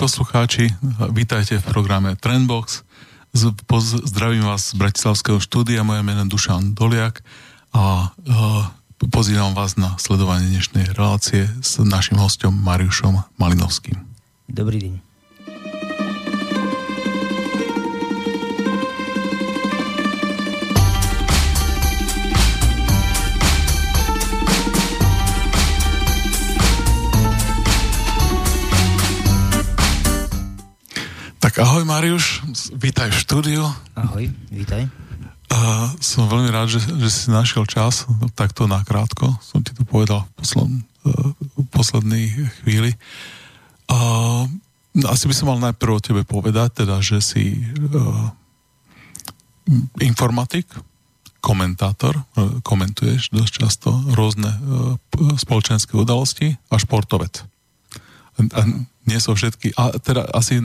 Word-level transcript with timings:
Poslucháči. 0.00 0.72
Vítajte 1.12 1.60
v 1.60 1.64
programe 1.76 2.16
Trendbox. 2.16 2.88
Zdravím 4.08 4.48
vás 4.48 4.72
z 4.72 4.80
Bratislavského 4.80 5.36
štúdia. 5.36 5.84
Moje 5.84 6.00
meno 6.00 6.24
je 6.24 6.32
Dušan 6.32 6.72
Doliak 6.72 7.20
a 7.76 8.08
pozývam 9.12 9.52
vás 9.52 9.76
na 9.76 10.00
sledovanie 10.00 10.56
dnešnej 10.56 10.96
relácie 10.96 11.52
s 11.60 11.84
našim 11.84 12.16
hostom 12.16 12.56
Mariušom 12.64 13.28
Malinovským. 13.36 14.00
Dobrý 14.48 14.88
deň. 14.88 15.09
Ahoj 31.60 31.84
Mariuš, 31.84 32.40
vítaj 32.72 33.12
v 33.12 33.20
štúdiu. 33.20 33.62
Ahoj, 33.92 34.32
vítaj. 34.48 34.88
A 35.52 35.92
som 36.00 36.24
veľmi 36.24 36.48
rád, 36.48 36.72
že, 36.72 36.80
že 36.80 37.08
si 37.12 37.28
našiel 37.28 37.68
čas, 37.68 38.08
takto 38.32 38.64
nakrátko, 38.64 39.36
som 39.44 39.60
ti 39.60 39.76
to 39.76 39.84
povedal 39.84 40.24
v, 40.24 40.30
posled, 40.40 40.70
v 41.04 41.66
poslednej 41.68 42.24
chvíli. 42.64 42.96
A, 43.92 43.98
asi 45.04 45.24
by 45.28 45.34
som 45.36 45.52
mal 45.52 45.60
najprv 45.60 45.92
o 45.92 46.00
tebe 46.00 46.22
povedať, 46.24 46.86
teda, 46.86 47.04
že 47.04 47.20
si 47.20 47.60
uh, 47.60 48.32
informatik, 50.00 50.64
komentátor, 51.44 52.24
uh, 52.24 52.56
komentuješ 52.64 53.36
dosť 53.36 53.52
často 53.52 53.92
rôzne 54.16 54.48
uh, 54.48 54.96
spoločenské 55.36 55.92
udalosti 55.92 56.56
a 56.72 56.80
športovec. 56.80 57.49
A, 58.56 58.64
nie 59.04 59.18
sú 59.20 59.36
všetky, 59.36 59.76
a 59.76 59.96
teda 60.00 60.24
asi 60.32 60.62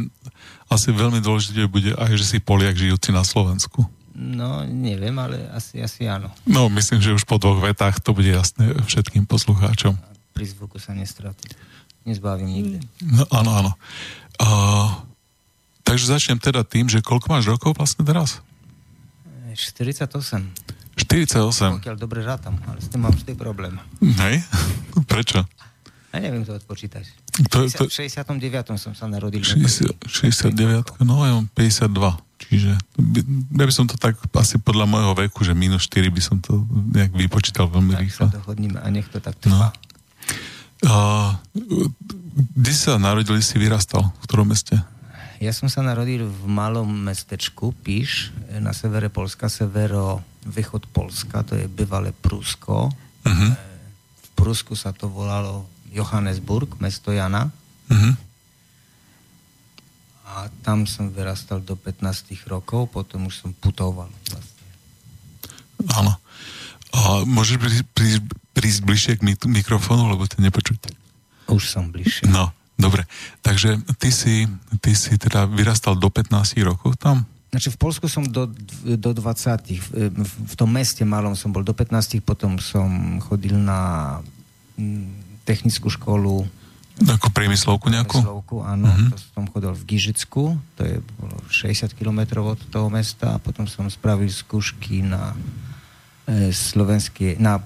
asi 0.70 0.90
veľmi 0.90 1.22
dôležité 1.22 1.70
bude 1.70 1.94
aj, 1.94 2.18
že 2.18 2.26
si 2.26 2.38
Poliak 2.42 2.78
žijúci 2.78 3.14
na 3.14 3.22
Slovensku. 3.22 3.86
No, 4.16 4.64
neviem, 4.64 5.14
ale 5.20 5.44
asi, 5.52 5.84
asi 5.84 6.08
áno. 6.08 6.32
No, 6.48 6.72
myslím, 6.72 7.04
že 7.04 7.14
už 7.14 7.28
po 7.28 7.36
dvoch 7.36 7.60
vetách 7.60 8.00
to 8.00 8.16
bude 8.16 8.32
jasné 8.32 8.72
všetkým 8.88 9.28
poslucháčom. 9.28 10.00
Pri 10.32 10.46
zvuku 10.48 10.80
sa 10.80 10.96
nestratí. 10.96 11.52
Nezbavím 12.08 12.50
nikde. 12.50 12.80
No, 13.04 13.28
áno, 13.30 13.52
áno. 13.52 13.72
A, 14.40 14.48
takže 15.84 16.16
začnem 16.16 16.40
teda 16.40 16.64
tým, 16.64 16.88
že 16.88 17.04
koľko 17.04 17.28
máš 17.28 17.46
rokov 17.52 17.76
vlastne 17.76 18.08
teraz? 18.08 18.40
48. 19.52 20.08
48. 20.96 21.84
Pokiaľ 21.84 21.96
dobre 22.00 22.24
rátam, 22.24 22.56
ale 22.72 22.80
s 22.80 22.88
tým 22.88 23.04
mám 23.04 23.12
vždy 23.12 23.36
problém. 23.36 23.76
Hej? 24.00 24.48
Prečo? 25.12 25.44
Ja 26.16 26.24
neviem 26.24 26.48
to 26.48 26.56
odpočítať. 26.56 27.04
To, 27.52 27.68
to... 27.68 27.92
V 27.92 28.08
69. 28.08 28.40
som 28.80 28.96
sa 28.96 29.12
narodil. 29.12 29.44
60, 29.44 30.08
69, 30.08 31.04
no 31.04 31.28
ja 31.28 31.36
mám 31.36 31.52
52. 31.52 31.92
Čiže 32.36 32.72
ja 33.52 33.64
by 33.68 33.74
som 33.76 33.88
to 33.88 34.00
tak 34.00 34.16
asi 34.32 34.56
podľa 34.60 34.88
môjho 34.88 35.12
veku, 35.28 35.44
že 35.44 35.52
minus 35.52 35.92
4 35.92 36.08
by 36.08 36.22
som 36.24 36.38
to 36.40 36.64
nejak 36.72 37.12
vypočítal 37.12 37.68
veľmi 37.68 37.96
tak 37.96 38.04
rýchlo. 38.08 38.26
Tak 38.32 38.36
dohodníme 38.44 38.80
a 38.80 38.88
nech 38.92 39.08
to 39.12 39.20
tak 39.20 39.36
trvá. 39.44 39.72
No. 39.72 39.84
A, 40.88 40.96
kde 42.56 42.74
sa 42.76 42.96
narodili, 42.96 43.44
si 43.44 43.60
vyrastal? 43.60 44.08
V 44.20 44.24
ktorom 44.28 44.52
meste? 44.52 44.76
Ja 45.44 45.52
som 45.52 45.68
sa 45.68 45.84
narodil 45.84 46.28
v 46.28 46.44
malom 46.48 46.88
mestečku 46.88 47.76
Píš, 47.84 48.32
na 48.64 48.72
severe 48.72 49.12
Polska, 49.12 49.52
severo 49.52 50.24
východ 50.48 50.88
Polska, 50.96 51.44
to 51.44 51.60
je 51.60 51.68
bývalé 51.68 52.16
Prúsko. 52.16 52.88
Uh-huh. 53.26 53.52
V 54.22 54.28
Prúsku 54.36 54.80
sa 54.80 54.96
to 54.96 55.12
volalo 55.12 55.68
Johannesburg, 55.96 56.76
mesto 56.84 57.16
Jana. 57.16 57.48
Uh-huh. 57.88 58.14
A 60.28 60.52
tam 60.68 60.84
som 60.84 61.08
vyrastal 61.08 61.64
do 61.64 61.80
15 61.80 62.36
rokov, 62.52 62.92
potom 62.92 63.32
už 63.32 63.48
som 63.48 63.50
putoval 63.56 64.12
vlastne. 64.28 64.68
Áno. 65.96 66.14
A 66.92 67.24
môžeš 67.24 67.56
prísť, 67.60 67.84
prísť, 67.96 68.20
prísť 68.52 68.80
bližšie 68.84 69.14
k 69.20 69.48
mikrofónu, 69.48 70.12
lebo 70.12 70.28
to 70.28 70.44
nepočuť. 70.44 70.92
Už 71.48 71.64
som 71.64 71.92
bližšie. 71.92 72.28
No, 72.28 72.52
dobre. 72.76 73.08
Takže 73.40 73.80
ty 74.00 74.10
si, 74.12 74.50
ty 74.84 74.92
si 74.96 75.16
teda 75.16 75.48
vyrastal 75.48 75.96
do 75.96 76.12
15 76.12 76.60
rokov 76.68 77.00
tam? 77.00 77.24
Znači 77.56 77.72
v 77.72 77.78
Polsku 77.80 78.12
som 78.12 78.28
do, 78.28 78.52
do 78.84 79.12
20. 79.16 79.80
V, 79.80 79.88
v 80.28 80.56
tom 80.60 80.76
meste 80.76 81.08
malom 81.08 81.40
som 81.40 81.56
bol 81.56 81.64
do 81.64 81.72
15, 81.72 82.20
potom 82.20 82.60
som 82.60 83.16
chodil 83.24 83.56
na 83.56 84.20
technickú 85.46 85.94
školu. 85.94 86.44
Ako 87.06 87.30
priemyslovku 87.30 87.92
nejakú? 87.92 88.18
Priemyslovku, 88.18 88.56
áno. 88.66 88.90
Uh-huh. 88.90 89.12
To 89.14 89.18
som 89.36 89.46
chodil 89.52 89.72
v 89.76 89.84
Gižicku, 89.84 90.58
to 90.80 90.82
je 90.82 90.96
60 91.52 91.92
km 91.94 92.42
od 92.42 92.60
toho 92.72 92.88
mesta 92.90 93.36
a 93.36 93.42
potom 93.42 93.70
som 93.70 93.86
spravil 93.92 94.32
skúšky 94.32 95.06
na 95.06 95.36
e, 96.26 96.50
slovenskej, 96.56 97.38
na 97.38 97.60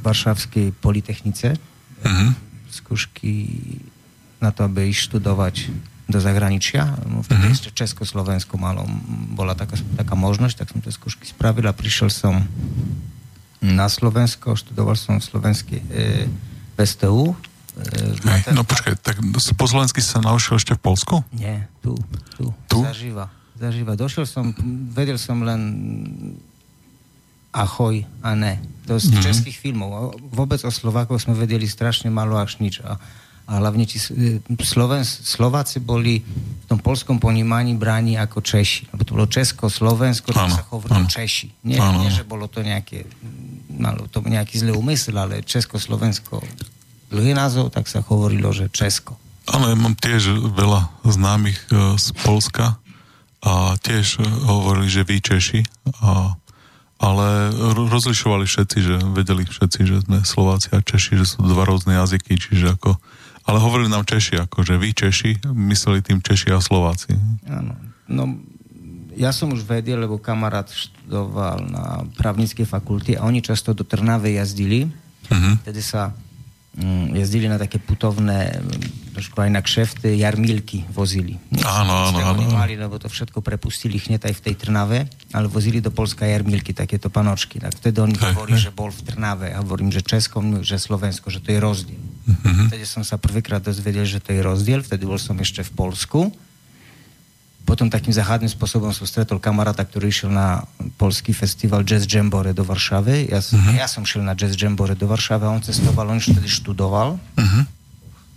Varšavskej 0.00 0.74
politechnice. 0.80 1.54
Uh-huh. 1.54 2.30
Skúšky 2.72 3.32
na 4.40 4.50
to, 4.50 4.64
aby 4.64 4.88
ísť 4.88 5.12
študovať 5.12 5.54
do 6.04 6.18
zahraničia. 6.20 6.88
No, 7.04 7.20
vtedy 7.20 7.48
uh-huh. 7.48 7.56
ešte 7.56 7.68
Československo 7.72 8.56
malo, 8.56 8.84
bola 9.32 9.52
taká, 9.52 9.76
taká 9.96 10.16
možnosť, 10.16 10.64
tak 10.64 10.68
som 10.72 10.80
tie 10.80 10.92
skúšky 10.92 11.28
spravil 11.28 11.68
a 11.68 11.76
prišiel 11.76 12.08
som 12.08 12.44
na 13.64 13.88
Slovensko, 13.88 14.56
študoval 14.56 14.96
som 14.96 15.16
v 15.16 15.24
slovenskej 15.24 15.80
e, 15.80 15.88
PSTU. 16.74 17.34
E, 17.74 18.52
no 18.54 18.62
počkaj, 18.62 18.98
tak 19.02 19.18
po 19.58 19.66
slovensky 19.66 19.98
sa 20.02 20.22
naučil 20.22 20.58
ešte 20.58 20.78
v 20.78 20.80
Polsku? 20.82 21.14
Nie, 21.34 21.66
tu, 21.82 21.98
tu, 22.38 22.50
tu? 22.70 22.78
Zaživa, 22.82 23.30
zaživa. 23.58 23.98
Došiel 23.98 24.26
som, 24.26 24.54
vedel 24.94 25.18
som 25.18 25.42
len 25.42 25.62
ahoj 27.54 28.02
a 28.20 28.34
ne. 28.34 28.58
To 28.90 28.98
z 28.98 29.10
mm-hmm. 29.10 29.22
českých 29.22 29.56
filmov. 29.62 30.18
Vôbec 30.34 30.58
o 30.66 30.70
Slovákoch 30.74 31.22
sme 31.22 31.38
vedeli 31.38 31.70
strašne 31.70 32.10
malo 32.10 32.34
až 32.34 32.58
nič. 32.58 32.82
A, 32.82 32.98
a 33.44 33.60
hlavne 33.60 33.84
či 33.84 34.00
e, 34.00 34.40
Sloven, 34.64 35.04
Slováci 35.04 35.84
boli 35.84 36.24
v 36.24 36.64
tom 36.64 36.80
polskom 36.80 37.20
ponímaní 37.20 37.76
bráni 37.76 38.16
ako 38.16 38.40
Češi. 38.40 38.88
Lebo 38.96 39.02
to 39.04 39.12
bolo 39.16 39.26
Česko, 39.28 39.68
Slovensko, 39.68 40.32
tak 40.32 40.48
sa 40.48 40.64
hovorilo 40.72 41.04
Češi. 41.04 41.68
Nie, 41.68 41.76
nie, 42.00 42.08
že 42.08 42.24
bolo 42.24 42.48
to 42.48 42.64
nejaké 42.64 43.04
malo 43.74 44.06
to 44.06 44.22
nejaký 44.22 44.62
zlý 44.62 44.72
úmysl, 44.78 45.14
ale 45.18 45.42
Československo 45.42 46.40
dlhý 47.10 47.34
názov, 47.34 47.74
tak 47.74 47.90
sa 47.90 48.02
hovorilo, 48.02 48.50
že 48.54 48.70
Česko. 48.70 49.18
Áno, 49.50 49.68
ja 49.68 49.76
mám 49.76 49.94
tiež 49.94 50.40
veľa 50.56 51.04
známych 51.04 51.68
e, 51.68 52.00
z 52.00 52.06
Polska 52.24 52.80
a 53.44 53.76
tiež 53.76 54.18
e, 54.18 54.24
hovorili, 54.24 54.88
že 54.88 55.04
vy 55.04 55.20
Češi, 55.20 55.60
a, 56.00 56.32
ale 56.96 57.52
rozlišovali 57.76 58.48
všetci, 58.48 58.78
že 58.80 58.94
vedeli 59.12 59.44
všetci, 59.44 59.80
že 59.84 59.96
sme 60.08 60.24
Slováci 60.24 60.72
a 60.72 60.80
Češi, 60.80 61.20
že 61.20 61.26
sú 61.28 61.44
dva 61.44 61.68
rôzne 61.68 61.92
jazyky, 61.92 62.40
čiže 62.40 62.72
ako 62.80 62.96
ale 63.44 63.58
hovorili 63.60 63.92
nám 63.92 64.08
Češi, 64.08 64.40
ako 64.40 64.64
že 64.64 64.80
vy 64.80 64.90
Češi, 64.96 65.30
mysleli 65.52 66.00
tým 66.00 66.24
Češi 66.24 66.52
a 66.52 66.60
Slováci. 66.60 67.12
Áno, 67.48 67.76
no 68.08 68.24
ja 69.14 69.30
som 69.30 69.54
už 69.54 69.62
vedel, 69.62 70.02
lebo 70.02 70.18
kamarát 70.18 70.66
študoval 70.66 71.70
na 71.70 72.02
právnickej 72.18 72.66
fakulte 72.66 73.14
a 73.14 73.22
oni 73.22 73.40
často 73.40 73.70
do 73.70 73.86
Trnave 73.86 74.34
jazdili. 74.34 74.90
Uh-huh. 75.30 75.54
Tedy 75.62 75.80
sa 75.80 76.10
um, 76.78 77.14
jazdili 77.14 77.46
na 77.46 77.58
také 77.58 77.78
putovné, 77.78 78.58
trošku 79.14 79.38
aj 79.38 79.50
na 79.50 79.62
kšefty, 79.62 80.18
jarmilky 80.18 80.82
vozili. 80.90 81.38
Áno, 81.62 82.10
áno, 82.10 82.18
áno. 82.18 82.42
mali, 82.50 82.74
lebo 82.74 82.98
to 82.98 83.06
všetko 83.06 83.40
prepustili 83.40 83.98
hneď 83.98 84.26
aj 84.30 84.34
v 84.34 84.42
tej 84.50 84.54
Trnave, 84.58 84.98
ale 85.30 85.46
vozili 85.46 85.78
do 85.78 85.94
Polska 85.94 86.26
jarmilky, 86.26 86.74
takéto 86.74 87.10
panočky. 87.10 87.62
Tak 87.62 87.78
vtedy 87.78 88.02
oni 88.02 88.14
hovorili, 88.18 88.58
že 88.58 88.74
bol 88.74 88.90
v 88.90 89.00
Trnave 89.06 89.54
a 89.54 89.62
hovorím, 89.62 89.94
že 89.94 90.02
Českom, 90.02 90.66
že 90.66 90.78
Slovensko, 90.78 91.30
že 91.30 91.38
to 91.38 91.54
je 91.54 91.58
rozdiel. 91.62 92.02
Uh-huh. 92.24 92.66
Vtedy 92.72 92.88
som 92.88 93.04
sa 93.06 93.20
prvýkrát 93.20 93.62
dozvedel, 93.62 94.08
že 94.08 94.18
to 94.18 94.34
je 94.34 94.40
rozdiel, 94.40 94.80
vtedy 94.82 95.04
bol 95.04 95.20
som 95.20 95.38
ešte 95.38 95.62
v 95.62 95.72
Polsku 95.76 96.20
potom 97.64 97.88
takým 97.88 98.12
záhadným 98.12 98.52
spôsobom 98.52 98.92
som 98.92 99.08
stretol 99.08 99.40
kamaráta, 99.40 99.80
ktorý 99.88 100.12
išiel 100.12 100.28
na 100.28 100.68
polský 101.00 101.32
festival 101.32 101.80
Jazz 101.80 102.04
Jambore 102.04 102.52
do 102.52 102.60
Varšavy. 102.60 103.32
Ja, 103.32 103.40
uh-huh. 103.40 103.72
ja 103.72 103.88
som 103.88 104.04
šiel 104.04 104.20
na 104.20 104.36
Jazz 104.36 104.52
Jambore 104.52 104.92
do 104.92 105.08
Varšavy 105.08 105.48
a 105.48 105.50
on 105.50 105.64
cestoval, 105.64 106.12
on 106.12 106.20
vtedy 106.20 106.44
študoval. 106.44 107.16
Uh-huh. 107.16 107.64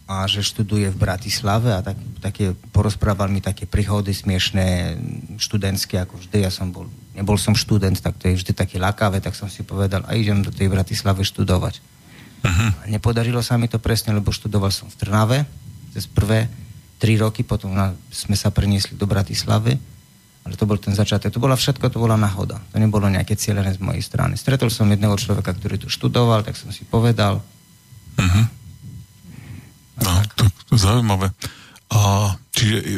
A 0.08 0.24
že 0.32 0.40
študuje 0.40 0.88
v 0.88 0.98
Bratislave 0.98 1.76
a 1.76 1.84
tak, 1.84 2.00
také, 2.24 2.56
porozprával 2.72 3.28
mi 3.28 3.44
také 3.44 3.68
príhody 3.68 4.16
smiešné, 4.16 4.96
študentské, 5.36 6.00
ako 6.08 6.24
vždy. 6.24 6.48
Ja 6.48 6.52
som 6.52 6.72
bol, 6.72 6.88
nebol 7.12 7.36
som 7.36 7.52
študent, 7.52 8.00
tak 8.00 8.16
to 8.16 8.32
je 8.32 8.40
vždy 8.40 8.56
také 8.56 8.80
lakavé, 8.80 9.20
tak 9.20 9.36
som 9.36 9.52
si 9.52 9.68
povedal, 9.68 10.08
a 10.08 10.16
idem 10.16 10.40
do 10.40 10.56
tej 10.56 10.72
Bratislavy 10.72 11.28
študovať. 11.28 11.84
Uh-huh. 12.48 12.70
Nepodarilo 12.88 13.44
sa 13.44 13.60
mi 13.60 13.68
to 13.68 13.76
presne, 13.76 14.16
lebo 14.16 14.32
študoval 14.32 14.72
som 14.72 14.88
v 14.88 14.96
Trnave, 14.96 15.38
cez 15.92 16.08
prvé 16.08 16.48
tri 16.98 17.16
roky, 17.18 17.46
potom 17.46 17.74
na, 17.74 17.94
sme 18.10 18.34
sa 18.34 18.50
preniesli 18.50 18.98
do 18.98 19.06
Bratislavy, 19.06 19.78
ale 20.48 20.54
to 20.56 20.66
bol 20.66 20.80
ten 20.80 20.96
začiatok. 20.96 21.30
To 21.30 21.44
bola 21.44 21.60
všetko, 21.60 21.92
to 21.92 22.00
bola 22.00 22.16
náhoda. 22.16 22.58
To 22.72 22.78
nebolo 22.80 23.12
nejaké 23.12 23.36
cieľené 23.36 23.76
z 23.76 23.84
mojej 23.84 24.00
strany. 24.00 24.40
Stretol 24.40 24.72
som 24.72 24.88
jedného 24.88 25.14
človeka, 25.20 25.52
ktorý 25.52 25.76
tu 25.76 25.92
študoval, 25.92 26.48
tak 26.48 26.56
som 26.56 26.72
si 26.72 26.88
povedal. 26.88 27.44
Uh-huh. 28.18 28.46
No, 30.02 30.12
to, 30.40 30.44
to 30.72 30.74
zaujímavé. 30.80 31.36
A 31.88 32.32
čiže 32.52 32.78
e, 32.80 32.96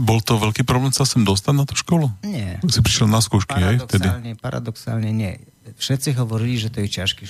bol 0.00 0.20
to 0.20 0.40
veľký 0.40 0.64
problém 0.64 0.92
sa 0.92 1.04
sem 1.04 1.24
dostať 1.24 1.54
na 1.56 1.64
tú 1.64 1.76
školu? 1.76 2.08
Nie. 2.24 2.60
Si 2.68 2.80
prišiel 2.80 3.08
na 3.08 3.20
skúšky, 3.20 3.56
hej? 3.56 3.80
Vtedy? 3.84 4.36
Paradoxálne 4.40 5.08
nie. 5.12 5.40
Všetci 5.64 6.12
hovorili, 6.20 6.60
že 6.60 6.68
to 6.68 6.84
je 6.84 6.92
ťažké. 6.92 7.24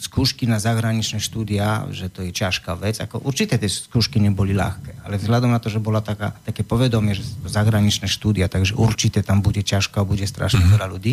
Skúšky 0.00 0.48
na 0.48 0.56
zahraničné 0.56 1.20
štúdia, 1.20 1.84
že 1.92 2.08
to 2.08 2.24
je 2.24 2.32
ťažká 2.32 2.72
vec. 2.80 2.96
Ako, 2.96 3.20
určite 3.20 3.60
tie 3.60 3.68
skúšky 3.68 4.16
neboli 4.16 4.56
ľahké, 4.56 5.04
ale 5.04 5.20
vzhľadom 5.20 5.52
na 5.52 5.60
to, 5.60 5.68
že 5.68 5.76
bola 5.76 6.00
taká, 6.00 6.32
také 6.48 6.64
povedomie, 6.64 7.12
že 7.12 7.28
to 7.44 7.52
zahraničné 7.52 8.08
štúdia, 8.08 8.48
takže 8.48 8.72
určite 8.72 9.20
tam 9.20 9.44
bude 9.44 9.60
ťažko 9.60 10.00
a 10.00 10.08
bude 10.08 10.24
strašne 10.24 10.64
mm-hmm. 10.64 10.74
veľa 10.80 10.88
ľudí. 10.88 11.12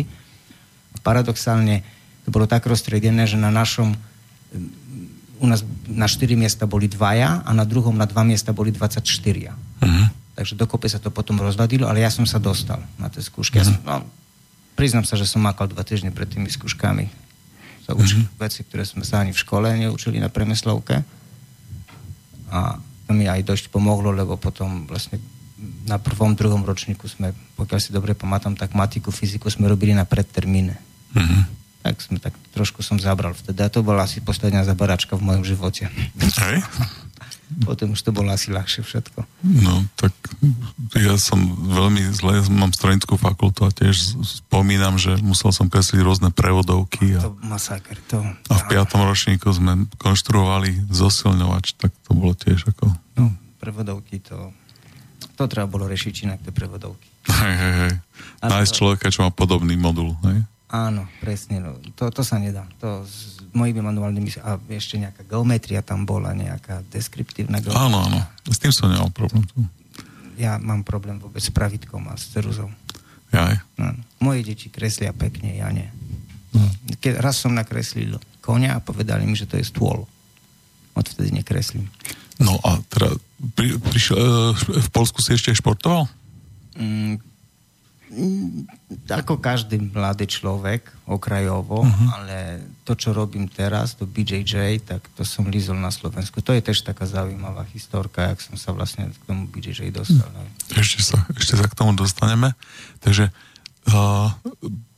Paradoxálne 1.04 1.84
to 2.24 2.32
bolo 2.32 2.48
tak 2.48 2.64
rozstredené, 2.64 3.28
že 3.28 3.36
na 3.36 3.52
našom 3.52 3.92
u 5.40 5.46
nás 5.46 5.60
na 5.86 6.08
4 6.08 6.32
miesta 6.34 6.64
boli 6.64 6.88
dvaja 6.88 7.44
a 7.44 7.50
na 7.52 7.68
druhom 7.68 7.92
na 7.92 8.08
dva 8.08 8.24
miesta 8.24 8.56
boli 8.56 8.72
24. 8.72 9.04
Uh-huh. 9.04 10.06
Takže 10.36 10.56
dokope 10.56 10.88
sa 10.88 10.96
to 10.96 11.12
potom 11.12 11.36
rozladilo, 11.40 11.88
ale 11.88 12.00
ja 12.00 12.08
som 12.08 12.24
sa 12.24 12.40
dostal 12.40 12.80
na 12.96 13.12
tie 13.12 13.20
skúšky. 13.20 13.60
Uh-huh. 13.60 13.68
Ja 13.68 13.76
som, 13.76 13.76
no, 13.84 14.08
priznám 14.76 15.08
sa, 15.08 15.16
že 15.16 15.24
som 15.24 15.40
makal 15.40 15.66
dva 15.66 15.82
týždne 15.82 16.12
pred 16.12 16.28
tými 16.28 16.46
skúškami. 16.52 17.08
Sa 17.88 17.96
učil 17.96 18.22
uh-huh. 18.22 18.44
veci, 18.44 18.62
ktoré 18.62 18.84
sme 18.84 19.02
sa 19.02 19.24
ani 19.24 19.32
v 19.32 19.40
škole 19.40 19.66
neučili 19.72 20.20
na 20.20 20.28
premyslovke. 20.28 21.00
A 22.52 22.78
to 23.08 23.10
mi 23.16 23.26
aj 23.26 23.42
dosť 23.42 23.72
pomohlo, 23.72 24.12
lebo 24.12 24.36
potom 24.36 24.84
vlastne 24.84 25.18
na 25.88 25.96
prvom, 25.96 26.36
druhom 26.36 26.62
ročníku 26.62 27.08
sme, 27.08 27.32
pokiaľ 27.56 27.80
si 27.80 27.90
dobre 27.90 28.12
pamätám, 28.12 28.54
tak 28.54 28.76
matiku, 28.76 29.08
fyziku 29.08 29.48
sme 29.48 29.66
robili 29.66 29.96
na 29.96 30.04
predtermíne. 30.04 30.76
Uh-huh 31.16 31.56
tak 31.86 32.02
sme 32.02 32.18
tak 32.18 32.34
trošku 32.50 32.82
som 32.82 32.98
zabral 32.98 33.30
vtedy. 33.30 33.62
A 33.62 33.70
to 33.70 33.86
bola 33.86 34.10
asi 34.10 34.18
posledná 34.18 34.66
zabaračka 34.66 35.14
v 35.14 35.22
mojom 35.22 35.46
živote. 35.46 35.86
Hej. 36.18 36.66
Potom 37.62 37.94
už 37.94 38.02
to 38.02 38.10
bolo 38.10 38.34
asi 38.34 38.50
ľahšie 38.50 38.82
všetko. 38.82 39.22
No, 39.62 39.86
tak 39.94 40.10
ja 40.98 41.14
som 41.14 41.38
veľmi 41.54 42.10
zle, 42.10 42.42
mám 42.50 42.74
stranickú 42.74 43.14
fakultu 43.14 43.62
a 43.62 43.70
tiež 43.70 44.18
spomínam, 44.22 44.98
že 44.98 45.14
musel 45.22 45.54
som 45.54 45.70
kresliť 45.70 46.02
rôzne 46.02 46.34
prevodovky. 46.34 47.14
A, 47.14 47.22
to 47.22 47.38
masaker, 47.46 47.94
to... 48.10 48.18
A 48.50 48.54
v 48.58 48.64
piatom 48.66 49.06
ročníku 49.06 49.46
sme 49.54 49.86
konštruovali 49.94 50.90
zosilňovač, 50.90 51.78
tak 51.78 51.94
to 52.02 52.18
bolo 52.18 52.34
tiež 52.34 52.66
ako... 52.66 52.90
No, 53.14 53.30
prevodovky 53.62 54.18
to... 54.18 54.50
To 55.38 55.46
treba 55.46 55.70
bolo 55.70 55.86
riešiť 55.86 56.14
inak, 56.26 56.42
tie 56.42 56.50
prevodovky. 56.50 57.06
Hej, 57.46 57.54
hej, 57.58 57.74
hej. 57.86 57.94
Nájsť 58.42 58.72
to... 58.72 58.76
človeka, 58.78 59.06
čo 59.14 59.22
má 59.22 59.30
podobný 59.30 59.78
modul, 59.78 60.18
hej? 60.26 60.42
Áno, 60.66 61.06
presne. 61.22 61.62
No. 61.62 61.78
To, 61.94 62.10
to 62.10 62.26
sa 62.26 62.42
nedá. 62.42 62.66
To 62.82 63.06
s 63.06 63.35
mojimi 63.56 63.80
manuálnymi... 63.80 64.44
A 64.44 64.60
ešte 64.76 65.00
nejaká 65.00 65.24
geometria 65.24 65.80
tam 65.80 66.04
bola, 66.04 66.36
nejaká 66.36 66.84
deskriptívna 66.92 67.64
geometria. 67.64 67.88
Áno, 67.88 68.04
áno. 68.04 68.20
S 68.52 68.60
tým 68.60 68.70
som 68.70 68.92
nemal 68.92 69.08
problém. 69.10 69.42
Ja 70.36 70.60
mám 70.60 70.84
problém 70.84 71.16
vôbec 71.16 71.40
s 71.40 71.48
pravitkom 71.48 72.12
a 72.12 72.14
s 72.20 72.28
ceruzou. 72.28 72.68
Jaj. 73.32 73.56
No, 73.80 73.96
moje 74.20 74.46
deti 74.46 74.68
kreslia 74.68 75.16
pekne, 75.16 75.56
ja 75.56 75.72
nie. 75.72 75.88
No. 76.52 76.68
Keď 77.00 77.24
raz 77.24 77.40
som 77.40 77.56
nakreslil 77.56 78.20
konia 78.44 78.78
a 78.78 78.84
povedali 78.84 79.26
mi, 79.26 79.34
že 79.34 79.48
to 79.48 79.58
je 79.58 79.66
stôl. 79.66 80.06
Odvtedy 80.94 81.34
nekreslím. 81.34 81.90
No 82.38 82.60
a 82.62 82.78
teda 82.92 83.16
pri, 83.56 83.80
prišiel, 83.80 84.16
e, 84.16 84.80
v 84.84 84.88
Polsku 84.92 85.18
si 85.24 85.34
ešte 85.34 85.56
športoval? 85.56 86.06
Mm, 86.76 87.18
ako 89.10 89.42
každý 89.42 89.82
mladý 89.82 90.30
človek, 90.30 90.86
okrajovo, 91.10 91.82
uh-huh. 91.82 92.08
ale 92.14 92.62
to, 92.86 92.94
čo 92.94 93.10
robím 93.10 93.50
teraz, 93.50 93.98
to 93.98 94.06
BJJ, 94.06 94.86
tak 94.86 95.02
to 95.18 95.26
som 95.26 95.50
lízol 95.50 95.78
na 95.78 95.90
Slovensku. 95.90 96.38
To 96.42 96.54
je 96.54 96.62
tiež 96.62 96.86
taká 96.86 97.06
zaujímavá 97.06 97.66
historka, 97.74 98.30
jak 98.30 98.38
som 98.42 98.54
sa 98.54 98.70
vlastne 98.70 99.10
k 99.10 99.22
tomu 99.26 99.50
BJJ 99.50 99.90
dostal. 99.90 100.30
Uh-huh. 100.30 100.78
Ešte 100.78 101.02
sa, 101.02 101.18
ešte 101.34 101.58
sa 101.58 101.66
k 101.66 101.74
tomu 101.74 101.98
dostaneme. 101.98 102.54
Takže 103.02 103.34
uh, 103.90 104.30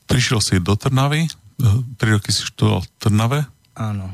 prišiel 0.05 0.39
si 0.41 0.61
do 0.61 0.77
Trnavy, 0.77 1.25
uh, 1.25 1.81
tri 1.97 2.13
roky 2.13 2.29
si 2.29 2.45
študoval 2.45 2.85
v 2.85 2.89
Trnave. 3.01 3.39
Áno. 3.73 4.13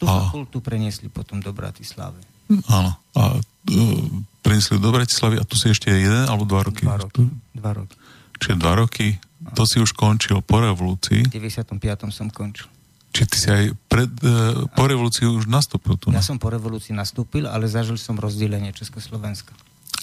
Tu 0.00 0.08
a... 0.08 0.32
fakultu 0.32 0.64
preniesli 0.64 1.12
potom 1.12 1.44
do 1.44 1.52
Bratislavy. 1.52 2.24
Áno. 2.72 2.96
A 3.14 3.36
uh, 3.36 4.08
preniesli 4.40 4.80
do 4.80 4.88
Bratislavy 4.90 5.36
a 5.36 5.44
tu 5.44 5.60
si 5.60 5.68
ešte 5.68 5.92
jeden 5.92 6.24
alebo 6.24 6.48
dva 6.48 6.64
roky? 6.64 6.88
Dva 6.88 6.96
roky. 6.98 7.22
Dva 7.52 7.72
roky. 7.76 7.96
Čiže 8.40 8.56
dva 8.56 8.72
roky, 8.80 9.20
to 9.52 9.62
si 9.68 9.78
už 9.78 9.92
končil 9.92 10.40
po 10.40 10.64
revolúcii. 10.64 11.28
V 11.28 11.32
95. 11.32 11.76
som 12.08 12.32
končil. 12.32 12.66
Či 13.10 13.22
ty 13.26 13.36
si 13.36 13.48
aj 13.50 13.64
pred, 13.90 14.06
uh, 14.22 14.70
po 14.70 14.86
revolúcii 14.86 15.26
už 15.26 15.50
nastúpil 15.50 15.98
tu? 15.98 16.14
Ja 16.14 16.22
som 16.22 16.38
po 16.38 16.48
revolúcii 16.48 16.94
nastúpil, 16.94 17.44
ale 17.50 17.66
zažil 17.66 17.98
som 17.98 18.14
rozdelenie 18.14 18.70
Československa. 18.70 19.50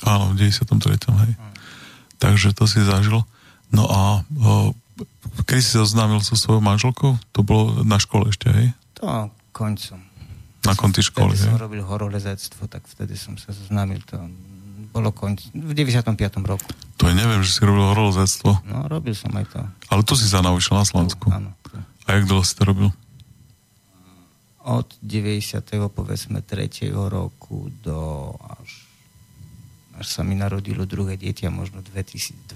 Áno, 0.04 0.36
v 0.36 0.52
93. 0.52 1.00
hej. 1.26 1.32
Áno. 1.40 1.56
Takže 2.20 2.52
to 2.52 2.68
si 2.68 2.84
zažil. 2.84 3.24
No 3.72 3.88
a 3.88 4.22
uh, 4.22 4.70
kedy 5.48 5.62
si 5.64 5.72
sa 5.80 5.88
oznámil 5.88 6.20
so 6.20 6.36
svojou 6.36 6.60
manželkou? 6.60 7.16
To 7.32 7.40
bolo 7.42 7.82
na 7.88 7.98
škole 7.98 8.30
ešte, 8.30 8.52
hej? 8.52 8.68
To 9.00 9.32
koncom. 9.56 10.04
Na 10.68 10.76
konci 10.76 11.00
školy, 11.00 11.32
Vtedy 11.32 11.48
hej? 11.48 11.50
som 11.56 11.64
robil 11.64 11.82
horolezectvo, 11.82 12.68
tak 12.68 12.84
vtedy 12.92 13.16
som 13.16 13.40
sa 13.40 13.56
zoznámil 13.56 14.04
to 14.04 14.20
bolo 14.90 15.12
konč, 15.12 15.52
v 15.54 15.74
95. 15.76 16.18
roku. 16.44 16.70
To 16.98 17.06
je 17.06 17.14
neviem, 17.14 17.44
že 17.46 17.54
si 17.54 17.62
robil 17.62 17.94
horolezectvo. 17.94 18.66
No, 18.66 18.90
robil 18.90 19.14
som 19.14 19.30
aj 19.38 19.46
to. 19.54 19.62
Ale 19.94 20.02
tu 20.02 20.18
si 20.18 20.26
sa 20.26 20.42
naučil 20.42 20.74
na 20.74 20.86
Slovensku. 20.88 21.30
áno. 21.30 21.54
A 22.08 22.16
jak 22.16 22.24
dlho 22.24 22.42
si 22.42 22.56
to 22.56 22.64
robil? 22.64 22.90
Od 24.64 24.88
90. 25.04 25.64
povedzme 25.92 26.40
3. 26.40 26.88
roku 26.92 27.68
do 27.84 28.32
až, 28.48 28.88
až 30.00 30.06
sa 30.08 30.24
mi 30.24 30.36
narodilo 30.36 30.88
druhé 30.88 31.20
dieťa, 31.20 31.52
možno 31.52 31.84
2002, 31.84 32.56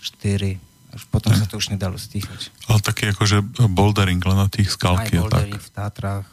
4, 0.00 0.96
až 0.96 1.02
potom 1.12 1.30
sa 1.36 1.44
to 1.46 1.60
už 1.60 1.70
nedalo 1.76 2.00
stíhať. 2.00 2.50
Ale 2.66 2.80
taký 2.80 3.12
akože 3.12 3.44
bouldering 3.68 4.20
len 4.24 4.38
na 4.40 4.48
tých 4.48 4.72
skalky. 4.72 5.20
Aj 5.20 5.28
bouldering 5.28 5.60
tak. 5.60 5.64
v 5.64 5.70
Tátrach, 5.70 6.26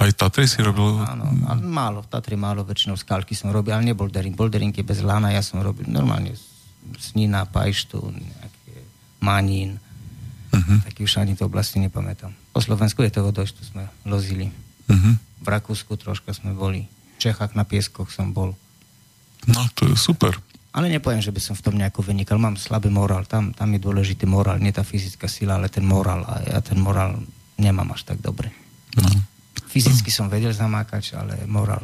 aj 0.00 0.10
Tatry 0.18 0.48
si 0.50 0.58
robil? 0.64 1.00
Áno, 1.04 1.28
áno, 1.46 1.60
málo, 1.62 2.02
Tatry 2.04 2.34
málo, 2.34 2.66
väčšinou 2.66 2.98
skalky 2.98 3.36
som 3.36 3.54
robil, 3.54 3.76
ale 3.76 3.92
nie 3.92 3.96
bouldering. 3.96 4.34
Bouldering 4.34 4.74
je 4.74 4.82
bez 4.82 5.04
lana, 5.04 5.30
ja 5.30 5.44
som 5.44 5.62
robil 5.62 5.86
normálne 5.86 6.34
Snina, 6.98 7.46
Pajštu, 7.48 8.00
nejaké 8.12 8.74
Manín, 9.22 9.80
uh-huh. 10.52 10.84
taký 10.84 11.06
už 11.06 11.22
ani 11.22 11.38
to 11.38 11.48
oblasti 11.48 11.80
nepamätám. 11.80 12.34
Po 12.52 12.60
Slovensku 12.60 13.00
je 13.06 13.14
toho 13.14 13.30
dosť, 13.32 13.52
tu 13.56 13.62
sme 13.64 13.88
lozili. 14.04 14.52
Uh-huh. 14.90 15.14
V 15.40 15.46
Rakúsku 15.46 15.96
troška 15.96 16.36
sme 16.36 16.52
boli. 16.52 16.90
V 17.16 17.30
Čechách 17.30 17.56
na 17.56 17.64
Pieskoch 17.64 18.12
som 18.12 18.36
bol. 18.36 18.52
No, 19.48 19.60
to 19.76 19.88
je 19.88 19.96
super. 19.96 20.36
Ale 20.74 20.90
nepoviem, 20.90 21.22
že 21.22 21.30
by 21.30 21.38
som 21.38 21.54
v 21.54 21.64
tom 21.70 21.78
nejako 21.78 22.02
vynikal. 22.02 22.34
Mám 22.34 22.58
slabý 22.58 22.90
morál. 22.90 23.22
Tam, 23.30 23.54
tam 23.54 23.70
je 23.70 23.78
dôležitý 23.78 24.26
morál. 24.26 24.58
Nie 24.58 24.74
tá 24.74 24.82
fyzická 24.82 25.30
sila, 25.30 25.54
ale 25.54 25.70
ten 25.70 25.86
morál. 25.86 26.26
A 26.26 26.42
ja 26.42 26.58
ten 26.58 26.82
morál 26.82 27.22
nemám 27.54 27.94
až 27.94 28.02
tak 28.02 28.18
dobre. 28.18 28.50
No. 28.98 29.06
Fyzicky 29.74 30.14
som 30.14 30.30
vedel 30.30 30.54
zamákať, 30.54 31.18
ale 31.18 31.42
morál 31.50 31.82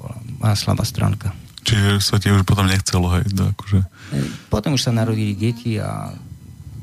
bola 0.00 0.16
moja 0.40 0.56
slabá 0.56 0.80
stránka. 0.88 1.28
Čiže 1.68 2.00
sa 2.00 2.16
ti 2.16 2.32
už 2.32 2.48
potom 2.48 2.64
nechcelo, 2.64 3.12
hej? 3.20 3.28
To 3.36 3.52
akože... 3.52 3.80
Potom 4.48 4.72
už 4.72 4.88
sa 4.88 4.92
narodili 4.96 5.36
deti 5.36 5.76
a 5.76 6.16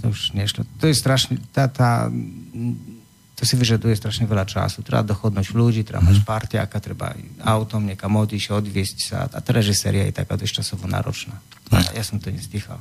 to 0.05 0.13
už 0.13 0.37
nešlo. 0.37 0.61
To 0.77 0.85
je 0.85 0.93
strašne, 0.93 1.41
tá, 1.49 1.65
tá, 1.65 2.05
to 3.33 3.41
si 3.41 3.57
vyžaduje 3.57 3.97
strašne 3.97 4.29
veľa 4.29 4.45
času. 4.45 4.85
Treba 4.85 5.01
dochodnúť 5.01 5.57
ľudí, 5.57 5.81
treba 5.81 6.05
mať 6.05 6.21
mm. 6.21 6.25
parťáka, 6.29 6.77
treba 6.77 7.17
autom 7.41 7.81
niekam 7.81 8.13
odísť, 8.13 8.53
odviesť 8.53 8.97
sa. 9.01 9.17
A 9.25 9.41
tá 9.41 9.49
režiséria 9.49 10.05
je 10.05 10.13
taká 10.13 10.37
dosť 10.37 10.61
časovo 10.61 10.85
náročná. 10.85 11.33
A 11.73 11.81
ja 11.97 12.05
som 12.05 12.21
to 12.21 12.29
nestichal. 12.29 12.77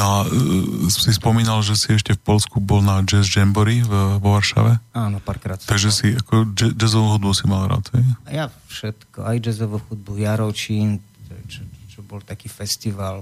No 0.00 0.04
a 0.08 0.18
uh, 0.24 0.88
si 0.88 1.12
spomínal, 1.12 1.60
že 1.60 1.76
si 1.76 1.92
ešte 1.92 2.16
v 2.16 2.24
Polsku 2.24 2.56
bol 2.56 2.80
na 2.80 3.04
Jazz 3.04 3.28
Jamboree 3.28 3.84
v, 3.84 4.16
vo 4.16 4.32
Varšave? 4.32 4.80
Áno, 4.96 5.20
párkrát. 5.20 5.60
Takže 5.60 5.92
si 5.92 6.16
ako 6.16 6.56
jazzovú 6.56 7.20
hudbu 7.20 7.36
si 7.36 7.44
mal 7.44 7.68
rád, 7.68 7.84
hej? 7.92 8.04
Ja 8.32 8.48
všetko, 8.48 9.28
aj 9.28 9.36
jazzovú 9.44 9.76
hudbu, 9.92 10.16
Jaročín, 10.24 11.04
čo, 11.52 11.60
čo 11.92 12.00
bol 12.00 12.24
taký 12.24 12.48
festival, 12.48 13.20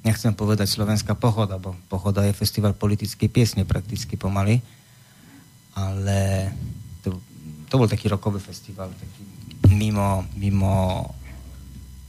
nechcem 0.00 0.32
povedať 0.32 0.72
Slovenská 0.72 1.12
pochoda, 1.12 1.60
bo 1.60 1.76
pochoda 1.92 2.24
je 2.24 2.32
festival 2.32 2.72
politickej 2.72 3.28
piesne 3.28 3.62
prakticky 3.68 4.16
pomaly, 4.16 4.64
ale 5.76 6.48
to, 7.04 7.20
to 7.68 7.74
bol 7.76 7.84
taký 7.84 8.08
rokový 8.08 8.40
festival, 8.40 8.88
taký 8.96 9.22
mimo, 9.76 10.24
mimo 10.40 11.04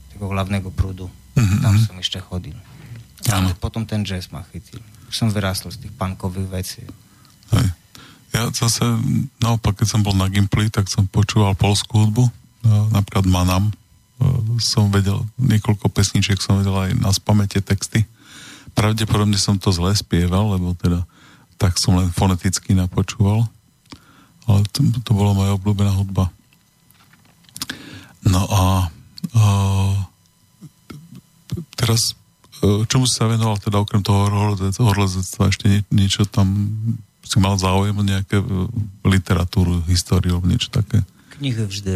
takého 0.08 0.32
hlavného 0.32 0.72
prúdu. 0.72 1.12
Mm-hmm. 1.36 1.60
Tam 1.60 1.74
som 1.76 1.96
ešte 2.00 2.16
chodil. 2.16 2.56
Ale 3.28 3.52
potom 3.60 3.84
ten 3.84 4.00
jazz 4.06 4.32
ma 4.32 4.40
chytil. 4.48 4.80
Už 5.10 5.14
som 5.14 5.28
vyrástol 5.28 5.74
z 5.74 5.84
tých 5.84 5.92
punkových 5.92 6.48
vecí. 6.48 6.82
Hej. 7.52 7.68
Ja 8.30 8.46
zase, 8.54 8.86
naopak, 9.42 9.82
keď 9.82 9.98
som 9.98 10.00
bol 10.06 10.14
na 10.14 10.30
Gimply, 10.30 10.70
tak 10.70 10.86
som 10.86 11.10
počúval 11.10 11.58
polskú 11.58 12.06
hudbu, 12.06 12.30
no, 12.62 12.88
napríklad 12.94 13.26
Manam. 13.26 13.74
Som 14.62 14.92
vedel, 14.94 15.18
niekoľko 15.40 15.90
pesničiek 15.90 16.38
som 16.38 16.62
vedel 16.62 16.76
aj 16.76 16.90
na 16.94 17.10
spamete 17.10 17.58
texty. 17.58 18.06
Pravdepodobne 18.76 19.34
som 19.34 19.58
to 19.58 19.74
zle 19.74 19.90
spieval, 19.98 20.54
lebo 20.54 20.78
teda 20.78 21.02
tak 21.60 21.76
som 21.76 21.98
len 21.98 22.08
foneticky 22.08 22.72
napočúval. 22.72 23.44
Ale 24.48 24.64
to, 24.72 24.80
to 25.04 25.10
bola 25.12 25.36
moja 25.36 25.52
obľúbená 25.58 25.92
hudba. 25.92 26.32
No 28.24 28.44
a, 28.48 28.88
a 29.36 29.44
teraz, 31.76 32.12
e, 32.12 32.19
čomu 32.60 33.08
si 33.08 33.14
sa 33.16 33.28
venoval, 33.30 33.56
teda 33.56 33.80
okrem 33.80 34.04
toho 34.04 34.28
horlezectva, 34.78 35.48
ešte 35.48 35.66
nie, 35.68 35.80
niečo 35.92 36.28
tam 36.28 36.68
si 37.24 37.38
mal 37.38 37.54
záujem 37.54 37.94
o 37.94 38.02
nejaké 38.02 38.42
e, 38.42 38.46
literatúru, 39.06 39.86
históriu, 39.86 40.42
niečo 40.42 40.72
také? 40.72 41.04
Knihy 41.38 41.62
vždy. 41.62 41.94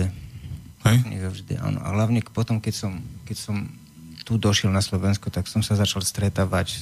Hej? 0.86 0.96
Knihy 1.02 1.26
vždy, 1.26 1.54
áno. 1.58 1.82
A 1.82 1.90
hlavne 1.90 2.22
potom, 2.22 2.62
keď 2.62 2.74
som, 2.86 2.92
keď 3.26 3.36
som 3.36 3.56
tu 4.24 4.40
došiel 4.40 4.72
na 4.72 4.80
Slovensko, 4.80 5.28
tak 5.28 5.50
som 5.50 5.60
sa 5.60 5.74
začal 5.74 6.00
stretávať 6.06 6.68
e, 6.70 6.78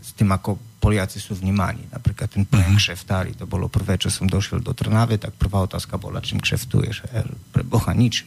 s 0.00 0.14
tým, 0.14 0.30
ako 0.30 0.56
Poliaci 0.80 1.20
sú 1.20 1.36
vnímaní. 1.36 1.84
Napríklad 1.92 2.30
ten 2.32 2.48
pojem 2.48 2.72
uh-huh. 2.72 2.80
kšeftári, 2.80 3.36
to 3.36 3.44
bolo 3.44 3.68
prvé, 3.68 4.00
čo 4.00 4.08
som 4.08 4.24
došiel 4.24 4.64
do 4.64 4.72
Trnave, 4.72 5.20
tak 5.20 5.36
prvá 5.36 5.60
otázka 5.66 6.00
bola, 6.00 6.24
čím 6.24 6.40
kšeftuješ? 6.40 7.10
E, 7.10 7.26
pre 7.52 7.66
Boha 7.66 7.92
nič. 7.92 8.24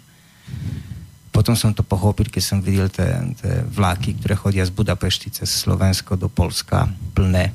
Potom 1.34 1.58
som 1.58 1.74
to 1.74 1.82
pochopil, 1.82 2.30
keď 2.30 2.44
som 2.46 2.62
videl 2.62 2.94
tie, 2.94 3.10
tie 3.42 3.66
vláky, 3.66 4.22
ktoré 4.22 4.38
chodia 4.38 4.64
z 4.64 4.70
Budapešti 4.70 5.34
cez 5.34 5.50
Slovensko 5.50 6.14
do 6.14 6.30
Polska, 6.30 6.86
plné 7.18 7.50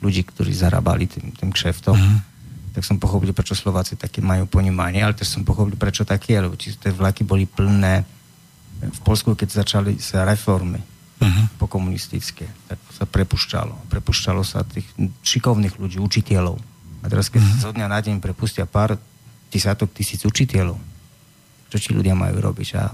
ľudí, 0.00 0.24
ktorí 0.24 0.48
zarábali 0.48 1.04
tým, 1.04 1.28
tým 1.36 1.52
kšeftom. 1.52 1.92
Uh-huh. 1.92 2.18
Tak 2.72 2.88
som 2.88 2.96
pochopil, 2.96 3.36
prečo 3.36 3.52
Slováci 3.52 4.00
také 4.00 4.24
majú 4.24 4.48
ponímanie, 4.48 5.04
ale 5.04 5.12
też 5.12 5.28
som 5.28 5.44
pochopil, 5.44 5.76
prečo 5.76 6.08
také, 6.08 6.40
lebo 6.40 6.56
tie 6.56 6.72
vlaky 6.88 7.20
boli 7.22 7.44
plné 7.44 8.00
v 8.80 9.00
Polsku, 9.04 9.36
keď 9.36 9.60
začali 9.60 10.00
sa 10.00 10.24
reformy 10.24 10.80
uh-huh. 10.80 11.52
pokomunistické, 11.60 12.48
tak 12.64 12.80
sa 12.96 13.04
prepušťalo. 13.04 13.92
Prepušťalo 13.92 14.40
sa 14.40 14.64
tých 14.64 14.88
šikovných 15.20 15.76
ľudí, 15.76 16.00
učiteľov. 16.00 16.56
A 17.04 17.12
teraz, 17.12 17.28
keď 17.28 17.44
uh-huh. 17.44 17.60
zo 17.60 17.70
dňa 17.76 17.86
na 17.92 18.00
deň 18.00 18.24
prepustia 18.24 18.64
pár 18.64 18.96
tisatok 19.52 19.92
tisíc 19.92 20.24
učiteľov, 20.24 20.80
čo 21.72 21.80
ti 21.80 21.90
ľudia 21.96 22.12
majú 22.12 22.36
robiť. 22.44 22.68
A 22.76 22.92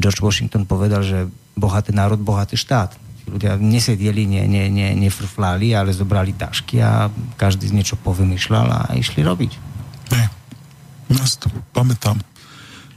George 0.00 0.24
Washington 0.24 0.64
povedal, 0.64 1.04
že 1.04 1.28
bohatý 1.52 1.92
národ, 1.92 2.16
bohatý 2.16 2.56
štát. 2.56 2.96
Ľudia 3.28 3.60
nesedieli, 3.60 4.24
ne, 4.24 4.48
ne, 4.48 4.72
ne, 4.72 4.96
nefrflali, 4.96 5.76
ale 5.76 5.92
zobrali 5.92 6.32
tašky 6.32 6.80
a 6.80 7.12
každý 7.36 7.68
z 7.68 7.76
niečo 7.76 8.00
povymýšľal 8.00 8.66
a 8.66 8.80
išli 8.96 9.20
robiť. 9.20 9.52
Nie. 10.16 10.26
Ja 11.12 11.24
si 11.28 11.36
to 11.36 11.52
pamätám. 11.76 12.16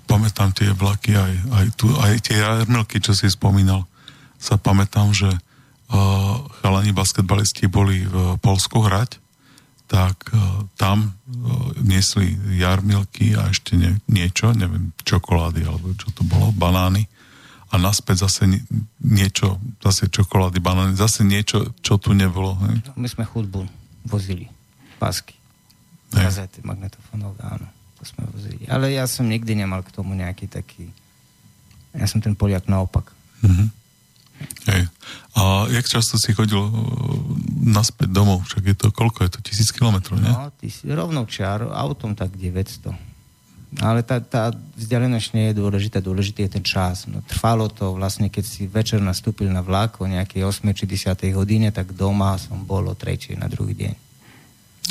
Pamätám 0.08 0.56
tie 0.56 0.72
vlaky, 0.72 1.16
aj, 1.16 1.34
aj, 1.52 1.66
tu, 1.76 1.92
aj 1.92 2.14
tie 2.24 2.40
jarmilky, 2.40 3.04
čo 3.04 3.12
si 3.12 3.28
spomínal. 3.28 3.88
Sa 4.40 4.60
pamätám, 4.60 5.16
že 5.16 5.32
uh, 5.32 6.36
chalani 6.62 6.92
basketbalisti 6.92 7.72
boli 7.72 8.04
v 8.04 8.38
Polsku 8.40 8.84
hrať 8.84 9.23
tak 9.94 10.34
uh, 10.34 10.66
tam 10.74 11.14
uh, 11.14 11.70
niesli 11.86 12.34
jarmilky 12.58 13.38
a 13.38 13.54
ešte 13.54 13.78
nie, 13.78 13.94
niečo, 14.10 14.50
neviem, 14.58 14.90
čokolády 15.06 15.62
alebo 15.70 15.94
čo 15.94 16.10
to 16.10 16.26
bolo, 16.26 16.50
banány 16.50 17.06
a 17.70 17.78
naspäť 17.78 18.30
zase 18.30 18.50
niečo, 19.02 19.62
zase 19.82 20.10
čokolády, 20.10 20.62
banány, 20.62 20.94
zase 20.94 21.26
niečo, 21.26 21.74
čo 21.82 21.98
tu 22.02 22.14
nebolo. 22.14 22.54
Hej? 22.70 22.86
My 22.94 23.10
sme 23.10 23.26
hudbu 23.26 23.66
vozili, 24.06 24.50
pásky, 25.02 25.34
kazety 26.14 26.62
magnetofónové, 26.62 27.42
áno, 27.42 27.66
to 27.98 28.06
sme 28.06 28.30
vozili. 28.30 28.66
Ale 28.70 28.94
ja 28.94 29.10
som 29.10 29.26
nikdy 29.26 29.58
nemal 29.58 29.82
k 29.82 29.94
tomu 29.94 30.14
nejaký 30.14 30.50
taký, 30.50 30.90
ja 31.94 32.06
som 32.06 32.22
ten 32.22 32.38
Poliak 32.38 32.70
naopak. 32.70 33.10
Mm-hmm. 33.42 33.83
Hej. 34.68 34.88
A 35.34 35.66
jak 35.68 35.86
často 35.90 36.16
si 36.22 36.32
chodil 36.32 36.60
uh, 36.60 36.72
naspäť 37.64 38.10
domov? 38.14 38.46
Však 38.46 38.64
je 38.64 38.76
to, 38.78 38.88
koľko 38.94 39.26
je 39.26 39.30
to? 39.34 39.40
Tisíc 39.42 39.70
kilometrov, 39.74 40.22
ne? 40.22 40.30
No, 40.30 40.54
ty 40.56 40.70
si 40.70 40.88
rovnou 40.88 41.26
čiar, 41.26 41.66
autom 41.68 42.14
tak 42.14 42.38
900. 42.38 42.94
Ale 43.82 44.06
tá, 44.06 44.22
tá 44.22 44.54
vzdialenosť 44.54 45.28
nie 45.34 45.46
je 45.50 45.58
dôležitá, 45.58 45.98
dôležitý 45.98 46.46
je 46.46 46.62
ten 46.62 46.66
čas. 46.66 47.10
No, 47.10 47.26
trvalo 47.26 47.66
to 47.74 47.98
vlastne, 47.98 48.30
keď 48.30 48.46
si 48.46 48.70
večer 48.70 49.02
nastúpil 49.02 49.50
na 49.50 49.66
vlak 49.66 49.98
o 49.98 50.06
nejakej 50.06 50.46
8 50.46 50.70
či 50.78 50.86
10 50.86 51.18
hodine, 51.34 51.74
tak 51.74 51.90
doma 51.98 52.38
som 52.38 52.62
bol 52.62 52.86
o 52.86 52.94
3 52.94 53.34
na 53.42 53.50
druhý 53.50 53.74
deň. 53.74 53.94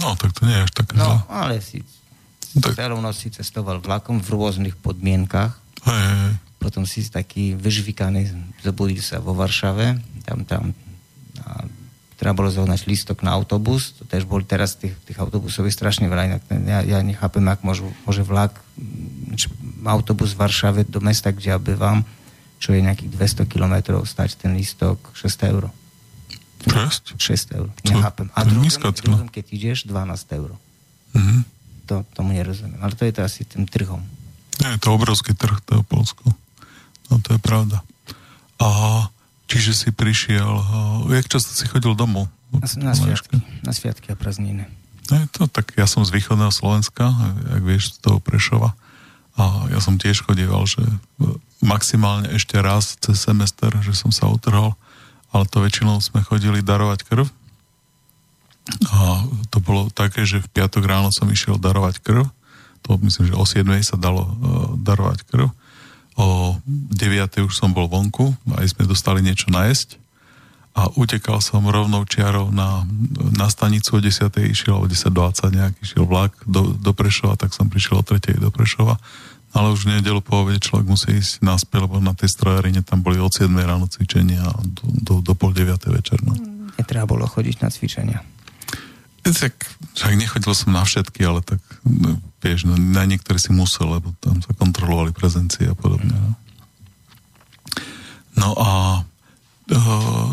No, 0.03 0.19
tak 0.19 0.35
to 0.35 0.51
nie 0.51 0.57
je 0.59 0.67
až 0.67 0.73
také 0.75 0.99
No, 0.99 1.05
zle. 1.07 1.19
ale 1.31 1.55
si 1.63 1.79
tak... 2.59 2.75
celú 2.75 2.99
noc 2.99 3.15
si 3.15 3.31
cestoval 3.31 3.79
vlakom 3.79 4.19
v 4.19 4.29
rôznych 4.35 4.75
podmienkach. 4.75 5.55
Hej, 5.87 6.03
hej 6.03 6.33
potom 6.63 6.87
si 6.87 7.03
taký 7.11 7.59
vyžvikaný, 7.59 8.31
zobudil 8.63 9.03
sa 9.03 9.19
vo 9.19 9.35
Varšave, 9.35 9.99
tam, 10.23 10.47
tam 10.47 10.71
a 11.43 11.67
treba 12.23 12.39
bolo 12.39 12.55
zohnať 12.55 12.87
listok 12.87 13.27
na 13.27 13.35
autobus, 13.35 13.99
to 13.99 14.07
tež 14.07 14.23
boli 14.23 14.47
teraz 14.47 14.79
tých, 14.79 14.95
tých 15.03 15.19
autobusov 15.19 15.67
je 15.67 15.75
strašne 15.75 16.07
veľa, 16.07 16.31
inak 16.31 16.43
ja, 16.47 16.79
ja 16.87 16.99
nechápem, 17.03 17.43
ak 17.51 17.67
môžu, 17.67 17.91
môže 18.07 18.23
vlak, 18.23 18.55
č, 19.35 19.51
autobus 19.83 20.39
v 20.39 20.47
Varšave 20.47 20.87
do 20.87 21.03
mesta, 21.03 21.35
kde 21.35 21.51
ja 21.51 21.59
bývam, 21.59 22.07
čo 22.63 22.71
je 22.71 22.79
nejakých 22.79 23.11
200 23.43 23.51
kilometrov, 23.51 24.07
stať 24.07 24.39
ten 24.39 24.55
listok 24.55 25.03
6 25.19 25.51
eur. 25.51 25.67
6? 26.63 27.19
6 27.19 27.59
eur, 27.59 27.67
nechápem. 27.91 28.31
A 28.39 28.47
druhým, 28.47 28.71
druhým, 29.03 29.27
keď 29.27 29.45
ideš, 29.51 29.79
12 29.91 30.39
eur. 30.39 30.55
Mm-hmm. 31.19 31.41
To, 31.91 32.07
tomu 32.15 32.39
nerozumiem. 32.39 32.79
Ale 32.79 32.95
to 32.95 33.03
je 33.03 33.19
to 33.19 33.27
asi 33.27 33.43
tým 33.43 33.67
trhom. 33.67 33.99
Nie, 34.63 34.79
je 34.79 34.87
to 34.87 34.95
obrovský 34.95 35.35
trh, 35.35 35.59
to 35.67 35.83
je 35.83 35.83
Polsko. 35.83 36.31
No 37.13 37.21
to 37.21 37.37
je 37.37 37.41
pravda. 37.45 37.85
A 38.57 38.69
čiže 39.45 39.77
si 39.77 39.89
prišiel, 39.93 40.49
a, 40.49 40.65
jak 41.13 41.29
často 41.29 41.53
si 41.53 41.69
chodil 41.69 41.93
domov? 41.93 42.33
Na, 42.57 42.93
na 42.93 42.95
sviatky, 42.97 43.37
na 43.61 43.73
sviatky 43.77 44.13
a 44.13 44.17
prázdniny. 44.17 44.65
Ne, 45.13 45.21
to, 45.29 45.45
tak 45.45 45.77
ja 45.77 45.85
som 45.85 46.09
z 46.09 46.15
východného 46.17 46.49
Slovenska, 46.49 47.13
jak 47.53 47.63
vieš, 47.65 48.01
z 48.01 48.09
toho 48.09 48.17
Prešova. 48.17 48.73
A 49.37 49.69
ja 49.69 49.81
som 49.81 50.01
tiež 50.01 50.25
chodieval, 50.25 50.65
že 50.65 50.81
maximálne 51.61 52.33
ešte 52.33 52.57
raz 52.61 52.97
cez 52.97 53.21
semester, 53.21 53.69
že 53.85 53.93
som 53.93 54.09
sa 54.09 54.29
utrhol, 54.29 54.73
ale 55.33 55.45
to 55.49 55.65
väčšinou 55.65 56.01
sme 56.01 56.25
chodili 56.25 56.65
darovať 56.65 57.05
krv. 57.09 57.25
A 58.93 59.25
to 59.53 59.59
bolo 59.61 59.93
také, 59.93 60.25
že 60.25 60.45
v 60.45 60.49
piatok 60.53 60.85
ráno 60.85 61.13
som 61.13 61.29
išiel 61.29 61.57
darovať 61.61 62.01
krv. 62.01 62.25
To 62.89 63.01
myslím, 63.01 63.33
že 63.33 63.37
o 63.37 63.45
7 63.45 63.65
sa 63.85 63.97
dalo 63.97 64.23
uh, 64.25 64.33
darovať 64.81 65.29
krv 65.29 65.49
o 66.19 66.59
9. 66.67 67.47
už 67.49 67.55
som 67.55 67.73
bol 67.73 67.89
vonku, 67.89 68.37
aj 68.59 68.77
sme 68.77 68.89
dostali 68.89 69.25
niečo 69.25 69.49
najesť 69.49 69.97
a 70.73 70.89
utekal 70.97 71.45
som 71.45 71.69
rovnou 71.69 72.09
čiarou 72.09 72.49
na, 72.49 72.89
na 73.37 73.49
stanicu 73.53 73.97
o 73.97 74.01
10. 74.01 74.33
išiel 74.49 74.81
o 74.81 74.89
10.20 74.89 75.53
nejaký 75.53 75.79
išiel 75.85 76.05
vlak 76.09 76.33
do, 76.49 76.73
do 76.73 76.93
Prešova, 76.97 77.37
tak 77.37 77.53
som 77.53 77.69
prišiel 77.69 78.01
o 78.01 78.05
3. 78.05 78.41
do 78.41 78.49
Prešova 78.49 78.97
ale 79.53 79.69
už 79.69 79.85
v 79.85 80.01
nedelu 80.01 80.25
po 80.25 80.43
obede 80.43 80.65
človek 80.65 80.89
musí 80.89 81.21
ísť 81.21 81.45
naspäť, 81.45 81.85
lebo 81.85 82.01
na 82.01 82.17
tej 82.17 82.33
strojarine 82.33 82.81
tam 82.81 83.05
boli 83.05 83.21
od 83.21 83.29
7 83.29 83.53
ráno 83.53 83.85
cvičenia 83.85 84.41
a 84.41 84.57
do, 84.65 84.85
do, 84.89 85.15
do 85.21 85.33
pol 85.37 85.53
9. 85.53 85.77
večer. 85.93 86.25
No. 86.25 86.33
Netreba 86.81 87.05
bolo 87.05 87.29
chodiť 87.29 87.61
na 87.61 87.69
cvičenia. 87.69 88.25
Tak, 89.23 89.55
však 89.95 90.13
nechodil 90.19 90.57
som 90.57 90.73
na 90.75 90.83
všetky, 90.83 91.21
ale 91.23 91.45
tak 91.45 91.61
vieš, 92.43 92.67
no, 92.67 92.75
na 92.79 93.07
niektoré 93.07 93.39
si 93.39 93.51
musel, 93.51 93.91
lebo 93.91 94.15
tam 94.23 94.39
sa 94.43 94.55
kontrolovali 94.55 95.11
prezencie 95.15 95.67
a 95.67 95.77
podobne. 95.77 96.15
No, 96.15 96.31
no 98.39 98.49
a 98.59 98.71
uh, 99.71 100.33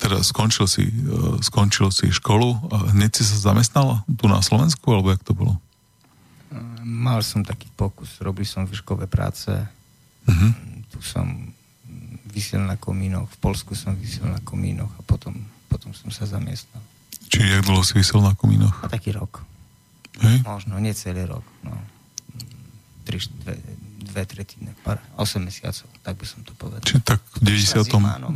teda 0.00 0.24
skončil 0.24 0.66
si, 0.68 0.88
uh, 0.88 1.36
skončil 1.40 1.92
si 1.92 2.08
školu 2.08 2.72
a 2.72 2.92
hneď 2.96 3.20
si 3.20 3.24
sa 3.24 3.52
zamestnala 3.52 4.04
tu 4.08 4.28
na 4.28 4.40
Slovensku, 4.40 4.84
alebo 4.88 5.12
jak 5.12 5.24
to 5.24 5.36
bolo? 5.36 5.60
Mal 6.80 7.20
som 7.22 7.44
taký 7.44 7.68
pokus, 7.76 8.18
robil 8.24 8.48
som 8.48 8.66
výškové 8.66 9.06
práce, 9.06 9.52
uh-huh. 10.26 10.52
tu 10.90 10.98
som 11.04 11.28
vysiel 12.26 12.64
na 12.64 12.80
komínoch, 12.80 13.28
v 13.30 13.38
Polsku 13.38 13.76
som 13.76 13.94
vysiel 13.94 14.26
na 14.26 14.40
komínoch 14.42 14.90
a 14.98 15.02
potom 15.04 15.36
potom 15.70 15.94
som 15.94 16.10
sa 16.10 16.26
zamiestnal. 16.26 16.82
Čiže 17.30 17.46
jak 17.46 17.62
dlho 17.62 17.82
si 17.86 17.94
vysel 17.94 18.20
na 18.20 18.34
komínoch? 18.34 18.82
A 18.82 18.90
taký 18.90 19.14
rok. 19.14 19.46
Hej? 20.20 20.42
Možno, 20.42 20.76
nie 20.82 20.92
celý 20.92 21.24
rok. 21.24 21.46
No. 21.62 21.78
Tri, 23.06 23.22
dve, 23.22 23.54
dve 24.10 24.22
tretiny, 24.26 24.74
pár, 24.82 24.98
8 25.16 25.38
mesiacov, 25.38 25.86
tak 26.02 26.18
by 26.18 26.26
som 26.26 26.42
to 26.42 26.52
povedal. 26.58 26.82
Čiže 26.82 27.00
tak 27.06 27.22
v 27.38 27.54
96. 27.54 27.94
Áno, 27.94 28.28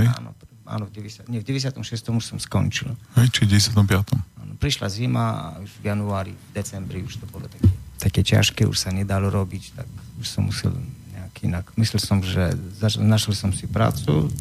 hej? 0.00 0.06
Áno, 0.08 0.30
áno 0.64 0.84
v, 0.88 0.90
90, 0.96 1.28
nie, 1.28 1.44
v 1.44 1.46
96. 1.46 1.84
už 2.08 2.24
som 2.24 2.38
skončil. 2.40 2.96
Hej, 3.20 3.28
či 3.36 3.40
v 3.44 3.60
95. 3.60 4.16
Áno, 4.40 4.52
prišla 4.56 4.88
zima 4.88 5.24
a 5.36 5.46
už 5.60 5.70
v 5.84 5.84
januári, 5.92 6.32
v 6.32 6.50
decembri 6.56 7.04
už 7.04 7.20
to 7.20 7.26
bolo 7.28 7.46
také, 7.46 7.68
také 8.00 8.20
ťažké, 8.24 8.64
už 8.64 8.80
sa 8.80 8.90
nedalo 8.90 9.28
robiť, 9.28 9.76
tak 9.76 9.88
už 10.18 10.26
som 10.26 10.48
musel 10.48 10.72
nejak 11.12 11.34
inak. 11.44 11.64
Myslel 11.76 12.00
som, 12.00 12.18
že 12.24 12.56
zač- 12.80 12.98
našiel 12.98 13.36
som 13.36 13.52
si 13.52 13.68
prácu, 13.68 14.32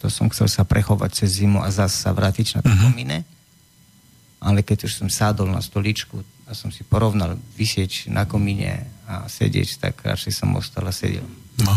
to 0.00 0.12
som 0.12 0.28
chcel 0.28 0.46
sa 0.46 0.62
prechovať 0.62 1.24
cez 1.24 1.40
zimu 1.40 1.64
a 1.64 1.72
zase 1.72 1.96
sa 1.96 2.12
vrátiť 2.12 2.58
na 2.58 2.60
to 2.62 2.70
uh-huh. 2.70 2.84
komine. 2.92 3.24
Ale 4.38 4.60
keď 4.60 4.86
už 4.86 4.92
som 5.00 5.08
sádol 5.08 5.48
na 5.48 5.64
stoličku 5.64 6.20
a 6.46 6.52
som 6.52 6.68
si 6.68 6.84
porovnal 6.84 7.40
vysieť 7.56 8.12
na 8.12 8.28
komíne 8.28 8.84
a 9.08 9.26
sedieť, 9.26 9.80
tak 9.80 10.04
radšej 10.04 10.32
som 10.36 10.52
ostal 10.54 10.84
a 10.86 10.92
sedel. 10.92 11.24
No. 11.64 11.72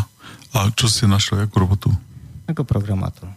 A 0.51 0.67
čo 0.75 0.91
si 0.91 1.07
našiel, 1.07 1.47
akú 1.47 1.63
robotu? 1.63 1.89
Ako 2.45 2.67
programátor. 2.67 3.31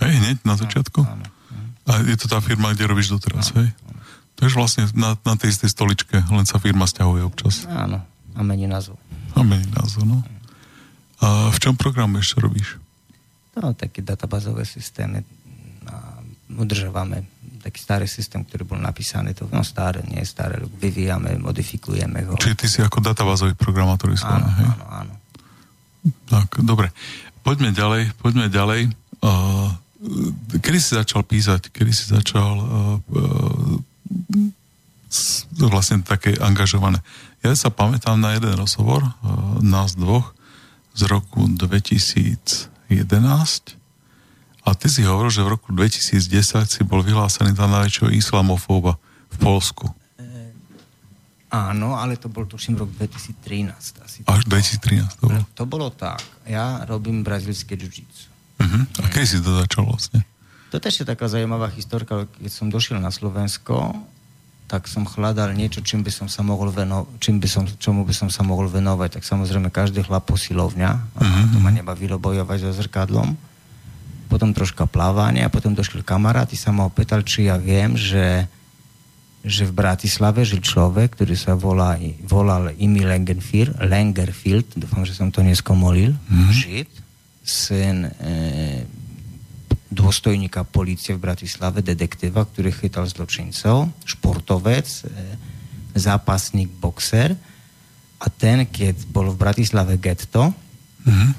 Hej, 0.00 0.12
hneď 0.16 0.36
na 0.46 0.54
začiatku? 0.56 1.02
Áno, 1.02 1.26
áno. 1.26 1.68
A 1.90 1.92
je 2.06 2.16
to 2.16 2.30
tá 2.30 2.38
firma, 2.38 2.72
kde 2.72 2.88
robíš 2.88 3.10
doteraz, 3.10 3.50
áno, 3.52 3.66
hej? 3.66 3.68
To 4.40 4.48
je 4.48 4.56
vlastne 4.56 4.88
na, 4.96 5.18
na 5.20 5.34
tej 5.36 5.52
istej 5.52 5.68
stoličke, 5.76 6.16
len 6.16 6.48
sa 6.48 6.56
firma 6.56 6.88
stiahuje 6.88 7.20
občas. 7.26 7.68
Áno, 7.68 8.00
a 8.32 8.40
mení 8.40 8.64
názov. 8.64 8.96
A 9.36 9.44
mení 9.44 9.68
názov, 9.76 10.08
no. 10.08 10.24
A 11.20 11.52
v 11.52 11.58
čom 11.60 11.76
programu 11.76 12.16
ešte 12.24 12.40
robíš? 12.40 12.80
No, 13.60 13.76
také 13.76 14.00
databázové 14.00 14.64
systémy. 14.64 15.20
A 15.88 16.20
udržávame 16.56 17.28
taký 17.60 17.78
starý 17.78 18.08
systém, 18.08 18.40
ktorý 18.40 18.64
bol 18.64 18.80
napísaný, 18.80 19.36
to 19.36 19.44
no 19.52 19.60
staré, 19.60 20.00
nie 20.08 20.24
staré, 20.24 20.64
vyvíjame, 20.80 21.36
modifikujeme 21.36 22.24
ho. 22.24 22.34
Čiže 22.40 22.56
ty 22.56 22.66
si 22.66 22.80
ako 22.80 23.04
databázový 23.04 23.52
programátor 23.52 24.08
áno, 24.24 24.48
hej? 24.56 24.64
áno, 24.64 24.86
áno. 24.88 25.14
Tak, 26.32 26.64
dobre. 26.64 26.88
Poďme 27.44 27.76
ďalej, 27.76 28.16
poďme 28.16 28.48
ďalej. 28.48 28.88
Uh, 29.20 29.68
kedy 30.56 30.78
si 30.80 30.96
začal 30.96 31.20
písať? 31.20 31.68
Kedy 31.68 31.92
si 31.92 32.08
začal 32.08 32.56
uh, 32.56 32.96
uh, 32.96 33.76
vlastne 35.68 36.00
také 36.00 36.40
angažované? 36.40 37.04
Ja 37.44 37.52
sa 37.52 37.68
pamätám 37.68 38.16
na 38.16 38.32
jeden 38.32 38.56
rozhovor 38.56 39.04
uh, 39.04 39.12
nás 39.60 39.92
dvoch 39.96 40.32
z 40.96 41.04
roku 41.08 41.44
2011 42.90 43.78
a 44.66 44.74
ty 44.74 44.86
si 44.90 45.06
hovoril, 45.06 45.30
že 45.30 45.46
v 45.46 45.54
roku 45.54 45.70
2010 45.70 46.66
si 46.66 46.82
bol 46.82 47.00
vyhlásený 47.06 47.54
za 47.54 47.70
najväčšieho 47.70 48.10
islamofóba 48.12 48.98
v 49.30 49.36
Polsku. 49.38 49.86
E, 50.18 50.52
áno, 51.54 51.94
ale 51.96 52.18
to 52.18 52.26
bol 52.26 52.44
tuším 52.44 52.76
rok 52.76 52.90
2013. 52.98 54.04
Asi 54.04 54.18
Až 54.26 54.42
2013 54.50 55.16
to 55.16 55.24
bolo? 55.30 55.40
To 55.54 55.64
bolo 55.64 55.88
tak. 55.94 56.20
Ja 56.44 56.82
robím 56.84 57.22
brazilské 57.22 57.78
jiu-jitsu. 57.78 58.28
Uh-huh. 58.60 58.82
A 59.00 59.08
kedy 59.08 59.26
si 59.26 59.38
to 59.40 59.56
začal 59.56 59.88
vlastne? 59.88 60.26
To 60.70 60.78
je 60.78 61.02
taká 61.02 61.26
zaujímavá 61.26 61.66
historka. 61.74 62.30
Keď 62.38 62.52
som 62.52 62.70
došiel 62.70 63.02
na 63.02 63.10
Slovensko, 63.10 63.90
tak 64.70 64.86
som 64.86 65.02
hľadal 65.02 65.50
niečo, 65.50 65.82
čím 65.82 66.06
by 66.06 66.14
som 66.14 66.30
sa 66.30 66.46
mohol 66.46 66.70
veno- 66.70 67.10
čím 67.18 67.42
by 67.42 67.48
som, 67.50 67.66
čomu 67.66 68.06
by 68.06 68.14
som 68.14 68.30
sa 68.30 68.46
mohol 68.46 68.70
venovať. 68.70 69.18
Tak 69.18 69.26
samozrejme 69.26 69.74
každý 69.74 70.06
chlap 70.06 70.30
posilovňa. 70.30 70.90
Uh-huh. 70.94 71.44
To 71.50 71.58
ma 71.58 71.74
nebavilo 71.74 72.22
bojovať 72.22 72.70
so 72.70 72.72
zrkadlom 72.78 73.50
potom 74.30 74.54
troška 74.54 74.86
plávanie 74.86 75.42
a 75.42 75.50
potom 75.50 75.74
došli 75.74 76.06
kamaráti 76.06 76.54
sa 76.54 76.70
ma 76.70 76.86
opýtal, 76.86 77.26
či 77.26 77.50
ja 77.50 77.58
viem, 77.58 77.98
že, 77.98 78.46
že 79.42 79.66
v 79.66 79.74
Bratislave 79.74 80.46
žil 80.46 80.62
človek, 80.62 81.18
ktorý 81.18 81.34
sa 81.34 81.58
volá, 81.58 81.98
volal 82.22 82.70
Imi 82.78 83.02
Langerfield, 83.02 83.74
Langerfield, 83.82 84.78
dúfam, 84.78 85.02
že 85.02 85.18
som 85.18 85.34
to 85.34 85.42
neskomolil, 85.42 86.14
mm-hmm. 86.14 86.54
žid, 86.54 86.90
syn 87.42 88.06
e, 88.06 88.86
dôstojníka 89.90 90.62
policie 90.62 91.18
v 91.18 91.26
Bratislave, 91.26 91.82
detektíva, 91.82 92.46
ktorý 92.46 92.70
chytal 92.70 93.10
zločincov, 93.10 93.90
športovec, 94.06 94.86
e, 94.86 95.02
zápasník, 95.98 96.70
boxer. 96.78 97.34
A 98.22 98.26
ten, 98.30 98.70
keď 98.70 99.10
bol 99.10 99.34
v 99.34 99.40
Bratislave 99.40 99.98
getto, 99.98 100.54
mm-hmm. 100.54 101.30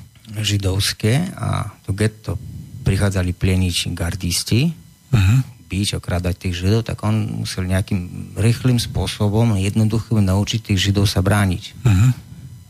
židovské, 0.44 1.32
a 1.32 1.72
to 1.88 1.96
getto 1.96 2.36
prichádzali 2.82 3.32
plieniť 3.38 3.94
gardisti, 3.94 4.74
uh-huh. 5.14 5.40
byť, 5.70 5.88
okradať 6.02 6.36
tých 6.36 6.56
židov, 6.66 6.82
tak 6.90 7.00
on 7.06 7.46
musel 7.46 7.70
nejakým 7.70 8.34
rýchlým 8.36 8.82
spôsobom, 8.82 9.56
jednoduchým 9.56 10.26
naučiť 10.26 10.74
tých 10.74 10.92
židov 10.92 11.06
sa 11.06 11.22
brániť. 11.22 11.64
Uh-huh. 11.86 12.12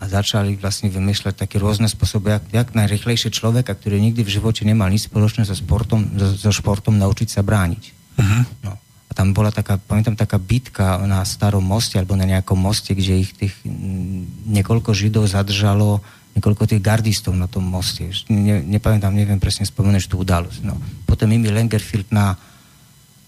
A 0.01 0.09
začali 0.09 0.57
vlastne 0.57 0.89
vymýšľať 0.89 1.45
také 1.45 1.61
rôzne 1.61 1.85
spôsoby, 1.85 2.33
jak, 2.33 2.43
jak 2.49 2.67
najrychlejšie 2.73 3.29
človeka, 3.29 3.77
ktorý 3.77 4.01
nikdy 4.01 4.25
v 4.25 4.33
živote 4.33 4.65
nemal 4.65 4.89
nič 4.89 5.05
spoločné 5.05 5.45
so, 5.45 5.53
sportom, 5.53 6.09
so, 6.17 6.49
so 6.49 6.49
športom, 6.49 6.97
naučiť 6.97 7.29
sa 7.29 7.45
brániť. 7.45 7.83
Uh-huh. 8.17 8.41
No. 8.65 8.73
A 8.81 9.11
tam 9.13 9.37
bola 9.37 9.53
taká, 9.53 9.77
pamätám, 9.77 10.17
taká 10.17 10.41
bitka 10.41 10.97
na 11.05 11.21
starom 11.21 11.61
moste, 11.61 12.01
alebo 12.01 12.17
na 12.17 12.25
nejakom 12.25 12.57
moste, 12.57 12.97
kde 12.97 13.21
ich 13.21 13.31
tých 13.37 13.53
niekoľko 14.49 14.89
židov 14.97 15.29
zadržalo 15.29 16.01
niekoľko 16.31 16.63
tých 16.63 16.81
gardistov 16.81 17.35
na 17.35 17.45
tom 17.45 17.67
moste. 17.67 18.07
Ne, 18.31 18.63
nepamätám, 18.63 19.11
neviem 19.11 19.37
presne 19.37 19.67
spomenúť 19.67 20.07
tú 20.07 20.23
udalosť. 20.23 20.63
No. 20.63 20.79
Potom 21.03 21.27
Imi 21.27 21.51
Langerfield 21.51 22.07
na, 22.09 22.39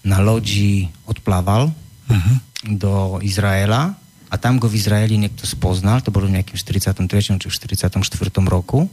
na 0.02 0.18
lodi 0.24 0.88
odplával 1.04 1.68
uh-huh. 1.68 2.36
do 2.64 3.20
Izraela 3.20 3.92
a 4.30 4.34
tam 4.40 4.58
go 4.58 4.66
v 4.66 4.78
Izraeli 4.78 5.16
niekto 5.20 5.44
spoznal, 5.44 6.00
to 6.00 6.14
bolo 6.14 6.26
v 6.26 6.40
nejakým 6.40 6.56
43. 6.56 7.40
či 7.40 7.48
44. 7.48 8.00
roku. 8.48 8.88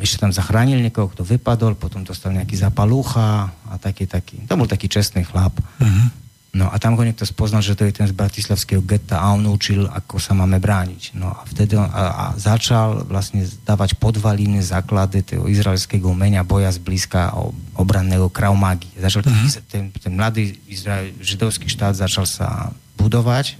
Ešte 0.00 0.16
tam 0.24 0.32
zachránil 0.32 0.80
niekoho, 0.80 1.12
kto 1.12 1.22
vypadol, 1.22 1.76
potom 1.76 2.00
dostal 2.00 2.32
nejaký 2.32 2.56
zapalúcha 2.56 3.52
a 3.68 3.76
taký, 3.76 4.08
taký. 4.08 4.40
To 4.48 4.56
bol 4.56 4.64
taký 4.64 4.88
čestný 4.88 5.28
chlap. 5.28 5.52
Uh-huh. 5.60 6.08
No 6.50 6.66
a 6.66 6.82
tam 6.82 6.98
ho 6.98 7.06
niekto 7.06 7.22
spoznal, 7.22 7.62
že 7.62 7.78
to 7.78 7.86
je 7.86 7.94
ten 7.94 8.10
z 8.10 8.16
bratislavského 8.16 8.82
getta 8.82 9.22
a 9.22 9.30
on 9.38 9.46
učil, 9.46 9.86
ako 9.86 10.18
sa 10.18 10.34
máme 10.34 10.58
brániť. 10.58 11.14
No 11.14 11.30
a 11.30 11.46
vtedy 11.46 11.78
on, 11.78 11.86
a, 11.86 12.02
a 12.10 12.24
začal 12.34 13.06
vlastne 13.06 13.46
dávať 13.62 13.94
podvaliny, 14.02 14.58
základy 14.58 15.22
toho 15.22 15.46
izraelského 15.46 16.02
umenia 16.10 16.42
boja 16.42 16.74
zblízka 16.74 17.38
o 17.38 17.54
obranného 17.78 18.26
kraumágy. 18.34 18.90
Začal 18.98 19.22
mm-hmm. 19.22 19.70
ten, 19.70 19.82
ten 19.94 20.12
mladý 20.18 20.58
izrael, 20.66 21.14
židovský 21.22 21.70
štát 21.70 21.94
začal 21.94 22.26
sa 22.26 22.74
budovať. 23.00 23.56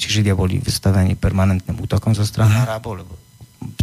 Či 0.00 0.06
Židia 0.20 0.32
boli 0.32 0.60
vystavení 0.60 1.16
permanentným 1.16 1.76
útokom 1.80 2.16
zo 2.16 2.24
strany 2.24 2.52
mm-hmm. 2.52 2.68
Arabov, 2.68 2.92
lebo 3.04 3.12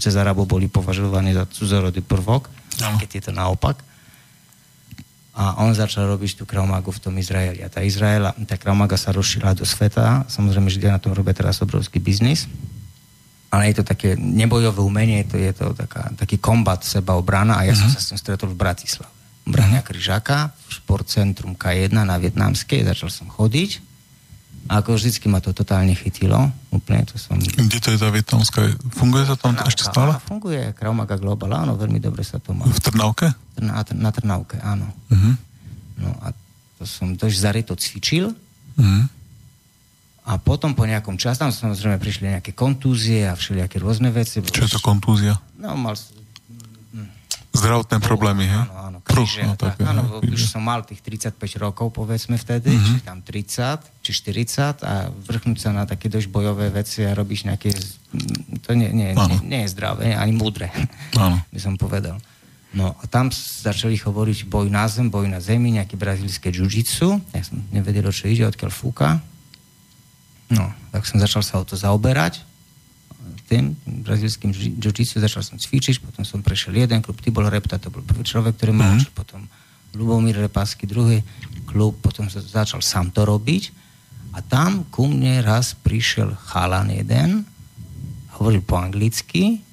cez 0.02 0.18
Arabov 0.18 0.50
boli 0.50 0.66
považovaní 0.66 1.34
za 1.34 1.46
cudzorodý 1.46 2.02
prvok, 2.02 2.50
no. 2.82 2.98
keď 2.98 3.10
je 3.10 3.22
to 3.30 3.32
naopak 3.34 3.86
a 5.38 5.62
on 5.62 5.70
začal 5.78 6.10
robiť 6.10 6.42
tú 6.42 6.44
kraumagu 6.50 6.90
v 6.90 6.98
tom 6.98 7.14
Izraeli. 7.14 7.62
A 7.62 7.70
tá 7.70 7.86
Izraela, 7.86 8.34
tá 8.50 8.58
kraumaga 8.58 8.98
sa 8.98 9.14
rozšírila 9.14 9.54
do 9.54 9.70
sveta, 9.70 10.26
samozrejme, 10.26 10.66
že 10.66 10.90
na 10.90 10.98
tom 10.98 11.14
robia 11.14 11.38
teraz 11.38 11.62
obrovský 11.62 12.02
biznis, 12.02 12.50
ale 13.54 13.70
je 13.70 13.80
to 13.80 13.86
také 13.86 14.18
nebojové 14.18 14.82
umenie, 14.82 15.30
to 15.30 15.38
je 15.38 15.54
to 15.54 15.78
taká, 15.78 16.10
taký 16.18 16.42
kombat 16.42 16.82
obrana 17.14 17.62
a 17.62 17.70
ja 17.70 17.78
uh-huh. 17.78 17.86
som 17.86 17.90
mhm. 17.94 17.96
sa 17.96 18.02
s 18.02 18.10
tým 18.10 18.20
stretol 18.20 18.50
v 18.52 18.58
Bratislave. 18.58 19.14
Brania 19.48 19.80
uh-huh. 19.80 19.94
Kryžaka, 19.94 20.52
v 20.52 20.72
športcentrum 20.74 21.54
K1 21.54 21.94
na 21.94 22.18
Vietnamskej, 22.18 22.84
začal 22.84 23.14
som 23.14 23.30
chodiť 23.30 23.87
a 24.68 24.84
ako 24.84 25.00
vždycky 25.00 25.32
ma 25.32 25.40
to 25.40 25.56
totálne 25.56 25.96
chytilo. 25.96 26.52
Úplne 26.72 27.08
to 27.08 27.16
som... 27.16 27.40
Kde 27.40 27.80
to 27.80 27.90
je 27.96 28.00
tá 28.00 28.12
vietnamská? 28.12 28.68
Funguje 28.92 29.24
to 29.24 29.40
tam 29.40 29.56
Trnávka, 29.56 29.72
ešte 29.72 29.84
stále? 29.88 30.12
Funguje. 30.24 30.62
Kraumaga 30.76 31.16
Global, 31.16 31.56
áno, 31.56 31.80
veľmi 31.80 32.00
dobre 32.04 32.28
sa 32.28 32.40
to 32.40 32.52
má. 32.52 32.68
V 32.68 32.80
Trnávke? 32.80 33.32
Na, 33.64 33.82
na 33.96 34.12
Trnávke, 34.12 34.60
áno. 34.60 34.92
Uh-huh. 35.12 35.34
No 35.98 36.10
a 36.20 36.36
to 36.80 36.84
som 36.84 37.16
dosť 37.16 37.38
zareto 37.40 37.74
cvičil. 37.80 38.36
Uh-huh. 38.78 39.04
A 40.28 40.36
potom 40.36 40.76
po 40.76 40.84
nejakom 40.84 41.16
čase, 41.16 41.40
tam 41.40 41.56
samozrejme 41.56 41.96
prišli 42.04 42.36
nejaké 42.36 42.52
kontúzie 42.52 43.24
a 43.24 43.34
všelijaké 43.40 43.80
rôzne 43.80 44.12
veci. 44.12 44.44
Čo 44.44 44.68
je 44.68 44.72
to 44.76 44.84
kontúzia? 44.84 45.40
No, 45.56 45.74
mal 45.80 45.96
Zdravotné 47.58 47.98
problémy, 48.06 48.46
hej? 48.46 48.64
Áno, 48.70 48.87
áno, 49.18 49.26
kríže, 49.26 49.42
no, 49.42 49.54
tak, 49.58 49.76
áno, 49.82 50.02
no, 50.06 50.16
už 50.22 50.42
som 50.46 50.62
mal 50.62 50.86
tých 50.86 51.02
35 51.02 51.34
rokov, 51.58 51.90
povedzme 51.90 52.38
vtedy, 52.38 52.70
mm-hmm. 52.70 53.02
či 53.02 53.06
tam 53.06 53.18
30, 53.26 54.06
či 54.06 54.12
40 54.14 54.86
a 54.86 55.10
vrchnúť 55.10 55.58
sa 55.58 55.74
na 55.74 55.90
také 55.90 56.08
dosť 56.08 56.30
bojové 56.30 56.70
veci 56.70 57.02
a 57.02 57.12
robíš 57.12 57.50
nejaké... 57.50 57.74
To 58.64 58.78
nie, 58.78 58.94
nie, 58.94 59.12
nie, 59.18 59.38
nie 59.44 59.60
je 59.66 59.74
zdravé, 59.74 60.14
ani 60.14 60.32
múdre, 60.32 60.70
áno. 61.18 61.42
by 61.54 61.60
som 61.60 61.76
povedal. 61.76 62.22
No 62.72 62.96
a 62.96 63.04
tam 63.12 63.34
začali 63.36 64.00
hovoriť 64.00 64.48
boj 64.48 64.72
na 64.72 64.86
zem, 64.86 65.12
boj 65.12 65.28
na 65.28 65.42
zemi, 65.42 65.76
nejaké 65.76 65.98
brazilské 65.98 66.54
jiu-jitsu. 66.54 67.20
Ja 67.34 67.44
som 67.44 67.60
nevedel, 67.74 68.06
čo 68.14 68.30
ide, 68.30 68.46
odkiaľ 68.46 68.72
fúka. 68.72 69.20
No, 70.48 70.72
tak 70.96 71.04
som 71.04 71.20
začal 71.20 71.44
sa 71.44 71.60
o 71.60 71.68
to 71.68 71.76
zaoberať 71.76 72.47
tým 73.48 73.74
brazilským 74.04 74.52
jiu-jitsu, 74.52 75.24
začal 75.24 75.42
som 75.42 75.56
cvičiť, 75.56 76.04
potom 76.04 76.28
som 76.28 76.44
prešiel 76.44 76.84
jeden 76.84 77.00
klub, 77.00 77.16
Tibol 77.24 77.48
Repta, 77.48 77.80
to 77.80 77.88
bol 77.88 78.04
prvý 78.04 78.28
človek, 78.28 78.60
ktorý 78.60 78.76
ma 78.76 78.92
mm-hmm. 78.92 79.00
učil, 79.00 79.12
potom 79.16 79.42
Lubomír 79.96 80.36
Repasky, 80.36 80.84
druhý 80.84 81.24
klub, 81.64 81.96
potom 82.04 82.28
som 82.28 82.44
začal 82.44 82.84
sám 82.84 83.10
to 83.16 83.24
robiť 83.24 83.72
a 84.36 84.44
tam 84.44 84.84
ku 84.92 85.08
mne 85.08 85.42
raz 85.42 85.74
prišiel 85.74 86.36
chalan 86.52 86.92
jeden, 86.92 87.48
hovoril 88.36 88.62
po 88.62 88.78
anglicky, 88.78 89.64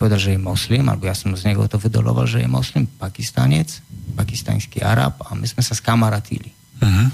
povedal, 0.00 0.16
že 0.16 0.32
je 0.32 0.40
moslim, 0.40 0.88
alebo 0.88 1.04
ja 1.04 1.12
som 1.12 1.28
z 1.36 1.52
neho 1.52 1.60
to 1.68 1.76
vydoloval, 1.76 2.24
že 2.24 2.40
je 2.40 2.48
moslim, 2.48 2.88
pakistanec, 2.96 3.68
pakistanský 4.16 4.80
Arab 4.80 5.20
a 5.28 5.36
my 5.36 5.44
sme 5.44 5.60
sa 5.60 5.76
skamaratili. 5.76 6.56
Uh-huh. 6.80 7.12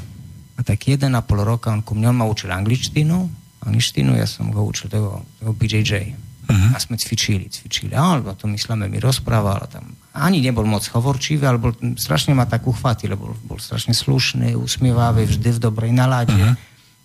A 0.54 0.60
tak 0.62 0.86
jeden 0.86 1.18
a 1.18 1.20
pol 1.26 1.42
roka 1.42 1.74
on 1.74 1.82
ku 1.82 1.98
mne, 1.98 2.14
on 2.14 2.22
ma 2.22 2.30
učil 2.30 2.54
angličtinu, 2.54 3.26
angličtinu, 3.66 4.14
ja 4.14 4.24
som 4.24 4.54
ho 4.54 4.62
učil 4.62 4.88
toho, 4.88 5.26
toho 5.42 5.52
BJJ. 5.52 6.14
Uh-huh. 6.46 6.70
A 6.70 6.78
sme 6.78 6.94
cvičili, 6.94 7.50
cvičili. 7.50 7.90
A 7.98 8.14
on 8.14 8.22
to 8.22 8.46
myslíme 8.46 8.86
mi 8.86 9.02
rozprával. 9.02 9.66
Tam 9.66 9.98
ani 10.14 10.38
nebol 10.38 10.62
moc 10.62 10.86
hovorčivý, 10.86 11.42
ale 11.42 11.58
bol, 11.58 11.74
strašne 11.98 12.38
ma 12.38 12.46
tak 12.46 12.70
uchvátil, 12.70 13.18
lebo 13.18 13.34
bol, 13.34 13.34
bol 13.42 13.58
strašne 13.58 13.90
slušný, 13.90 14.54
usmievavý, 14.54 15.26
vždy 15.26 15.58
v 15.58 15.58
dobrej 15.58 15.90
nalade. 15.90 16.30
Uh-huh. 16.30 16.54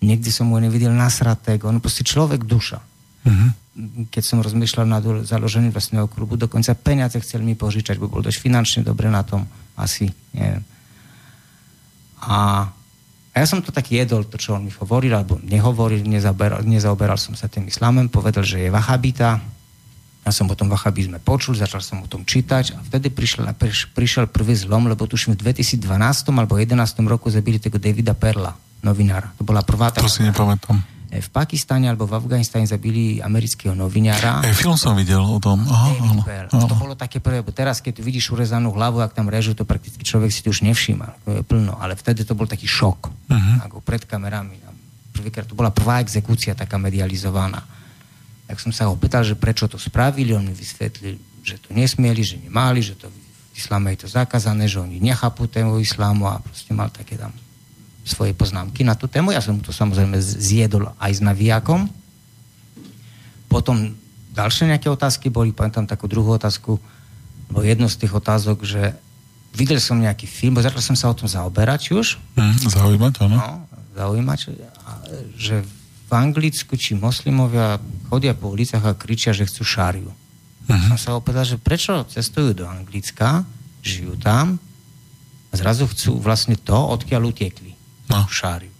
Nikdy 0.06 0.30
som 0.30 0.46
mu 0.46 0.62
nevidel 0.62 0.94
nasratého. 0.94 1.58
On 1.66 1.82
proste 1.82 2.06
človek 2.06 2.46
duša. 2.46 2.78
Uh-huh. 3.26 3.50
Keď 4.14 4.22
som 4.22 4.38
rozmýšľal 4.38 4.86
nad 4.86 5.02
založením 5.26 5.74
vlastného 5.74 6.06
klubu, 6.06 6.38
dokonca 6.38 6.78
peniaze 6.78 7.18
chcel 7.18 7.42
mi 7.42 7.58
požičať, 7.58 7.98
bo 7.98 8.06
bol 8.06 8.22
dosť 8.22 8.38
finančne 8.38 8.80
dobre 8.86 9.10
na 9.10 9.26
tom. 9.26 9.42
Asi, 9.74 10.06
neviem. 10.30 10.62
A 12.22 12.70
A 13.32 13.40
ja 13.40 13.46
som 13.48 13.64
to 13.64 13.72
tak 13.72 13.88
jedol, 13.88 14.28
to, 14.28 14.36
čo 14.36 14.52
on 14.52 14.68
mi 14.68 14.72
hovoril, 14.72 15.16
alebo 15.16 15.40
nehovoril, 15.40 16.04
nezaoberal, 16.04 16.60
nezaoberal 16.68 17.16
som 17.16 17.32
sa 17.32 17.48
tým 17.48 17.64
islámem, 17.64 18.12
povedal, 18.12 18.44
že 18.44 18.60
je 18.60 18.68
vahabita. 18.68 19.40
Ja 20.22 20.30
som 20.30 20.46
o 20.46 20.54
tom 20.54 20.68
vahabizme 20.68 21.18
počul, 21.18 21.56
začal 21.56 21.82
som 21.82 22.04
o 22.04 22.06
tom 22.06 22.22
čítať 22.22 22.76
a 22.76 22.78
vtedy 22.84 23.10
prišiel, 23.10 23.48
prišiel 23.96 24.30
prvý 24.30 24.54
zlom, 24.54 24.86
lebo 24.86 25.08
tuším 25.08 25.34
v 25.34 25.50
2012 25.50 25.82
alebo 26.30 26.54
2011 26.54 27.10
roku 27.10 27.26
zabili 27.32 27.58
tego 27.58 27.80
Davida 27.80 28.14
Perla, 28.14 28.54
novinára. 28.84 29.34
To 29.40 29.42
bola 29.42 29.64
prvá 29.66 29.90
To 29.90 30.06
si 30.06 30.22
nepamätám 30.22 31.01
v 31.20 31.28
Pakistane 31.28 31.92
alebo 31.92 32.08
v 32.08 32.16
Afganistane 32.16 32.64
zabili 32.64 33.20
amerického 33.20 33.76
novinára. 33.76 34.40
Aj 34.40 34.56
film 34.56 34.80
som 34.80 34.96
videl 34.96 35.20
o 35.20 35.36
tom. 35.36 35.60
Aha, 35.60 35.92
áno, 36.00 36.22
áno. 36.24 36.64
To 36.64 36.78
bolo 36.80 36.96
také 36.96 37.20
prvé, 37.20 37.44
bo 37.44 37.52
teraz, 37.52 37.84
keď 37.84 38.00
tu 38.00 38.02
vidíš 38.06 38.32
urezanú 38.32 38.72
hlavu, 38.72 39.04
ak 39.04 39.12
tam 39.12 39.28
režu, 39.28 39.52
to 39.52 39.68
prakticky 39.68 40.00
človek 40.00 40.32
si 40.32 40.40
to 40.40 40.48
už 40.48 40.64
nevšíma. 40.64 41.06
To 41.28 41.30
je 41.36 41.42
plno. 41.44 41.76
Ale 41.76 42.00
vtedy 42.00 42.24
to 42.24 42.32
bol 42.32 42.48
taký 42.48 42.64
šok. 42.64 43.12
Uh-huh. 43.28 43.56
Ako 43.68 43.84
pred 43.84 44.08
kamerami. 44.08 44.56
Prvýkrát 45.12 45.44
to 45.44 45.52
bola 45.52 45.68
prvá 45.68 46.00
exekúcia 46.00 46.56
taká 46.56 46.80
medializovaná. 46.80 47.60
Tak 48.48 48.56
som 48.56 48.72
sa 48.72 48.88
ho 48.88 48.96
pýtal, 48.96 49.20
že 49.20 49.36
prečo 49.36 49.68
to 49.68 49.76
spravili. 49.76 50.32
On 50.32 50.40
mi 50.40 50.56
vysvetlil, 50.56 51.20
že 51.44 51.60
to 51.60 51.76
nesmieli, 51.76 52.24
že 52.24 52.40
nemali, 52.40 52.80
že 52.80 52.96
to 52.96 53.12
v 53.12 53.16
islame 53.52 53.92
je 53.92 54.08
to 54.08 54.08
zakázané, 54.08 54.64
že 54.64 54.80
oni 54.80 54.96
nechápu 54.96 55.44
tému 55.44 55.76
islámu 55.76 56.24
a 56.24 56.40
proste 56.40 56.72
mal 56.72 56.88
také 56.88 57.20
tam 57.20 57.36
svoje 58.02 58.34
poznámky 58.34 58.82
na 58.82 58.98
tú 58.98 59.06
tému. 59.06 59.30
Ja 59.30 59.38
som 59.38 59.62
to 59.62 59.70
samozrejme 59.70 60.18
zjedol 60.18 60.90
aj 60.98 61.12
s 61.18 61.20
navijakom. 61.22 61.86
Potom 63.46 63.94
ďalšie 64.34 64.74
nejaké 64.74 64.90
otázky 64.90 65.30
boli, 65.30 65.54
pamätám 65.54 65.86
takú 65.86 66.10
druhú 66.10 66.34
otázku, 66.34 66.82
lebo 67.52 67.60
jedno 67.62 67.86
z 67.86 68.02
tých 68.02 68.12
otázok, 68.12 68.66
že 68.66 68.96
videl 69.54 69.78
som 69.78 70.00
nejaký 70.00 70.26
film, 70.26 70.58
bo 70.58 70.64
začal 70.64 70.82
som 70.82 70.96
sa 70.98 71.12
o 71.12 71.16
tom 71.16 71.30
zaoberať 71.30 71.94
už. 71.94 72.18
Mm, 72.34 72.56
zaujímať, 72.72 73.12
áno. 73.22 73.36
No, 73.38 73.48
zaujímať, 73.94 74.38
že 75.38 75.62
v 76.08 76.10
Anglicku 76.10 76.74
či 76.74 76.96
moslimovia 76.96 77.78
chodia 78.08 78.34
po 78.34 78.50
ulicách 78.50 78.82
a 78.82 78.98
kričia, 78.98 79.36
že 79.36 79.48
chcú 79.48 79.62
šáriu. 79.64 80.10
Uh-huh. 80.10 80.88
Som 80.94 80.98
sa 80.98 81.10
opýtal, 81.16 81.44
že 81.44 81.60
prečo 81.60 82.04
cestujú 82.08 82.56
do 82.56 82.64
Anglicka, 82.68 83.44
žijú 83.84 84.16
tam 84.16 84.56
a 85.52 85.54
zrazu 85.54 85.84
chcú 85.88 86.16
vlastne 86.20 86.56
to, 86.56 86.76
odkiaľ 86.76 87.32
utekli 87.32 87.71
no. 88.12 88.28
šáriu. 88.28 88.72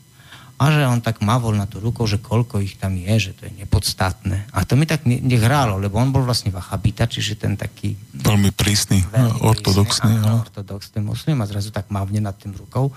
A 0.63 0.71
že 0.71 0.87
on 0.87 1.03
tak 1.03 1.19
mavol 1.19 1.59
na 1.59 1.67
tú 1.67 1.83
rukou, 1.83 2.07
že 2.07 2.23
koľko 2.23 2.63
ich 2.63 2.79
tam 2.79 2.95
je, 2.95 3.11
že 3.19 3.33
to 3.35 3.51
je 3.51 3.53
nepodstatné. 3.67 4.47
A 4.55 4.63
to 4.63 4.79
mi 4.79 4.87
tak 4.87 5.03
nehrálo, 5.03 5.75
lebo 5.83 5.99
on 5.99 6.15
bol 6.15 6.23
vlastne 6.23 6.55
vachabita, 6.55 7.11
čiže 7.11 7.35
ten 7.35 7.59
taký... 7.59 7.99
Veľmi 8.15 8.55
prísny, 8.55 9.03
veľmi 9.11 9.43
ortodoxný. 9.43 10.23
Prísny, 10.23 10.39
ortodoxný 10.39 11.01
muslim 11.03 11.43
a 11.43 11.51
zrazu 11.51 11.75
tak 11.75 11.91
mavne 11.91 12.23
nad 12.23 12.39
tým 12.39 12.55
rukou. 12.55 12.95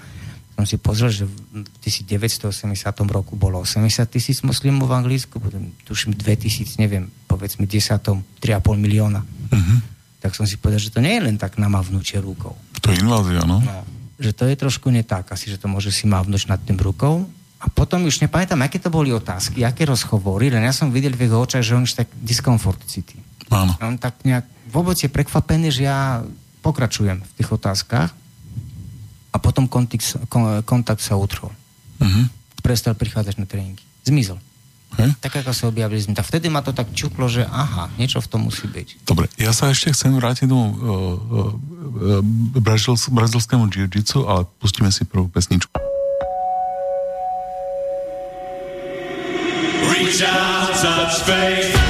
Som 0.53 0.63
si 0.69 0.77
pozrel, 0.77 1.09
že 1.09 1.25
v 1.25 1.65
1980 1.81 2.45
roku 3.09 3.33
bolo 3.33 3.65
80 3.65 4.13
tisíc 4.13 4.45
muslimov 4.45 4.85
v 4.85 5.01
Anglicku, 5.01 5.41
potom 5.41 5.73
tuším 5.89 6.13
2000, 6.13 6.77
neviem, 6.77 7.09
povedzme 7.25 7.65
10, 7.65 7.81
3,5 8.45 8.77
milióna. 8.77 9.25
Uh-huh. 9.25 9.77
Tak 10.21 10.37
som 10.37 10.45
si 10.45 10.61
povedal, 10.61 10.79
že 10.85 10.93
to 10.93 11.01
nie 11.01 11.17
je 11.17 11.33
len 11.33 11.41
tak 11.41 11.57
namavnutie 11.57 12.21
rukou. 12.21 12.53
To 12.85 12.93
je 12.93 13.01
invázia, 13.01 13.41
no. 13.41 13.57
no 13.57 13.94
že 14.15 14.31
to 14.31 14.47
je 14.47 14.55
trošku 14.55 14.87
netak, 14.91 15.27
asi, 15.31 15.51
že 15.51 15.59
to 15.59 15.67
môže 15.67 15.91
si 15.91 16.07
mávnuť 16.07 16.47
nad 16.47 16.59
tým 16.61 16.79
rukou. 16.79 17.27
A 17.59 17.71
potom 17.71 18.05
už 18.05 18.21
nepamätám, 18.21 18.61
aké 18.61 18.77
to 18.77 18.93
boli 18.93 19.09
otázky, 19.09 19.65
aké 19.65 19.87
rozhovory, 19.89 20.53
len 20.53 20.63
ja 20.63 20.75
som 20.75 20.91
videl 20.93 21.15
v 21.15 21.25
jeho 21.25 21.41
očach, 21.41 21.65
že 21.65 21.73
on 21.73 21.87
už 21.87 21.97
tak 21.97 22.07
diskomfort 22.21 22.83
cíti. 22.85 23.17
Áno. 23.49 23.73
On 23.81 23.95
tak 23.97 24.21
nejak 24.27 24.45
vôbec 24.69 24.99
je 24.99 25.09
prekvapený, 25.09 25.71
že 25.71 25.87
ja 25.87 26.21
pokračujem 26.61 27.21
v 27.23 27.31
tých 27.39 27.49
otázkach 27.49 28.09
a 29.31 29.37
potom 29.37 29.69
kontakt, 29.69 30.03
kontakt 30.65 31.01
sa 31.01 31.15
utrhol. 31.15 31.53
Uh-huh. 32.01 32.25
Prestal 32.59 32.97
prichádzať 32.97 33.35
na 33.39 33.45
tréningy. 33.47 33.83
Zmizol. 34.03 34.41
Hm? 34.95 35.11
Tak 35.19 35.43
ako 35.43 35.51
sa 35.51 35.67
objavili 35.67 35.99
sme. 35.99 36.15
Tak 36.15 36.27
vtedy 36.27 36.47
ma 36.47 36.63
to 36.63 36.71
tak 36.71 36.87
čuklo, 36.95 37.27
že 37.27 37.43
aha, 37.43 37.91
niečo 37.99 38.23
v 38.23 38.27
tom 38.31 38.47
musí 38.47 38.65
byť. 38.67 39.03
Dobre, 39.03 39.27
ja 39.35 39.51
sa 39.51 39.67
ešte 39.71 39.91
chcem 39.91 40.15
vrátiť 40.15 40.47
do 40.47 40.55
uh, 40.55 40.71
uh, 40.71 42.21
brazils, 42.55 43.11
brazilskému 43.11 43.67
jiu-jitsu, 43.67 44.23
ale 44.23 44.47
pustíme 44.59 44.89
si 44.89 45.03
prvú 45.03 45.27
pesničku. 45.27 45.71
Reach 49.91 50.23
out, 50.23 50.71
touch 50.79 51.27
faith. 51.27 51.84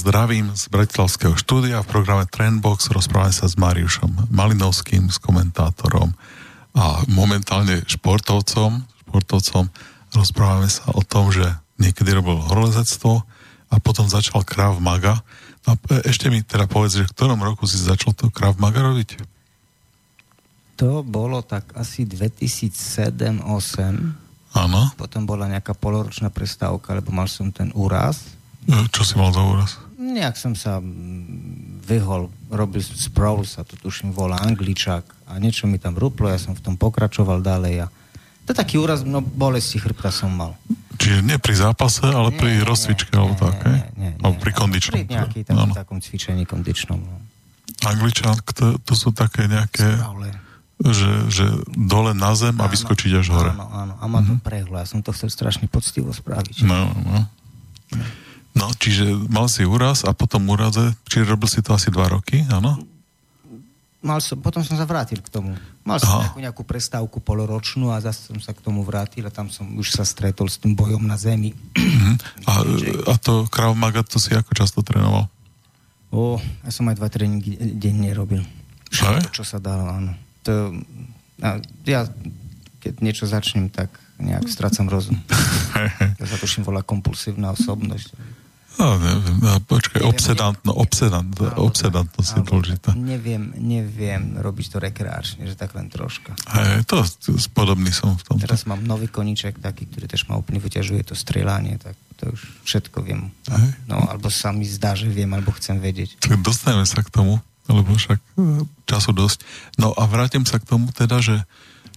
Vás 0.00 0.08
zdravím 0.08 0.56
z 0.56 0.72
Bratislavského 0.72 1.36
štúdia 1.36 1.84
v 1.84 1.92
programe 1.92 2.24
Trendbox. 2.24 2.88
Rozprávame 2.88 3.36
sa 3.36 3.44
s 3.44 3.60
Mariušom 3.60 4.32
Malinovským, 4.32 5.12
s 5.12 5.20
komentátorom 5.20 6.16
a 6.72 7.04
momentálne 7.04 7.84
športovcom. 7.84 8.80
športovcom. 8.80 9.68
Rozprávame 10.16 10.72
sa 10.72 10.88
o 10.96 11.04
tom, 11.04 11.28
že 11.28 11.44
niekedy 11.76 12.16
robil 12.16 12.40
horolezectvo 12.40 13.28
a 13.68 13.74
potom 13.76 14.08
začal 14.08 14.40
Krav 14.40 14.80
Maga. 14.80 15.20
A 15.68 15.76
ešte 16.08 16.32
mi 16.32 16.40
teda 16.40 16.64
povedz, 16.64 16.96
že 16.96 17.04
v 17.04 17.12
ktorom 17.12 17.44
roku 17.44 17.68
si 17.68 17.76
začal 17.76 18.16
to 18.16 18.32
Krav 18.32 18.56
Maga 18.56 18.80
robiť? 18.80 19.20
To 20.80 21.04
bolo 21.04 21.44
tak 21.44 21.76
asi 21.76 22.08
2007-2008 22.08 24.56
Áno. 24.56 24.80
Potom 24.96 25.28
bola 25.28 25.44
nejaká 25.44 25.76
poloročná 25.76 26.32
prestávka, 26.32 26.96
lebo 26.96 27.12
mal 27.12 27.28
som 27.28 27.52
ten 27.52 27.68
úraz. 27.76 28.32
No, 28.64 28.80
čo 28.88 29.04
si 29.04 29.14
mal 29.14 29.30
za 29.30 29.44
úraz? 29.44 29.89
Nejak 30.10 30.34
som 30.34 30.58
sa 30.58 30.82
mm, 30.82 31.86
vyhol, 31.86 32.26
robil 32.50 32.82
sprawl 32.82 33.46
sa 33.46 33.62
to 33.62 33.78
tuším 33.78 34.10
volá 34.10 34.42
angličák 34.42 35.30
a 35.30 35.38
niečo 35.38 35.70
mi 35.70 35.78
tam 35.78 35.94
ruplo, 35.94 36.26
ja 36.26 36.38
som 36.38 36.58
v 36.58 36.62
tom 36.66 36.74
pokračoval 36.74 37.40
ďalej 37.40 37.86
a 37.86 37.94
to 38.44 38.50
taký 38.50 38.82
úraz, 38.82 39.06
no 39.06 39.22
bolesti 39.22 39.78
chrbta 39.78 40.10
som 40.10 40.34
mal. 40.34 40.58
Čiže 40.98 41.22
nie 41.22 41.38
pri 41.38 41.54
zápase, 41.54 42.02
ale 42.02 42.34
nie, 42.34 42.38
pri 42.42 42.50
rozcvičke, 42.66 43.14
alebo 43.14 43.38
tak, 43.38 43.62
nie, 43.62 43.70
nie, 43.70 44.10
nie, 44.10 44.12
alebo 44.18 44.36
pri 44.42 44.52
kondičnom. 44.52 44.94
Pri 44.98 45.06
nejaký 45.06 45.40
tak, 45.46 45.86
takom 45.86 46.02
cvičení 46.02 46.42
kondičnom. 46.42 46.98
No. 46.98 47.16
Angličan, 47.86 48.34
to, 48.50 48.82
to 48.82 48.94
sú 48.98 49.14
také 49.14 49.46
nejaké... 49.46 49.86
Sprawler 49.86 50.50
že, 50.80 51.12
že 51.28 51.44
dole 51.76 52.16
na 52.16 52.32
zem 52.32 52.56
a 52.56 52.64
vyskočiť 52.64 53.20
až 53.20 53.28
hore. 53.36 53.52
Áno, 53.52 53.68
áno. 53.68 53.94
A 54.00 54.04
ma 54.08 54.24
to 54.24 54.32
mm-hmm. 54.32 54.40
prehlo. 54.40 54.80
Ja 54.80 54.88
som 54.88 55.04
to 55.04 55.12
chcel 55.12 55.28
strašne 55.28 55.68
poctivo 55.68 56.08
spraviť. 56.08 56.64
No, 56.64 56.88
no. 57.04 57.28
No, 57.92 58.04
čiže 58.78 59.06
mal 59.30 59.46
si 59.46 59.62
úraz 59.62 60.02
a 60.02 60.10
potom 60.10 60.48
úraze, 60.50 60.94
čiže 61.06 61.30
robil 61.30 61.48
si 61.48 61.60
to 61.62 61.74
asi 61.74 61.92
dva 61.92 62.10
roky, 62.10 62.42
áno? 62.50 62.80
Mal 64.00 64.16
som, 64.24 64.40
potom 64.40 64.64
som 64.64 64.80
sa 64.80 64.88
vrátil 64.88 65.20
k 65.20 65.28
tomu. 65.28 65.52
Mal 65.84 66.00
som 66.00 66.24
nejakú, 66.24 66.40
nejakú 66.40 66.62
prestávku 66.64 67.20
poloročnú 67.20 67.92
a 67.92 68.00
zase 68.00 68.32
som 68.32 68.40
sa 68.40 68.56
k 68.56 68.64
tomu 68.64 68.80
vrátil 68.80 69.28
a 69.28 69.32
tam 69.32 69.52
som 69.52 69.68
už 69.76 69.92
sa 69.92 70.08
stretol 70.08 70.48
s 70.48 70.56
tým 70.56 70.72
bojom 70.72 71.04
na 71.04 71.20
zemi. 71.20 71.52
Mm-hmm. 71.76 72.14
A, 72.50 72.52
a 73.12 73.14
to 73.20 73.44
Krav 73.52 73.76
Maga, 73.76 74.00
to 74.00 74.16
si 74.16 74.32
ako 74.32 74.56
často 74.56 74.80
trénoval? 74.80 75.28
O, 76.10 76.40
ja 76.64 76.72
som 76.72 76.88
aj 76.88 76.96
dva 76.96 77.12
tréningy 77.12 77.76
denne 77.76 78.10
robil. 78.16 78.42
Všetko, 78.88 79.36
čo 79.36 79.44
sa 79.44 79.60
dalo, 79.60 79.86
áno 79.86 80.16
to, 80.42 80.72
ja 81.84 82.08
keď 82.80 82.92
niečo 83.04 83.28
začnem, 83.28 83.68
tak 83.68 83.92
nejak 84.20 84.48
strácam 84.48 84.88
rozum. 84.88 85.16
Ja 86.20 86.28
sa 86.28 86.36
tuším 86.36 86.68
volá 86.68 86.84
kompulsívna 86.84 87.56
osobnosť. 87.56 88.12
No, 88.78 88.96
neviem, 88.96 89.36
no, 89.42 89.58
počkaj, 89.66 89.98
neviem, 90.00 90.14
obsedantno, 90.14 90.70
obsedant, 90.78 91.32
áno, 91.36 91.66
obsedantnosť 91.66 92.30
je 92.30 92.42
dôležitá. 92.46 92.90
Neviem, 92.94 93.50
neviem 93.58 94.38
robiť 94.38 94.66
to 94.72 94.76
rekreačne, 94.78 95.48
že 95.50 95.58
tak 95.58 95.74
len 95.74 95.90
troška. 95.90 96.32
Hej, 96.54 96.86
to, 96.86 97.02
to 97.02 97.34
podobný 97.50 97.90
som 97.90 98.14
v 98.14 98.22
tom. 98.24 98.36
Teraz 98.38 98.64
mám 98.70 98.80
nový 98.86 99.10
koníček 99.10 99.58
taký, 99.58 99.90
ktorý 99.90 100.06
tiež 100.06 100.30
ma 100.30 100.38
úplne 100.38 100.62
vyťažuje, 100.62 101.02
to 101.02 101.18
strieľanie, 101.18 101.82
tak 101.82 101.98
to 102.16 102.30
už 102.30 102.40
všetko 102.64 103.02
viem. 103.02 103.34
Hej. 103.50 103.68
No, 103.90 104.00
alebo 104.06 104.30
sa 104.30 104.54
mi 104.54 104.64
zdá, 104.64 104.94
že 104.94 105.10
viem, 105.10 105.28
alebo 105.34 105.50
chcem 105.56 105.76
vedieť. 105.80 106.22
Tak 106.22 106.40
dostaneme 106.40 106.86
sa 106.86 107.02
k 107.02 107.10
tomu 107.10 107.42
lebo 107.70 107.94
však 107.94 108.18
e, 108.18 108.66
času 108.84 109.14
dosť. 109.14 109.38
No 109.78 109.94
a 109.94 110.02
vrátim 110.10 110.42
sa 110.42 110.58
k 110.58 110.66
tomu 110.66 110.90
teda, 110.90 111.22
že 111.22 111.46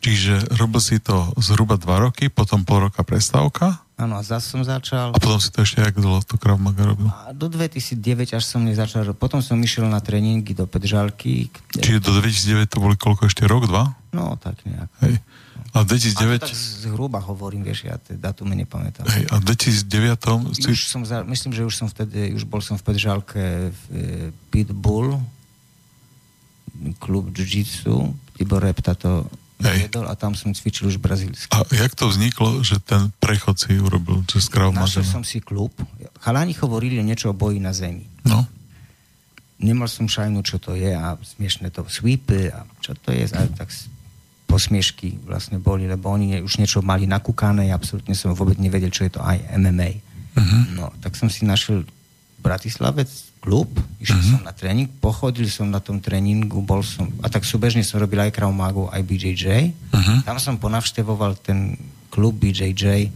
čiže 0.03 0.53
robil 0.59 0.83
si 0.83 1.01
to 1.01 1.33
zhruba 1.41 1.79
dva 1.81 2.03
roky, 2.09 2.29
potom 2.29 2.61
pol 2.67 2.87
roka 2.87 3.01
prestávka. 3.01 3.81
Áno, 3.93 4.17
a 4.17 4.25
zase 4.25 4.49
som 4.49 4.65
začal. 4.65 5.13
A 5.13 5.21
potom 5.21 5.37
si 5.37 5.53
to 5.53 5.61
ešte 5.61 5.77
jak 5.85 5.93
dlho 5.93 6.25
to 6.25 6.41
Krav 6.41 6.57
Maga 6.57 6.81
robil? 6.81 7.05
A 7.13 7.29
do 7.29 7.45
2009 7.45 8.33
až 8.33 8.41
som 8.41 8.65
nezačal. 8.65 9.13
Potom 9.13 9.37
som 9.45 9.53
išiel 9.61 9.85
na 9.85 10.01
tréningy 10.01 10.57
do 10.57 10.65
Petržalky. 10.65 11.53
Čiže 11.77 12.01
do 12.01 12.17
2009 12.17 12.73
to 12.73 12.77
boli 12.81 12.97
koľko 12.97 13.29
ešte 13.29 13.45
rok, 13.45 13.69
dva? 13.69 13.93
No, 14.09 14.33
tak 14.41 14.57
nejak. 14.65 14.89
Hej. 15.05 15.21
A 15.73 15.85
v 15.85 15.93
2009... 15.93 16.41
A 16.41 16.45
tak 16.45 16.53
zhruba 16.53 17.21
hovorím, 17.21 17.65
vieš, 17.65 17.85
ja 17.85 17.97
tie 18.01 18.17
datumy 18.17 18.57
nepamätám. 18.65 19.05
Hej, 19.09 19.29
a 19.29 19.41
v 19.41 19.43
2009... 19.45 20.69
Už 20.69 20.89
som 20.89 21.01
za, 21.05 21.21
myslím, 21.25 21.53
že 21.53 21.65
už 21.65 21.73
som 21.73 21.87
vtedy, 21.89 22.33
už 22.33 22.45
bol 22.45 22.61
som 22.61 22.77
v 22.77 22.85
Petržalke 22.85 23.73
v 23.73 23.81
e, 23.89 23.99
Pitbull, 24.53 25.17
klub 26.97 27.29
jiu-jitsu, 27.29 28.13
Tibor 28.37 28.65
Repta 28.65 28.97
to 28.97 29.29
viedol 29.59 30.05
a 30.09 30.13
tam 30.17 30.33
som 30.33 30.51
cvičil 30.51 30.89
už 30.89 30.97
brazílsky. 30.97 31.51
A 31.53 31.63
jak 31.69 31.93
to 31.95 32.09
vzniklo, 32.09 32.63
že 32.65 32.81
ten 32.81 33.13
prechod 33.21 33.59
si 33.59 33.77
urobil 33.77 34.25
cez 34.27 34.49
Krav 34.49 34.73
Našiel 34.73 35.05
som 35.05 35.23
si 35.23 35.39
klub. 35.39 35.71
Chalani 36.19 36.55
hovorili 36.57 36.99
niečo 37.03 37.31
o 37.31 37.37
boji 37.37 37.59
na 37.61 37.71
zemi. 37.71 38.03
No. 38.27 38.43
Nemal 39.63 39.87
som 39.87 40.11
šajnu, 40.11 40.43
čo 40.43 40.59
to 40.59 40.75
je 40.75 40.91
a 40.91 41.15
smiešne 41.21 41.71
to 41.71 41.87
sweepy 41.87 42.51
a 42.51 42.67
čo 42.83 42.97
to 42.99 43.15
je. 43.15 43.23
A 43.31 43.47
tak 43.55 43.71
posmiešky 44.47 45.25
vlastne 45.25 45.57
boli, 45.57 45.89
lebo 45.89 46.13
oni 46.13 46.43
už 46.43 46.61
niečo 46.61 46.85
mali 46.85 47.09
nakúkané, 47.09 47.73
ja 47.73 47.79
absolútne 47.79 48.13
som 48.13 48.37
vôbec 48.37 48.59
nevedel, 48.61 48.93
čo 48.93 49.07
je 49.09 49.17
to 49.17 49.21
aj 49.23 49.41
MMA. 49.57 49.89
Uh-huh. 50.37 50.43
Mhm. 50.43 50.59
No, 50.77 50.93
tak 51.01 51.17
som 51.17 51.31
si 51.31 51.47
našiel 51.47 51.87
Bratislavec 52.43 53.32
klub, 53.43 53.67
išiel 53.99 54.23
uh-huh. 54.23 54.31
som 54.39 54.41
na 54.47 54.55
tréning, 54.55 54.87
pochodil 55.03 55.51
som 55.51 55.67
na 55.67 55.83
tom 55.83 55.99
tréningu, 55.99 56.63
bol 56.63 56.79
som, 56.79 57.11
a 57.19 57.27
tak 57.27 57.43
súbežne 57.43 57.83
som 57.83 57.99
robil 57.99 58.23
aj 58.23 58.31
Krav 58.31 58.55
Magu, 58.55 58.87
aj 58.87 59.03
BJJ. 59.03 59.45
Uh-huh. 59.91 59.99
Mhm. 59.99 60.15
Tam 60.23 60.39
som 60.39 60.55
ponavštevoval 60.55 61.35
ten 61.43 61.75
klub 62.07 62.39
BJJ, 62.39 63.11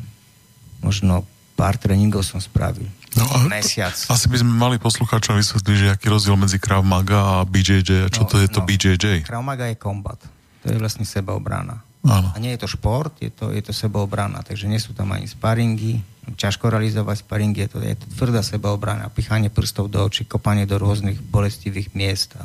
možno 0.84 1.24
pár 1.56 1.80
tréningov 1.80 2.28
som 2.28 2.44
spravil. 2.44 2.86
No 3.16 3.24
a 3.24 3.48
Mesiac. 3.50 3.96
To, 3.96 4.14
asi 4.14 4.30
by 4.30 4.44
sme 4.44 4.52
mali 4.54 4.76
poslucháčom 4.78 5.40
vysvetliť, 5.40 5.76
že 5.80 5.88
aký 5.90 6.12
rozdiel 6.12 6.38
medzi 6.38 6.60
Krav 6.62 6.84
Maga 6.84 7.42
a 7.42 7.48
BJJ 7.48 7.90
a 8.06 8.10
čo 8.12 8.28
no, 8.28 8.30
to 8.30 8.36
je 8.44 8.48
to 8.52 8.62
no, 8.62 8.68
BJJ? 8.68 9.06
Krav 9.26 9.42
Maga 9.42 9.72
je 9.72 9.80
kombat. 9.80 10.22
To 10.62 10.66
je 10.70 10.78
vlastne 10.78 11.08
sebaobrana. 11.08 11.87
Áno. 12.06 12.30
A 12.34 12.38
nie 12.38 12.54
je 12.54 12.62
to 12.62 12.70
šport, 12.70 13.16
je 13.18 13.34
to, 13.34 13.50
je 13.50 13.62
to 13.64 13.74
sebaobrana, 13.74 14.46
takže 14.46 14.70
nie 14.70 14.78
sú 14.78 14.94
tam 14.94 15.12
ani 15.16 15.26
sparingy, 15.26 16.04
ťažko 16.36 16.68
realizovať 16.68 17.24
sparing, 17.24 17.56
je 17.56 17.68
to, 17.72 17.78
je 17.80 17.96
to 17.96 18.06
tvrdá 18.20 18.44
sebaobrana, 18.44 19.08
pichanie 19.14 19.48
prstov 19.48 19.88
do 19.88 20.04
očí, 20.04 20.28
kopanie 20.28 20.68
do 20.68 20.76
rôznych 20.76 21.24
bolestivých 21.24 21.96
miest. 21.96 22.36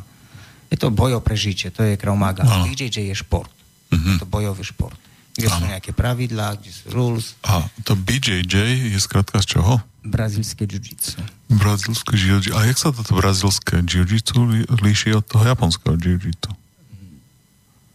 Je 0.70 0.78
to 0.78 0.94
boj 0.94 1.18
o 1.18 1.22
prežitie, 1.24 1.74
to 1.74 1.82
je 1.82 1.98
Krav 1.98 2.14
Maga. 2.14 2.46
No. 2.46 2.64
BJJ 2.64 3.10
je 3.10 3.16
šport. 3.18 3.50
Mm-hmm. 3.90 4.16
Je 4.16 4.22
to 4.22 4.28
bojový 4.28 4.64
šport. 4.64 4.96
Kde 5.32 5.48
ano. 5.48 5.56
sú 5.56 5.62
nejaké 5.68 5.90
pravidlá, 5.96 6.60
kde 6.60 6.70
sú 6.72 6.84
rules. 6.92 7.36
A 7.44 7.64
to 7.84 7.96
BJJ 7.96 8.92
je 8.92 8.98
skrátka 9.00 9.40
z 9.42 9.58
čoho? 9.58 9.80
Brazílske 10.04 10.64
jiu-jitsu. 10.64 11.20
Brazílske 11.52 12.16
jiu-jitsu. 12.16 12.56
A 12.56 12.68
jak 12.68 12.78
sa 12.80 12.88
toto 12.92 13.16
brazílske 13.16 13.84
jiu-jitsu 13.84 14.66
líši 14.80 15.12
od 15.16 15.24
toho 15.24 15.44
japonského 15.44 15.96
jiu-jitsu? 15.96 16.52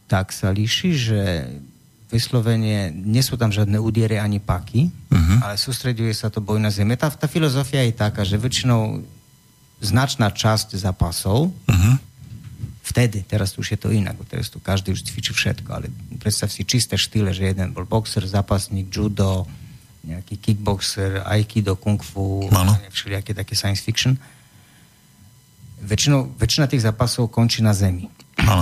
Tak 0.07 0.31
sa 0.31 0.55
líši, 0.55 0.89
že 0.95 1.21
vyslovene, 2.07 2.91
nie 2.91 3.19
sú 3.19 3.35
tam 3.35 3.51
žiadne 3.51 3.75
údiery 3.83 4.15
ani 4.15 4.39
paky, 4.39 4.87
uh-huh. 4.87 5.43
ale 5.43 5.59
sústreduje 5.59 6.15
sa 6.15 6.31
to 6.31 6.39
boj 6.39 6.59
na 6.63 6.71
zemi. 6.71 6.95
Tá, 6.95 7.11
tá 7.11 7.27
filozofia 7.27 7.83
je 7.83 7.93
taká, 7.95 8.23
že 8.23 8.39
väčšinou 8.39 9.03
značná 9.83 10.31
časť 10.31 10.79
zápasov, 10.79 11.51
uh-huh. 11.51 11.95
vtedy, 12.87 13.27
teraz 13.27 13.59
už 13.59 13.75
je 13.75 13.79
to 13.79 13.91
inak, 13.91 14.15
teraz 14.31 14.47
tu 14.47 14.63
každý 14.63 14.95
už 14.95 15.03
cvičí 15.03 15.35
všetko, 15.35 15.69
ale 15.69 15.91
predstav 16.23 16.47
si 16.47 16.63
čisté 16.63 16.95
štýle, 16.95 17.35
že 17.35 17.51
jeden 17.51 17.75
bol 17.75 17.83
boxer, 17.83 18.23
zápasník, 18.23 18.87
judo, 18.87 19.43
nejaký 20.07 20.39
kickboxer, 20.39 21.27
aikido, 21.27 21.75
kung 21.75 21.99
fu, 21.99 22.47
všelijaké 22.95 23.35
také 23.35 23.53
science 23.59 23.83
fiction. 23.83 24.15
Väčšinou, 25.83 26.31
väčšina 26.39 26.71
tých 26.71 26.87
zápasov 26.87 27.27
končí 27.27 27.59
na 27.59 27.75
zemi. 27.75 28.07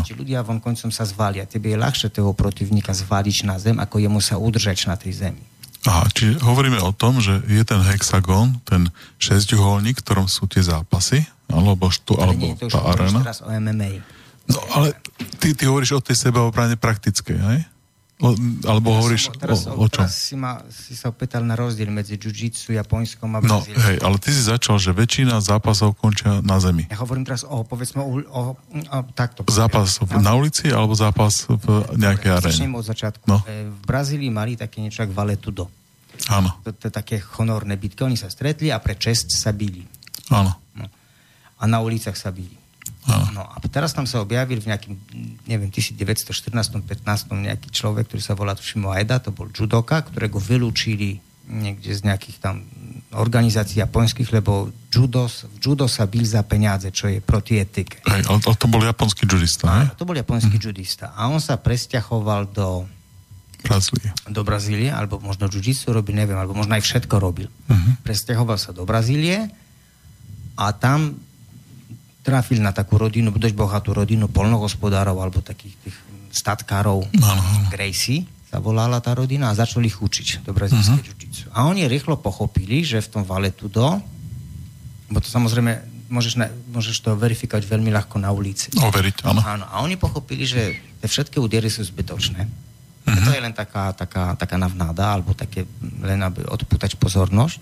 Tí 0.06 0.14
ľudia 0.18 0.42
vonkoncom 0.42 0.90
sa 0.90 1.06
zvalia. 1.06 1.46
Tebe 1.46 1.72
je 1.72 1.78
ľahšie 1.78 2.10
toho 2.10 2.34
protivníka 2.34 2.92
zvaliť 2.92 3.38
na 3.46 3.56
zem, 3.62 3.78
ako 3.78 4.02
jemu 4.02 4.20
sa 4.20 4.36
udržať 4.42 4.90
na 4.90 4.98
tej 4.98 5.30
zemi. 5.30 5.44
Aha, 5.86 6.10
čiže 6.10 6.42
hovoríme 6.42 6.82
o 6.82 6.90
tom, 6.90 7.22
že 7.22 7.46
je 7.46 7.62
ten 7.62 7.78
hexagón, 7.78 8.58
ten 8.66 8.90
šesťuholník, 9.22 10.02
v 10.02 10.04
ktorom 10.04 10.26
sú 10.26 10.50
tie 10.50 10.66
zápasy, 10.66 11.22
alebo, 11.46 11.94
štú, 11.94 12.18
ale 12.18 12.34
alebo 12.34 12.42
nie, 12.42 12.58
to 12.58 12.74
tá 12.74 12.82
arena. 12.82 13.22
teraz 13.22 13.46
o 13.46 13.50
MMA. 13.54 14.02
No, 14.50 14.58
ale 14.74 14.98
ty, 15.38 15.54
ty 15.54 15.70
hovoríš 15.70 15.98
o 15.98 16.02
tej 16.02 16.18
sebaobrane 16.18 16.74
praktickej, 16.74 17.38
hej? 17.38 17.60
O, 18.16 18.32
alebo 18.64 18.96
ja 18.96 18.98
hovoríš 19.04 19.28
teraz, 19.36 19.68
o, 19.68 19.76
o 19.76 19.92
čom? 19.92 20.08
Teraz 20.08 20.16
si, 20.16 20.40
ma, 20.40 20.64
si 20.72 20.96
sa 20.96 21.12
opýtal 21.12 21.44
na 21.44 21.52
rozdiel 21.52 21.92
medzi 21.92 22.16
jiu-jitsu, 22.16 22.72
japonskom 22.72 23.28
a 23.36 23.44
No, 23.44 23.60
hej, 23.60 24.00
ale 24.00 24.16
ty 24.24 24.32
si 24.32 24.40
začal, 24.40 24.80
že 24.80 24.96
väčšina 24.96 25.36
zápasov 25.44 26.00
končia 26.00 26.40
na 26.40 26.56
zemi. 26.64 26.88
Ja 26.88 27.04
hovorím 27.04 27.28
teraz 27.28 27.44
o, 27.44 27.68
povedzme, 27.68 28.00
o, 28.00 28.24
o, 28.24 28.42
o 28.56 29.00
takto. 29.12 29.44
Zápas 29.52 30.00
v, 30.00 30.16
na 30.24 30.32
ulici 30.32 30.72
alebo 30.72 30.96
zápas 30.96 31.44
v 31.44 31.68
nejakej 32.00 32.32
arene? 32.40 32.56
Začnem 32.56 32.76
od 32.80 32.88
začiatku. 32.88 33.26
No. 33.28 33.44
E, 33.44 33.68
v 33.68 33.82
Brazílii 33.84 34.32
mali 34.32 34.56
také 34.56 34.80
niečo 34.80 35.04
ako 35.04 35.12
valetudo. 35.12 35.68
Áno. 36.32 36.56
To, 36.64 36.72
to 36.72 36.88
je 36.88 36.94
také 36.96 37.20
honorné 37.36 37.76
bitky. 37.76 38.00
Oni 38.08 38.16
sa 38.16 38.32
stretli 38.32 38.72
a 38.72 38.80
pre 38.80 38.96
čest 38.96 39.28
sa 39.36 39.52
bili. 39.52 39.84
Áno. 40.32 40.56
No. 40.72 40.88
A 41.60 41.64
na 41.68 41.84
ulicach 41.84 42.16
sa 42.16 42.32
bili. 42.32 42.56
No 43.06 43.46
a 43.46 43.56
teraz 43.70 43.94
tam 43.94 44.10
sa 44.10 44.24
objavil 44.24 44.58
v 44.58 44.74
nejakým, 44.74 44.96
neviem, 45.46 45.70
1914-15 45.70 47.06
nejaký 47.38 47.70
človek, 47.70 48.10
ktorý 48.10 48.22
sa 48.24 48.34
volá 48.34 48.58
tuším 48.58 48.90
Aida, 48.90 49.22
to 49.22 49.30
bol 49.30 49.46
judoka, 49.54 50.02
ktorého 50.02 50.42
vylúčili 50.42 51.22
niekde 51.46 51.94
z 51.94 52.02
nejakých 52.02 52.38
tam 52.42 52.66
organizácií 53.14 53.78
japonských, 53.78 54.34
lebo 54.34 54.74
judo, 54.90 55.30
v 55.30 55.58
judo 55.62 55.86
sa 55.86 56.10
bil 56.10 56.26
za 56.26 56.42
peniaze, 56.42 56.90
čo 56.90 57.06
je 57.06 57.22
proti 57.22 57.62
etike. 57.62 58.02
Hej, 58.10 58.26
ale 58.26 58.42
to 58.42 58.66
bol 58.66 58.82
japonský 58.82 59.30
judista, 59.30 59.70
ne? 59.70 59.94
To 59.94 60.10
bol 60.10 60.18
japonský 60.18 60.58
mm. 60.58 60.64
judista. 60.66 61.14
A 61.14 61.30
on 61.30 61.38
sa 61.38 61.62
presťahoval 61.62 62.50
do 62.50 62.90
Brazílie. 63.66 64.10
Do 64.30 64.42
Brazílie, 64.46 64.90
alebo 64.90 65.22
možno 65.22 65.50
jiu 65.50 65.74
robil, 65.90 66.18
neviem, 66.18 66.38
alebo 66.38 66.54
možno 66.54 66.78
aj 66.78 66.86
všetko 66.86 67.16
robil. 67.18 67.50
Uh-huh. 67.50 67.92
Presťahoval 68.06 68.58
sa 68.62 68.74
do 68.74 68.86
Brazílie 68.86 69.50
a 70.54 70.66
tam 70.74 71.18
trafil 72.26 72.58
na 72.58 72.74
takú 72.74 72.98
rodinu, 72.98 73.30
dosť 73.30 73.54
bohatú 73.54 73.94
rodinu 73.94 74.26
polnohospodárov 74.26 75.22
alebo 75.22 75.46
takých 75.46 75.78
tých 75.86 75.96
statkárov 76.34 77.06
uh-huh. 77.06 77.70
Gracie 77.70 78.26
sa 78.50 78.58
volala 78.58 78.98
tá 78.98 79.14
rodina 79.14 79.54
a 79.54 79.58
začali 79.58 79.88
ich 79.88 80.02
učiť 80.02 80.42
do 80.42 80.52
brazílskej 80.52 81.00
uh-huh. 81.06 81.22
jiu 81.22 81.48
A 81.54 81.70
oni 81.70 81.86
rýchlo 81.86 82.18
pochopili, 82.18 82.82
že 82.82 83.00
v 83.06 83.08
tom 83.14 83.24
Valetudo, 83.24 84.02
bo 85.14 85.18
to 85.22 85.30
samozrejme 85.30 85.94
môžeš, 86.10 86.34
na, 86.42 86.50
môžeš 86.74 87.06
to 87.06 87.14
verifikovať 87.14 87.64
veľmi 87.66 87.94
ľahko 87.94 88.18
na 88.18 88.34
ulici. 88.34 88.74
Overiť, 88.74 89.26
áno. 89.26 89.42
áno. 89.42 89.66
A 89.70 89.86
oni 89.86 89.96
pochopili, 89.96 90.50
že 90.50 90.76
tie 91.02 91.08
všetky 91.08 91.38
údery 91.38 91.70
sú 91.70 91.86
zbytočné 91.86 92.66
Uh-huh. 93.06 93.22
To 93.30 93.32
je 93.38 93.42
len 93.42 93.54
taká, 93.54 93.94
taká, 93.94 94.34
taká 94.34 94.58
navnáda, 94.58 95.14
alebo 95.14 95.38
také 95.38 95.70
len 96.02 96.18
aby 96.26 96.42
odpútať 96.42 96.98
pozornosť. 96.98 97.62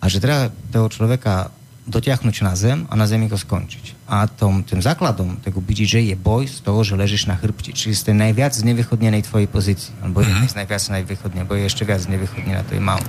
A 0.00 0.08
že 0.08 0.16
treba 0.16 0.48
toho 0.72 0.88
človeka 0.88 1.52
dotiahnuť 1.86 2.36
na 2.42 2.58
zem 2.58 2.82
a 2.90 2.94
na 2.98 3.06
zemi 3.06 3.30
ho 3.30 3.38
skončiť. 3.38 4.10
A 4.10 4.26
tom, 4.26 4.66
tým 4.66 4.82
základom 4.82 5.38
tego 5.38 5.62
BJJ 5.62 6.10
je 6.10 6.16
boj 6.18 6.50
z 6.50 6.58
toho, 6.66 6.82
že 6.82 6.98
ležíš 6.98 7.30
na 7.30 7.38
chrbti. 7.38 7.70
Čiže 7.70 7.94
ste 7.94 8.12
najviac 8.12 8.58
znevýchodnenej 8.58 9.22
tvojej 9.22 9.46
pozícii. 9.46 9.94
Alebo 10.02 10.26
mm-hmm. 10.26 10.50
je 10.50 10.58
najviac 10.58 10.82
znevýchodne, 10.82 11.40
bo 11.46 11.54
je 11.54 11.70
ešte 11.70 11.86
viac 11.86 12.02
znevýchodne 12.02 12.58
na 12.58 12.64
tej 12.66 12.82
mount. 12.82 13.06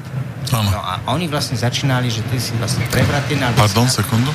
Ano. 0.53 0.69
No 0.69 0.79
a 0.79 1.01
oni 1.09 1.25
vlastne 1.25 1.57
začínali, 1.57 2.13
že 2.13 2.21
ty 2.29 2.37
si 2.37 2.53
vlastne 2.61 2.85
prevratený. 2.93 3.57
Pardon, 3.57 3.89
si... 3.89 3.97
sekundu. 3.97 4.29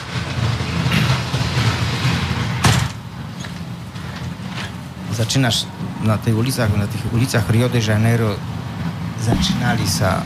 Začínaš 5.14 5.70
na 6.02 6.18
tej 6.18 6.34
ulicách, 6.34 6.74
na 6.74 6.90
tých 6.90 7.04
ulicách 7.14 7.46
Rio 7.46 7.70
de 7.70 7.78
Janeiro 7.78 8.34
začínali 9.22 9.86
sa 9.86 10.18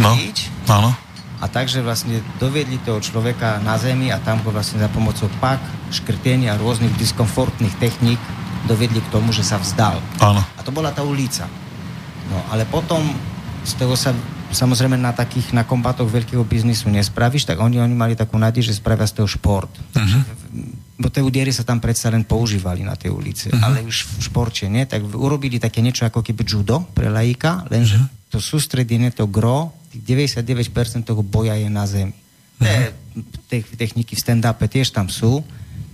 no. 0.00 0.16
Áno. 0.64 1.03
A 1.44 1.46
takže 1.52 1.84
vlastne 1.84 2.24
doviedli 2.40 2.80
toho 2.80 3.04
človeka 3.04 3.60
na 3.60 3.76
zemi 3.76 4.08
a 4.08 4.16
tam 4.16 4.40
ho 4.40 4.48
vlastne 4.48 4.80
za 4.80 4.88
pomocou 4.88 5.28
pak, 5.44 5.60
škrtenia 5.92 6.56
a 6.56 6.60
rôznych 6.60 6.96
diskomfortných 6.96 7.76
techník 7.76 8.16
doviedli 8.64 9.04
k 9.04 9.12
tomu, 9.12 9.28
že 9.28 9.44
sa 9.44 9.60
vzdal. 9.60 10.00
Áno. 10.24 10.40
A 10.40 10.60
to 10.64 10.72
bola 10.72 10.88
tá 10.88 11.04
ulica. 11.04 11.44
No, 12.32 12.40
ale 12.48 12.64
potom 12.64 13.04
z 13.60 13.72
toho 13.76 13.92
sa 13.92 14.16
samozrejme 14.54 14.96
na 14.96 15.12
takých, 15.12 15.52
na 15.52 15.68
kombatoch 15.68 16.08
veľkého 16.08 16.40
biznisu 16.46 16.88
nespravíš, 16.88 17.44
tak 17.44 17.60
oni, 17.60 17.76
oni 17.76 17.92
mali 17.92 18.14
takú 18.16 18.40
nádej, 18.40 18.70
že 18.70 18.78
spravia 18.80 19.04
z 19.04 19.20
toho 19.20 19.28
šport. 19.28 19.68
Uh-huh 19.92 20.22
bo 20.94 21.10
tie 21.10 21.26
údery 21.26 21.50
sa 21.50 21.66
tam 21.66 21.82
predsa 21.82 22.06
len 22.06 22.22
používali 22.22 22.86
na 22.86 22.94
tej 22.94 23.10
ulici, 23.10 23.50
uh-huh. 23.50 23.66
ale 23.66 23.82
už 23.82 24.06
v 24.06 24.30
športe 24.30 24.64
nie, 24.70 24.86
tak 24.86 25.02
urobili 25.02 25.58
také 25.58 25.82
niečo 25.82 26.06
ako 26.06 26.22
keby 26.22 26.46
judo 26.46 26.86
pre 26.94 27.10
laika, 27.10 27.66
lenže 27.66 27.98
uh-huh. 27.98 28.30
to 28.30 28.38
sústredenie, 28.38 29.10
to 29.10 29.26
gro, 29.26 29.74
99% 30.02 31.06
toho 31.06 31.22
boja 31.22 31.54
je 31.54 31.68
na 31.70 31.84
zemi. 31.86 32.16
Uh-huh. 32.58 32.90
Te, 33.46 33.62
techniky 33.62 34.14
v 34.14 34.20
stand-upe 34.20 34.66
tiež 34.66 34.90
tam 34.90 35.06
sú, 35.10 35.42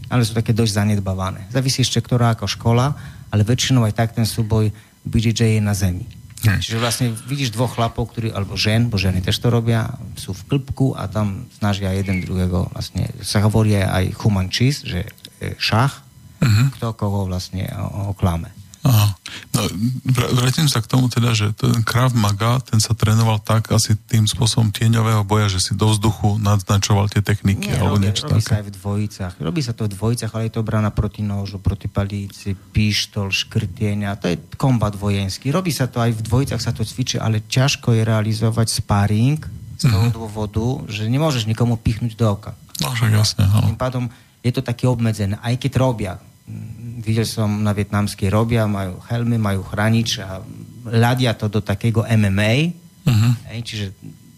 ale 0.09 0.25
sú 0.27 0.33
také 0.35 0.51
dosť 0.57 0.73
zanedbávané. 0.81 1.49
Závisí 1.53 1.85
ešte 1.85 2.03
ktorá 2.03 2.35
ako 2.35 2.49
škola, 2.49 2.97
ale 3.31 3.43
väčšinou 3.47 3.87
aj 3.87 3.95
tak 3.95 4.11
ten 4.17 4.27
súboj 4.27 4.73
BJJ 5.07 5.57
je 5.57 5.63
na 5.63 5.73
zemi. 5.77 6.05
Hmm. 6.41 6.57
Čiže 6.57 6.81
vlastne 6.81 7.07
vidíš 7.29 7.53
dvoch 7.53 7.77
chlapov, 7.77 8.17
ktorí, 8.17 8.33
alebo 8.33 8.57
žen, 8.57 8.89
bo 8.89 8.97
ženy 8.97 9.21
tiež 9.21 9.37
to 9.37 9.53
robia, 9.53 9.93
sú 10.17 10.33
v 10.33 10.57
klbku 10.57 10.97
a 10.97 11.05
tam 11.05 11.45
snažia 11.61 11.93
jeden 11.93 12.25
druhého 12.25 12.73
vlastne, 12.73 13.13
sa 13.21 13.45
hovorí 13.45 13.77
aj 13.77 14.17
human 14.25 14.49
cheese, 14.49 14.81
že 14.89 15.05
šach, 15.61 16.01
uh-huh. 16.41 16.73
kto 16.81 16.97
koho 16.97 17.29
vlastne 17.29 17.69
oklame. 18.09 18.49
Aha. 18.81 19.13
No, 19.53 19.61
vrátim 20.33 20.65
sa 20.65 20.81
k 20.81 20.89
tomu 20.89 21.13
teda, 21.13 21.37
že 21.37 21.53
ten 21.53 21.85
Krav 21.85 22.17
Maga, 22.17 22.65
ten 22.65 22.81
sa 22.81 22.97
trénoval 22.97 23.37
tak 23.45 23.69
asi 23.69 23.93
tým 24.09 24.25
spôsobom 24.25 24.73
tieňového 24.73 25.21
boja, 25.21 25.53
že 25.53 25.61
si 25.61 25.73
do 25.77 25.93
vzduchu 25.93 26.41
nadznačoval 26.41 27.13
tie 27.13 27.21
techniky 27.21 27.69
Nie, 27.69 27.77
alebo 27.77 28.01
robí, 28.01 28.09
niečo 28.09 28.25
robí 28.25 28.41
také. 28.41 28.49
sa 28.49 28.55
aj 28.57 28.65
v 28.65 28.73
dvojicách. 28.81 29.33
Robí 29.37 29.61
sa 29.61 29.73
to 29.77 29.83
v 29.85 29.93
dvojicách, 29.93 30.33
ale 30.33 30.43
je 30.49 30.55
to 30.57 30.63
brana 30.65 30.89
proti 30.89 31.21
nožu, 31.21 31.61
proti 31.61 31.93
palíci, 31.93 32.57
píštol, 32.57 33.29
škrtienia. 33.29 34.17
To 34.17 34.33
je 34.33 34.41
kombat 34.57 34.97
vojenský. 34.97 35.53
Robí 35.53 35.77
sa 35.77 35.85
to 35.85 36.01
aj 36.01 36.17
v 36.17 36.25
dvojicách, 36.25 36.61
sa 36.65 36.73
to 36.73 36.81
cvičí, 36.81 37.21
ale 37.21 37.45
ťažko 37.45 37.93
je 37.93 38.03
realizovať 38.09 38.81
sparring 38.81 39.45
z 39.77 39.93
toho 39.93 40.09
mm-hmm. 40.09 40.17
dôvodu, 40.17 40.67
že 40.89 41.05
nemôžeš 41.05 41.45
nikomu 41.45 41.77
pichnúť 41.77 42.17
do 42.17 42.33
oka. 42.33 42.57
No, 42.81 42.97
však 42.97 43.13
jasne. 43.13 43.45
Tým 43.45 43.77
pádom 43.77 44.09
je 44.41 44.53
to 44.57 44.65
také 44.65 44.89
obmedzené. 44.89 45.37
Aj 45.45 45.53
keď 45.53 45.73
robia 45.77 46.17
videl 47.01 47.25
som 47.27 47.49
na 47.65 47.73
vietnamskej 47.73 48.29
robia, 48.29 48.69
majú 48.69 49.01
helmy, 49.09 49.41
majú 49.41 49.65
chranič 49.65 50.21
a 50.21 50.45
ľadia 50.85 51.33
to 51.35 51.49
do 51.49 51.61
takého 51.65 52.05
MMA, 52.05 52.53
uh-huh. 53.05 53.11
Mhm. 53.11 53.31
hej, 53.51 53.61
čiže 53.65 53.87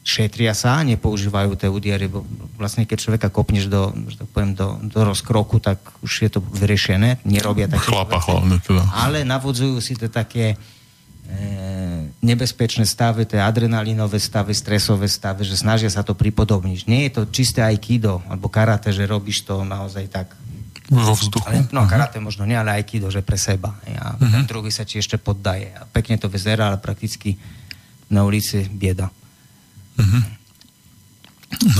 šetria 0.02 0.50
sa, 0.50 0.82
nepoužívajú 0.82 1.54
tie 1.54 1.70
údiery, 1.70 2.10
bo 2.10 2.26
vlastne 2.58 2.82
keď 2.82 2.98
človeka 2.98 3.28
kopneš 3.30 3.70
do, 3.70 3.94
že 4.10 4.18
tak 4.18 4.28
poviem, 4.34 4.52
do, 4.58 4.74
do 4.90 5.00
rozkroku, 5.06 5.62
tak 5.62 5.78
už 6.02 6.26
je 6.26 6.30
to 6.30 6.42
vyriešené, 6.42 7.22
nerobia 7.22 7.70
také 7.70 7.86
Chlapa 7.86 8.18
hlavne 8.18 8.58
teda. 8.58 8.82
Ale 8.98 9.22
navodzujú 9.22 9.78
si 9.78 9.94
to 9.94 10.10
také 10.10 10.58
e, 10.58 11.36
nebezpečné 12.18 12.82
stavy, 12.82 13.30
tie 13.30 13.38
adrenalinové 13.38 14.18
stavy, 14.18 14.50
stresové 14.58 15.06
stavy, 15.06 15.46
že 15.46 15.54
snažia 15.54 15.86
sa 15.86 16.02
to 16.02 16.18
pripodobniť. 16.18 16.90
Nie 16.90 17.06
je 17.06 17.22
to 17.22 17.30
čisté 17.30 17.62
aikido 17.62 18.26
alebo 18.26 18.50
karate, 18.50 18.90
že 18.90 19.06
robíš 19.06 19.46
to 19.46 19.62
naozaj 19.62 20.10
tak 20.10 20.34
vo 20.92 21.14
vzduchu. 21.16 21.48
Ale, 21.48 21.64
no, 21.72 21.88
karate 21.88 22.20
možno 22.20 22.44
nie, 22.44 22.52
ale 22.52 22.76
aikido, 22.76 23.08
že 23.08 23.24
pre 23.24 23.40
seba. 23.40 23.72
A 23.96 24.14
uh-huh. 24.20 24.28
ten 24.28 24.44
druhý 24.44 24.68
sa 24.68 24.84
ti 24.84 25.00
ešte 25.00 25.16
poddaje. 25.16 25.72
A 25.72 25.88
pekne 25.88 26.20
to 26.20 26.28
vyzerá, 26.28 26.68
ale 26.68 26.76
prakticky 26.76 27.40
na 28.12 28.28
ulici 28.28 28.68
bieda. 28.68 29.08
Uh-huh. 29.96 30.22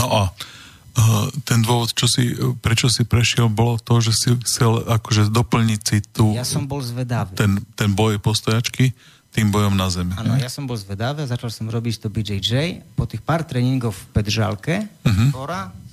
No 0.01 0.05
a 0.09 0.21
uh, 0.33 1.29
ten 1.45 1.61
dôvod, 1.61 1.93
čo 1.93 2.09
si, 2.09 2.33
prečo 2.65 2.89
si 2.89 3.05
prešiel, 3.05 3.53
bolo 3.53 3.77
to, 3.77 4.01
že 4.01 4.13
si 4.17 4.29
chcel 4.49 4.81
akože 4.89 5.29
doplniť 5.29 5.81
si 5.85 5.99
tu... 6.01 6.33
Ja 6.33 6.49
som 6.49 6.65
bol 6.65 6.81
zvedavý. 6.81 7.37
Ten, 7.37 7.61
ten 7.77 7.93
boj 7.93 8.17
postojačky 8.17 8.97
tým 9.33 9.49
bojom 9.49 9.73
na 9.73 9.89
zemi. 9.89 10.13
Áno, 10.13 10.37
ja 10.37 10.53
som 10.53 10.69
bol 10.69 10.77
zvedavý, 10.77 11.25
začal 11.25 11.49
som 11.49 11.65
robiť 11.65 12.05
to 12.05 12.09
BJJ. 12.13 12.85
Po 12.93 13.09
tých 13.09 13.25
pár 13.25 13.49
tréningov 13.49 13.97
v 13.97 14.05
Petržalke, 14.13 14.85
uh-huh. 14.85 15.33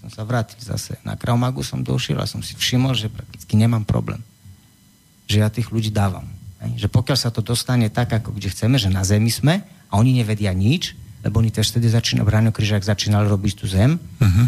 Som 0.09 0.25
sa 0.25 0.25
vrátil 0.25 0.57
zase. 0.57 0.97
Na 1.05 1.13
Kraumagu 1.13 1.61
som 1.61 1.85
došiel 1.85 2.17
a 2.17 2.25
som 2.25 2.41
si 2.41 2.57
všimol, 2.57 2.97
že 2.97 3.13
prakticky 3.13 3.53
nemám 3.53 3.85
problém. 3.85 4.17
Že 5.29 5.37
ja 5.37 5.53
tých 5.53 5.69
ľudí 5.69 5.93
dávam. 5.93 6.25
Že 6.73 6.89
pokiaľ 6.89 7.17
sa 7.21 7.29
to 7.29 7.45
dostane 7.45 7.85
tak, 7.93 8.09
ako 8.09 8.33
kde 8.33 8.49
chceme, 8.49 8.81
že 8.81 8.89
na 8.89 9.05
zemi 9.05 9.29
sme 9.29 9.61
a 9.61 9.93
oni 10.01 10.17
nevedia 10.17 10.49
nič, 10.49 10.97
lebo 11.21 11.37
oni 11.37 11.53
tiež 11.53 11.69
vtedy 11.69 11.93
začínajú, 11.93 12.25
Braňo 12.25 12.49
Kryžák 12.49 12.81
začínal 12.81 13.29
robiť 13.29 13.53
tú 13.53 13.69
zem, 13.69 14.01
uh-huh. 14.01 14.47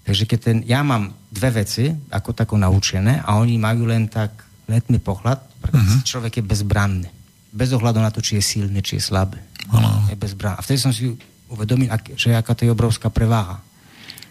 Takže 0.00 0.24
keď 0.26 0.38
ten, 0.42 0.58
ja 0.66 0.80
mám 0.80 1.12
dve 1.30 1.62
veci, 1.62 1.92
ako 2.10 2.34
tako 2.34 2.58
naučené, 2.58 3.20
a 3.22 3.36
oni 3.36 3.60
majú 3.60 3.86
len 3.86 4.10
tak 4.10 4.32
letný 4.66 4.98
pohľad, 4.98 5.38
uh-huh. 5.38 6.02
človek 6.02 6.40
je 6.40 6.44
bezbranný 6.44 7.10
bez 7.50 7.74
ohľadu 7.74 7.98
na 7.98 8.10
to, 8.14 8.22
či 8.22 8.38
je 8.38 8.44
silný, 8.46 8.78
či 8.80 8.98
je 8.98 9.02
slabý. 9.02 9.38
Ano. 9.74 10.06
Je 10.06 10.16
bezbrán. 10.18 10.58
A 10.58 10.62
vtedy 10.62 10.78
som 10.78 10.94
si 10.94 11.14
uvedomil, 11.50 11.90
že 12.14 12.34
aká 12.34 12.54
to 12.54 12.66
je 12.66 12.70
obrovská 12.70 13.10
preváha. 13.10 13.58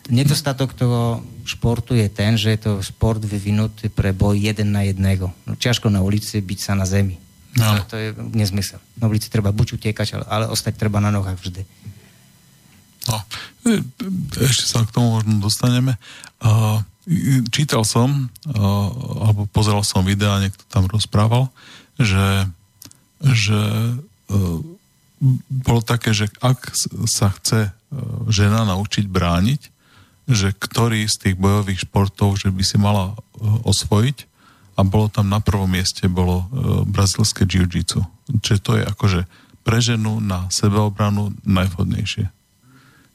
Nedostatok 0.09 0.73
toho 0.73 1.21
športu 1.45 1.93
je 1.93 2.09
ten, 2.09 2.33
že 2.35 2.57
je 2.57 2.59
to 2.59 2.71
sport 2.81 3.21
vyvinutý 3.21 3.93
pre 3.93 4.09
boj 4.09 4.35
jeden 4.41 4.73
na 4.73 4.83
jedného. 4.85 5.29
No, 5.45 5.53
ťažko 5.53 5.93
na 5.93 6.01
ulici 6.01 6.41
byť 6.41 6.59
sa 6.59 6.73
na 6.73 6.89
zemi. 6.89 7.21
No. 7.57 7.77
To 7.89 7.95
je 7.97 8.13
nezmysel. 8.33 8.81
Na 8.97 9.09
ulici 9.09 9.29
treba 9.29 9.53
buď 9.53 9.77
utekať, 9.77 10.17
ale, 10.17 10.25
ale 10.29 10.45
ostať 10.49 10.77
treba 10.77 10.97
na 11.01 11.13
nohách 11.13 11.37
vždy. 11.37 11.61
No, 13.09 13.17
e, 13.69 13.81
ešte 14.41 14.65
sa 14.69 14.85
k 14.85 14.93
tomu 14.93 15.17
možno 15.17 15.41
dostaneme. 15.41 15.97
Uh, 16.41 16.81
čítal 17.49 17.81
som, 17.85 18.29
uh, 18.49 18.89
alebo 19.25 19.49
pozeral 19.49 19.81
som 19.81 20.05
videa, 20.05 20.41
niekto 20.41 20.61
tam 20.69 20.85
rozprával, 20.85 21.49
že 21.97 22.49
že 23.19 23.59
e, 23.59 24.37
bolo 25.51 25.81
také, 25.83 26.15
že 26.15 26.31
ak 26.39 26.71
sa 27.07 27.35
chce 27.35 27.69
e, 27.69 27.71
žena 28.31 28.63
naučiť 28.63 29.05
brániť, 29.11 29.61
že 30.29 30.53
ktorý 30.53 31.09
z 31.09 31.15
tých 31.17 31.35
bojových 31.35 31.89
športov, 31.89 32.37
že 32.37 32.53
by 32.53 32.61
si 32.61 32.77
mala 32.77 33.17
e, 33.17 33.43
osvojiť 33.65 34.17
a 34.77 34.85
bolo 34.85 35.09
tam 35.09 35.27
na 35.27 35.43
prvom 35.43 35.67
mieste 35.67 36.07
bolo 36.07 36.47
brazilské 36.87 37.43
jiu-jitsu. 37.43 37.99
Čiže 38.39 38.59
to 38.63 38.71
je 38.79 38.83
akože 38.87 39.21
pre 39.67 39.83
ženu 39.83 40.23
na 40.23 40.47
sebeobranu 40.47 41.35
najvhodnejšie. 41.43 42.31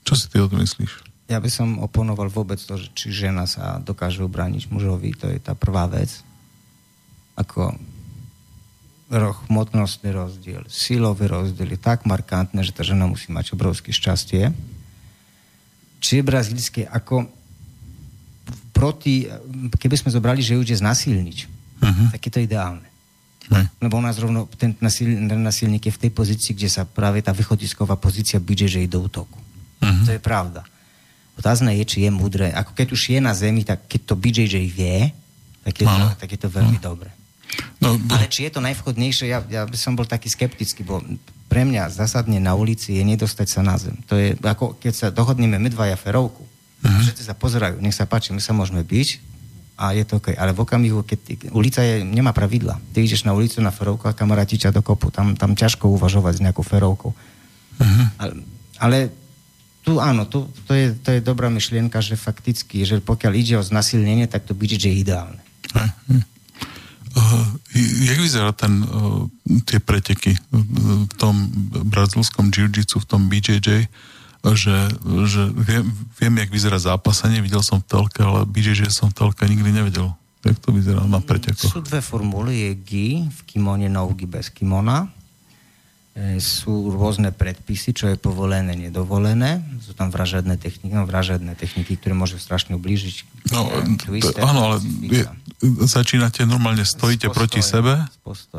Čo 0.05 0.12
si 0.12 0.29
ty 0.29 0.45
o 0.45 0.51
tom 0.51 0.61
myslíš? 0.61 1.01
Ja 1.33 1.41
by 1.41 1.49
som 1.49 1.81
oponoval 1.81 2.29
vôbec 2.29 2.61
to, 2.61 2.77
že 2.77 2.93
či 2.93 3.09
žena 3.09 3.49
sa 3.49 3.81
dokáže 3.81 4.21
obrániť 4.21 4.69
mužovi, 4.69 5.17
to 5.17 5.33
je 5.33 5.41
tá 5.41 5.57
prvá 5.57 5.89
vec. 5.89 6.21
Ako 7.41 7.73
hmotnostný 9.49 10.12
rozdiel, 10.12 10.69
silový 10.69 11.33
rozdiel 11.33 11.73
je 11.73 11.81
tak 11.81 12.05
markantné, 12.05 12.61
že 12.61 12.77
tá 12.77 12.85
žena 12.85 13.09
musí 13.09 13.33
mať 13.33 13.57
obrovské 13.57 13.89
šťastie. 13.89 14.53
Či 16.05 16.21
je 16.21 16.29
brazílske 16.29 16.85
ako 16.85 17.25
proti, 18.77 19.25
keby 19.81 19.97
sme 19.97 20.13
zobrali, 20.13 20.45
že 20.45 20.53
ju 20.53 20.61
ide 20.61 20.77
znasilniť, 20.77 21.39
uh-huh. 21.81 22.07
tak 22.13 22.21
je 22.21 22.33
to 22.35 22.45
ideálne. 22.45 22.85
Uh-huh. 23.49 23.65
Lebo 23.81 23.97
ona 23.97 24.13
zrovna, 24.13 24.45
ten, 24.61 24.77
nasil, 24.85 25.09
ten 25.09 25.41
nasilník 25.41 25.89
je 25.89 25.97
v 25.97 26.03
tej 26.05 26.13
pozícii, 26.13 26.53
kde 26.53 26.69
sa 26.69 26.85
práve 26.85 27.25
tá 27.25 27.33
východisková 27.33 27.97
pozícia 27.97 28.37
bude, 28.37 28.69
že 28.69 28.85
ide 28.85 28.93
do 28.93 29.09
útoku. 29.09 29.41
Uh-huh. 29.81 30.05
To 30.05 30.13
je 30.13 30.21
pravda. 30.21 30.69
Otázne 31.41 31.73
je, 31.81 31.85
či 31.89 32.05
je 32.05 32.11
múdre. 32.13 32.53
Ako 32.53 32.77
keď 32.77 32.93
už 32.93 33.17
je 33.17 33.19
na 33.25 33.33
zemi, 33.33 33.65
tak 33.65 33.89
keď 33.89 34.01
to 34.05 34.15
BJJ 34.21 34.55
vie, 34.69 35.09
tak 35.65 35.81
je, 35.81 35.87
to, 35.89 36.05
tak 36.21 36.29
je 36.29 36.41
to 36.45 36.49
veľmi 36.53 36.77
uh-huh. 36.77 36.91
dobré. 36.93 37.11
No, 37.81 37.97
bo... 37.97 38.13
Ale 38.19 38.29
či 38.29 38.45
je 38.45 38.53
to 38.53 38.61
najvhodnejšie, 38.61 39.33
ja, 39.33 39.41
ja 39.49 39.63
by 39.65 39.79
som 39.79 39.97
bol 39.97 40.05
taký 40.05 40.29
skeptický, 40.29 40.85
bo 40.85 41.01
pre 41.49 41.63
mňa 41.63 41.93
zásadne 41.93 42.41
na 42.43 42.57
ulici 42.59 42.99
je 42.99 43.05
nedostať 43.05 43.49
sa 43.49 43.61
na 43.63 43.79
zem. 43.79 43.95
To 44.11 44.19
je 44.19 44.35
ako 44.41 44.75
keď 44.81 44.93
sa 44.93 45.09
dohodneme 45.15 45.61
my 45.61 45.69
dvaja 45.71 45.95
ferovku. 45.95 46.43
Uh-huh. 46.45 47.01
Všetci 47.01 47.23
sa 47.25 47.33
pozerajú, 47.33 47.81
nech 47.81 47.97
sa 47.97 48.05
páči, 48.05 48.35
my 48.35 48.43
sa 48.43 48.53
môžeme 48.53 48.85
byť 48.85 49.09
a 49.75 49.97
je 49.97 50.05
to 50.07 50.21
OK. 50.23 50.35
Ale 50.35 50.55
v 50.55 50.63
okamihu, 50.63 51.03
keď 51.03 51.51
ulica 51.51 51.81
je, 51.83 52.05
nemá 52.07 52.31
pravidla. 52.31 52.79
Ty 52.95 52.99
ideš 53.03 53.27
na 53.27 53.35
ulicu 53.35 53.59
na 53.65 53.75
ferovku 53.75 54.07
a 54.07 54.15
kamaráti 54.15 54.61
ťa 54.61 54.71
do 54.71 54.83
kopu. 54.85 55.11
Tam, 55.11 55.35
tam 55.35 55.57
ťažko 55.57 55.91
uvažovať 55.95 56.39
s 56.39 56.45
nejakou 56.45 56.63
ferovkou. 56.63 57.11
Uh-huh. 57.15 58.07
Ale, 58.19 58.33
ale 58.79 58.99
tu 59.85 59.99
áno, 60.01 60.25
tu, 60.25 60.47
to, 60.65 60.73
je, 60.73 60.97
to 60.97 61.19
je 61.19 61.21
dobrá 61.21 61.51
myšlienka, 61.53 62.01
že 62.01 62.17
fakticky, 62.17 62.89
že 62.89 63.03
pokiaľ 63.05 63.33
ide 63.37 63.55
o 63.61 63.67
znasilnenie, 63.67 64.31
tak 64.31 64.47
to 64.49 64.57
byť, 64.57 64.71
že 64.79 64.89
je 64.91 64.97
ideálne. 64.97 65.43
Uh-huh. 65.75 66.23
Jak 68.09 68.19
vyzerá 68.19 68.51
ten, 68.51 68.83
uh, 68.83 69.31
tie 69.67 69.79
preteky 69.79 70.35
v 70.51 71.15
tom 71.15 71.47
brazilskom 71.87 72.51
jiu-jitsu, 72.51 73.03
v 73.03 73.07
tom 73.07 73.31
BJJ, 73.31 73.87
že, 74.45 74.77
že 75.25 75.43
viem, 75.57 75.89
viem, 76.21 76.35
jak 76.43 76.51
vyzerá 76.51 76.77
zápasenie, 76.77 77.41
videl 77.41 77.65
som 77.65 77.81
v 77.81 77.89
telke, 77.89 78.21
ale 78.21 78.45
BJJ 78.45 78.93
som 78.93 79.09
v 79.09 79.17
telke 79.17 79.47
nikdy 79.47 79.71
nevedel. 79.73 80.12
Jak 80.45 80.61
to 80.61 80.77
vyzerá 80.77 81.01
na 81.09 81.25
pretekoch? 81.25 81.73
Sú 81.73 81.81
dve 81.81 82.05
formuly, 82.05 82.69
je 82.69 82.73
gi 82.77 83.09
v 83.25 83.41
kimone, 83.49 83.89
no 83.89 84.11
gi 84.12 84.29
bez 84.29 84.53
kimona 84.53 85.09
E, 86.15 86.39
sú 86.39 86.95
rôzne 86.95 87.35
predpisy, 87.35 87.91
čo 87.91 88.07
je 88.07 88.15
povolené, 88.15 88.79
nedovolené. 88.79 89.67
Sú 89.83 89.99
tam 89.99 90.15
vražedné 90.15 90.55
techniky, 90.62 90.95
no 90.95 91.11
vražedné 91.11 91.59
techniky, 91.59 91.99
ktoré 91.99 92.15
môžu 92.15 92.39
strašne 92.39 92.79
ublížiť. 92.79 93.51
No, 93.51 93.67
twister, 93.99 94.39
to, 94.39 94.47
áno, 94.47 94.61
ale 94.71 94.77
je, 95.11 95.27
začínate 95.89 96.45
normálne, 96.45 96.85
stojíte 96.85 97.33
postoja, 97.33 97.39
proti 97.41 97.61
sebe, 97.65 97.95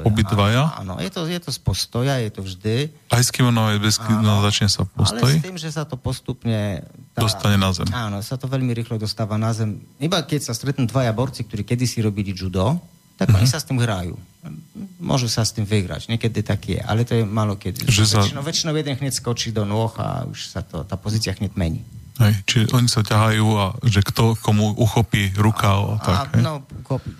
obidvaja? 0.01 0.81
Áno, 0.81 0.97
je 0.97 1.09
to, 1.13 1.29
je 1.29 1.39
to 1.39 1.53
z 1.53 1.59
postoja, 1.61 2.17
je 2.17 2.29
to 2.33 2.41
vždy. 2.41 2.89
Aj 3.13 3.21
s 3.21 3.29
kimono, 3.29 3.69
aj 3.69 3.77
bez 3.77 4.01
kimono 4.01 4.41
začne 4.41 4.67
sa 4.67 4.83
postoj? 4.89 5.29
Ale 5.29 5.41
s 5.41 5.45
tým, 5.45 5.57
že 5.61 5.69
sa 5.69 5.85
to 5.85 5.95
postupne... 5.95 6.81
Tá, 7.13 7.23
dostane 7.23 7.55
na 7.55 7.71
zem. 7.71 7.87
Áno, 7.93 8.19
sa 8.25 8.35
to 8.35 8.49
veľmi 8.49 8.73
rýchlo 8.73 8.99
dostáva 8.99 9.37
na 9.37 9.55
zem. 9.55 9.79
Iba 10.01 10.25
keď 10.25 10.49
sa 10.49 10.53
stretnú 10.57 10.89
dvaja 10.89 11.13
borci, 11.15 11.45
ktorí 11.47 11.63
kedysi 11.63 12.03
robili 12.03 12.35
judo, 12.35 12.81
tak 13.15 13.31
uh-huh. 13.31 13.39
oni 13.39 13.47
sa 13.47 13.63
s 13.63 13.65
tým 13.65 13.79
hrajú. 13.79 14.19
Môžu 14.99 15.31
sa 15.31 15.47
s 15.47 15.55
tým 15.55 15.63
vyhrať, 15.63 16.11
niekedy 16.11 16.43
tak 16.43 16.61
je, 16.67 16.77
ale 16.77 17.07
to 17.07 17.15
je 17.17 17.23
malo 17.23 17.55
kedy. 17.55 17.87
Že 17.87 18.03
sa... 18.05 18.19
väčšinou, 18.21 18.43
väčšinou 18.43 18.73
jeden 18.75 18.95
hneď 18.99 19.13
skočí 19.15 19.49
do 19.55 19.63
nôh 19.63 19.89
a 19.97 20.27
už 20.27 20.51
sa 20.51 20.61
to, 20.61 20.83
tá 20.83 20.99
pozícia 20.99 21.33
hneď 21.33 21.55
mení. 21.55 21.81
Hej, 22.15 22.33
čiže 22.47 22.65
oni 22.71 22.87
sa 22.87 23.03
ťahajú 23.03 23.47
a 23.59 23.65
že 23.83 23.99
kto 23.99 24.39
komu 24.39 24.71
uchopí 24.79 25.35
ruka 25.35 25.75
a, 25.75 25.99
tak, 25.99 26.19
a, 26.31 26.39
No, 26.39 26.63
uchopí. 26.63 27.11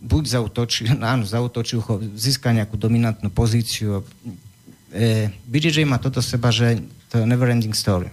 Buď 0.00 0.22
zautočí, 0.40 0.88
áno, 1.12 1.28
zautočí, 1.28 1.76
získa 2.16 2.56
nejakú 2.56 2.80
dominantnú 2.80 3.28
pozíciu. 3.28 4.00
E, 4.90 5.28
BJJ 5.44 5.84
má 5.84 6.00
toto 6.00 6.24
seba, 6.24 6.48
že 6.48 6.80
to 7.12 7.20
je 7.20 7.28
never 7.28 7.52
ending 7.52 7.76
story. 7.76 8.08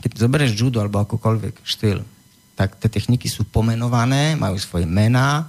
Keď 0.00 0.10
zoberieš 0.16 0.56
judo 0.56 0.80
alebo 0.80 1.04
akokoľvek 1.04 1.60
štýl, 1.60 2.00
tak 2.56 2.80
tie 2.80 2.88
techniky 2.88 3.28
sú 3.28 3.44
pomenované, 3.44 4.32
majú 4.40 4.56
svoje 4.56 4.88
mená, 4.88 5.44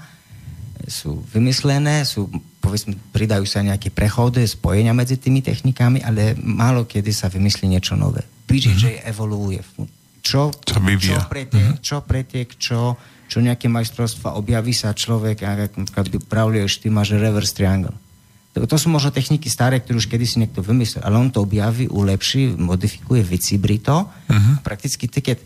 sú 0.91 1.24
vymyslené, 1.32 2.03
sú, 2.03 2.28
povedzme, 2.68 2.99
pridajú 3.15 3.47
sa 3.47 3.63
nejaké 3.63 3.89
prechody, 3.89 4.43
spojenia 4.43 4.91
medzi 4.91 5.15
tými 5.15 5.39
technikami, 5.39 6.03
ale 6.03 6.36
málo 6.36 6.84
kedy 6.84 7.11
sa 7.15 7.32
vymyslí 7.32 7.72
niečo 7.72 7.95
nové. 7.95 8.28
BJJ 8.47 8.84
mm-hmm. 8.84 9.11
evoluuje. 9.11 9.61
Čo, 10.20 10.51
čo, 10.51 10.76
čo 10.84 11.24
pretiek, 11.32 11.55
mm-hmm. 11.55 11.80
čo 11.80 11.97
pretiek, 12.03 12.49
čo, 12.59 12.99
čo 13.32 13.38
nejaké 13.39 13.72
majstrovstva, 13.72 14.36
objaví 14.36 14.76
sa 14.76 14.91
človek, 14.91 15.47
ako 15.95 16.09
by 16.11 16.18
pravlieš, 16.28 16.84
ty 16.84 16.91
máš 16.91 17.15
reverse 17.15 17.55
triangle. 17.55 17.95
To, 18.51 18.68
to 18.68 18.76
sú 18.76 18.91
možno 18.91 19.15
techniky 19.15 19.47
staré, 19.47 19.80
ktoré 19.80 20.03
už 20.03 20.11
kedysi 20.11 20.43
niekto 20.43 20.59
vymyslel, 20.59 21.07
ale 21.07 21.15
on 21.15 21.32
to 21.32 21.47
objaví, 21.47 21.88
ulepší, 21.88 22.59
modifikuje, 22.59 23.24
vycibri 23.24 23.80
to. 23.80 24.03
Mm-hmm. 24.03 24.55
Prakticky 24.68 25.07
ty, 25.07 25.24
keď 25.24 25.38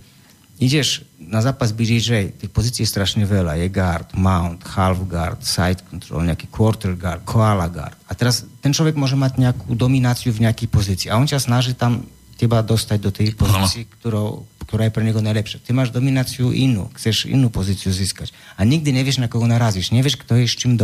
ideš 0.61 1.01
na 1.17 1.41
zápas 1.41 1.73
BJJ, 1.73 2.37
tých 2.37 2.51
pozícií 2.53 2.85
je 2.85 2.93
strašne 2.93 3.25
veľa. 3.25 3.57
Je 3.57 3.67
guard, 3.73 4.13
mount, 4.13 4.61
half 4.77 5.01
guard, 5.09 5.41
side 5.41 5.81
control, 5.89 6.21
nejaký 6.29 6.47
quarter 6.53 6.93
guard, 6.93 7.25
koala 7.25 7.65
guard. 7.65 7.97
A 8.05 8.13
teraz 8.13 8.45
ten 8.61 8.69
človek 8.69 8.93
môže 8.93 9.17
mať 9.17 9.41
nejakú 9.41 9.73
domináciu 9.73 10.29
v 10.29 10.45
nejakej 10.45 10.67
pozícii. 10.69 11.07
A 11.09 11.17
on 11.17 11.25
ťa 11.25 11.41
snaží 11.41 11.73
tam 11.73 12.05
teba 12.37 12.61
dostať 12.61 12.97
do 13.01 13.09
tej 13.09 13.33
pozícii, 13.33 13.89
ktorou, 14.01 14.45
ktorá 14.65 14.89
je 14.89 14.93
pre 14.93 15.05
neho 15.05 15.21
najlepšia. 15.21 15.61
Ty 15.61 15.77
máš 15.77 15.93
domináciu 15.93 16.53
inú, 16.53 16.89
chceš 16.97 17.29
inú 17.29 17.49
pozíciu 17.53 17.93
získať. 17.93 18.33
A 18.57 18.65
nikdy 18.65 18.93
nevieš, 18.93 19.21
na 19.21 19.29
koho 19.29 19.45
narazíš. 19.45 19.93
Nevieš, 19.93 20.17
kto 20.21 20.41
je 20.41 20.45
s 20.49 20.57
čím 20.57 20.77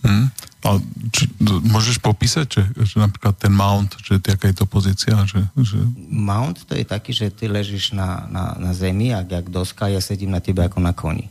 Hmm. 0.00 0.32
A 0.60 0.76
či, 1.12 1.28
môžeš 1.44 2.00
popísať, 2.04 2.46
že, 2.48 2.62
že 2.84 2.96
napríklad 3.00 3.32
ten 3.36 3.52
mount, 3.52 3.96
že 4.04 4.20
aká 4.20 4.52
je 4.52 4.56
to 4.60 4.66
pozícia? 4.68 5.16
Že, 5.24 5.48
že... 5.60 5.76
Mount 6.08 6.68
to 6.68 6.76
je 6.76 6.84
taký, 6.84 7.16
že 7.16 7.32
ty 7.32 7.48
ležíš 7.48 7.96
na, 7.96 8.28
na, 8.28 8.44
na 8.60 8.72
zemi 8.76 9.12
a 9.12 9.24
jak 9.24 9.48
doska, 9.48 9.88
ja 9.88 10.04
sedím 10.04 10.32
na 10.32 10.40
tebe 10.44 10.60
ako 10.64 10.80
na 10.84 10.92
koni. 10.92 11.28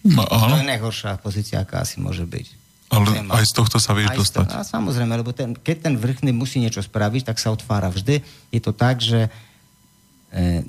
No. 0.00 0.24
To 0.24 0.56
je 0.56 0.64
najhoršia 0.64 1.20
pozícia, 1.20 1.60
aká 1.60 1.84
asi 1.84 2.00
môže 2.00 2.24
byť. 2.24 2.46
Ale 2.90 3.06
aj 3.22 3.44
z 3.46 3.54
tohto 3.54 3.76
sa 3.78 3.94
vieš 3.94 4.16
dostať. 4.16 4.48
To, 4.50 4.56
a 4.58 4.66
samozrejme, 4.66 5.12
lebo 5.14 5.30
ten, 5.30 5.54
keď 5.54 5.86
ten 5.86 5.94
vrchný 5.94 6.34
musí 6.34 6.58
niečo 6.58 6.82
spraviť, 6.82 7.30
tak 7.30 7.38
sa 7.38 7.54
otvára. 7.54 7.92
Vždy 7.92 8.18
je 8.50 8.60
to 8.64 8.74
tak, 8.74 8.98
že 8.98 9.30
e, 10.34 10.66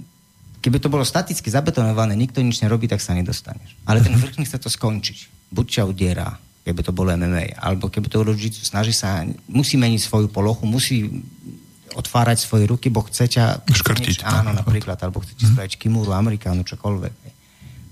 keby 0.62 0.78
to 0.78 0.92
bolo 0.92 1.02
staticky 1.02 1.50
zabetonované, 1.50 2.14
nikto 2.14 2.44
nič 2.44 2.62
nerobí, 2.62 2.86
tak 2.86 3.02
sa 3.02 3.18
nedostaneš. 3.18 3.74
Ale 3.90 4.06
ten 4.06 4.14
vrchný 4.22 4.46
chce 4.46 4.62
to 4.62 4.70
skončiť. 4.70 5.50
Buď 5.50 5.66
ťa 5.82 5.84
udiera, 5.90 6.30
keby 6.62 6.82
to 6.86 6.94
bolo 6.94 7.14
MMA. 7.14 7.58
Alebo 7.58 7.90
keby 7.90 8.08
to 8.08 8.22
bolo 8.22 8.38
jiu 8.38 8.54
snaží 8.54 8.94
sa, 8.94 9.26
musí 9.50 9.78
meniť 9.78 10.02
svoju 10.02 10.28
polohu, 10.30 10.66
musí 10.70 11.10
otvárať 11.92 12.38
svoje 12.40 12.70
ruky, 12.70 12.88
bo 12.88 13.04
chce 13.04 13.28
ťa... 13.28 13.68
Škrtiť. 13.68 14.24
Áno, 14.24 14.56
napríklad, 14.56 14.96
alebo 15.04 15.20
chce 15.20 15.36
ti 15.36 15.44
spraviť 15.44 15.76
kimuru, 15.76 16.16
amerikánu, 16.16 16.64
čokoľvek. 16.64 17.14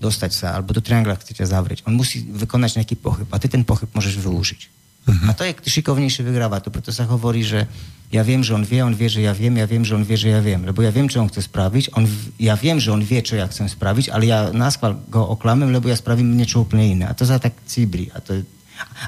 Dostať 0.00 0.30
sa, 0.32 0.46
alebo 0.56 0.72
do 0.72 0.80
triangla 0.80 1.20
chce 1.20 1.36
ťa 1.36 1.52
zavrieť. 1.52 1.84
On 1.84 1.92
musí 1.92 2.24
vykonať 2.24 2.80
nejaký 2.80 2.96
pohyb 2.96 3.28
a 3.28 3.36
ty 3.36 3.52
ten 3.52 3.66
pohyb 3.66 3.90
môžeš 3.92 4.16
využiť. 4.16 4.60
Uh-huh. 5.00 5.28
A 5.28 5.36
to 5.36 5.44
je 5.44 5.56
šikovnejšie 5.64 6.24
vyhráva. 6.24 6.60
To 6.64 6.72
preto 6.72 6.92
sa 6.92 7.08
hovorí, 7.08 7.44
že 7.44 7.68
ja 8.10 8.20
viem, 8.26 8.44
že 8.44 8.52
on 8.52 8.64
vie, 8.66 8.80
on 8.84 8.92
vie, 8.92 9.08
že 9.08 9.24
ja 9.24 9.32
viem, 9.32 9.54
ja 9.56 9.64
viem, 9.64 9.84
že 9.86 9.96
on 9.96 10.04
vie, 10.04 10.16
že 10.18 10.32
ja 10.32 10.40
viem. 10.42 10.60
Lebo 10.64 10.82
ja 10.84 10.92
viem, 10.92 11.08
čo 11.08 11.22
on 11.22 11.28
chce 11.30 11.46
spraviť, 11.46 11.96
on, 11.96 12.04
ja 12.36 12.56
viem, 12.56 12.76
že 12.76 12.92
on 12.92 13.00
vie, 13.00 13.20
čo 13.22 13.38
ja 13.38 13.46
chcem 13.48 13.70
spraviť, 13.70 14.12
ale 14.12 14.24
ja 14.28 14.50
náskval 14.50 14.98
go 15.08 15.30
oklamem, 15.36 15.72
lebo 15.72 15.88
ja 15.88 15.96
spravím 15.96 16.36
niečo 16.36 16.66
úplne 16.66 16.84
iné. 16.84 17.04
A 17.08 17.16
to 17.16 17.24
sa 17.24 17.40
tak 17.40 17.56
cíbri. 17.64 18.12
A 18.12 18.20
to 18.20 18.40
je 18.40 18.42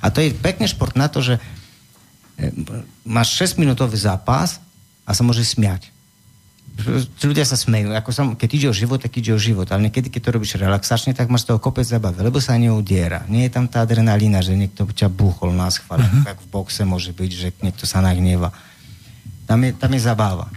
a 0.01 0.07
to 0.11 0.25
je 0.25 0.35
pekný 0.37 0.67
šport 0.69 0.97
na 0.97 1.09
to, 1.09 1.21
že 1.25 1.39
e, 1.39 1.41
máš 3.05 3.37
6-minútový 3.37 3.97
zápas 3.99 4.63
a 5.07 5.11
sa 5.13 5.23
môže 5.27 5.43
smiať. 5.43 5.93
Ľudia 7.21 7.45
sa 7.45 7.53
smejú. 7.53 7.93
Ako 7.93 8.11
som, 8.17 8.33
keď 8.33 8.51
ide 8.57 8.67
o 8.73 8.75
život, 8.75 8.97
tak 8.97 9.13
ide 9.21 9.37
o 9.37 9.41
život. 9.41 9.69
Ale 9.69 9.93
niekedy, 9.93 10.09
keď 10.09 10.21
to 10.25 10.35
robíš 10.41 10.57
relaxačne, 10.57 11.13
tak 11.13 11.29
máš 11.29 11.45
toho 11.45 11.61
kopec 11.61 11.85
zabave, 11.85 12.25
lebo 12.25 12.41
sa 12.41 12.57
neudiera. 12.57 13.29
Nie 13.29 13.47
je 13.47 13.53
tam 13.53 13.69
tá 13.69 13.85
adrenalína, 13.85 14.41
že 14.41 14.57
niekto 14.57 14.89
ťa 14.89 15.13
búchol 15.13 15.53
na 15.53 15.69
schvál, 15.69 16.01
uh-huh. 16.01 16.25
tak 16.25 16.41
v 16.41 16.49
boxe 16.49 16.83
môže 16.89 17.13
byť, 17.13 17.31
že 17.31 17.49
niekto 17.61 17.85
sa 17.85 18.01
nahneva. 18.01 18.57
Tam 19.45 19.61
je, 19.61 19.77
tam 19.77 19.93
je 19.93 20.01
zabáva. 20.01 20.49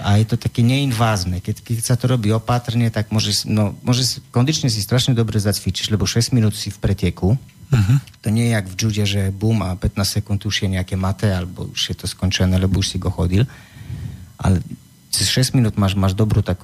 A 0.00 0.16
je 0.16 0.24
to 0.24 0.40
také 0.40 0.64
neinvázne. 0.64 1.44
Keď, 1.44 1.60
keď 1.60 1.76
sa 1.84 1.94
to 2.00 2.08
robí 2.08 2.32
opatrne, 2.32 2.88
tak 2.88 3.12
môže, 3.12 3.44
no, 3.44 3.76
môže 3.84 4.24
kondične 4.32 4.72
si 4.72 4.80
strašne 4.80 5.12
dobre 5.12 5.36
zacvičiť, 5.36 5.92
lebo 5.92 6.08
6 6.08 6.32
minút 6.32 6.56
si 6.56 6.72
v 6.72 6.80
pretieku, 6.80 7.36
Uh-huh. 7.72 7.98
To 8.22 8.28
nie 8.28 8.52
jak 8.52 8.68
v 8.68 8.74
jude, 8.76 9.04
že 9.08 9.32
bum 9.32 9.64
a 9.64 9.74
15 9.74 10.20
sekúnd 10.20 10.44
už 10.44 10.68
je 10.68 10.68
nejaké 10.76 10.94
mate, 10.94 11.26
alebo 11.26 11.72
už 11.72 11.82
je 11.88 11.96
to 11.96 12.04
skončené, 12.04 12.60
lebo 12.60 12.84
už 12.84 12.94
si 12.94 12.98
go 13.00 13.08
chodil. 13.08 13.48
Ale 14.36 14.60
cez 15.08 15.28
6 15.32 15.56
minút 15.56 15.80
máš, 15.80 15.96
máš 15.96 16.12
dobrú 16.12 16.44
tak 16.44 16.60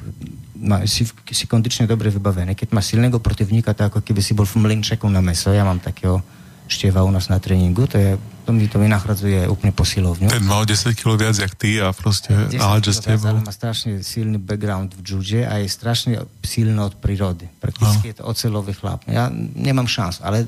má, 0.58 0.82
si, 0.84 1.06
si 1.08 1.44
kondične 1.46 1.86
dobre 1.86 2.10
vybavený. 2.10 2.52
Keď 2.58 2.68
máš 2.74 2.92
silného 2.92 3.16
protivníka, 3.22 3.72
to 3.72 3.88
ako 3.88 4.00
keby 4.02 4.20
si 4.20 4.34
bol 4.34 4.44
v 4.44 4.58
mlinčeku 4.58 5.06
na 5.08 5.22
meso. 5.22 5.54
Ja 5.54 5.62
mám 5.62 5.78
takého 5.78 6.20
štieva 6.68 7.00
u 7.00 7.10
nás 7.10 7.32
na 7.32 7.40
tréningu, 7.40 7.88
to 7.88 7.96
je, 7.96 8.20
to 8.44 8.52
mi 8.52 8.68
to 8.68 8.76
vynachradzuje 8.76 9.48
úplne 9.48 9.72
posilovňu. 9.72 10.28
Ten 10.28 10.44
mal 10.44 10.68
10 10.68 10.92
kg 10.92 11.16
viac 11.16 11.36
jak 11.40 11.54
ty 11.56 11.80
a 11.80 11.96
proste 11.96 12.28
že 12.52 12.92
s 12.92 13.00
tebou. 13.00 13.40
má 13.40 13.48
strašne 13.48 14.04
silný 14.04 14.36
background 14.36 14.92
v 14.92 15.00
jude 15.00 15.42
a 15.48 15.64
je 15.64 15.68
strašne 15.72 16.20
silný 16.44 16.76
od 16.76 16.92
prírody. 17.00 17.48
Prakticky 17.56 18.04
no. 18.04 18.10
je 18.12 18.14
to 18.20 18.24
ocelový 18.28 18.76
chlap. 18.76 19.00
Ja 19.08 19.32
nemám 19.32 19.88
šancu, 19.88 20.20
ale 20.20 20.44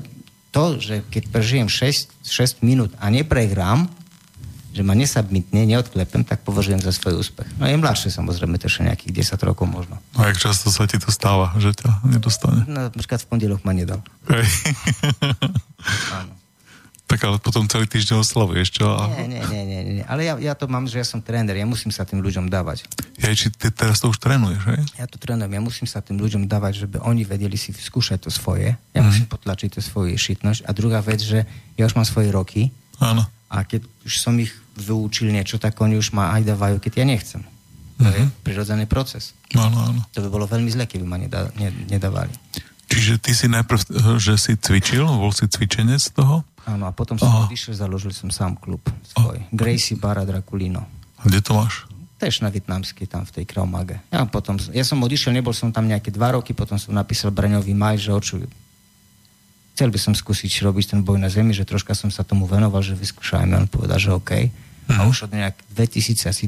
to, 0.51 0.77
že 0.77 1.01
keď 1.07 1.23
prežijem 1.31 1.67
6, 1.71 2.27
6 2.27 2.61
minút 2.61 2.91
a 2.99 3.07
neprehrám, 3.07 3.87
že 4.71 4.87
ma 4.87 4.95
nesubmitne, 4.95 5.67
neodklepem, 5.67 6.23
tak 6.23 6.47
považujem 6.47 6.79
za 6.79 6.95
svoj 6.95 7.19
úspech. 7.19 7.47
No 7.59 7.67
je 7.67 7.75
mladšie 7.75 8.07
samozrejme, 8.07 8.55
to 8.55 8.71
ešte 8.71 8.87
nejakých 8.87 9.35
10 9.35 9.47
rokov 9.47 9.67
možno. 9.67 9.99
A 10.15 10.31
jak 10.31 10.39
často 10.39 10.71
sa 10.71 10.87
ti 10.87 10.95
to 10.95 11.11
stáva, 11.11 11.51
že 11.59 11.75
ťa 11.75 12.07
nedostane? 12.07 12.63
No, 12.71 12.87
napríklad 12.87 13.19
v 13.19 13.27
pondelok 13.27 13.61
ma 13.67 13.75
nedal. 13.75 13.99
Hej. 14.31 14.47
Áno. 16.15 16.40
Tak 17.11 17.27
ale 17.27 17.43
potom 17.43 17.67
celý 17.67 17.91
týždeň 17.91 18.23
oslavuješ, 18.23 18.71
čo? 18.71 18.87
Nie, 19.19 19.27
nie, 19.27 19.43
nie, 19.43 19.63
nie, 19.67 19.79
nie. 19.99 20.05
Ale 20.07 20.23
ja, 20.23 20.39
ja 20.39 20.55
to 20.55 20.71
mám, 20.71 20.87
že 20.87 20.95
ja 20.95 21.03
som 21.03 21.19
tréner, 21.19 21.51
ja 21.59 21.67
musím 21.67 21.91
sa 21.91 22.07
tým 22.07 22.23
ľuďom 22.23 22.47
dávať. 22.47 22.87
Ja, 23.19 23.35
či 23.35 23.51
ty 23.51 23.67
teraz 23.67 23.99
to 23.99 24.07
už 24.07 24.15
trénuješ, 24.23 24.63
hej? 24.71 24.79
Ja 24.95 25.11
to 25.11 25.19
trénujem, 25.19 25.51
ja 25.51 25.59
musím 25.59 25.91
sa 25.91 25.99
tým 25.99 26.15
ľuďom 26.23 26.47
dávať, 26.47 26.87
żeby 26.87 27.03
oni 27.03 27.27
vedeli 27.27 27.59
si 27.59 27.75
skúšať 27.75 28.23
to 28.23 28.31
svoje. 28.31 28.79
Ja 28.95 29.03
mm. 29.03 29.11
musím 29.11 29.27
potlačiť 29.27 29.75
to 29.75 29.83
svoje 29.83 30.15
šitnosť. 30.15 30.63
A 30.63 30.71
druhá 30.71 31.03
vec, 31.03 31.19
že 31.19 31.43
ja 31.75 31.83
už 31.83 31.99
mám 31.99 32.07
svoje 32.07 32.31
roky. 32.31 32.71
Áno. 33.03 33.27
A 33.51 33.67
keď 33.67 33.83
už 34.07 34.13
som 34.23 34.39
ich 34.39 34.55
vyučil 34.79 35.35
niečo, 35.35 35.59
tak 35.59 35.75
oni 35.83 35.99
už 35.99 36.15
ma 36.15 36.31
aj 36.39 36.47
dávajú, 36.47 36.79
keď 36.79 37.03
ja 37.03 37.05
nechcem. 37.11 37.43
To 37.99 38.07
mm-hmm. 38.07 38.15
je 38.15 38.23
mhm. 38.23 38.31
prirodzený 38.39 38.85
proces. 38.87 39.35
Áno, 39.51 39.75
áno. 39.75 39.99
To 40.15 40.23
by 40.23 40.29
bolo 40.31 40.47
veľmi 40.47 40.71
zle, 40.71 40.87
keby 40.87 41.03
ma 41.03 41.19
nedá, 41.19 41.51
ne, 41.59 41.75
nedávali. 41.91 42.31
Čiže 42.91 43.23
ty 43.23 43.31
si 43.31 43.47
najprv, 43.47 43.79
že 44.19 44.35
si 44.35 44.55
cvičil, 44.55 45.03
bol 45.03 45.31
si 45.31 45.47
cvičenec 45.47 45.99
toho? 46.11 46.43
Áno, 46.65 46.85
a 46.85 46.91
potom 46.93 47.17
som 47.17 47.49
odišiel, 47.49 47.73
založil 47.73 48.13
som 48.13 48.29
sám 48.29 48.53
klub 48.57 48.81
svoj. 49.17 49.41
Aha. 49.41 49.49
Gracie 49.49 49.97
Bara 49.97 50.21
Draculino. 50.27 50.85
A 51.17 51.21
kde 51.25 51.41
to 51.41 51.57
máš? 51.57 51.89
Tež 52.21 52.45
na 52.45 52.53
vietnamský, 52.53 53.09
tam 53.09 53.25
v 53.25 53.41
tej 53.41 53.45
Kraumage. 53.49 53.97
Ja, 54.13 54.29
potom, 54.29 54.61
ja 54.69 54.85
som 54.85 55.01
odišiel, 55.01 55.33
nebol 55.33 55.57
som 55.57 55.73
tam 55.73 55.89
nejaké 55.89 56.13
dva 56.13 56.37
roky, 56.37 56.53
potom 56.53 56.77
som 56.77 56.93
napísal 56.93 57.33
Braňovi 57.33 57.73
Maj, 57.73 57.97
že 57.97 58.13
očujú. 58.13 58.47
Chcel 59.73 59.89
by 59.89 59.97
som 59.97 60.13
skúsiť 60.13 60.61
robiť 60.61 60.93
ten 60.93 61.01
boj 61.01 61.17
na 61.17 61.33
zemi, 61.33 61.57
že 61.57 61.65
troška 61.65 61.97
som 61.97 62.13
sa 62.13 62.21
tomu 62.21 62.45
venoval, 62.45 62.85
že 62.85 62.93
vyskúšajme. 62.93 63.57
On 63.57 63.65
povedal, 63.65 63.97
že 63.97 64.13
OK. 64.13 64.53
Mhm. 64.85 64.99
A 65.01 65.09
už 65.09 65.25
od 65.25 65.31
nejak 65.33 65.57
2010 65.73 66.45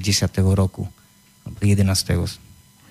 roku, 0.54 0.86
11. 1.58 2.38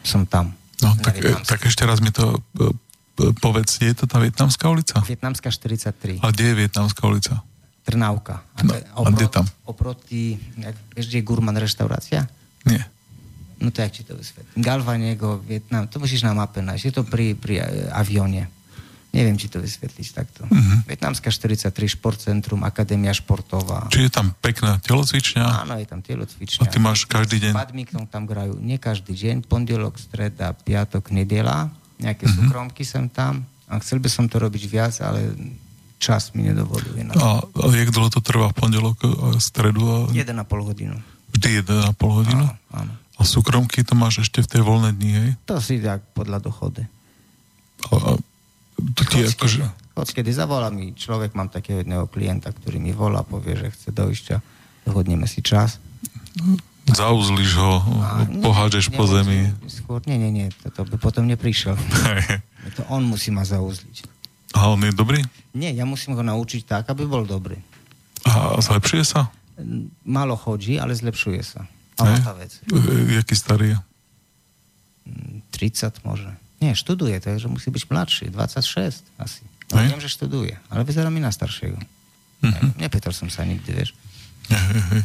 som 0.02 0.26
tam. 0.26 0.58
No, 0.82 0.98
tak, 0.98 1.22
tak 1.46 1.62
ešte 1.62 1.86
raz 1.86 2.02
mi 2.02 2.10
to 2.10 2.42
e, 2.58 2.74
povedz, 3.16 3.78
je 3.80 3.92
to 3.92 4.08
tá 4.08 4.18
Vietnamská 4.18 4.68
ulica? 4.72 5.00
Vietnamská 5.04 5.52
43. 5.52 6.24
A 6.24 6.26
kde 6.32 6.44
je 6.52 6.54
Vietnamská 6.54 7.02
ulica? 7.04 7.44
Trnávka. 7.82 8.40
A, 8.56 8.60
no, 8.62 8.72
a 8.78 9.10
kde 9.10 9.26
tam? 9.28 9.44
Oproti, 9.66 10.38
vieš, 10.94 11.06
kde 11.10 11.18
je 11.18 11.26
Gurman 11.26 11.56
reštaurácia? 11.58 12.30
Nie. 12.62 12.86
No 13.62 13.70
to 13.70 13.82
jak 13.82 13.92
ti 13.94 14.02
to 14.02 14.18
vysvetlím. 14.18 14.58
Galvanego, 14.58 15.38
Vietnam, 15.42 15.86
to 15.86 16.02
musíš 16.02 16.26
na 16.26 16.34
mape 16.34 16.62
nájsť. 16.62 16.82
Je 16.82 16.94
to 16.94 17.02
pri, 17.06 17.38
pri 17.38 17.62
uh, 17.62 17.94
avióne. 17.94 18.50
Neviem, 19.12 19.36
či 19.36 19.52
to 19.52 19.60
vysvetlíš 19.60 20.16
takto. 20.16 20.48
Uh-huh. 20.48 20.78
Vietnamská 20.88 21.28
43, 21.28 21.68
športcentrum, 22.00 22.64
akadémia 22.64 23.12
športová. 23.12 23.92
Či 23.92 24.08
je 24.08 24.10
tam 24.10 24.32
pekná 24.40 24.80
telocvičňa? 24.80 25.68
Áno, 25.68 25.76
je 25.76 25.84
tam 25.84 26.00
telocvičňa. 26.00 26.64
A 26.64 26.72
ty 26.72 26.80
máš 26.80 27.04
každý 27.04 27.36
deň? 27.44 27.52
Badminton 27.52 28.08
tam 28.08 28.24
grajú. 28.24 28.56
Nie 28.56 28.80
každý 28.80 29.12
deň. 29.12 29.44
Pondelok, 29.44 30.00
streda, 30.00 30.56
piatok, 30.56 31.12
nedela 31.12 31.68
nejaké 32.02 32.26
mm-hmm. 32.26 32.50
súkromky 32.50 32.82
sem 32.82 33.06
tam 33.06 33.46
a 33.70 33.78
chcel 33.80 34.02
by 34.02 34.10
som 34.10 34.26
to 34.26 34.36
robiť 34.42 34.62
viac, 34.68 34.94
ale 35.00 35.32
čas 36.02 36.34
mi 36.34 36.44
nedovoluje. 36.44 37.06
Na 37.06 37.14
a, 37.14 37.26
a 37.40 37.64
jak 37.70 37.94
dlho 37.94 38.10
to 38.10 38.18
trvá 38.18 38.50
v 38.50 38.58
pondelok 38.58 38.98
a 39.06 39.38
stredu? 39.38 40.10
A... 40.10 40.10
1,5 40.10 40.34
hodinu. 40.66 40.98
Vždy 41.32 41.62
1,5 41.62 41.96
hodinu? 42.02 42.44
Áno, 42.50 42.58
áno. 42.74 42.92
A 43.16 43.22
súkromky 43.22 43.86
to 43.86 43.94
máš 43.94 44.26
ešte 44.26 44.42
v 44.42 44.50
tej 44.50 44.62
voľné 44.66 44.98
dni, 44.98 45.10
hej? 45.14 45.30
To 45.46 45.62
si 45.62 45.78
tak 45.78 46.02
podľa 46.10 46.42
dochody. 46.42 46.82
A, 47.86 47.94
a 47.94 48.10
to 48.98 49.02
ti 49.06 49.22
akože... 49.22 49.62
Odkedy 49.92 50.32
zavolá 50.32 50.72
mi 50.72 50.96
človek, 50.96 51.36
mám 51.36 51.52
takého 51.52 51.84
jedného 51.84 52.08
klienta, 52.08 52.50
ktorý 52.50 52.80
mi 52.80 52.90
volá, 52.96 53.22
povie, 53.22 53.54
že 53.60 53.68
chce 53.70 53.88
dojsť 53.92 54.26
a 54.34 54.38
dohodneme 54.88 55.28
si 55.28 55.44
čas. 55.44 55.78
Zauzliš 56.82 57.52
ho, 57.62 57.78
a, 58.02 58.26
pohádžeš 58.42 58.90
po 58.90 59.06
zemi. 59.06 59.54
Skôr, 59.70 60.02
nie, 60.10 60.18
nie, 60.18 60.30
nie, 60.34 60.46
to, 60.50 60.66
to 60.74 60.82
by 60.90 60.96
potom 60.98 61.30
neprišiel. 61.30 61.78
to 62.76 62.82
on 62.90 63.06
musí 63.06 63.30
ma 63.30 63.46
zauzliť. 63.46 64.10
A 64.58 64.68
on 64.74 64.82
je 64.82 64.92
dobrý? 64.92 65.22
Nie, 65.54 65.70
ja 65.72 65.86
musím 65.86 66.18
ho 66.18 66.22
naučiť 66.26 66.66
tak, 66.66 66.84
aby 66.90 67.06
bol 67.06 67.22
dobrý. 67.22 67.56
A 68.26 68.58
zlepšuje 68.58 69.04
sa? 69.06 69.30
Málo 70.02 70.34
chodí, 70.34 70.76
ale 70.76 70.92
zlepšuje 70.92 71.42
sa. 71.46 71.64
Tá 71.96 72.34
vec. 72.34 72.58
E, 72.66 73.22
jaký 73.22 73.34
starý 73.38 73.78
je? 73.78 73.78
30 75.54 76.02
možno. 76.02 76.34
Nie, 76.62 76.78
študuje, 76.78 77.18
takže 77.18 77.50
musí 77.50 77.74
byť 77.74 77.84
mladší, 77.90 78.24
26 78.30 79.02
asi. 79.18 79.42
No, 79.70 79.82
viem, 79.82 79.98
že 79.98 80.10
študuje, 80.10 80.54
ale 80.70 80.86
vyzerá 80.86 81.10
mi 81.10 81.18
na 81.18 81.34
staršieho. 81.34 81.74
Uh-huh. 81.78 82.70
Nepýtal 82.78 83.10
som 83.14 83.26
sa 83.26 83.42
nikdy, 83.42 83.70
vieš. 83.70 83.90
Uh-huh. 84.46 85.02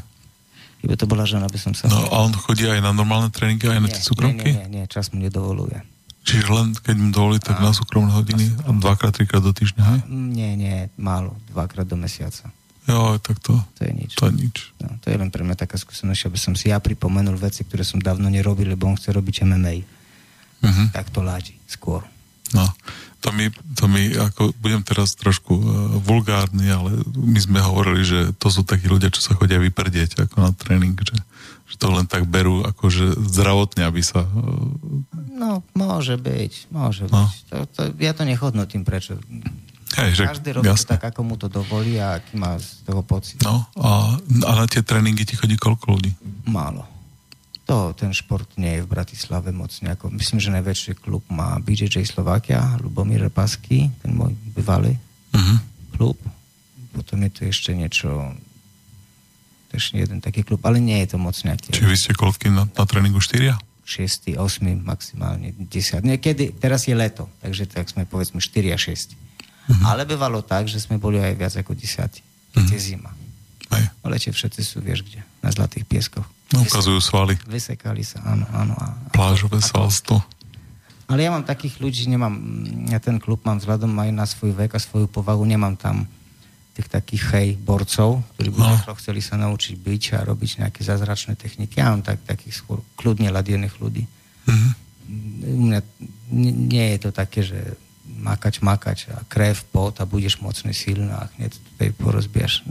Keby 0.78 0.94
to 0.94 1.06
bola 1.10 1.26
žena, 1.26 1.50
by 1.50 1.60
som 1.60 1.74
sa... 1.74 1.90
No 1.90 2.06
a 2.14 2.16
on 2.22 2.34
chodí 2.38 2.70
aj 2.70 2.80
na 2.86 2.94
normálne 2.94 3.34
tréningy, 3.34 3.66
aj 3.66 3.82
na 3.82 3.90
tie 3.90 4.04
súkromky? 4.04 4.54
Nie, 4.54 4.70
nie, 4.70 4.82
nie, 4.82 4.84
čas 4.86 5.10
mu 5.10 5.18
nedovoluje. 5.18 5.82
Čiže 6.28 6.48
len 6.52 6.76
keď 6.76 6.96
mu 7.00 7.10
dovolí, 7.10 7.40
tak 7.40 7.58
a, 7.58 7.66
na 7.66 7.72
súkromné 7.72 8.12
hodiny 8.12 8.52
a 8.68 8.76
dvakrát, 8.76 9.16
trikrát 9.16 9.42
do 9.42 9.56
týždňa, 9.56 9.84
hej? 9.84 10.00
Nie, 10.12 10.52
nie, 10.60 10.92
málo, 11.00 11.34
dvakrát 11.50 11.88
do 11.88 11.96
mesiaca. 11.96 12.52
Jo, 12.88 13.20
tak 13.20 13.40
to, 13.44 13.56
to 13.76 13.84
je 13.84 13.92
nič. 13.92 14.12
To 14.16 14.32
je 14.32 14.34
nič. 14.48 14.56
No, 14.80 14.96
to 15.04 15.12
je 15.12 15.18
len 15.20 15.28
pre 15.28 15.44
mňa 15.44 15.60
taká 15.60 15.76
skúsenosť, 15.76 16.32
aby 16.32 16.40
som 16.40 16.54
si 16.56 16.72
ja 16.72 16.80
pripomenul 16.80 17.36
veci, 17.36 17.68
ktoré 17.68 17.84
som 17.84 18.00
dávno 18.00 18.32
nerobil, 18.32 18.68
lebo 18.72 18.88
on 18.88 18.96
chce 18.96 19.12
robiť 19.12 19.44
MMA. 19.44 19.76
Uh-huh. 20.64 20.68
Mhm. 20.68 20.84
Tak 20.96 21.12
to 21.12 21.20
ládi 21.24 21.56
skôr. 21.68 22.04
No, 22.56 22.64
to 23.20 23.36
mi, 23.36 23.52
to 23.76 23.90
mi 23.90 24.14
ako, 24.14 24.54
budem 24.62 24.86
teraz 24.86 25.18
trošku 25.18 25.54
uh, 25.58 25.64
vulgárny, 26.00 26.70
ale 26.70 27.02
my 27.18 27.40
sme 27.42 27.60
hovorili, 27.60 28.06
že 28.06 28.20
to 28.38 28.48
sú 28.54 28.64
takí 28.64 28.88
ľudia, 28.88 29.12
čo 29.12 29.20
sa 29.20 29.36
chodia 29.36 29.60
vyprdieť 29.60 30.30
ako 30.30 30.36
na 30.48 30.52
tréning, 30.54 30.96
že, 30.96 31.18
že 31.68 31.76
to 31.76 31.92
len 31.92 32.06
tak 32.08 32.30
berú 32.30 32.64
akože 32.64 33.18
zdravotne, 33.34 33.84
aby 33.84 34.00
sa... 34.06 34.24
Uh... 34.24 35.04
No, 35.34 35.66
môže 35.76 36.16
byť, 36.16 36.72
môže 36.72 37.10
no. 37.12 37.26
byť. 37.26 37.34
To, 37.52 37.58
to, 37.68 37.82
ja 38.00 38.14
to 38.14 38.24
nechodnotím, 38.24 38.88
prečo. 38.88 39.20
Hej, 39.98 40.20
že, 40.20 40.24
Každý 40.28 40.50
robí 40.62 40.68
jasne. 40.68 41.00
tak, 41.00 41.10
ako 41.10 41.22
mu 41.26 41.36
to 41.40 41.48
dovolí 41.50 41.98
a 41.98 42.20
aký 42.20 42.38
má 42.38 42.60
z 42.60 42.86
toho 42.86 43.02
pocit. 43.02 43.40
No, 43.42 43.66
a, 43.82 44.20
a 44.46 44.52
na 44.54 44.66
tie 44.70 44.84
tréningy 44.84 45.26
ti 45.26 45.40
chodí 45.40 45.56
koľko 45.58 45.96
ľudí? 45.96 46.12
Málo. 46.46 46.97
To, 47.68 47.92
ten 47.92 48.16
šport 48.16 48.48
nie 48.56 48.80
je 48.80 48.84
v 48.88 48.92
Bratislave 48.96 49.52
moc 49.52 49.76
nejako. 49.84 50.08
Myslím, 50.16 50.40
že 50.40 50.56
najväčší 50.56 51.04
klub 51.04 51.28
má 51.28 51.60
BJJ 51.60 52.08
Slovakia, 52.08 52.80
Lubomír 52.80 53.28
Repasky, 53.28 53.92
ten 54.00 54.16
môj 54.16 54.32
bývalý 54.56 54.96
uh-huh. 55.36 55.60
klub. 56.00 56.16
Potom 56.96 57.20
je 57.28 57.30
tu 57.36 57.42
ešte 57.44 57.76
niečo, 57.76 58.08
ešte 59.76 60.00
jeden 60.00 60.24
taký 60.24 60.48
klub, 60.48 60.64
ale 60.64 60.80
nie 60.80 60.96
je 61.04 61.12
to 61.12 61.18
moc 61.20 61.36
nejaký. 61.36 61.76
Čiže 61.76 61.92
vy 61.92 61.98
ste 62.00 62.16
koľky 62.16 62.48
na, 62.48 62.72
na 62.72 62.84
tréningu? 62.88 63.20
Štyria? 63.20 63.60
6, 63.84 64.40
8, 64.40 64.64
maximálne 64.88 65.52
10. 65.52 66.08
Niekedy, 66.08 66.56
teraz 66.56 66.88
je 66.88 66.96
leto, 66.96 67.28
takže 67.44 67.68
tak 67.68 67.92
sme 67.92 68.08
povedzme 68.08 68.40
4 68.40 68.72
a 68.72 68.80
6. 68.80 69.12
Uh-huh. 69.12 69.76
Ale 69.92 70.08
bývalo 70.08 70.40
tak, 70.40 70.72
že 70.72 70.80
sme 70.80 70.96
boli 70.96 71.20
aj 71.20 71.36
viac 71.36 71.54
ako 71.60 71.76
10. 71.76 71.84
Keď 71.84 72.64
uh-huh. 72.64 72.72
je 72.72 72.80
zima. 72.80 73.12
Aj. 73.76 73.84
O 74.04 74.08
lete 74.08 74.32
všetci 74.32 74.64
sú, 74.64 74.80
vieš 74.80 75.04
kde, 75.04 75.20
na 75.44 75.52
Zlatých 75.52 75.84
pieskoch. 75.84 76.37
No, 76.56 76.64
ukazujú 76.64 77.00
svaly. 77.04 77.36
Vysekali 77.44 78.08
sa, 78.08 78.24
áno, 78.24 78.48
áno. 78.56 78.74
A, 78.80 78.96
Plážové 79.12 79.60
svalstvo. 79.60 80.24
Ale 81.08 81.24
ja 81.24 81.32
mám 81.32 81.48
takých 81.48 81.80
ľudí, 81.80 82.08
nemám, 82.08 82.36
ja 82.92 83.00
ten 83.00 83.20
klub 83.20 83.44
mám 83.48 83.60
vzhľadom 83.64 83.92
aj 83.96 84.10
na 84.12 84.26
svoj 84.28 84.52
vek 84.56 84.76
a 84.76 84.80
svoju 84.80 85.08
povahu, 85.08 85.44
nemám 85.44 85.76
tam 85.80 86.08
tých 86.76 86.94
takých 86.94 87.24
hej 87.34 87.50
borcov, 87.58 88.22
ktorí 88.38 88.54
by 88.54 88.60
no. 88.62 88.96
chceli 89.02 89.18
sa 89.24 89.34
naučiť 89.40 89.76
byť 89.82 90.04
a 90.14 90.20
robiť 90.28 90.62
nejaké 90.62 90.86
zázračné 90.86 91.34
techniky. 91.34 91.82
Ja 91.82 91.90
mám 91.90 92.06
tak, 92.06 92.22
takých 92.22 92.62
skôr 92.62 92.86
kľudne 92.94 93.34
ladiených 93.34 93.76
ľudí. 93.82 94.06
Mm-hmm. 94.46 94.72
U 95.48 95.60
mňa 95.72 95.80
nie 96.70 96.86
je 96.94 97.00
to 97.02 97.10
také, 97.10 97.42
že 97.42 97.58
makať, 98.06 98.62
makať 98.62 98.98
a 99.16 99.18
krev, 99.26 99.64
pot 99.74 99.98
a 99.98 100.06
budeš 100.06 100.38
mocný, 100.38 100.76
silný 100.76 101.10
a 101.10 101.26
hneď 101.40 101.56
tutaj 101.56 101.90
porozbieš. 101.98 102.62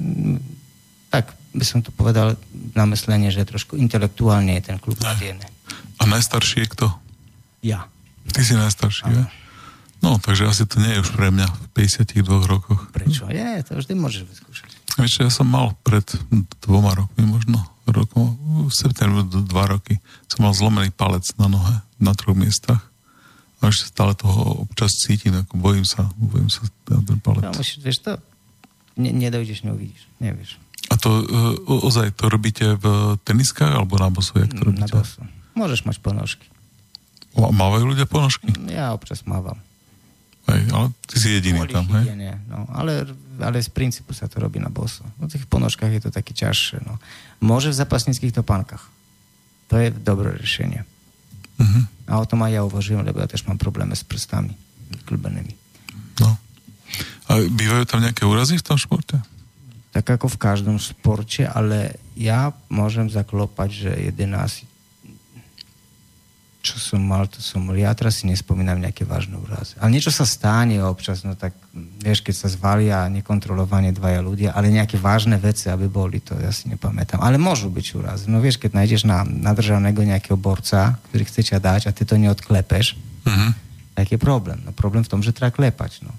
Tak 1.10 1.32
by 1.56 1.64
som 1.64 1.80
to 1.80 1.90
povedal 1.94 2.36
na 2.76 2.84
myslenie, 2.92 3.32
že 3.32 3.46
trošku 3.48 3.80
intelektuálne 3.80 4.58
je 4.60 4.72
ten 4.72 4.76
klub 4.76 5.00
nadiený. 5.00 5.44
A 5.96 6.04
najstarší 6.04 6.66
je 6.66 6.68
kto? 6.76 6.86
Ja. 7.64 7.88
Ty 8.28 8.40
si 8.44 8.54
najstarší, 8.54 9.06
ja? 9.08 9.24
No, 10.04 10.20
takže 10.20 10.44
asi 10.46 10.68
to 10.68 10.78
nie 10.78 10.92
je 10.92 11.02
už 11.02 11.10
pre 11.16 11.32
mňa 11.32 11.48
v 11.48 11.66
52 11.72 12.22
rokoch. 12.46 12.92
Prečo? 12.92 13.26
Je, 13.32 13.64
to 13.64 13.80
vždy 13.80 13.92
môžeš 13.96 14.22
vyskúšať. 14.28 14.70
Vieš, 15.00 15.12
ja 15.24 15.30
som 15.32 15.48
mal 15.48 15.72
pred 15.82 16.04
dvoma 16.62 16.92
rokmi, 16.92 17.24
možno 17.24 17.64
rokom, 17.86 18.34
v 18.66 18.72
septembru 18.74 19.22
dva 19.26 19.70
roky, 19.70 20.02
som 20.26 20.42
mal 20.42 20.52
zlomený 20.52 20.90
palec 20.90 21.22
na 21.38 21.46
nohe 21.46 21.74
na 22.02 22.12
troch 22.12 22.34
miestach. 22.34 22.82
A 23.62 23.72
ešte 23.72 23.88
stále 23.88 24.12
toho 24.12 24.68
občas 24.68 25.00
cítim, 25.00 25.32
ako 25.32 25.56
bojím 25.56 25.86
sa, 25.86 26.10
bojím 26.18 26.50
sa 26.52 26.66
ten 26.84 27.18
palec. 27.22 27.46
No, 27.46 27.56
musíš, 27.56 27.80
vieš 27.80 28.04
to, 28.04 28.12
ne, 29.00 29.10
nedojdeš, 29.16 29.64
neuvidíš, 29.64 30.02
nevieš. 30.20 30.60
A 30.86 30.94
to 30.96 31.10
uh, 31.10 31.84
ozaj 31.86 32.14
to 32.14 32.30
robíte 32.30 32.78
v 32.78 33.16
teniskách 33.26 33.74
alebo 33.74 33.98
na 33.98 34.12
bosu? 34.12 34.38
Jak 34.38 34.54
to 34.54 34.62
mm, 34.62 34.68
robíte? 34.70 34.92
Na 34.92 35.02
bosu. 35.02 35.20
Môžeš 35.56 35.80
mať 35.88 35.96
ponožky. 35.98 36.46
O, 37.36 37.52
mávajú 37.52 37.92
ľudia 37.92 38.08
ponožky? 38.08 38.48
Ja 38.70 38.96
občas 38.96 39.24
mávam. 39.28 39.60
Hej, 40.46 40.62
ale 40.70 40.94
ty 41.10 41.16
si 41.18 41.28
jediný 41.34 41.66
Kvôli 41.66 41.74
tam, 41.74 41.86
hej? 41.90 42.04
Nie, 42.14 42.38
no, 42.46 42.70
ale 42.70 43.02
ale 43.40 43.60
z 43.60 43.68
princípu 43.68 44.16
sa 44.16 44.30
to 44.30 44.40
robí 44.40 44.56
na 44.56 44.72
boso. 44.72 45.04
V 45.20 45.28
tých 45.28 45.44
ponožkách 45.44 45.92
je 45.92 46.02
to 46.08 46.10
také 46.12 46.32
ťažšie. 46.32 46.80
No. 46.84 46.96
Môže 47.44 47.72
v 47.72 47.78
zapasnických 47.82 48.32
topánkach. 48.32 48.88
To 49.68 49.76
je 49.76 49.92
dobré 49.92 50.38
riešenie. 50.38 50.86
Uh-huh. 51.56 51.82
A 52.08 52.22
o 52.22 52.28
tom 52.28 52.44
aj 52.44 52.52
ja 52.54 52.62
uvažujem, 52.64 53.02
lebo 53.02 53.20
ja 53.20 53.28
tiež 53.28 53.44
mám 53.48 53.60
problémy 53.60 53.92
s 53.92 54.06
prstami 54.06 54.54
klbenými. 55.04 55.52
No. 56.22 56.38
A 57.26 57.42
bývajú 57.42 57.84
tam 57.90 58.00
nejaké 58.00 58.24
úrazy 58.24 58.56
v 58.56 58.64
tom 58.64 58.78
športe? 58.78 59.18
Tak 59.96 60.20
ako 60.20 60.28
v 60.28 60.36
každom 60.36 60.76
športe, 60.76 61.48
ale 61.48 61.96
ja 62.12 62.52
môžem 62.68 63.08
zaklopať, 63.08 63.68
že 63.72 63.90
11 64.12 64.68
čo 66.66 66.82
som 66.82 66.98
mal, 66.98 67.30
to 67.30 67.38
som 67.38 67.62
mal. 67.62 67.78
Ja 67.78 67.94
teraz 67.94 68.18
si 68.20 68.24
nespomínam 68.26 68.82
nejaké 68.82 69.06
vážne 69.06 69.38
úrazy. 69.38 69.78
Ale 69.78 69.94
niečo 69.94 70.10
sa 70.10 70.26
stane 70.26 70.82
občas, 70.82 71.22
no 71.22 71.38
tak 71.38 71.54
vieš, 72.02 72.26
keď 72.26 72.34
sa 72.34 72.48
zvalia 72.50 73.06
nekontrolovane 73.06 73.94
dvaja 73.94 74.18
ľudia, 74.18 74.50
ale 74.50 74.74
nejaké 74.74 74.98
vážne 74.98 75.38
veci, 75.38 75.70
aby 75.70 75.86
boli, 75.86 76.18
to 76.18 76.34
ja 76.34 76.50
si 76.50 76.66
nepamätám. 76.66 77.22
Ale 77.22 77.38
môžu 77.38 77.70
byť 77.70 77.86
úrazy. 77.94 78.24
No 78.26 78.42
vieš, 78.42 78.58
keď 78.58 78.82
nájdeš 78.82 79.06
na 79.06 79.22
nadržaného 79.22 79.94
nejakého 79.94 80.34
borca, 80.34 80.98
ktorý 81.08 81.22
chce 81.30 81.54
ťa 81.54 81.58
dať 81.62 81.82
a 81.86 81.94
ty 81.94 82.02
to 82.02 82.18
neodklepeš, 82.18 82.98
uh-huh. 82.98 83.50
tak 83.94 84.10
je 84.10 84.18
problém. 84.18 84.58
No 84.66 84.74
problém 84.74 85.06
v 85.06 85.10
tom, 85.14 85.22
že 85.22 85.30
treba 85.30 85.54
klepať. 85.54 86.02
No. 86.02 86.10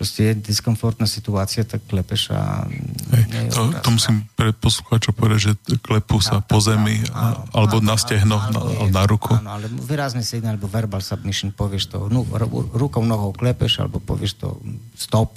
Proste 0.00 0.32
je 0.32 0.48
diskomfortná 0.48 1.04
situácia, 1.04 1.60
tak 1.60 1.84
klepeš 1.84 2.32
a... 2.32 2.64
Hej, 3.12 3.52
to, 3.52 3.68
to 3.84 3.88
musím 3.92 4.24
pre 4.32 4.56
poslucháčov 4.56 5.12
povedať, 5.12 5.40
že 5.44 5.52
klepú 5.84 6.24
sa 6.24 6.40
po 6.40 6.56
zemi 6.56 7.04
áno, 7.12 7.44
alebo 7.52 7.84
áno, 7.84 7.92
na 7.92 7.96
stehno, 8.00 8.40
áno, 8.40 8.88
na, 8.88 8.88
na 8.88 9.02
ruku. 9.04 9.36
Áno, 9.36 9.60
ale 9.60 9.68
výrazný 9.68 10.24
signál, 10.24 10.56
alebo 10.56 10.72
verbal 10.72 11.04
submission, 11.04 11.52
povieš 11.52 11.92
to, 11.92 12.08
no, 12.08 12.24
rukou, 12.72 13.04
nohou 13.04 13.36
klepeš, 13.36 13.84
alebo 13.84 14.00
povieš 14.00 14.40
to 14.40 14.56
stop 14.96 15.36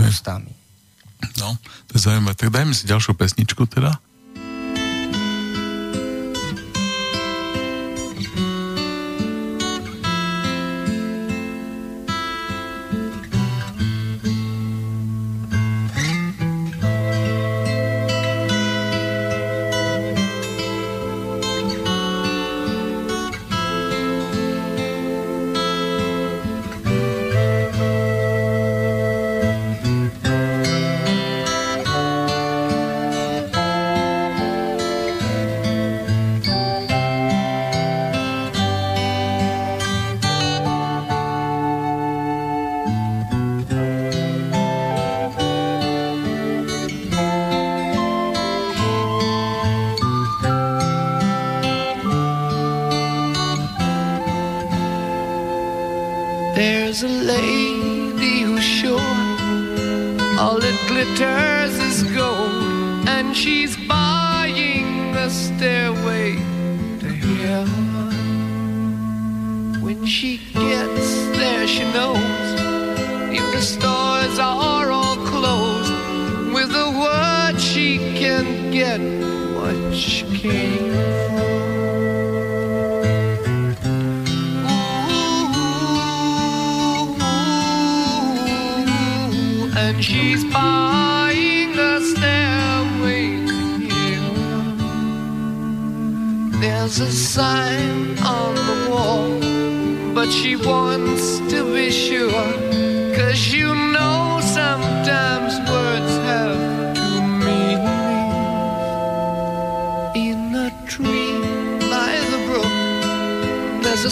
ústami. 0.00 0.48
No, 1.36 1.52
to 1.92 2.00
je 2.00 2.08
zaujímavé. 2.08 2.32
Tak 2.32 2.48
dajme 2.48 2.72
si 2.72 2.88
ďalšiu 2.88 3.12
pesničku 3.12 3.68
teda. 3.68 4.00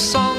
song. 0.00 0.29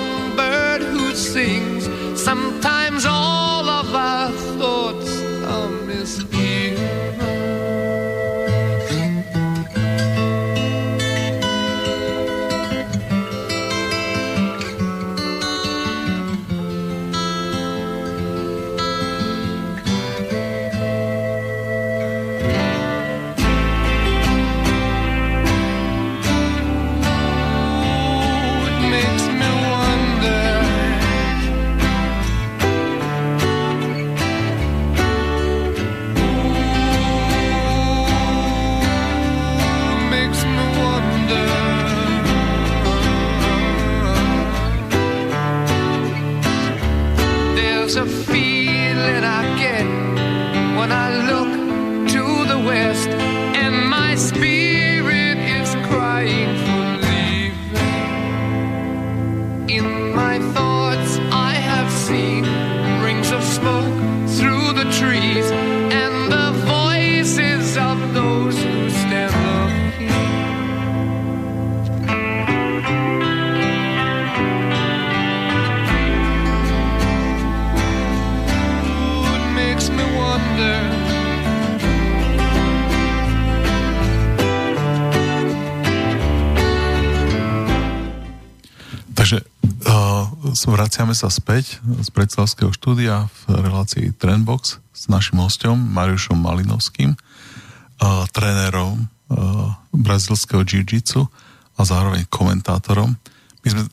Vraciame 90.70 91.18
sa 91.18 91.32
späť 91.34 91.82
z 91.82 92.10
predstavského 92.14 92.70
štúdia 92.70 93.26
v 93.48 93.66
relácii 93.66 94.14
Trendbox 94.14 94.78
s 94.94 95.04
našim 95.10 95.42
hostom 95.42 95.80
Mariušom 95.80 96.38
Malinovským, 96.38 97.18
uh, 97.18 98.28
trénerom 98.30 99.02
uh, 99.02 99.74
brazilského 99.90 100.62
jiu-jitsu 100.62 101.26
a 101.74 101.82
zároveň 101.82 102.30
komentátorom. 102.30 103.18
My 103.62 103.68
sme 103.74 103.84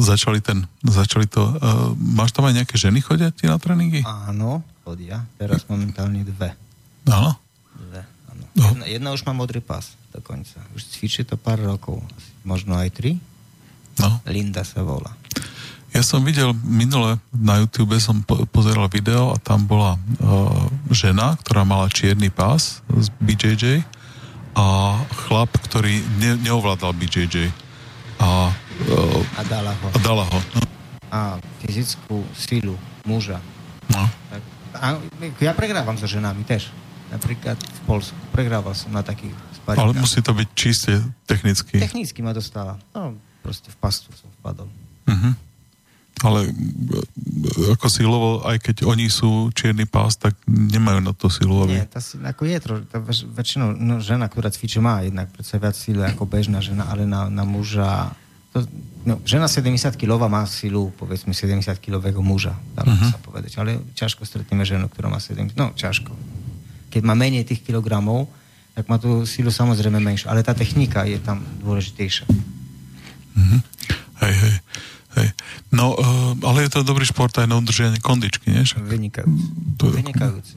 začali, 0.00 0.40
ten, 0.40 0.64
začali 0.80 1.28
to... 1.28 1.42
Uh, 1.42 1.92
máš 1.96 2.32
tam 2.32 2.48
aj 2.48 2.64
nejaké 2.64 2.76
ženy 2.80 3.04
chodia 3.04 3.28
ti 3.34 3.44
na 3.44 3.60
tréningy? 3.60 4.00
Áno, 4.04 4.64
chodia. 4.86 5.20
Teraz 5.36 5.68
momentálne 5.68 6.24
dve. 6.24 6.54
Áno? 7.08 7.36
Dve, 7.76 8.04
áno. 8.32 8.44
No. 8.56 8.64
Jedna, 8.72 8.84
jedna 8.88 9.08
už 9.12 9.26
má 9.28 9.36
modrý 9.36 9.60
pás 9.60 9.96
dokonca. 10.14 10.62
Už 10.78 10.86
cvičí 10.86 11.26
to 11.26 11.34
pár 11.34 11.58
rokov. 11.58 11.98
Možno 12.46 12.78
aj 12.78 12.94
tri. 12.94 13.18
No. 13.98 14.22
Linda 14.28 14.62
sa 14.62 14.86
volá. 14.86 15.16
Ja 15.94 16.02
som 16.02 16.26
videl 16.26 16.50
minule 16.66 17.22
na 17.30 17.62
YouTube, 17.62 17.94
som 18.02 18.18
po, 18.26 18.42
pozeral 18.50 18.90
video 18.90 19.30
a 19.30 19.38
tam 19.38 19.62
bola 19.62 19.94
uh, 19.94 20.66
žena, 20.90 21.38
ktorá 21.38 21.62
mala 21.62 21.86
čierny 21.86 22.34
pás 22.34 22.82
z 22.90 23.06
BJJ 23.22 23.86
a 24.58 24.98
chlap, 25.22 25.54
ktorý 25.70 26.02
ne, 26.18 26.34
neovládal 26.42 26.98
BJJ. 26.98 27.46
A, 28.18 28.50
uh, 28.90 29.38
a 29.38 29.42
dala 29.46 29.70
ho. 29.70 29.86
A 29.94 29.98
dala 30.02 30.24
ho. 30.26 30.38
No. 30.58 30.62
A 31.14 31.38
fyzickú 31.62 32.26
silu 32.34 32.74
muža. 33.06 33.38
No. 33.86 34.02
Tak, 34.34 34.42
a 34.74 34.98
ja 35.38 35.54
pregrávam 35.54 35.94
so 35.94 36.10
ženami 36.10 36.42
tiež. 36.42 36.74
Napríklad 37.14 37.54
v 37.54 37.80
Polsku. 37.86 38.18
Pregrával 38.34 38.74
som 38.74 38.90
na 38.90 39.06
takých 39.06 39.30
sparíkach. 39.62 39.94
Ale 39.94 39.94
musí 39.94 40.18
to 40.18 40.34
byť 40.34 40.48
čiste 40.58 40.98
technicky. 41.22 41.78
Technicky 41.78 42.18
ma 42.18 42.34
dostala. 42.34 42.82
No, 42.90 43.14
proste 43.46 43.70
v 43.70 43.78
pastu 43.78 44.10
som 44.18 44.26
vpadol. 44.42 44.66
Uh-huh 45.06 45.53
ale 46.22 46.46
e, 46.46 46.52
ako 47.74 47.86
silovo, 47.90 48.30
aj 48.46 48.62
keď 48.62 48.76
oni 48.86 49.10
sú 49.10 49.50
čierny 49.50 49.88
pás, 49.88 50.14
tak 50.14 50.38
nemajú 50.46 51.02
na 51.02 51.10
to 51.10 51.26
silu. 51.26 51.66
Aby... 51.66 51.82
Nie, 51.82 51.90
tá, 51.90 51.98
ako 52.04 52.42
je 52.46 52.58
to, 52.62 52.72
tá 52.86 52.98
väčšinou 53.34 53.74
no, 53.74 53.98
žena, 53.98 54.30
ktorá 54.30 54.52
cvičí, 54.52 54.78
má 54.78 55.02
jednak 55.02 55.34
predsa 55.34 55.58
viac 55.58 55.74
síly 55.74 56.06
ako 56.06 56.28
bežná 56.28 56.62
žena, 56.62 56.86
ale 56.86 57.08
na, 57.08 57.26
na 57.26 57.42
muža 57.42 58.14
to, 58.54 58.62
no, 59.02 59.18
žena 59.26 59.50
70 59.50 59.98
kg 59.98 60.30
má 60.30 60.46
silu, 60.46 60.94
povedzme, 60.94 61.34
70 61.34 61.74
kg 61.82 62.06
muža, 62.22 62.54
dá 62.78 62.86
uh-huh. 62.86 63.10
sa 63.10 63.18
povedať. 63.18 63.58
Ale 63.58 63.82
ťažko 63.98 64.22
stretneme 64.22 64.62
ženu, 64.62 64.86
ktorá 64.86 65.10
má 65.10 65.18
70 65.18 65.58
no 65.58 65.74
ťažko. 65.74 66.14
Keď 66.94 67.02
má 67.02 67.18
menej 67.18 67.42
tých 67.42 67.66
kilogramov, 67.66 68.30
tak 68.78 68.86
má 68.86 69.02
tú 69.02 69.26
silu 69.26 69.50
samozrejme 69.50 69.98
menšiu. 69.98 70.30
Ale 70.30 70.46
tá 70.46 70.54
technika 70.54 71.02
je 71.02 71.18
tam 71.18 71.42
dôležitejšia. 71.66 72.30
Uh-huh. 72.30 73.58
Hej, 74.22 74.34
hej. 74.38 74.54
Hej. 75.14 75.28
No, 75.70 75.94
uh, 75.94 76.34
ale 76.42 76.66
je 76.66 76.70
to 76.74 76.86
dobrý 76.86 77.06
šport 77.06 77.34
aj 77.38 77.46
na 77.46 77.58
udržanie 77.58 78.02
kondičky, 78.02 78.50
nie? 78.50 78.66
Vynikajúci. 78.66 79.46
To, 79.78 79.90
Vynikajúci. 79.94 80.54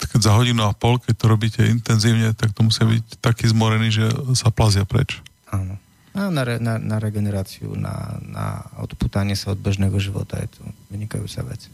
Keď 0.00 0.20
za 0.24 0.32
hodinu 0.32 0.64
a 0.64 0.72
pol, 0.72 0.96
keď 0.96 1.14
to 1.20 1.26
robíte 1.28 1.60
intenzívne, 1.60 2.32
tak 2.32 2.56
to 2.56 2.64
musí 2.64 2.80
byť 2.80 3.20
taký 3.20 3.44
zmorený, 3.52 3.92
že 3.92 4.06
sa 4.32 4.48
plazia 4.48 4.88
preč. 4.88 5.20
Áno. 5.52 5.76
A 6.14 6.30
na, 6.30 6.46
re, 6.46 6.62
na, 6.62 6.78
na 6.78 6.96
regeneráciu, 7.02 7.74
na, 7.74 8.16
na 8.22 8.62
odputanie 8.78 9.34
sa 9.34 9.52
od 9.52 9.58
bežného 9.58 9.98
života 9.98 10.38
je 10.38 10.48
to 10.48 10.62
vynikajúca 10.88 11.42
vec. 11.44 11.66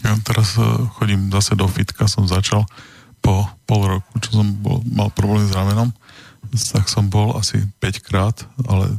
Ja 0.00 0.16
teraz 0.24 0.56
uh, 0.56 0.88
chodím 0.96 1.28
zase 1.28 1.54
do 1.54 1.68
fitka, 1.68 2.08
som 2.08 2.24
začal 2.24 2.64
po 3.20 3.44
pol 3.68 4.00
roku, 4.00 4.10
čo 4.18 4.40
som 4.40 4.48
bol, 4.64 4.80
mal 4.88 5.12
problém 5.12 5.44
s 5.44 5.52
ramenom, 5.52 5.92
tak 6.72 6.88
som 6.88 7.06
bol 7.06 7.36
asi 7.36 7.60
5 7.84 8.00
krát, 8.00 8.36
ale 8.64 8.96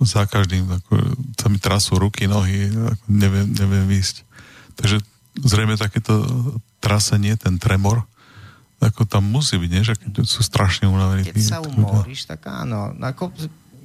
za 0.00 0.24
každým, 0.24 0.64
ako 0.64 0.92
sa 1.36 1.46
mi 1.52 1.60
trasú 1.60 2.00
ruky, 2.00 2.24
nohy, 2.24 2.72
ako 2.72 3.04
neviem, 3.12 3.46
neviem 3.52 3.84
výjsť. 3.84 4.16
Takže 4.80 4.96
zrejme 5.44 5.76
takéto 5.76 6.24
trasenie, 6.80 7.36
ten 7.36 7.60
tremor, 7.60 8.08
ako 8.80 9.04
tam 9.04 9.28
musí 9.28 9.60
byť, 9.60 9.70
nie? 9.70 9.84
Že 9.84 9.94
keď 10.00 10.12
sú 10.24 10.40
strašne 10.40 10.88
unavení. 10.88 11.28
Keď 11.28 11.36
sa 11.36 11.60
umoríš, 11.60 12.24
tak 12.24 12.48
áno. 12.48 12.96
Ako, 12.96 13.28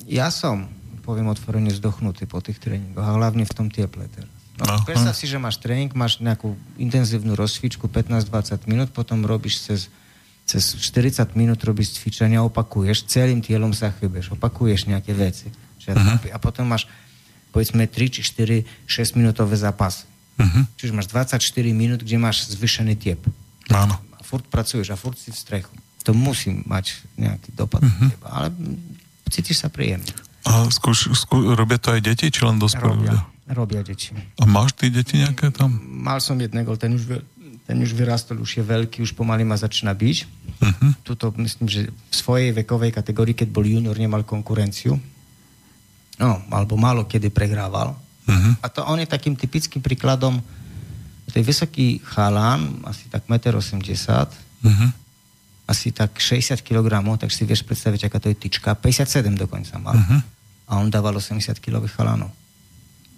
ja 0.08 0.32
som, 0.32 0.72
poviem 1.04 1.28
otvorene, 1.28 1.68
zdochnutý 1.76 2.32
po 2.32 2.40
tých 2.40 2.64
tréningoch, 2.64 3.04
a 3.04 3.12
hlavne 3.20 3.44
v 3.44 3.54
tom 3.54 3.68
teple 3.68 4.08
teraz. 4.08 4.32
No, 4.56 4.80
predstav 4.88 5.12
si, 5.12 5.28
že 5.28 5.36
máš 5.36 5.60
tréning, 5.60 5.92
máš 5.92 6.24
nejakú 6.24 6.56
intenzívnu 6.80 7.36
rozcvičku 7.36 7.92
15-20 7.92 8.72
minút, 8.72 8.88
potom 8.96 9.28
robíš 9.28 9.68
cez, 9.68 9.92
cez 10.48 10.80
40 10.80 11.36
minút 11.36 11.60
robíš 11.68 12.00
cvičenia, 12.00 12.40
opakuješ, 12.40 13.04
celým 13.04 13.44
tielom 13.44 13.76
sa 13.76 13.92
chybeš, 13.92 14.32
opakuješ 14.32 14.88
nejaké 14.88 15.12
veci 15.12 15.52
uh-huh. 15.94 16.34
A 16.34 16.38
potom 16.42 16.66
máš 16.66 16.90
povedzme 17.54 17.86
3 17.88 18.10
či 18.10 18.22
4 18.26 18.66
6 18.90 19.16
minútové 19.16 19.56
zápasy. 19.56 20.04
Uh-huh. 20.36 20.68
Čiže 20.76 20.92
máš 20.92 21.08
24 21.08 21.40
minút, 21.72 22.04
kde 22.04 22.20
máš 22.20 22.52
zvyšený 22.52 23.00
tiep. 23.00 23.22
Áno. 23.72 23.96
A 23.96 24.20
furt 24.20 24.44
pracuješ 24.52 24.92
a 24.92 25.00
furt 25.00 25.16
si 25.16 25.32
v 25.32 25.38
strechu. 25.40 25.72
To 26.04 26.12
musí 26.12 26.52
mať 26.68 27.00
nejaký 27.16 27.56
dopad 27.56 27.80
uh-huh. 27.80 28.12
teba, 28.12 28.28
ale 28.30 28.48
cítiš 29.32 29.64
sa 29.64 29.72
príjemne. 29.72 30.12
A 30.46 30.68
skúš, 30.70 31.10
skú, 31.18 31.56
robia 31.58 31.82
to 31.82 31.96
aj 31.96 32.04
deti, 32.06 32.30
či 32.30 32.46
len 32.46 32.62
dospelí 32.62 33.02
ľudia? 33.02 33.26
Robia 33.50 33.82
deti. 33.82 34.14
A 34.38 34.46
máš 34.46 34.78
ty 34.78 34.94
deti 34.94 35.18
nejaké 35.18 35.50
tam? 35.50 35.74
Mal 35.82 36.22
som 36.22 36.38
jedného, 36.38 36.70
ten 36.78 36.94
už, 36.94 37.24
ten 37.66 37.78
už 37.82 37.98
vyrastol, 37.98 38.38
už 38.44 38.62
je 38.62 38.64
veľký, 38.66 39.02
už 39.02 39.18
pomaly 39.18 39.42
ma 39.42 39.58
začína 39.58 39.98
byť. 39.98 40.18
Uh-huh. 40.62 40.92
Tuto 41.02 41.34
myslím, 41.42 41.66
že 41.66 41.82
v 41.90 42.14
svojej 42.14 42.54
vekovej 42.54 42.94
kategórii, 42.94 43.34
keď 43.34 43.50
bol 43.50 43.66
junior, 43.66 43.98
nemal 43.98 44.22
konkurenciu 44.22 45.02
no, 46.20 46.40
alebo 46.52 46.80
málo 46.80 47.04
kedy 47.08 47.30
prehrával. 47.32 47.96
Uh-huh. 48.26 48.54
A 48.64 48.68
to 48.72 48.82
on 48.88 48.98
je 48.98 49.08
takým 49.08 49.38
typickým 49.38 49.84
príkladom, 49.84 50.42
to 51.30 51.34
je 51.42 51.46
vysoký 51.46 52.00
chalán, 52.06 52.80
asi 52.86 53.10
tak 53.10 53.28
1,80 53.28 53.52
m, 53.52 54.70
uh-huh. 54.70 54.90
asi 55.68 55.92
tak 55.92 56.16
60 56.18 56.62
kg, 56.62 57.02
tak 57.18 57.30
si 57.34 57.44
vieš 57.44 57.66
predstaviť, 57.66 58.08
aká 58.08 58.18
to 58.22 58.30
je 58.32 58.38
tyčka. 58.38 58.72
57 58.78 59.36
dokonca 59.36 59.76
mal. 59.82 59.98
Uh-huh. 59.98 60.20
A 60.70 60.72
on 60.82 60.90
dával 60.90 61.18
80 61.18 61.60
kg 61.60 61.84
chalánov. 61.86 62.32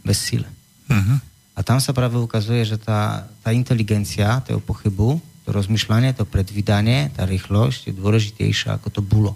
Bez 0.04 0.18
síle. 0.24 0.48
Uh-huh. 0.90 1.20
A 1.56 1.60
tam 1.64 1.80
sa 1.84 1.92
práve 1.92 2.18
ukazuje, 2.20 2.64
že 2.64 2.78
tá, 2.80 3.28
tá 3.44 3.52
inteligencia, 3.52 4.42
toho 4.44 4.60
pochybu, 4.64 5.20
to 5.48 5.56
rozmýšľanie, 5.56 6.12
to 6.12 6.28
predvídanie, 6.28 7.08
tá 7.16 7.24
rýchlosť 7.24 7.92
je 7.92 7.94
dôležitejšia 7.96 8.76
ako 8.76 8.88
to 8.92 9.02
bulo. 9.04 9.34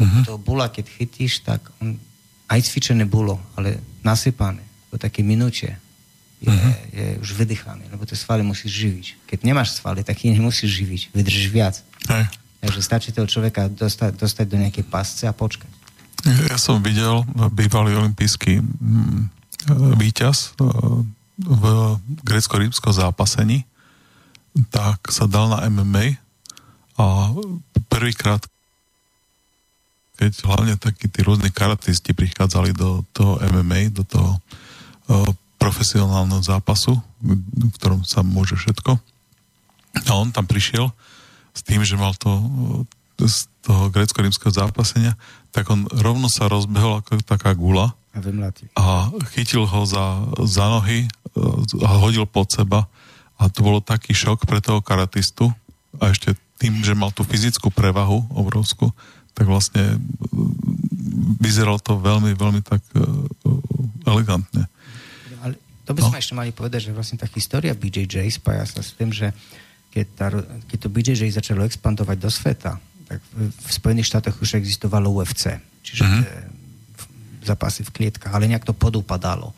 Uh-huh. 0.00 0.22
To 0.28 0.34
bula, 0.40 0.68
keď 0.72 0.88
chytíš, 0.88 1.44
tak 1.44 1.64
on 1.80 1.96
aj 2.50 2.60
cvičené 2.66 3.06
bolo, 3.06 3.38
ale 3.54 3.78
nasypané 4.02 4.66
po 4.90 4.98
také 4.98 5.22
minúte 5.22 5.78
je, 6.42 6.50
uh-huh. 6.50 6.74
je 6.90 7.06
už 7.22 7.30
vydychaný, 7.38 7.86
lebo 7.94 8.02
tie 8.08 8.18
svaly 8.18 8.42
musíš 8.42 8.74
živiť. 8.74 9.06
Keď 9.30 9.38
nemáš 9.46 9.78
svaly, 9.78 10.02
tak 10.02 10.18
ich 10.18 10.34
nemusíš 10.34 10.82
živiť, 10.82 11.02
vydržíš 11.14 11.48
viac. 11.52 11.78
Hej. 12.10 12.26
Takže 12.60 12.80
stačí 12.82 13.08
toho 13.14 13.28
človeka 13.28 13.70
dostať, 13.70 14.18
dostať 14.18 14.46
do 14.50 14.56
nejakej 14.60 14.84
pasce 14.88 15.24
a 15.28 15.32
počkať. 15.36 15.70
Ja 16.50 16.60
som 16.60 16.84
videl 16.84 17.24
bývalý 17.52 17.96
olimpijský 17.96 18.60
mm, 18.60 19.20
víťaz 19.96 20.52
e, 20.60 20.68
v 21.40 21.64
grecko-rímskom 22.20 22.92
zápasení, 22.92 23.64
tak 24.68 25.08
sa 25.08 25.24
dal 25.24 25.48
na 25.48 25.64
MMA 25.72 26.20
a 27.00 27.32
prvýkrát, 27.88 28.44
keď 30.20 30.44
hlavne 30.44 30.76
takí 30.76 31.08
tí 31.08 31.24
rôzni 31.24 31.48
karatisti 31.48 32.12
prichádzali 32.12 32.76
do 32.76 33.00
toho 33.16 33.40
MMA, 33.40 33.88
do 33.88 34.04
toho 34.04 34.36
uh, 34.36 35.24
profesionálneho 35.56 36.44
zápasu, 36.44 37.00
v 37.24 37.72
ktorom 37.80 38.04
sa 38.04 38.20
môže 38.20 38.52
všetko. 38.60 39.00
A 40.04 40.10
on 40.12 40.28
tam 40.28 40.44
prišiel 40.44 40.92
s 41.56 41.64
tým, 41.64 41.80
že 41.80 41.96
mal 41.96 42.12
to 42.20 42.28
z 43.16 43.48
toho 43.64 43.88
grecko-rímskeho 43.92 44.52
zápasenia, 44.52 45.16
tak 45.52 45.68
on 45.72 45.88
rovno 45.88 46.28
sa 46.28 46.48
rozbehol 46.48 47.00
ako 47.00 47.20
taká 47.24 47.52
gula 47.52 47.92
a, 48.12 48.32
a 48.80 48.86
chytil 49.36 49.68
ho 49.68 49.80
za, 49.84 50.24
za 50.48 50.66
nohy 50.66 51.06
a 51.84 51.90
hodil 52.00 52.24
pod 52.24 52.48
seba 52.48 52.88
a 53.36 53.48
to 53.52 53.60
bolo 53.60 53.84
taký 53.84 54.16
šok 54.16 54.48
pre 54.48 54.64
toho 54.64 54.80
karatistu 54.80 55.52
a 56.00 56.12
ešte 56.12 56.32
tým, 56.60 56.84
že 56.84 56.92
mal 56.92 57.08
tú 57.12 57.24
fyzickú 57.24 57.72
prevahu 57.72 58.28
obrovskú, 58.36 58.92
tak 59.34 59.46
vlastne 59.46 59.98
vyzeralo 61.40 61.80
to 61.80 61.96
veľmi, 61.96 62.36
veľmi 62.36 62.60
tak 62.60 62.82
uh, 62.94 63.04
elegantne. 64.04 64.68
Ale 65.40 65.56
to 65.88 65.96
by 65.96 66.00
sme 66.04 66.16
no. 66.18 66.22
ešte 66.22 66.34
mali 66.36 66.50
povedať, 66.52 66.90
že 66.90 66.96
vlastne 66.96 67.16
tá 67.16 67.26
história 67.32 67.72
BJJ 67.72 68.28
spája 68.36 68.64
sa 68.68 68.80
s 68.84 68.92
tým, 68.94 69.10
že 69.10 69.32
keď, 69.90 70.06
tá, 70.14 70.26
keď 70.70 70.78
to 70.86 70.88
BJJ 70.92 71.22
začalo 71.34 71.66
expandovať 71.66 72.16
do 72.20 72.30
sveta, 72.30 72.78
tak 73.10 73.18
v, 73.34 73.50
v 73.50 73.70
Spojených 73.74 74.06
štátoch 74.06 74.38
už 74.38 74.54
existovalo 74.54 75.10
UFC, 75.10 75.58
čiže 75.82 76.06
uh-huh. 76.06 76.22
zápasy 77.42 77.82
v 77.82 77.90
klietkách, 77.90 78.30
ale 78.30 78.46
nejak 78.46 78.62
to 78.62 78.70
podupadalo. 78.70 79.50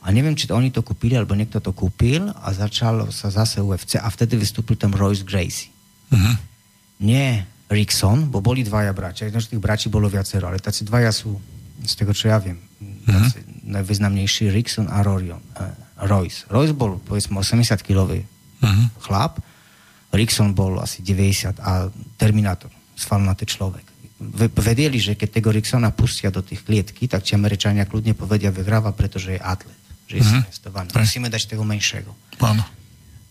A 0.00 0.12
neviem, 0.12 0.36
či 0.36 0.48
to 0.48 0.56
oni 0.56 0.72
to 0.72 0.84
kúpili, 0.84 1.16
alebo 1.16 1.36
niekto 1.36 1.60
to 1.60 1.72
kúpil 1.72 2.32
a 2.32 2.48
začalo 2.52 3.08
sa 3.12 3.28
zase 3.32 3.60
UFC 3.60 4.00
a 4.00 4.08
vtedy 4.08 4.36
vystúpil 4.36 4.76
tam 4.76 4.92
Royce 4.92 5.24
Gracie. 5.24 5.72
Uh-huh. 6.12 6.36
Nie 7.00 7.48
Rickson, 7.70 8.26
bo 8.26 8.42
boli 8.42 8.66
dvaja 8.66 8.90
bratia. 8.90 9.30
Jedno 9.30 9.38
z 9.38 9.54
tých 9.54 9.62
bračí 9.62 9.86
bolo 9.86 10.10
viacero, 10.10 10.50
ale 10.50 10.58
taci 10.58 10.82
dvaja 10.82 11.14
sú, 11.14 11.38
z 11.86 11.94
tego 11.94 12.10
čo 12.10 12.26
ja 12.26 12.42
viem, 12.42 12.58
mm-hmm. 12.58 13.70
najvýznamnejší 13.70 14.50
Rickson 14.50 14.90
a 14.90 15.06
Rorion, 15.06 15.38
uh, 15.38 15.70
Royce. 16.10 16.50
Royce 16.50 16.74
bol, 16.74 16.98
povedzme, 16.98 17.38
80-kilový 17.38 18.26
mm-hmm. 18.26 18.86
chlap, 19.06 19.38
Rickson 20.10 20.50
bol 20.50 20.82
asi 20.82 21.06
90 21.06 21.62
a 21.62 21.86
Terminator, 22.18 22.74
svalnatý 22.98 23.46
človek. 23.46 23.86
Vedeli, 24.52 25.00
že 25.00 25.16
keď 25.16 25.40
tego 25.40 25.48
Ricksona 25.48 25.94
pustia 25.94 26.28
do 26.28 26.44
tých 26.44 26.66
klietky, 26.66 27.08
tak 27.08 27.24
ti 27.24 27.32
Američania 27.32 27.88
kľudne 27.88 28.12
povedia, 28.12 28.52
vyhráva, 28.52 28.92
pretože 28.92 29.38
je 29.38 29.40
atlet, 29.40 29.80
že 30.10 30.20
je 30.20 30.22
mm-hmm. 30.26 30.92
Musíme 30.92 31.30
dať 31.30 31.54
tego 31.56 31.62
menšieho. 31.64 32.10
Áno. 32.42 32.79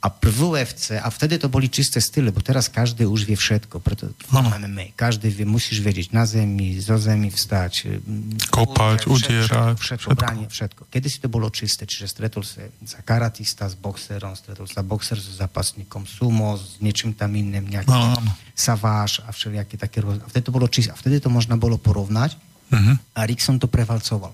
A 0.02 0.08
w 0.10 0.43
UFC, 0.43 0.91
a 1.04 1.10
wtedy 1.12 1.36
to 1.39 1.50
byli 1.52 1.68
czyste 1.70 2.00
style, 2.02 2.32
bo 2.32 2.39
teraz 2.41 2.70
każdy 2.72 3.04
już 3.04 3.26
wie 3.28 3.36
wszystko. 3.36 3.80
Preto 3.84 4.08
Ano. 4.32 4.50
MMA. 4.60 4.95
Każdy 4.95 5.28
wie, 5.32 5.45
musisz 5.45 5.82
wiedzieć 5.84 6.12
na 6.16 6.24
ziemi, 6.28 6.80
zo 6.82 6.95
zemi 6.97 7.28
wstać. 7.32 7.84
mm, 7.86 8.38
Kopać, 8.50 9.08
udzier, 9.08 9.43
udierać, 9.43 9.80
Wszystko, 9.80 9.97
wszystko. 9.97 10.16
branie, 10.16 10.47
wszystko. 10.50 10.86
Kiedyś 10.91 11.20
to 11.20 11.28
było 11.30 11.52
czyste, 11.52 11.84
čiže 11.88 12.08
stretol 12.08 12.43
sa 12.47 12.62
za 12.86 13.02
karatista 13.04 13.68
s 13.70 13.76
boxerom, 13.76 14.36
stretol 14.39 14.68
sa 14.72 14.84
boxer 14.88 15.20
so 15.20 15.36
zápasníkom 15.36 16.08
sumo, 16.08 16.56
s 16.56 16.80
niečím 16.80 17.12
tam 17.12 17.36
iným, 17.36 17.68
nejaký 17.68 17.91
Áno, 17.91 18.16
áno. 18.24 18.32
saváž 18.56 19.20
a 19.28 19.36
všelijaké 19.36 19.76
také 19.76 20.00
rôzne. 20.00 20.24
A 20.24 20.32
vtedy 20.32 20.47
to 20.47 20.56
bolo 20.56 20.72
čisté. 20.72 20.95
A 20.95 21.00
vtedy 21.00 21.20
to 21.20 21.28
možno 21.28 21.60
bolo 21.60 21.76
porovnať 21.76 22.39
Mhm. 22.72 23.20
a 23.20 23.28
Rickson 23.28 23.60
to 23.60 23.68
prevalcoval. 23.68 24.32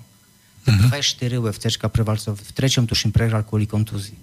Mm-hmm. 0.70 0.90
2-4 0.94 1.42
UFCčka 1.42 1.90
prevalcoval. 1.90 2.38
V 2.38 2.52
treťom 2.54 2.86
tuším 2.86 3.10
prehral 3.10 3.42
kvôli 3.42 3.66
kontúzii. 3.66 4.14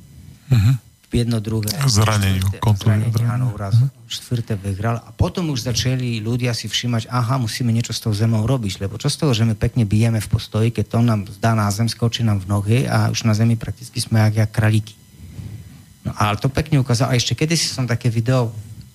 Mhm. 0.54 0.91
Jedno, 1.12 1.38
druhé. 1.38 1.68
Zraneniu, 1.84 2.40
zranenie. 2.74 3.12
áno. 3.28 3.52
Štvrté 4.08 4.56
vyhral. 4.56 4.96
A 4.98 5.12
potom 5.12 5.48
už 5.48 5.60
začali 5.62 6.18
ľudia 6.18 6.50
si 6.50 6.66
všímať, 6.66 7.06
aha, 7.06 7.36
musíme 7.36 7.68
niečo 7.68 7.92
s 7.92 8.00
tou 8.00 8.10
zemou 8.10 8.42
robiť, 8.42 8.80
lebo 8.80 8.96
čo 8.96 9.06
z 9.06 9.20
toho, 9.20 9.30
že 9.30 9.44
my 9.44 9.52
pekne 9.52 9.84
bijeme 9.84 10.18
v 10.18 10.26
postoji, 10.26 10.68
keď 10.68 10.84
to 10.88 10.98
nám 10.98 11.20
zdá 11.30 11.52
na 11.52 11.68
zem, 11.68 11.84
skočí 11.84 12.20
nám 12.20 12.40
v 12.40 12.48
nohy 12.48 12.78
a 12.84 13.08
už 13.08 13.22
na 13.22 13.32
zemi 13.32 13.54
prakticky 13.54 14.00
sme 14.00 14.20
jak, 14.22 14.40
jak 14.40 14.50
kralíky. 14.50 14.96
No 16.02 16.16
ale 16.16 16.34
to 16.34 16.48
pekne 16.48 16.80
ukázal. 16.80 17.12
A 17.12 17.14
ešte 17.14 17.36
kedy 17.36 17.54
si 17.54 17.68
som 17.68 17.84
také 17.84 18.08
video, 18.08 18.48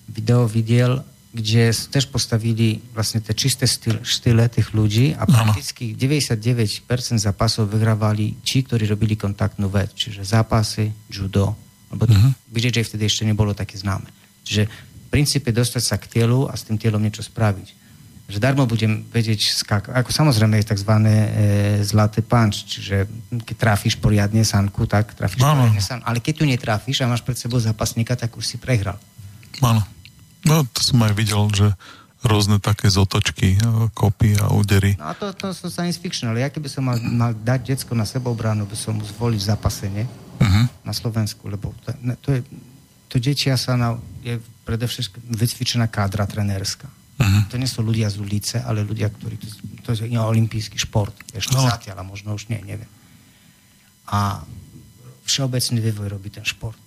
video 0.04 0.42
videl, 0.44 1.00
kde 1.28 1.70
s- 1.70 1.86
tiež 1.86 2.08
postavili 2.08 2.82
vlastne 2.92 3.20
tie 3.20 3.32
čisté 3.32 3.64
styl, 3.64 4.02
štýle 4.02 4.48
tých 4.48 4.74
ľudí 4.74 5.14
a 5.14 5.22
prakticky 5.22 5.94
99% 5.94 6.82
zápasov 7.16 7.68
vyhrávali 7.68 8.42
tí, 8.42 8.66
ktorí 8.66 8.84
robili 8.84 9.14
kontaktnú 9.14 9.70
vec, 9.70 9.94
čiže 9.94 10.26
zápasy, 10.26 10.90
judo, 11.06 11.54
lebo 11.88 12.04
to 12.04 12.12
Mhm. 12.12 12.30
BJJ 12.48 12.78
vtedy 12.84 13.04
ešte 13.04 13.22
nebolo 13.22 13.52
také 13.52 13.74
známe. 13.74 14.08
Čiže 14.42 14.68
v 14.68 15.08
princípe 15.08 15.48
dostať 15.50 15.82
sa 15.82 15.96
k 15.96 16.06
telu 16.10 16.44
a 16.44 16.52
s 16.52 16.64
tým 16.64 16.76
telom 16.76 17.00
niečo 17.00 17.20
spraviť. 17.20 17.80
Že 18.28 18.38
darmo 18.38 18.64
budem 18.64 19.08
vedieť 19.08 19.40
skak- 19.56 19.88
Ako 19.88 20.12
samozrejme 20.12 20.60
je 20.60 20.68
tzv. 20.68 20.92
E, 21.00 21.12
zlatý 21.82 22.20
punch, 22.20 22.68
čiže 22.68 23.08
keď 23.40 23.56
trafíš 23.56 23.96
poriadne 23.96 24.44
sanku, 24.44 24.84
tak 24.84 25.16
trafíš 25.16 25.40
Áno. 25.40 25.64
poriadne 25.64 25.80
sanku. 25.80 26.04
Ale 26.04 26.20
keď 26.20 26.34
tu 26.34 26.44
netrafíš 26.44 27.00
a 27.00 27.08
máš 27.08 27.24
pred 27.24 27.34
sebou 27.34 27.56
zápasníka, 27.56 28.12
tak 28.14 28.36
už 28.36 28.44
si 28.44 28.56
prehral. 28.56 29.00
Áno. 29.58 29.80
No, 30.44 30.60
to 30.62 30.80
som 30.82 31.00
aj 31.00 31.12
videl, 31.14 31.40
že 31.50 31.72
rôzne 32.20 32.58
také 32.58 32.86
zotočky, 32.86 33.56
e, 33.56 33.60
kopy 33.90 34.36
a 34.36 34.52
údery. 34.52 34.92
No 34.98 35.08
a 35.08 35.14
to, 35.14 35.32
to 35.32 35.48
sú 35.50 35.66
science 35.68 35.96
fiction, 35.96 36.28
ale 36.28 36.40
ja 36.40 36.50
keby 36.50 36.68
som 36.68 36.84
mal, 36.84 37.00
mal 37.00 37.32
dať 37.32 37.72
decko 37.72 37.94
na 37.94 38.04
sebeobranu, 38.04 38.66
by 38.66 38.76
som 38.76 38.92
mu 38.92 39.04
zvolil 39.04 39.38
zapasenie 39.38 40.04
Mhm. 40.38 40.62
na 40.86 40.92
Slovensku, 40.92 41.50
lebo 41.50 41.74
to, 41.82 41.90
to 42.22 42.28
je, 42.32 42.40
to 43.08 43.16
detia 43.18 43.58
sa 43.58 43.74
na, 43.74 43.98
je 44.22 44.38
predovšetkým 44.64 45.34
vycvičená 45.34 45.86
kádra 45.88 46.28
trenérska. 46.28 46.86
Mhm. 47.18 47.50
To 47.50 47.54
nie 47.58 47.66
sú 47.66 47.82
ľudia 47.82 48.06
z 48.06 48.22
ulice, 48.22 48.56
ale 48.62 48.86
ľudia, 48.86 49.10
ktorí... 49.10 49.34
To, 49.42 49.46
to 49.82 49.88
je 49.94 50.06
no, 50.14 50.22
olimpijský 50.30 50.78
šport. 50.78 51.14
Ešte 51.34 51.58
No. 51.58 51.66
zatiaľ, 51.66 52.00
a 52.00 52.04
možno 52.06 52.38
už 52.38 52.46
nie, 52.46 52.62
neviem. 52.62 52.88
A 54.08 54.40
všeobecný 55.26 55.78
vývoj 55.82 56.08
robí 56.08 56.30
ten 56.30 56.46
šport. 56.46 56.78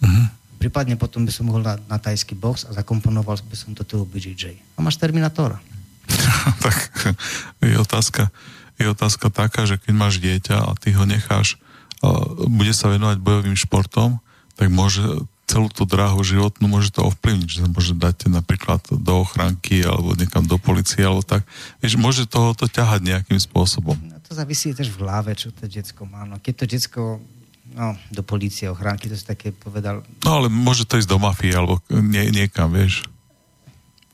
Mhm. 0.00 0.38
Prípadne 0.60 0.94
potom 1.00 1.24
by 1.24 1.32
som 1.32 1.48
mohol 1.48 1.64
na, 1.64 1.80
na 1.88 1.96
tajský 1.96 2.36
box 2.36 2.68
a 2.68 2.76
zakomponoval 2.76 3.40
by 3.48 3.56
som 3.56 3.72
do 3.72 3.80
toho 3.80 4.04
BJJ. 4.04 4.60
A 4.76 4.84
máš 4.84 5.00
Terminátora. 5.00 5.56
tak 6.64 6.76
je 7.64 7.76
otázka, 7.80 8.28
je 8.76 8.84
otázka 8.84 9.32
taká, 9.32 9.64
že 9.64 9.80
keď 9.80 9.92
máš 9.96 10.20
dieťa 10.20 10.56
a 10.60 10.76
ty 10.76 10.92
ho 10.92 11.08
necháš, 11.08 11.56
bude 12.48 12.72
sa 12.72 12.88
venovať 12.88 13.20
bojovým 13.20 13.56
športom, 13.56 14.18
tak 14.56 14.72
môže 14.72 15.04
celú 15.50 15.66
tú 15.66 15.82
dráhu 15.82 16.22
životnú 16.22 16.70
môže 16.70 16.94
to 16.94 17.02
ovplyvniť, 17.02 17.48
že 17.50 17.66
môže 17.66 17.98
dať 17.98 18.30
napríklad 18.30 18.86
do 18.94 19.26
ochranky 19.26 19.82
alebo 19.82 20.14
niekam 20.14 20.46
do 20.46 20.62
policie 20.62 21.02
alebo 21.02 21.26
tak. 21.26 21.42
Vieš, 21.82 21.98
môže 21.98 22.22
toho 22.30 22.54
to 22.54 22.70
ťahať 22.70 23.02
nejakým 23.02 23.40
spôsobom. 23.42 23.98
No, 23.98 24.22
to 24.22 24.30
závisí 24.38 24.70
tiež 24.70 24.94
v 24.94 25.02
hlave, 25.02 25.34
čo 25.34 25.50
to 25.50 25.66
decko 25.66 26.06
má. 26.06 26.22
No, 26.22 26.38
keď 26.38 26.54
to 26.54 26.64
decko 26.70 27.02
no, 27.74 27.98
do 28.14 28.22
policie, 28.22 28.70
ochránky, 28.70 29.10
to 29.10 29.18
si 29.18 29.26
také 29.26 29.50
povedal, 29.50 30.06
No 30.22 30.38
ale 30.38 30.46
môže 30.46 30.86
to 30.86 31.02
ísť 31.02 31.10
do 31.10 31.18
mafie 31.18 31.50
alebo 31.50 31.82
nie, 31.90 32.30
niekam, 32.30 32.70
vieš. 32.70 33.10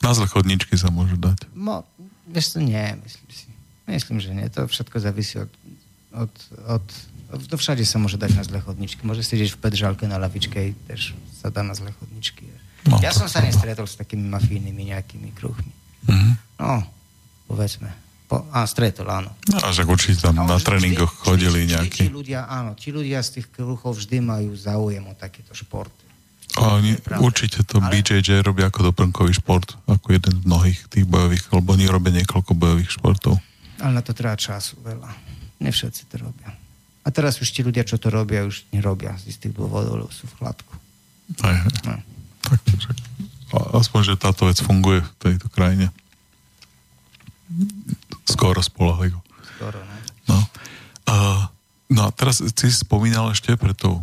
Na 0.00 0.16
zle 0.16 0.24
chodničky 0.24 0.72
sa 0.80 0.88
môže 0.88 1.20
dať. 1.20 1.52
no, 1.52 1.84
vieš 2.24 2.56
to 2.56 2.64
nie, 2.64 2.96
myslím 3.04 3.28
si. 3.28 3.46
Myslím, 3.86 4.18
že 4.18 4.30
nie. 4.34 4.48
To 4.50 4.66
všetko 4.66 4.98
závisí 4.98 5.38
od, 5.38 5.52
od, 6.16 6.32
od 6.66 6.86
to 7.28 7.56
všade 7.56 7.82
sa 7.82 7.98
môže 7.98 8.14
dať 8.14 8.30
na 8.32 8.42
zlé 8.42 8.58
chodničky. 8.60 9.02
Môže 9.02 9.22
sedieť 9.22 9.52
v 9.52 9.60
pedžálke 9.60 10.04
na 10.04 10.16
lavičke, 10.16 10.54
tiež 10.86 11.12
sa 11.34 11.50
dá 11.50 11.60
na 11.60 11.74
zlé 11.74 11.90
chodničky. 11.92 12.46
No, 12.86 13.02
ja 13.02 13.10
tak 13.10 13.18
som 13.18 13.28
sa 13.28 13.42
to- 13.42 13.50
nestretol 13.50 13.84
s 13.84 13.98
takými 13.98 14.26
mafijnými 14.26 14.94
nejakými 14.94 15.34
kruhmi. 15.34 15.72
Mhm. 16.06 16.30
No, 16.56 16.86
povedzme. 17.44 17.90
Po, 18.26 18.42
a 18.50 18.66
stretol, 18.66 19.06
áno. 19.06 19.30
No, 19.46 19.58
a 19.58 19.70
však 19.70 19.86
určite 19.86 20.18
tam 20.20 20.42
A 20.42 20.46
na 20.46 20.58
tréningoch 20.58 21.14
vždy- 21.14 21.22
chodili 21.22 21.60
vždy, 21.62 21.72
nejakí. 21.78 22.02
Tí 22.02 22.10
ľudia, 22.10 22.46
áno, 22.46 22.74
tí 22.74 22.90
ľudia 22.90 23.22
z 23.22 23.38
tých 23.38 23.46
kruhov 23.50 23.94
vždy 23.94 24.18
majú 24.18 24.50
záujem 24.50 25.02
o 25.02 25.14
takéto 25.14 25.54
športy. 25.54 26.02
A 26.58 26.74
oni 26.74 26.94
určite 27.20 27.62
to 27.62 27.78
Ale- 27.78 27.90
BJJ 27.94 28.42
robia 28.42 28.66
ako 28.66 28.90
doplnkový 28.90 29.30
šport, 29.30 29.78
ako 29.86 30.06
jeden 30.10 30.42
z 30.42 30.46
mnohých 30.46 30.78
tých 30.88 31.06
bojových, 31.06 31.42
lebo 31.52 31.74
oni 31.74 31.86
robia 31.86 32.12
niekoľko 32.14 32.50
bojových 32.50 32.90
športov. 32.92 33.38
Ale 33.78 33.92
na 33.94 34.02
to 34.02 34.10
treba 34.10 34.34
času 34.34 34.74
veľa. 34.80 35.10
Ne 35.62 35.70
všetci 35.70 36.02
to 36.08 36.18
robia. 36.18 36.50
A 37.06 37.14
teraz 37.14 37.38
už 37.38 37.46
tí 37.54 37.62
ľudia, 37.62 37.86
čo 37.86 38.02
to 38.02 38.10
robia, 38.10 38.42
už 38.42 38.66
nerobia 38.74 39.14
z 39.22 39.30
istých 39.30 39.54
dôvodov, 39.54 40.02
lebo 40.02 40.10
sú 40.10 40.26
v 40.26 40.42
chladku. 40.42 40.74
Aj, 41.38 41.54
aj. 41.54 41.70
No. 41.86 41.94
Tak, 42.42 42.60
tak. 42.66 42.96
A- 43.54 43.78
Aspoň, 43.78 44.00
že 44.02 44.14
táto 44.18 44.50
vec 44.50 44.58
funguje 44.58 45.06
v 45.06 45.10
tejto 45.22 45.46
krajine. 45.46 45.94
Skoro 48.26 48.58
spolahlivo. 48.58 49.22
Skoro, 49.54 49.78
ne? 49.78 49.98
No. 50.26 50.38
Uh, 51.06 51.46
no 51.94 52.00
a 52.06 52.10
teraz 52.10 52.42
si 52.42 52.68
spomínal 52.74 53.30
ešte 53.30 53.54
pred 53.54 53.78
tou 53.78 54.02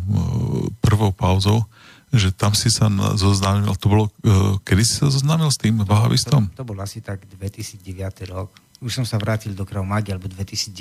prvou 0.80 1.12
pauzou, 1.12 1.68
že 2.08 2.32
tam 2.32 2.56
si 2.56 2.72
sa 2.72 2.88
zoznámil, 3.20 3.76
to 3.76 3.92
bolo, 3.92 4.04
uh, 4.24 4.56
kedy 4.64 4.80
si 4.80 4.96
sa 4.96 5.12
zoznámil 5.12 5.52
s 5.52 5.60
tým 5.60 5.84
vahavistom? 5.84 6.48
To, 6.56 6.64
to 6.64 6.68
bol 6.72 6.80
asi 6.80 7.04
tak 7.04 7.28
2009 7.28 7.84
rok. 8.32 8.48
Už 8.80 8.96
som 8.96 9.04
sa 9.04 9.20
vrátil 9.20 9.52
do 9.52 9.68
Krav 9.68 9.84
Magy, 9.84 10.16
alebo 10.16 10.24
2010 10.32 10.72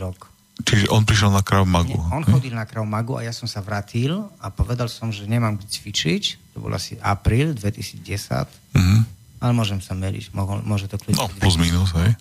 rok. 0.00 0.32
Čiže 0.56 0.88
on 0.88 1.04
prišiel 1.04 1.28
na 1.28 1.44
Krav 1.44 1.68
Magu. 1.68 1.92
Nie, 1.92 2.16
on 2.16 2.24
chodil 2.24 2.50
na 2.50 2.64
Krav 2.64 2.88
Magu 2.88 3.14
a 3.14 3.22
ja 3.22 3.30
som 3.30 3.44
sa 3.44 3.60
vrátil 3.60 4.24
a 4.40 4.48
povedal 4.48 4.88
som, 4.88 5.12
že 5.12 5.28
nemám 5.28 5.60
kde 5.60 5.68
cvičiť. 5.68 6.54
To 6.56 6.64
bol 6.64 6.72
asi 6.72 6.96
apríl 6.98 7.52
2010. 7.52 8.48
Mhm. 8.72 8.98
Ale 9.36 9.52
môžem 9.52 9.84
sa 9.84 9.92
mohol, 10.32 10.64
môže 10.64 10.88
to 10.88 10.96
kľudne 10.96 11.20
No, 11.20 11.28
plus 11.28 11.60
minus, 11.60 11.92
hej. 11.92 12.16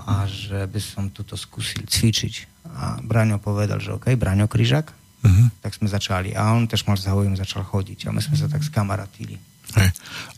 a 0.00 0.22
že 0.24 0.64
by 0.64 0.80
som 0.80 1.10
tuto 1.10 1.34
skúsil 1.34 1.82
cvičiť. 1.82 2.46
A 2.72 3.02
Braňo 3.02 3.36
povedal, 3.36 3.82
že 3.82 3.90
OK, 3.92 4.14
Braňo 4.14 4.46
Kryžak, 4.46 4.94
Mhm. 5.20 5.60
tak 5.60 5.74
sme 5.74 5.84
začali. 5.84 6.32
A 6.32 6.54
on 6.54 6.64
tiež 6.64 6.86
mal 6.86 6.96
záujem, 6.96 7.34
začal 7.34 7.60
chodiť. 7.60 8.08
A 8.08 8.14
my 8.14 8.22
sme 8.22 8.38
sa 8.38 8.46
tak 8.46 8.62
skamaratili. 8.62 9.36
Hej. 9.76 9.90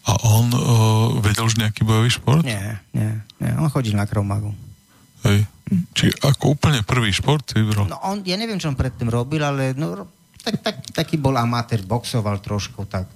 A 0.04 0.12
on 0.26 0.50
uh, 0.50 0.58
vedel 1.22 1.46
už 1.46 1.56
nejaký 1.56 1.86
bojový 1.86 2.10
šport? 2.10 2.42
Nie, 2.42 2.82
nie, 2.90 3.12
nie. 3.38 3.52
On 3.54 3.70
chodil 3.70 3.94
na 3.94 4.04
Krav 4.04 4.26
Magu. 4.26 4.50
Hej. 5.22 5.46
Či 5.92 6.12
ako 6.20 6.56
úplne 6.58 6.84
prvý 6.84 7.10
šport 7.10 7.44
vybral? 7.52 7.88
No 7.88 7.98
on, 8.04 8.20
ja 8.24 8.36
neviem, 8.36 8.60
čo 8.60 8.68
on 8.68 8.76
predtým 8.76 9.08
robil, 9.08 9.40
ale 9.40 9.72
no, 9.72 10.06
tak, 10.42 10.60
tak, 10.60 10.76
taký 10.92 11.16
bol 11.16 11.34
amatér, 11.38 11.86
boxoval 11.86 12.42
trošku, 12.42 12.84
tak 12.90 13.06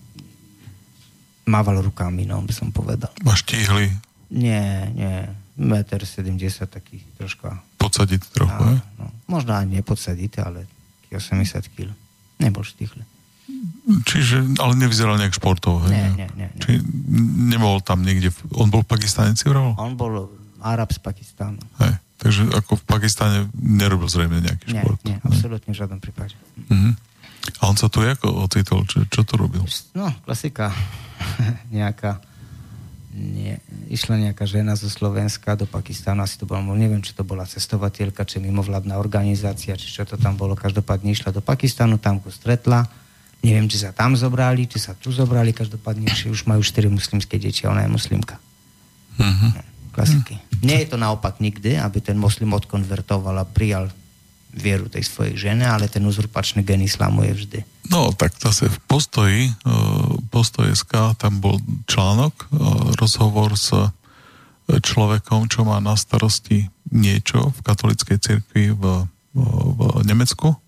mával 1.46 1.78
rukami, 1.82 2.26
no, 2.26 2.42
by 2.42 2.54
som 2.54 2.74
povedal. 2.74 3.10
A 3.22 3.34
štíhli 3.34 3.90
Nie, 4.30 4.90
nie. 4.90 5.30
1,70 5.56 6.28
m, 6.28 6.68
taký 6.68 7.00
troška. 7.16 7.62
podsadiť 7.80 8.20
trochu, 8.28 8.60
hej? 8.60 8.78
No, 9.00 9.08
možno 9.24 9.56
ani 9.56 9.80
nepodsadíte, 9.80 10.44
ale 10.44 10.68
taký 11.06 11.16
80 11.16 11.72
kg. 11.72 11.94
Nebol 12.36 12.60
štíchly. 12.60 13.00
Čiže, 14.04 14.58
ale 14.58 14.74
nevyzeral 14.76 15.16
nejak 15.16 15.38
športov? 15.38 15.86
Nie, 15.86 16.12
nie, 16.12 16.28
nie, 16.34 16.50
nie. 16.50 16.60
Či 16.60 16.82
nebol 17.54 17.78
tam 17.80 18.02
niekde, 18.02 18.34
on 18.58 18.68
bol 18.68 18.82
Pakistanec, 18.82 19.38
vral? 19.46 19.72
On 19.78 19.94
bol 19.94 20.28
Arab 20.60 20.90
z 20.90 20.98
Pakistánu. 20.98 21.62
Hej. 21.80 21.94
Takže 22.16 22.48
ako 22.52 22.80
v 22.80 22.84
Pakistane 22.88 23.38
nerobil 23.52 24.08
zrejme 24.08 24.40
nejaký 24.40 24.72
Nie, 24.72 24.82
šport. 24.82 24.98
nie, 25.04 25.16
absolútne 25.20 25.70
v 25.72 25.76
žiadnom 25.76 26.00
prípade. 26.00 26.34
Mhm. 26.72 26.96
A 27.62 27.70
on 27.70 27.78
sa 27.78 27.86
tu 27.86 28.02
ako 28.02 28.42
ocitol? 28.42 28.82
Čo, 28.90 29.06
čo 29.06 29.22
to 29.22 29.38
robil? 29.38 29.62
No, 29.94 30.10
klasika. 30.26 30.74
nejaká 31.70 32.18
nie, 33.16 33.56
išla 33.88 34.20
nejaká 34.20 34.44
žena 34.44 34.76
zo 34.76 34.92
Slovenska 34.92 35.56
do 35.56 35.64
Pakistánu, 35.64 36.20
asi 36.20 36.36
to 36.36 36.44
bolo, 36.44 36.60
neviem, 36.76 37.00
či 37.00 37.16
to 37.16 37.24
bola 37.24 37.48
cestovateľka, 37.48 38.28
či 38.28 38.44
mimovládna 38.44 39.00
organizácia, 39.00 39.72
či 39.72 39.88
čo 39.88 40.04
to 40.04 40.20
tam 40.20 40.36
bolo, 40.36 40.52
každopádne 40.52 41.16
išla 41.16 41.32
do 41.32 41.40
Pakistánu, 41.40 41.96
tam 41.96 42.20
ho 42.20 42.28
stretla, 42.28 42.84
neviem, 43.40 43.70
či 43.72 43.80
sa 43.80 43.96
tam 43.96 44.12
zobrali, 44.12 44.68
či 44.68 44.76
sa 44.76 44.92
tu 44.92 45.08
zobrali, 45.08 45.56
každopádne 45.56 46.12
už, 46.12 46.28
už 46.28 46.40
majú 46.44 46.60
štyri 46.60 46.92
muslimské 46.92 47.40
deti, 47.40 47.64
ona 47.64 47.88
je 47.88 47.90
muslimka. 47.94 48.36
Mhm. 49.16 49.75
Klasiky. 49.96 50.36
Nie 50.60 50.84
je 50.84 50.92
to 50.92 51.00
naopak 51.00 51.40
nikdy, 51.40 51.80
aby 51.80 52.04
ten 52.04 52.20
moslim 52.20 52.52
odkonvertoval 52.52 53.40
a 53.40 53.48
prijal 53.48 53.88
vieru 54.52 54.88
tej 54.88 55.04
svojej 55.04 55.36
žene, 55.36 55.64
ale 55.64 55.88
ten 55.88 56.04
uzurpačný 56.04 56.64
gen 56.64 56.84
islamu 56.84 57.24
je 57.28 57.32
vždy. 57.32 57.58
No, 57.92 58.12
tak 58.12 58.36
zase 58.36 58.68
v 58.68 58.78
postoji, 58.88 59.40
e, 59.48 59.52
postoj 60.32 60.68
SK, 60.72 61.16
tam 61.20 61.40
bol 61.40 61.60
článok, 61.88 62.34
e, 62.36 62.44
rozhovor 62.96 63.56
s 63.56 63.72
človekom, 64.66 65.46
čo 65.46 65.62
má 65.62 65.78
na 65.78 65.94
starosti 65.94 66.66
niečo 66.90 67.54
v 67.54 67.58
katolickej 67.62 68.18
cirkvi 68.18 68.74
v, 68.74 69.06
v 69.36 69.80
Nemecku 70.02 70.58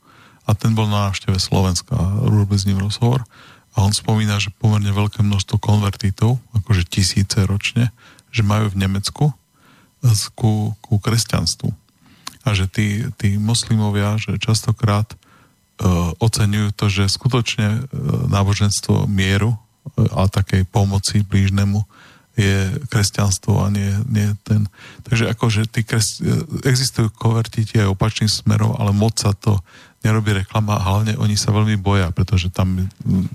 a 0.47 0.51
ten 0.55 0.73
bol 0.73 0.87
na 0.87 1.11
návšteve 1.11 1.37
Slovenska 1.43 1.99
a 1.99 2.23
s 2.55 2.65
ním 2.69 2.79
rozhovor 2.79 3.27
a 3.75 3.85
on 3.85 3.95
spomína, 3.95 4.39
že 4.43 4.55
pomerne 4.55 4.91
veľké 4.91 5.23
množstvo 5.23 5.59
konvertítov, 5.59 6.39
akože 6.55 6.89
tisíce 6.89 7.39
ročne, 7.47 7.95
že 8.31 8.47
majú 8.47 8.71
v 8.73 8.81
Nemecku 8.81 9.25
ku, 10.35 10.73
ku 10.79 10.95
kresťanstvu 11.03 11.69
a 12.47 12.57
že 12.57 12.71
tí, 12.71 13.05
tí 13.21 13.37
moslimovia, 13.37 14.17
že 14.17 14.41
častokrát 14.41 15.05
uh, 15.13 16.17
oceňujú 16.17 16.69
to, 16.73 16.87
že 16.89 17.13
skutočne 17.13 17.69
uh, 17.69 17.85
náboženstvo 18.31 19.05
mieru 19.05 19.53
uh, 19.53 19.59
a 20.17 20.31
takej 20.31 20.65
pomoci 20.65 21.21
blížnemu 21.27 21.85
je 22.39 22.79
kresťanstvo 22.87 23.67
a 23.67 23.67
nie, 23.67 23.91
nie 24.07 24.31
ten. 24.47 24.71
Takže 25.03 25.27
akože 25.27 25.67
tí 25.67 25.83
kres, 25.83 26.23
existujú 26.63 27.11
konvertíti 27.11 27.83
aj 27.83 27.91
opačným 27.91 28.31
smerom, 28.31 28.79
ale 28.79 28.95
moc 28.95 29.19
sa 29.19 29.35
to 29.35 29.59
nerobí 30.07 30.31
reklama 30.31 30.79
a 30.79 30.87
hlavne 30.87 31.19
oni 31.19 31.35
sa 31.35 31.51
veľmi 31.51 31.75
boja, 31.83 32.15
pretože 32.15 32.55
tam 32.55 32.87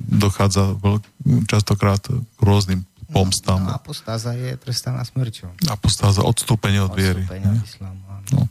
dochádza 0.07 0.79
veľ, 0.79 1.03
častokrát 1.51 1.99
k 2.07 2.39
rôznym 2.39 2.87
pomstám. 3.13 3.61
No, 3.61 3.77
apostáza 3.77 4.33
je 4.33 4.57
trestaná 4.57 5.05
smrťou. 5.05 5.53
Apostáza, 5.69 6.25
odstúpenie 6.25 6.81
od 6.81 6.97
viery. 6.97 7.21
Odstúpenie 7.21 7.47
od 7.47 7.61
islámu, 7.61 8.01
no. 8.33 8.49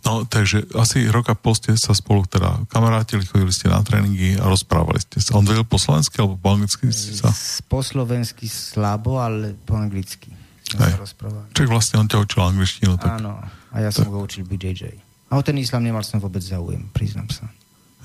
No, 0.00 0.24
takže 0.24 0.64
asi 0.80 1.04
rok 1.12 1.28
a 1.28 1.36
pol 1.36 1.52
ste 1.52 1.76
sa 1.76 1.92
spolu 1.92 2.24
teda 2.24 2.64
kamarátili, 2.72 3.20
chodili 3.28 3.52
ste 3.52 3.68
na 3.68 3.84
tréningy 3.84 4.40
a 4.40 4.48
rozprávali 4.48 4.96
ste 4.96 5.20
sa. 5.20 5.36
On 5.36 5.44
vedel 5.44 5.66
po 5.66 5.76
slovensky 5.76 6.24
alebo 6.24 6.40
po 6.40 6.56
anglicky 6.56 6.88
ste 6.88 7.20
sa? 7.20 7.28
Po 7.68 7.84
slovensky 7.84 8.48
slabo, 8.48 9.20
ale 9.20 9.52
po 9.68 9.76
anglicky 9.76 10.32
sa 10.64 10.96
rozprávali. 10.96 11.52
Čiže 11.52 11.68
vlastne 11.68 11.96
on 12.00 12.08
ťa 12.08 12.16
učil 12.16 12.40
angličtinu. 12.40 12.96
Tak... 12.96 13.20
Áno, 13.20 13.44
a 13.44 13.76
ja 13.76 13.92
tak. 13.92 14.08
som 14.08 14.16
ho 14.16 14.24
učil 14.24 14.48
BJJ. 14.48 14.96
A 15.30 15.36
o 15.36 15.42
ten 15.44 15.60
islám 15.60 15.84
nemal 15.84 16.02
som 16.02 16.16
vôbec 16.16 16.40
záujem, 16.40 16.80
priznám 16.96 17.28
sa. 17.28 17.44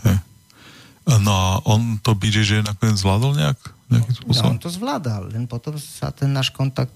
Hej. 0.04 0.20
No 1.24 1.32
a 1.32 1.50
on 1.64 2.02
to 2.04 2.12
BJJ 2.12 2.66
nakoniec 2.66 3.00
zvládol 3.00 3.40
nejak? 3.40 3.60
No? 3.86 4.02
No, 4.02 4.34
on 4.50 4.58
to 4.58 4.70
zvládal, 4.70 5.30
len 5.30 5.46
potom 5.46 5.78
sa 5.78 6.10
ten 6.10 6.34
náš 6.34 6.50
kontakt 6.50 6.94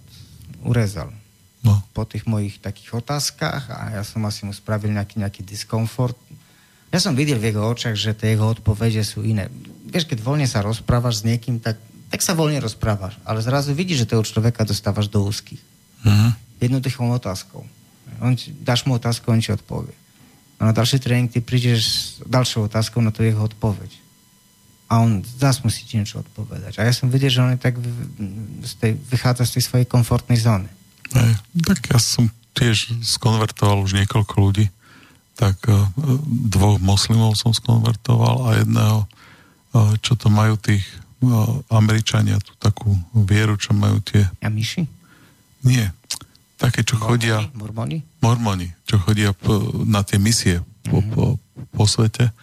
urezal 0.66 1.14
no. 1.62 1.80
po 1.94 2.04
tých 2.08 2.26
mojich 2.26 2.58
takých 2.58 3.04
otázkach 3.04 3.70
a 3.70 4.00
ja 4.00 4.04
som 4.04 4.24
asi 4.26 4.48
mu 4.48 4.54
spravil 4.56 4.92
nejaký, 4.96 5.22
nejaký 5.22 5.42
diskomfort. 5.46 6.18
Ja 6.90 6.98
som 6.98 7.14
videl 7.14 7.38
v 7.38 7.54
jeho 7.54 7.62
očach, 7.70 7.94
že 7.94 8.18
tie 8.18 8.34
jeho 8.34 8.50
odpovede 8.50 9.06
sú 9.06 9.22
iné. 9.22 9.54
Vieš, 9.86 10.10
keď 10.10 10.26
voľne 10.26 10.50
sa 10.50 10.66
rozprávaš 10.66 11.22
s 11.22 11.28
niekým, 11.30 11.62
tak, 11.62 11.78
tak 12.10 12.26
sa 12.26 12.34
voľne 12.34 12.58
rozprávaš. 12.58 13.22
Ale 13.22 13.46
zrazu 13.46 13.78
vidíš, 13.78 14.06
že 14.06 14.18
toho 14.18 14.26
človeka 14.26 14.66
dostávaš 14.66 15.06
do 15.06 15.22
úzkých. 15.22 15.62
Uh-huh. 16.02 16.34
Jednoduchou 16.58 17.06
otázkou. 17.14 17.62
On 18.18 18.34
dáš 18.66 18.90
mu 18.90 18.98
otázku, 18.98 19.30
on 19.30 19.38
ti 19.38 19.54
odpovie. 19.54 19.94
A 20.58 20.66
na 20.66 20.74
ďalší 20.74 20.98
tréning 20.98 21.30
ty 21.30 21.40
prídeš 21.40 21.80
s 21.86 21.96
ďalšou 22.26 22.68
otázkou 22.68 23.00
na 23.06 23.14
to 23.14 23.22
jeho 23.22 23.46
odpoveď. 23.46 24.09
A 24.90 25.06
on 25.06 25.22
zás 25.22 25.62
musí 25.62 25.86
ti 25.86 26.02
niečo 26.02 26.26
odpovedať. 26.26 26.82
A 26.82 26.90
ja 26.90 26.94
som 26.98 27.14
videl, 27.14 27.30
že 27.30 27.46
on 27.46 27.54
tak 27.62 27.78
z 28.66 28.74
tej, 28.82 28.92
vychádza 28.98 29.46
z 29.46 29.62
tej 29.62 29.64
svojej 29.70 29.86
komfortnej 29.86 30.42
zóny. 30.42 30.66
Hej, 31.14 31.38
tak 31.62 31.94
ja 31.94 32.02
som 32.02 32.26
tiež 32.58 32.98
skonvertoval 33.06 33.86
už 33.86 33.94
niekoľko 34.02 34.34
ľudí. 34.42 34.66
Tak 35.38 35.62
uh, 35.70 35.86
dvoch 36.26 36.82
moslimov 36.82 37.38
som 37.38 37.54
skonvertoval 37.54 38.50
a 38.50 38.66
jedného, 38.66 39.06
uh, 39.06 39.94
čo 40.02 40.18
to 40.18 40.34
majú 40.34 40.58
tých 40.58 40.82
uh, 41.22 41.62
Američania, 41.70 42.42
tú 42.42 42.58
takú 42.58 42.90
vieru, 43.14 43.62
čo 43.62 43.78
majú 43.78 44.02
tie... 44.02 44.26
A 44.42 44.50
myši? 44.50 44.90
Nie. 45.70 45.94
Také, 46.58 46.82
čo 46.82 46.98
mormoni? 46.98 47.08
chodia... 47.14 47.38
Mormoni? 47.54 47.98
Mormoni, 48.26 48.68
čo 48.90 48.98
chodia 49.00 49.38
po, 49.38 49.86
na 49.86 50.02
tie 50.02 50.18
misie 50.18 50.66
po, 50.90 50.98
mm-hmm. 50.98 51.14
po, 51.14 51.24
po 51.78 51.84
svete. 51.86 52.34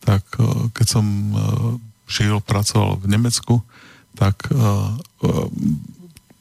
Tak 0.00 0.24
keď 0.72 0.86
som 0.88 1.04
žil, 2.10 2.42
pracoval 2.42 2.98
v 2.98 3.06
Nemecku, 3.06 3.62
tak 4.18 4.36
uh, 4.50 4.98
uh, 5.22 5.46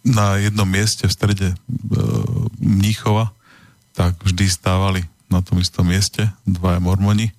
na 0.03 0.41
jednom 0.41 0.65
mieste 0.65 1.05
v 1.05 1.13
strede 1.13 1.47
e, 1.53 1.55
Mníchova, 2.59 3.31
tak 3.93 4.15
vždy 4.23 4.45
stávali 4.47 5.01
na 5.27 5.43
tom 5.43 5.59
istom 5.59 5.85
mieste 5.85 6.31
dvaja 6.47 6.79
mormoni, 6.79 7.29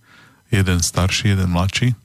jeden 0.53 0.79
starší, 0.79 1.35
jeden 1.35 1.51
mladší. 1.51 1.97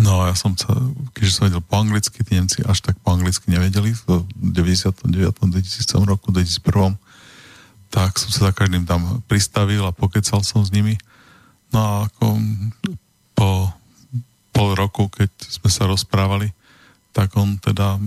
No 0.00 0.24
a 0.24 0.32
ja 0.32 0.36
som 0.38 0.56
sa, 0.56 0.72
keďže 1.12 1.32
som 1.36 1.46
vedel 1.50 1.60
po 1.60 1.76
anglicky, 1.76 2.24
tí 2.24 2.32
Nemci 2.32 2.64
až 2.64 2.80
tak 2.80 2.96
po 3.04 3.12
anglicky 3.12 3.52
nevedeli, 3.52 3.92
v 3.92 4.24
99. 4.40 5.04
2000 5.04 6.08
roku, 6.08 6.32
2001. 6.32 6.96
Tak 7.92 8.16
som 8.16 8.30
sa 8.32 8.40
za 8.48 8.52
každým 8.56 8.88
tam 8.88 9.20
pristavil 9.28 9.84
a 9.84 9.92
pokecal 9.92 10.40
som 10.40 10.64
s 10.64 10.72
nimi. 10.72 10.96
No 11.74 11.78
a 11.82 11.90
ako 12.08 12.40
po 13.36 13.68
pol 14.56 14.72
roku, 14.72 15.12
keď 15.12 15.28
sme 15.44 15.68
sa 15.68 15.84
rozprávali, 15.84 16.56
tak 17.12 17.36
on 17.36 17.60
teda 17.60 18.00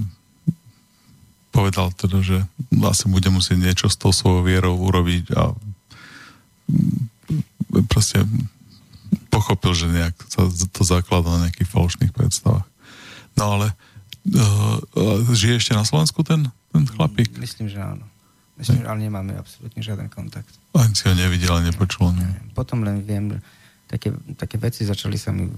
povedal 1.53 1.93
teda, 1.93 2.25
že 2.25 2.37
vlastne 2.73 3.13
bude 3.13 3.29
musieť 3.29 3.57
niečo 3.61 3.87
s 3.89 3.97
tou 3.97 4.09
svojou 4.09 4.41
vierou 4.45 4.73
urobiť 4.77 5.33
a 5.37 5.53
proste 7.89 8.25
pochopil, 9.29 9.73
že 9.77 9.89
nejak 9.89 10.15
sa 10.29 10.49
to 10.49 10.81
zakladá 10.81 11.29
na 11.37 11.49
nejakých 11.49 11.69
falošných 11.69 12.13
predstavách. 12.13 12.65
No 13.37 13.43
ale 13.57 13.67
uh, 13.73 14.77
žije 15.33 15.61
ešte 15.61 15.73
na 15.77 15.85
Slovensku 15.85 16.25
ten, 16.25 16.49
ten 16.73 16.85
chlapík? 16.85 17.33
Myslím, 17.37 17.69
že 17.69 17.81
áno. 17.81 18.05
Myslím, 18.59 18.83
že 18.83 18.87
ale 18.91 18.99
nemáme 18.99 19.33
absolútne 19.39 19.79
žiaden 19.79 20.11
kontakt. 20.11 20.51
Ani 20.75 20.91
si 20.91 21.07
ho 21.07 21.15
nevidel, 21.15 21.55
a 21.55 21.63
nepočul. 21.63 22.11
Ne. 22.11 22.27
Potom 22.51 22.83
len 22.83 22.99
viem, 23.01 23.31
také, 23.31 23.39
také 24.37 24.57
veci 24.61 24.85
začali 24.85 25.17
sa 25.17 25.33
mi 25.33 25.49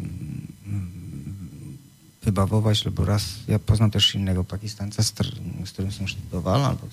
vybavovať, 2.22 2.94
lebo 2.94 3.04
raz, 3.04 3.44
ja 3.50 3.58
poznám 3.58 3.98
też 3.98 4.16
iného 4.16 4.46
Pakistanca, 4.46 5.02
s, 5.02 5.12
s 5.12 5.70
ktorým 5.74 5.92
som 5.92 6.06
študoval, 6.06 6.62
alebo 6.64 6.86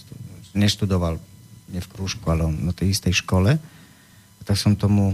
neštudoval, 0.56 1.20
nie 1.68 1.84
v 1.84 1.90
krúžku, 1.92 2.24
ale 2.32 2.48
on 2.48 2.56
na 2.64 2.72
tej 2.72 2.96
istej 2.96 3.22
škole. 3.22 3.60
A 4.38 4.40
tak 4.42 4.56
som 4.56 4.72
tomu 4.72 5.12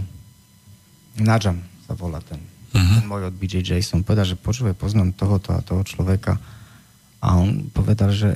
Najam 1.15 1.63
sa 1.87 1.95
volá 1.95 2.19
ten, 2.19 2.43
uh-huh. 2.75 2.99
ten 2.99 3.07
môj 3.07 3.31
od 3.31 3.35
BJJ, 3.39 3.79
som 3.79 4.03
povedal, 4.03 4.27
že 4.27 4.35
počúvaj, 4.35 4.75
poznám 4.75 5.15
tohoto 5.15 5.55
a 5.55 5.63
toho 5.63 5.79
človeka. 5.87 6.35
A 7.23 7.39
on 7.39 7.71
povedal, 7.71 8.11
že 8.11 8.35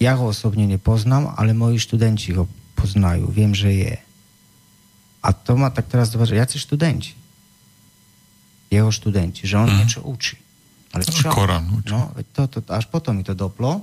ja 0.00 0.16
ho 0.16 0.32
osobne 0.32 0.64
nepoznám, 0.64 1.36
ale 1.36 1.52
moji 1.52 1.76
študenti 1.76 2.32
ho 2.34 2.48
poznajú, 2.72 3.28
viem, 3.28 3.52
že 3.52 3.70
je. 3.70 3.94
A 5.24 5.32
to 5.32 5.56
ma 5.56 5.72
tak 5.72 5.88
teraz 5.88 6.12
že 6.12 6.36
jaci 6.36 6.60
študenti 6.60 7.24
jeho 8.74 8.90
študenti, 8.90 9.46
že 9.46 9.54
on 9.54 9.70
mm. 9.70 9.76
niečo 9.78 10.00
učí. 10.02 10.36
Ale 10.94 11.06
čo? 11.06 11.30
Korán 11.30 11.70
učí. 11.70 11.94
No, 11.94 12.10
to, 12.34 12.46
to, 12.50 12.58
až 12.70 12.90
potom 12.90 13.18
mi 13.18 13.24
to 13.26 13.34
doplo. 13.34 13.82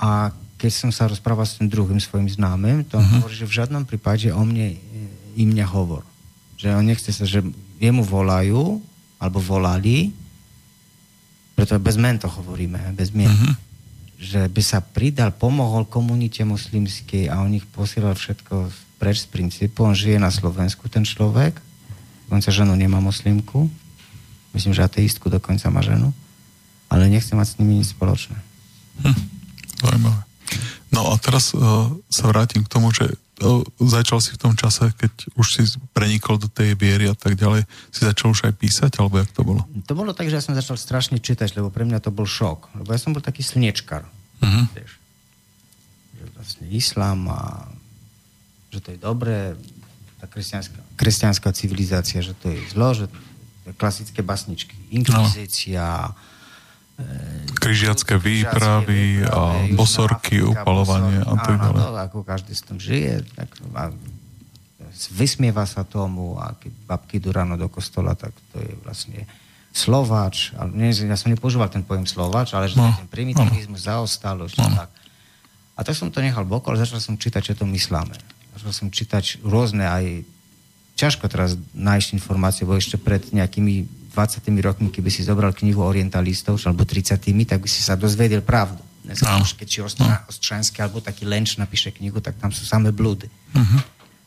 A 0.00 0.32
keď 0.56 0.72
som 0.72 0.90
sa 0.92 1.08
rozprával 1.08 1.44
s 1.44 1.60
tým 1.60 1.68
druhým 1.68 2.00
svojim 2.00 2.28
známym, 2.28 2.84
to 2.88 2.96
on 2.96 3.04
mm-hmm. 3.04 3.20
hovorí, 3.20 3.34
že 3.34 3.48
v 3.48 3.56
žiadnom 3.62 3.84
prípade 3.84 4.28
o 4.32 4.42
mne 4.44 4.76
i 5.36 5.42
mňa 5.44 5.66
hovor. 5.72 6.04
Že 6.60 6.78
on 6.78 6.86
nechce 6.86 7.10
sa, 7.10 7.24
že 7.26 7.42
jemu 7.82 8.02
volajú, 8.06 8.78
alebo 9.18 9.38
volali, 9.42 10.14
preto 11.58 11.78
bez 11.82 11.98
men 11.98 12.18
to 12.18 12.30
hovoríme, 12.30 12.78
bez 12.94 13.10
mien. 13.10 13.30
Mm-hmm. 13.30 13.54
Že 14.22 14.40
by 14.54 14.62
sa 14.62 14.78
pridal, 14.78 15.34
pomohol 15.34 15.88
komunite 15.90 16.46
muslimskej 16.46 17.26
a 17.26 17.42
on 17.42 17.58
ich 17.58 17.66
posielal 17.66 18.14
všetko 18.14 18.70
preč 19.02 19.26
z 19.26 19.34
princípu. 19.34 19.82
On 19.82 19.98
žije 19.98 20.22
na 20.22 20.30
Slovensku, 20.30 20.86
ten 20.86 21.02
človek. 21.02 21.58
Dokonca 22.30 22.54
ženu 22.54 22.78
nemá 22.78 23.02
moslimku 23.02 23.66
Myslím, 24.52 24.76
že 24.76 24.84
ateistku 24.84 25.32
dokonca 25.32 25.64
má 25.72 25.80
ženu. 25.80 26.12
Ale 26.92 27.08
nechcem 27.08 27.36
mať 27.40 27.56
s 27.56 27.58
nimi 27.58 27.80
nič 27.80 27.96
spoločné. 27.96 28.36
Hm, 29.00 29.16
zaujímavé. 29.80 30.20
No 30.92 31.08
a 31.08 31.16
teraz 31.16 31.56
uh, 31.56 31.88
sa 32.12 32.28
vrátim 32.28 32.60
k 32.60 32.68
tomu, 32.68 32.92
že 32.92 33.08
uh, 33.08 33.64
začal 33.80 34.20
si 34.20 34.36
v 34.36 34.40
tom 34.44 34.52
čase, 34.52 34.92
keď 34.92 35.32
už 35.40 35.46
si 35.48 35.62
prenikol 35.96 36.36
do 36.36 36.52
tej 36.52 36.76
viery 36.76 37.08
a 37.08 37.16
tak 37.16 37.40
ďalej, 37.40 37.64
si 37.88 38.04
začal 38.04 38.36
už 38.36 38.44
aj 38.44 38.54
písať, 38.60 38.92
alebo 39.00 39.24
jak 39.24 39.32
to 39.32 39.40
bolo? 39.40 39.64
To 39.88 39.96
bolo 39.96 40.12
tak, 40.12 40.28
že 40.28 40.36
ja 40.36 40.44
som 40.44 40.52
začal 40.52 40.76
strašne 40.76 41.16
čítať, 41.16 41.56
lebo 41.56 41.72
pre 41.72 41.88
mňa 41.88 42.04
to 42.04 42.12
bol 42.12 42.28
šok. 42.28 42.76
Lebo 42.76 42.92
ja 42.92 43.00
som 43.00 43.16
bol 43.16 43.24
taký 43.24 43.40
slnečkar. 43.40 44.04
Uh-huh. 44.44 44.68
Vieš, 44.76 45.00
že 46.12 46.24
vlastne 46.36 46.66
islám 46.68 47.24
a 47.32 47.71
že 48.72 48.80
to 48.80 48.88
je 48.96 48.98
dobré, 48.98 49.52
tá 50.16 50.24
kresťanská, 50.24 50.80
kresťanská 50.96 51.52
civilizácia, 51.52 52.24
že 52.24 52.32
to 52.32 52.48
je 52.48 52.58
zlo, 52.72 52.96
že 52.96 53.06
klasické 53.76 54.24
basničky. 54.24 54.74
Inkvizícia, 54.90 56.10
no. 56.10 56.30
Križiacké 57.58 58.14
výpravy 58.20 59.26
a 59.26 59.66
bosorky, 59.74 60.44
upalovanie 60.44 61.24
a 61.24 61.34
tak 61.40 61.58
ďalej. 61.58 61.82
Áno, 61.82 61.98
ako 61.98 62.18
každý 62.22 62.52
s 62.54 62.62
tom 62.62 62.78
žije. 62.78 63.26
Tak, 63.34 63.48
a 63.74 63.90
vysmieva 65.10 65.64
sa 65.64 65.82
tomu 65.82 66.36
a 66.38 66.54
keď 66.54 66.72
babky 66.86 67.18
idú 67.18 67.32
ráno 67.32 67.58
do 67.58 67.66
kostola, 67.66 68.14
tak 68.14 68.30
to 68.52 68.60
je 68.60 68.72
vlastne 68.84 69.24
Slováč, 69.72 70.52
ale 70.52 70.68
nie, 70.76 70.92
ja 70.92 71.16
som 71.16 71.32
nepoužíval 71.32 71.72
ten 71.72 71.80
pojem 71.80 72.04
Slováč, 72.04 72.52
ale 72.52 72.68
že 72.68 72.76
no, 72.76 72.92
ten 72.92 73.08
primitivizmus, 73.08 73.80
no. 73.82 74.04
zaostalosť, 74.04 74.56
no. 74.60 74.68
tak. 74.68 74.90
A 75.72 75.80
tak 75.80 75.96
som 75.96 76.12
to 76.12 76.20
nechal 76.20 76.44
boko, 76.44 76.68
ale 76.68 76.84
začal 76.84 77.00
som 77.00 77.16
čítať, 77.16 77.40
čo 77.40 77.54
to 77.56 77.64
mysláme. 77.64 78.12
Začal 78.52 78.72
som 78.72 78.88
čítať 78.92 79.40
rôzne 79.42 79.88
aj 79.88 80.04
ťažko 80.96 81.24
teraz 81.26 81.56
nájsť 81.72 82.08
informácie, 82.14 82.68
bo 82.68 82.76
ešte 82.76 83.00
pred 83.00 83.24
nejakými 83.32 84.02
20 84.12 84.44
rokmi, 84.60 84.92
keby 84.92 85.08
si 85.08 85.24
zobral 85.24 85.56
knihu 85.56 85.80
orientalistov, 85.80 86.60
alebo 86.68 86.84
30 86.84 87.16
tak 87.48 87.64
by 87.64 87.68
si 87.68 87.80
sa 87.80 87.96
dozvedel 87.96 88.44
pravdu. 88.44 88.80
Dneska 89.02 89.34
no. 89.34 89.42
už 89.42 89.58
keď 89.58 89.66
či 89.66 89.78
Ostranský 90.30 90.78
alebo 90.78 91.02
taký 91.02 91.26
Lenč 91.26 91.58
napíše 91.58 91.90
knihu, 91.90 92.22
tak 92.22 92.38
tam 92.38 92.54
sú 92.54 92.62
samé 92.62 92.94
blúdy. 92.94 93.26
Uh-huh. 93.26 93.80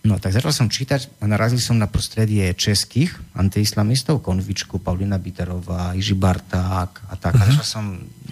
No 0.05 0.21
tak 0.21 0.37
začal 0.37 0.53
som 0.53 0.69
čítať 0.69 1.17
a 1.17 1.25
narazil 1.25 1.57
som 1.57 1.81
na 1.81 1.89
prostredie 1.89 2.45
českých 2.53 3.17
antiislamistov, 3.33 4.21
Konvičku, 4.21 4.77
Paulina 4.77 5.17
Biterová, 5.17 5.97
Iži 5.97 6.13
Barták 6.13 7.01
a 7.09 7.17
tak. 7.17 7.33
Uh-huh. 7.33 7.41
A 7.41 7.49
začal 7.49 7.65
som 7.65 7.85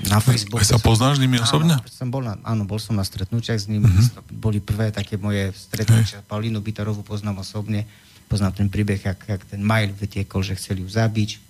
na 0.05 0.21
Facebooku. 0.21 0.61
Aj 0.61 0.69
sa 0.69 0.77
poznáš 0.77 1.17
s 1.17 1.21
nimi 1.25 1.41
osobne? 1.41 1.81
Áno, 1.81 1.89
som 1.89 2.13
bol 2.13 2.21
na, 2.21 2.37
áno, 2.45 2.69
bol 2.69 2.77
som 2.77 2.93
na 2.93 3.01
stretnutiach 3.01 3.57
s 3.57 3.65
nimi. 3.65 3.89
Uh-huh. 3.89 4.21
Boli 4.29 4.61
prvé 4.61 4.93
také 4.93 5.17
moje 5.17 5.49
stretnutia. 5.57 6.21
Uh-huh. 6.21 6.29
Paulínu 6.29 6.61
Biterovú 6.61 7.01
poznám 7.01 7.41
osobne. 7.41 7.89
Poznám 8.29 8.53
ten 8.53 8.69
príbeh, 8.69 9.01
jak, 9.01 9.25
jak 9.25 9.41
ten 9.41 9.65
mail 9.65 9.89
vytiekol, 9.97 10.45
že 10.45 10.53
chceli 10.53 10.85
ju 10.85 10.89
zabiť. 10.93 11.41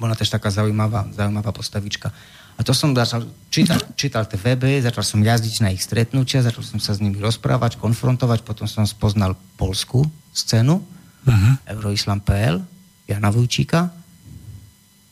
Bola 0.00 0.16
tiež 0.16 0.32
taká 0.32 0.48
zaujímavá, 0.48 1.04
zaujímavá 1.12 1.52
postavička. 1.52 2.16
A 2.54 2.62
to 2.62 2.70
som 2.70 2.94
začal, 2.94 3.26
čítal, 3.50 3.82
čítal 3.98 4.24
tie 4.30 4.38
weby, 4.38 4.78
začal 4.78 5.02
som 5.02 5.18
jazdiť 5.18 5.54
na 5.66 5.74
ich 5.74 5.82
stretnutia, 5.82 6.44
začal 6.44 6.62
som 6.62 6.78
sa 6.78 6.94
s 6.94 7.02
nimi 7.02 7.18
rozprávať, 7.18 7.82
konfrontovať, 7.82 8.46
potom 8.46 8.70
som 8.70 8.86
spoznal 8.86 9.34
polskú 9.58 10.06
scénu, 10.30 10.78
uh-huh. 10.78 11.52
Euroislam.pl, 11.66 12.62
Jana 13.10 13.30
Vujčíka 13.34 13.90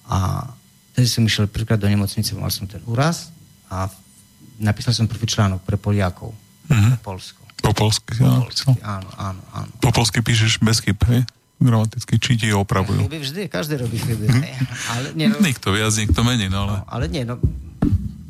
a 0.06 0.18
tedy 0.94 1.08
som 1.10 1.26
išiel 1.26 1.50
prvýkrát 1.50 1.82
do 1.82 1.90
nemocnice, 1.90 2.30
mal 2.38 2.54
som 2.54 2.70
ten 2.70 2.82
úraz 2.86 3.34
a 3.66 3.90
napísal 4.62 4.94
som 4.94 5.10
prvý 5.10 5.26
článok 5.26 5.66
pre 5.66 5.74
Poliakov, 5.74 6.30
uh-huh. 6.30 6.94
pre 6.94 6.98
Polsko. 7.02 7.42
Po 7.62 7.70
polsky, 7.74 8.18
po 8.18 8.46
polsky 8.46 8.74
áno, 8.82 9.10
áno, 9.18 9.42
áno. 9.54 9.70
Po 9.82 9.90
polsky 9.90 10.18
píšeš 10.22 10.62
bez 10.62 10.82
chyb, 10.82 10.98
hej? 11.10 11.22
Gramaticky, 11.62 12.18
či 12.18 12.36
ti 12.36 12.48
opravujú. 12.50 13.06
Chyby 13.06 13.18
vždy, 13.22 13.42
každý 13.48 13.78
robí 13.78 13.96
chyby. 13.98 14.26
Hm? 14.28 14.44
Ale, 14.92 15.06
nie, 15.14 15.26
no, 15.30 15.38
nikto 15.40 15.70
viac, 15.72 15.94
nikto 15.96 16.20
menej, 16.26 16.50
no 16.50 16.66
ale... 16.66 16.74
No, 16.74 16.78
ale 16.90 17.04
nie, 17.08 17.22
no, 17.22 17.38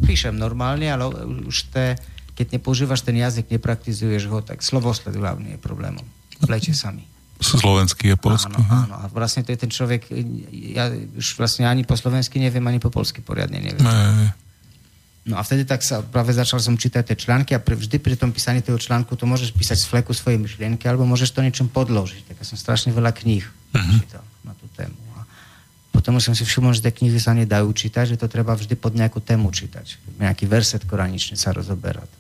píšem 0.05 0.37
normálne, 0.37 0.89
ale 0.93 1.09
už 1.49 1.73
te, 1.73 1.97
keď 2.37 2.61
nepoužívaš 2.61 3.03
ten 3.03 3.17
jazyk, 3.17 3.49
nepraktizuješ 3.49 4.29
ho, 4.29 4.39
tak 4.45 4.61
slovosled 4.61 5.17
hlavne 5.17 5.57
je 5.57 5.59
problémom. 5.59 6.05
Vleče 6.43 6.77
sami. 6.77 7.09
Slovenský 7.43 8.15
a 8.15 8.19
polský. 8.19 8.55
Áno, 8.55 8.87
áno. 8.87 8.95
A 9.03 9.11
vlastne 9.11 9.43
to 9.43 9.51
je 9.51 9.59
ten 9.59 9.71
človek, 9.71 10.07
ja 10.53 10.87
už 10.95 11.43
vlastne 11.43 11.67
ani 11.67 11.83
po 11.83 11.99
slovensky 11.99 12.39
neviem, 12.39 12.63
ani 12.71 12.79
po 12.79 12.87
polsky 12.87 13.19
poriadne 13.19 13.59
neviem. 13.59 13.83
Ne, 13.83 14.31
No 15.23 15.39
a 15.39 15.47
vtedy 15.47 15.63
tak 15.63 15.87
sa 15.87 16.03
práve 16.03 16.35
začal 16.35 16.59
som 16.59 16.75
čítať 16.75 17.15
tie 17.15 17.17
články 17.17 17.55
a 17.55 17.63
pre, 17.63 17.79
vždy 17.79 18.03
pri 18.03 18.19
tom 18.19 18.35
písaní 18.35 18.59
toho 18.59 18.75
článku 18.75 19.15
to 19.15 19.23
môžeš 19.23 19.55
písať 19.55 19.79
z 19.79 19.87
fleku 19.87 20.11
svojej 20.11 20.35
myšlienky 20.35 20.83
alebo 20.91 21.07
môžeš 21.07 21.31
to 21.31 21.47
niečom 21.47 21.71
podložiť. 21.71 22.35
Tak 22.35 22.43
ja 22.43 22.47
som 22.47 22.59
strašne 22.59 22.91
veľa 22.91 23.15
kníh 23.15 23.47
uh-huh. 23.47 23.97
čítal 24.03 24.27
na 24.43 24.51
tú 24.59 24.67
tému. 24.75 24.99
A 25.15 25.23
potom 25.95 26.19
som 26.19 26.35
si 26.35 26.43
všimol, 26.43 26.75
že 26.75 26.83
tie 26.83 26.91
knihy 26.91 27.23
sa 27.23 27.39
nedajú 27.39 27.71
čítať, 27.71 28.15
že 28.15 28.17
to 28.19 28.27
treba 28.27 28.59
vždy 28.59 28.75
pod 28.75 28.99
nejakú 28.99 29.23
tému 29.23 29.55
čítať. 29.55 30.19
Nejaký 30.19 30.51
verset 30.51 30.83
koraničný 30.83 31.39
sa 31.39 31.55
rozoberať. 31.55 32.11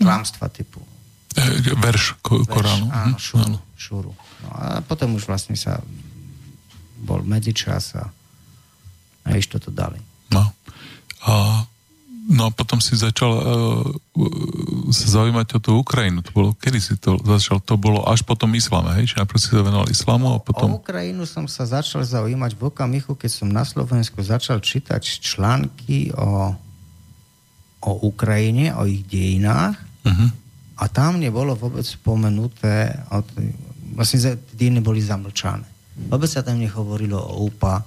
Klamstva 0.00 0.48
typu. 0.48 0.80
E, 1.36 1.76
verš 1.76 2.24
ko- 2.24 2.40
Koránu. 2.48 2.88
Áno, 2.88 3.20
šúru. 3.20 3.60
šúru. 3.76 4.12
No 4.40 4.48
a 4.56 4.64
potom 4.80 5.12
už 5.12 5.28
vlastne 5.28 5.60
sa 5.60 5.84
bol 7.04 7.20
medzičas 7.20 8.00
a, 8.00 8.08
a 9.24 9.28
ešte 9.36 9.60
to 9.60 9.68
dali. 9.68 10.00
No. 10.32 10.48
A 11.28 11.68
No 12.30 12.46
a 12.46 12.50
potom 12.54 12.78
si 12.78 12.94
začal 12.94 13.32
uh, 13.34 13.90
sa 14.94 15.06
zaujímať 15.18 15.46
o 15.54 15.58
tú 15.58 15.70
Ukrajinu. 15.82 16.22
To 16.22 16.30
bolo, 16.30 16.48
kedy 16.54 16.78
si 16.78 16.94
to 16.94 17.18
začal? 17.26 17.58
To 17.66 17.74
bolo 17.74 18.06
až 18.06 18.22
po 18.22 18.38
tom 18.38 18.54
islame, 18.54 18.94
hej? 19.02 19.10
Či 19.10 19.18
najprv 19.18 19.38
si 19.42 19.50
sa 19.50 19.66
venoval 19.66 19.90
islamu 19.90 20.26
a 20.30 20.38
potom... 20.38 20.78
O 20.78 20.78
Ukrajinu 20.78 21.26
som 21.26 21.50
sa 21.50 21.66
začal 21.66 22.06
zaujímať 22.06 22.54
v 22.54 22.62
okamihu, 22.70 23.18
keď 23.18 23.30
som 23.34 23.50
na 23.50 23.66
Slovensku 23.66 24.22
začal 24.22 24.62
čítať 24.62 25.02
články 25.02 26.14
o, 26.14 26.54
o 27.82 27.90
Ukrajine, 28.06 28.78
o 28.78 28.86
ich 28.86 29.02
dejinách 29.10 29.74
uh-huh. 30.06 30.30
a 30.78 30.84
tam 30.86 31.18
nebolo 31.18 31.58
vôbec 31.58 31.82
spomenuté, 31.82 32.94
o 33.10 33.26
vlastne 33.98 34.38
dejiny 34.54 34.78
boli 34.78 35.02
zamlčané. 35.02 35.66
Vôbec 36.06 36.30
sa 36.30 36.46
tam 36.46 36.62
nehovorilo 36.62 37.18
o 37.18 37.50
UPA, 37.50 37.82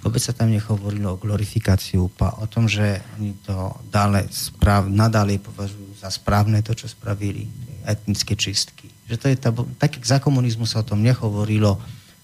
Vôbec 0.00 0.20
sa 0.24 0.32
tam 0.32 0.48
nehovorilo 0.48 1.12
o 1.12 1.20
glorifikáciu 1.20 2.08
UPA, 2.08 2.40
o 2.40 2.48
tom, 2.48 2.64
že 2.64 3.04
oni 3.20 3.36
to 3.44 3.76
dále 3.92 4.24
správ, 4.32 4.88
nadále 4.88 5.36
považujú 5.36 6.00
za 6.00 6.08
správne 6.08 6.64
to, 6.64 6.72
čo 6.72 6.88
spravili 6.88 7.44
etnické 7.84 8.32
čistky. 8.32 8.88
Že 9.08 9.16
to 9.20 9.26
je 9.28 9.36
tá, 9.36 9.50
tak 9.76 10.00
za 10.00 10.16
komunizmu 10.16 10.64
sa 10.64 10.80
o 10.80 10.88
tom 10.88 11.04
nehovorilo 11.04 11.76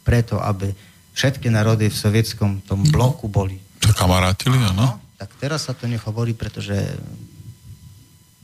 preto, 0.06 0.40
aby 0.40 0.72
všetky 1.12 1.52
národy 1.52 1.92
v 1.92 1.96
sovietskom 1.96 2.64
tom 2.64 2.80
bloku 2.88 3.28
boli. 3.28 3.60
To 3.84 3.92
kamarátili, 3.92 4.56
áno. 4.56 4.96
Tak 5.16 5.36
teraz 5.36 5.68
sa 5.68 5.76
to 5.76 5.84
nehovorí, 5.88 6.32
pretože 6.32 6.76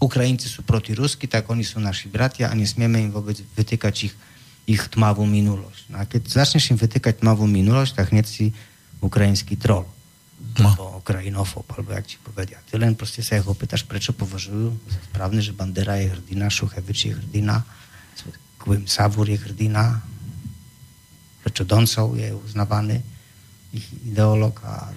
Ukrajinci 0.02 0.50
sú 0.50 0.66
proti 0.66 0.96
Rusky, 0.98 1.30
tak 1.30 1.46
oni 1.46 1.62
sú 1.62 1.78
naši 1.78 2.10
bratia 2.10 2.50
a 2.50 2.58
nesmieme 2.58 2.98
im 2.98 3.14
vôbec 3.14 3.38
vytýkať 3.54 3.94
ich, 4.10 4.14
ich 4.66 4.82
tmavú 4.90 5.22
minulosť. 5.22 5.82
No 5.94 5.96
a 6.00 6.04
keď 6.04 6.26
začneš 6.26 6.74
im 6.74 6.78
vytýkať 6.80 7.22
tmavú 7.22 7.46
minulosť, 7.46 8.02
tak 8.02 8.10
hneď 8.10 8.26
si 8.26 8.50
ukrajinský 9.02 9.58
troll. 9.58 9.84
No. 10.58 10.68
Alebo 10.68 11.02
krajinofob, 11.06 11.66
alebo 11.70 11.94
jak 11.94 12.06
ti 12.06 12.16
povedia. 12.18 12.58
Ty 12.66 12.82
len 12.82 12.98
proste 12.98 13.22
sa 13.22 13.38
ich 13.38 13.46
opýtaš, 13.46 13.86
prečo 13.86 14.10
považujú 14.14 14.74
za 14.90 15.00
správne, 15.10 15.38
že 15.38 15.54
Bandera 15.54 15.98
je 16.02 16.12
hrdina, 16.12 16.50
Šuchevič 16.50 16.98
je 17.08 17.12
hrdina, 17.14 17.62
Kvim 18.62 18.86
Savur 18.86 19.26
je 19.26 19.38
hrdina, 19.38 20.02
prečo 21.42 21.66
Doncov 21.66 22.14
je 22.14 22.30
uznávaný 22.30 23.02
ich 23.74 23.86
ideolog 24.06 24.54
a 24.62 24.92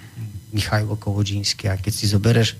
Michajlo 0.52 0.94
Kovodžínsky. 1.00 1.66
A 1.66 1.80
keď 1.80 1.92
si 1.94 2.06
zobereš 2.06 2.54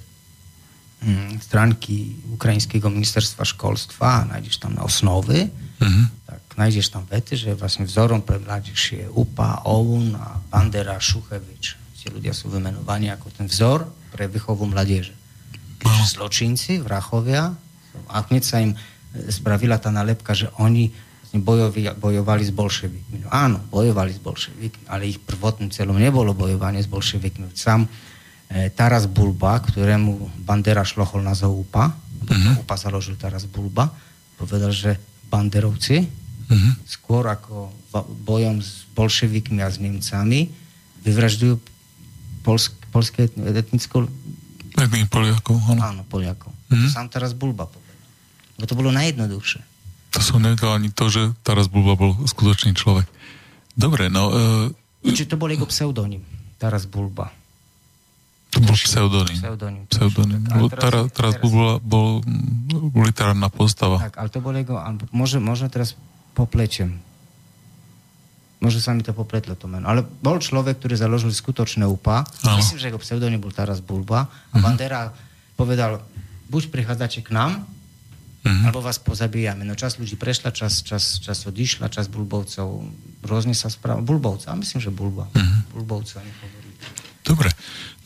hm, 1.05 1.39
stránky 1.39 2.17
Ukrajinského 2.35 2.91
ministerstva 2.91 3.45
školstva 3.47 4.07
a 4.25 4.27
nájdeš 4.35 4.59
tam 4.59 4.75
na 4.75 4.83
osnovy, 4.83 5.47
mm-hmm. 5.47 6.07
tak 6.27 6.36
nájdeš 6.57 6.89
tam 6.89 7.05
vety, 7.05 7.37
že 7.37 7.51
vlastne 7.53 7.85
vzorom 7.85 8.25
pre 8.25 8.41
mládež 8.41 8.81
je 8.97 9.07
UPA, 9.13 9.63
OUN 9.69 10.17
a 10.17 10.41
Bandera, 10.49 10.97
Šuchevič. 10.97 11.77
Tí 12.01 12.09
ľudia 12.09 12.33
sú 12.33 12.49
vymenovaní 12.49 13.13
ako 13.13 13.29
ten 13.35 13.47
vzor 13.47 13.85
pre 14.15 14.27
vychovu 14.27 14.65
mladieže. 14.65 15.13
Zločinci, 16.07 16.81
vrachovia, 16.81 17.53
a 18.09 18.17
hneď 18.29 18.43
sa 18.43 18.61
im 18.61 18.77
spravila 19.33 19.81
tá 19.81 19.89
nalepka, 19.89 20.37
že 20.37 20.53
oni 20.61 20.93
bojovi, 21.37 21.93
bojovali 21.97 22.45
s 22.45 22.53
bolševikmi. 22.53 23.27
No 23.27 23.29
áno, 23.33 23.59
bojovali 23.69 24.13
s 24.13 24.21
bolševikmi, 24.21 24.85
ale 24.89 25.13
ich 25.13 25.21
prvotným 25.21 25.73
celom 25.73 25.97
nebolo 26.01 26.33
bojovanie 26.33 26.81
s 26.81 26.89
bolševikmi. 26.89 27.53
Sám 27.53 27.85
e, 27.85 28.71
Taras 28.73 29.09
Bulba, 29.11 29.61
ktorému 29.61 30.45
Bandera 30.45 30.87
šlochol 30.87 31.21
na 31.25 31.35
UPA, 31.35 31.93
uh-huh. 31.93 32.63
UPA 32.65 32.77
založil 32.77 33.19
Taras 33.19 33.45
Bulba, 33.49 33.91
povedal, 34.37 34.73
že 34.73 34.97
banderovci 35.27 36.26
uh-huh. 36.49 36.73
skôr 36.87 37.27
ako 37.27 37.75
bojom 38.27 38.63
s 38.63 38.87
bolševikmi 38.95 39.61
a 39.63 39.69
s 39.71 39.83
Nemcami 39.83 40.51
vyvražďujú 41.03 41.55
polsk, 42.43 42.75
polské 42.91 43.31
etnické... 43.31 43.95
Etných 44.77 45.09
Poliakov, 45.09 45.57
áno. 45.73 45.81
Áno, 45.83 46.03
Poliakov. 46.07 46.51
Uh-huh. 46.51 46.87
To 46.87 46.87
sám 46.91 47.09
teraz 47.11 47.35
Bulba 47.35 47.67
povedal. 47.67 47.97
Lebo 48.57 48.67
to 48.67 48.75
bolo 48.79 48.91
najjednoduchšie. 48.95 49.61
To 50.17 50.21
som 50.25 50.41
nevedel 50.41 50.73
ani 50.73 50.89
to, 50.89 51.13
že 51.13 51.37
Taras 51.45 51.69
Bulba 51.69 51.93
bol 51.93 52.17
skutočný 52.25 52.73
človek. 52.73 53.05
Dobre, 53.77 54.09
no... 54.09 54.33
Uh... 54.33 54.67
Čiže 55.05 55.37
to 55.37 55.37
bol 55.37 55.53
jeho 55.53 55.69
pseudonym. 55.69 56.25
Taras 56.57 56.89
Bulba. 56.89 57.29
To 58.57 58.65
bol 58.65 58.73
pseudonym. 58.73 59.37
Pseudonym. 59.37 59.85
pseudonym. 59.93 60.41
Teraz, 60.73 61.13
teraz 61.13 61.33
bol, 61.45 61.77
bol, 61.85 62.25
bol 62.89 63.05
literárna 63.05 63.53
postava. 63.53 64.01
Tak, 64.01 64.17
ale 64.17 64.29
to 64.33 64.41
bol 64.41 64.57
jeho, 64.57 64.81
môže, 65.13 65.37
možno 65.37 65.69
teraz 65.69 65.93
poplečem. 66.37 67.01
Možno 68.61 68.81
sa 68.81 68.93
mi 68.93 69.05
to 69.05 69.17
popletlo 69.17 69.57
to 69.57 69.69
meno. 69.69 69.89
Ale 69.89 70.05
bol 70.05 70.37
človek, 70.37 70.81
ktorý 70.81 70.97
založil 70.97 71.33
skutočné 71.33 71.85
UPA. 71.89 72.25
Ano. 72.45 72.61
Myslím, 72.61 72.81
že 72.81 72.89
jeho 72.93 73.01
pseudonym 73.01 73.41
bol 73.41 73.53
Taras 73.53 73.85
Bulba. 73.85 74.25
A 74.25 74.29
uh-huh. 74.29 74.61
Bandera 74.61 75.13
povedal, 75.57 76.01
buď 76.49 76.73
prichádzate 76.73 77.21
k 77.25 77.37
nám, 77.37 77.65
uh-huh. 77.65 78.65
alebo 78.69 78.81
vás 78.81 78.97
pozabíjame. 78.97 79.65
No 79.65 79.77
čas 79.77 80.01
ľudí 80.01 80.17
prešla, 80.17 80.57
čas, 80.57 80.81
čas, 80.81 81.21
čas 81.21 81.45
odišla, 81.45 81.93
čas 81.93 82.09
Bulbovcov 82.09 82.85
rôzne 83.25 83.53
sa 83.53 83.69
správa. 83.69 84.01
Bulbovca, 84.01 84.57
myslím, 84.57 84.81
že 84.81 84.89
Bulba. 84.89 85.29
Uh-huh. 85.29 85.77
Bulbovca. 85.77 86.25
Dobre, 87.27 87.51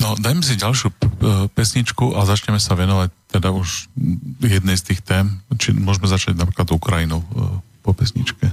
no 0.00 0.16
dajme 0.16 0.40
si 0.40 0.56
ďalšiu 0.56 0.88
e, 0.88 0.94
pesničku 1.52 2.16
a 2.16 2.24
začneme 2.24 2.56
sa 2.56 2.72
venovať 2.72 3.12
teda 3.28 3.52
už 3.52 3.92
jednej 4.40 4.80
z 4.80 4.84
tých 4.92 5.00
tém. 5.04 5.44
Či 5.60 5.76
môžeme 5.76 6.08
začať 6.08 6.40
napríklad 6.40 6.72
Ukrajinou 6.72 7.20
e, 7.20 7.28
po 7.82 7.92
pesničke. 7.92 8.50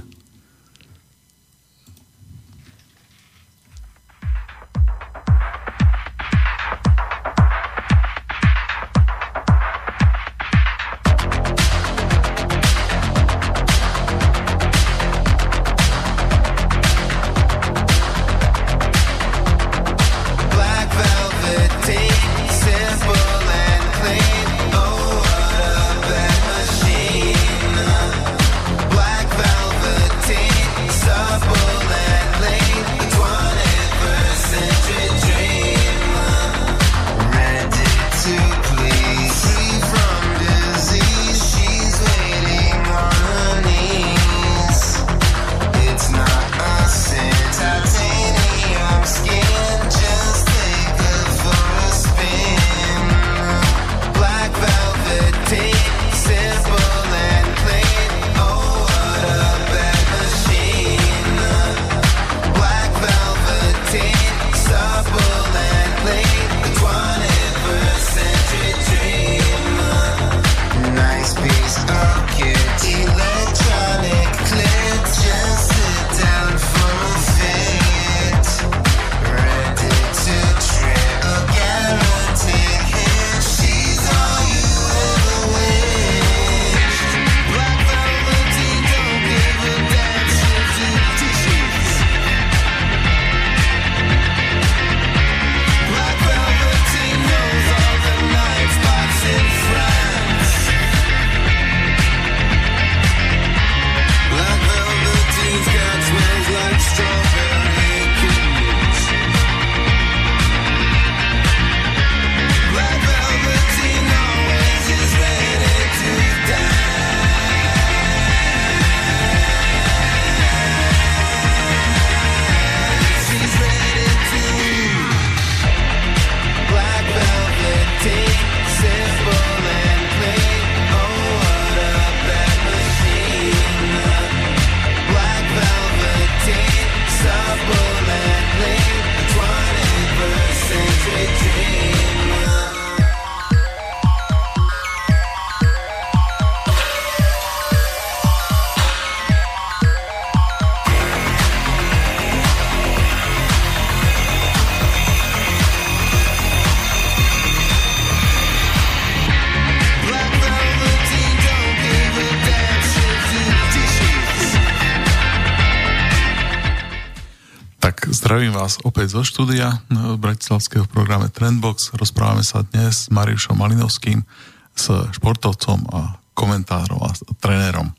Opäť 168.98 169.14
zo 169.14 169.22
štúdia 169.22 169.78
v 169.94 170.18
bratislavského 170.18 170.82
programe 170.90 171.30
Trendbox. 171.30 171.94
Rozprávame 171.94 172.42
sa 172.42 172.66
dnes 172.66 173.06
s 173.06 173.14
Mariušom 173.14 173.54
Malinovským, 173.54 174.26
s 174.74 174.90
športovcom 175.14 175.86
a 175.94 176.18
komentárom 176.34 176.98
a 177.06 177.14
trénerom, 177.38 177.94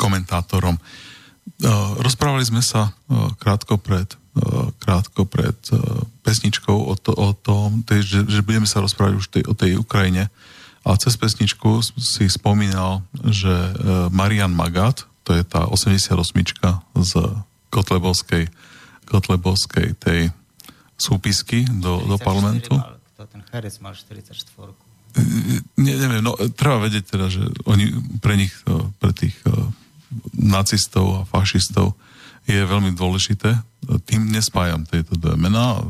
komentátorom. 0.00 0.80
Rozprávali 2.00 2.48
sme 2.48 2.64
sa 2.64 2.96
krátko 3.36 3.76
pred, 3.76 4.08
krátko 4.80 5.28
pred 5.28 5.52
pesničkou 6.24 6.88
o, 6.88 6.96
to, 6.96 7.12
o 7.12 7.36
tom, 7.36 7.84
že, 7.84 8.24
že 8.24 8.40
budeme 8.40 8.64
sa 8.64 8.80
rozprávať 8.80 9.20
už 9.20 9.26
tej, 9.28 9.44
o 9.44 9.52
tej 9.52 9.76
Ukrajine. 9.76 10.32
A 10.80 10.96
cez 10.96 11.12
pesničku 11.20 11.84
si 12.00 12.24
spomínal, 12.32 13.04
že 13.20 13.52
Marian 14.08 14.56
Magat, 14.56 15.04
to 15.28 15.36
je 15.36 15.44
tá 15.44 15.68
88 15.68 16.08
z 17.04 17.12
Kotlebovskej 17.68 18.48
Kotlebovskej 19.06 19.94
tej 19.96 20.20
súpisky 20.98 21.64
do, 21.80 22.02
do 22.04 22.16
parlamentu. 22.18 22.74
Mal, 22.74 22.98
to 23.14 23.24
ten 23.30 23.42
Herec 23.54 23.78
mal 23.78 23.94
44. 23.94 24.28
Ne, 25.80 25.92
neviem, 25.96 26.20
no 26.20 26.36
treba 26.52 26.82
vedieť 26.84 27.04
teda, 27.16 27.26
že 27.32 27.40
oni 27.64 27.88
pre 28.20 28.36
nich, 28.36 28.52
e, 28.68 28.92
pre 29.00 29.16
tých 29.16 29.36
nacistov 30.36 31.06
a 31.16 31.20
fašistov 31.24 31.96
je 32.46 32.62
veľmi 32.62 32.94
dôležité. 32.94 33.58
Tým 34.06 34.30
nespájam 34.30 34.86
tieto 34.86 35.18
dve 35.18 35.34
mená. 35.34 35.82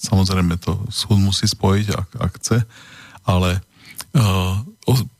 Samozrejme 0.00 0.56
to 0.56 0.80
súd 0.88 1.20
musí 1.20 1.44
spojiť, 1.44 1.86
ak, 1.92 2.08
ak 2.24 2.32
chce, 2.40 2.58
ale 3.28 3.60
uh, 4.16 4.64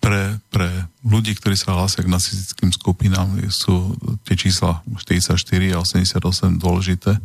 pre, 0.01 0.37
pre 0.53 0.69
ľudí, 1.01 1.33
ktorí 1.33 1.57
sa 1.57 1.73
hlásia 1.73 2.05
k 2.05 2.13
nacistickým 2.13 2.69
skupinám, 2.69 3.49
sú 3.49 3.97
tie 4.29 4.37
čísla 4.37 4.85
44 4.93 5.41
a 5.73 5.81
88 5.81 6.61
dôležité, 6.61 7.17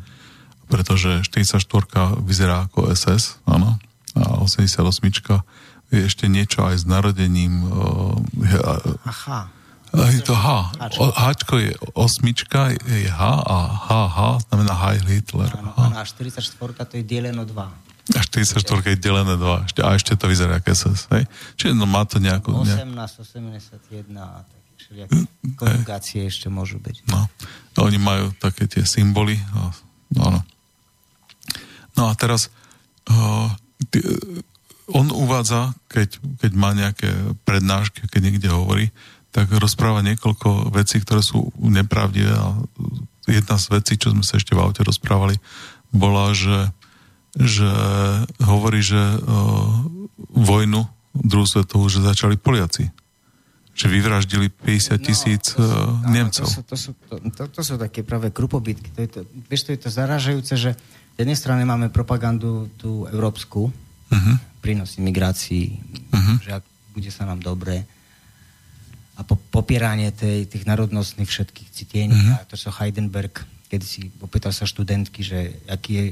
pretože 0.72 1.26
44 1.28 1.60
vyzerá 2.24 2.72
ako 2.72 2.92
SS, 2.96 3.44
áno, 3.44 3.76
a 4.16 4.40
88 4.40 4.80
je 5.90 6.06
ešte 6.06 6.30
niečo 6.30 6.64
aj 6.64 6.76
s 6.80 6.86
narodením. 6.86 7.66
Aha. 9.06 9.50
Je 9.90 10.22
to 10.22 10.38
H. 10.38 10.70
Hčko 11.18 11.58
je 11.58 11.74
osmička, 11.98 12.78
je 12.78 13.10
H 13.10 13.22
a 13.42 13.58
HH 13.90 14.46
znamená 14.46 14.74
Heil 14.86 15.06
Hitler. 15.10 15.50
Áno, 15.58 15.74
a 15.98 16.06
44 16.06 16.46
to 16.86 16.94
je 16.94 17.04
deleno 17.04 17.42
2. 17.42 17.89
A 18.18 18.26
44 18.26 18.62
je 18.66 18.98
delené 18.98 19.38
2. 19.38 19.70
Ešte, 19.70 19.80
a 19.86 19.90
ešte 19.94 20.12
to 20.18 20.26
vyzerá 20.26 20.58
ako 20.58 20.70
SS. 20.74 21.00
Hej? 21.14 21.24
Čiže 21.62 21.74
no, 21.78 21.86
má 21.86 22.02
to 22.10 22.18
nejakú... 22.18 22.54
18, 22.58 22.90
81 22.90 24.10
a 24.18 24.42
také 24.42 24.70
všelijaké 24.82 25.18
konjugácie 25.54 26.20
ešte 26.26 26.48
môžu 26.50 26.82
byť. 26.82 27.06
No. 27.12 27.30
no. 27.78 27.80
Oni 27.86 28.02
majú 28.02 28.34
také 28.42 28.66
tie 28.66 28.82
symboly. 28.82 29.38
No, 29.54 29.70
no. 30.18 30.42
no 31.94 32.04
a 32.10 32.14
teraz 32.18 32.50
uh, 33.14 33.54
ty, 33.94 34.02
on 34.90 35.14
uvádza, 35.14 35.78
keď, 35.86 36.18
keď 36.42 36.52
má 36.58 36.74
nejaké 36.74 37.14
prednášky, 37.46 38.10
keď 38.10 38.22
niekde 38.26 38.50
hovorí, 38.50 38.90
tak 39.30 39.54
rozpráva 39.54 40.02
niekoľko 40.02 40.74
vecí, 40.74 40.98
ktoré 40.98 41.22
sú 41.22 41.54
nepravdivé 41.62 42.34
a 42.34 42.58
jedna 43.30 43.62
z 43.62 43.66
vecí, 43.78 43.94
čo 44.02 44.10
sme 44.10 44.26
sa 44.26 44.42
ešte 44.42 44.58
v 44.58 44.66
aute 44.66 44.82
rozprávali, 44.82 45.38
bola, 45.94 46.34
že 46.34 46.74
že 47.38 47.70
hovorí, 48.42 48.82
že 48.82 48.98
vojnu 50.34 50.82
druhú 51.14 51.46
svetovú, 51.46 51.90
že 51.90 52.02
začali 52.02 52.38
Poliaci. 52.40 52.90
Že 53.74 53.86
vyvraždili 53.88 54.52
50 54.52 55.00
tisíc 55.00 55.56
no, 55.56 55.64
to 55.64 55.64
sú, 55.64 55.72
uh, 55.72 56.12
Nemcov. 56.12 56.46
To 56.46 56.52
sú, 56.52 56.62
to, 56.64 56.76
sú, 56.76 56.92
to, 57.08 57.16
to, 57.32 57.44
to 57.48 57.62
sú 57.64 57.74
také 57.80 58.04
práve 58.04 58.28
krupobytky. 58.30 58.92
To 58.92 59.00
je 59.00 59.10
to, 59.10 59.20
vieš, 59.48 59.68
to 59.68 59.72
je 59.76 59.80
to 59.88 59.90
zaražajúce, 59.90 60.54
že 60.60 60.72
z 60.76 61.18
jednej 61.18 61.40
strany 61.40 61.64
máme 61.64 61.92
propagandu 61.92 62.68
tú 62.76 63.08
európsku, 63.08 63.72
uh-huh. 63.72 64.36
prínos 64.60 65.00
imigrácii, 65.00 65.80
uh-huh. 66.12 66.36
že 66.44 66.50
ak 66.60 66.64
bude 66.92 67.12
sa 67.12 67.24
nám 67.24 67.40
dobre, 67.40 67.88
a 69.20 69.22
po, 69.28 69.36
popieranie 69.36 70.16
tej, 70.16 70.48
tých 70.48 70.64
národnostných 70.64 71.28
všetkých 71.28 71.70
citiení. 71.76 72.16
Uh-huh. 72.16 72.40
A 72.40 72.48
to 72.48 72.56
sa 72.56 72.72
Heidenberg, 72.72 73.44
keď 73.68 73.82
si 73.84 74.08
opýtal 74.24 74.56
sa 74.56 74.64
študentky, 74.64 75.20
že 75.24 75.60
aký 75.68 75.92
je 75.92 76.06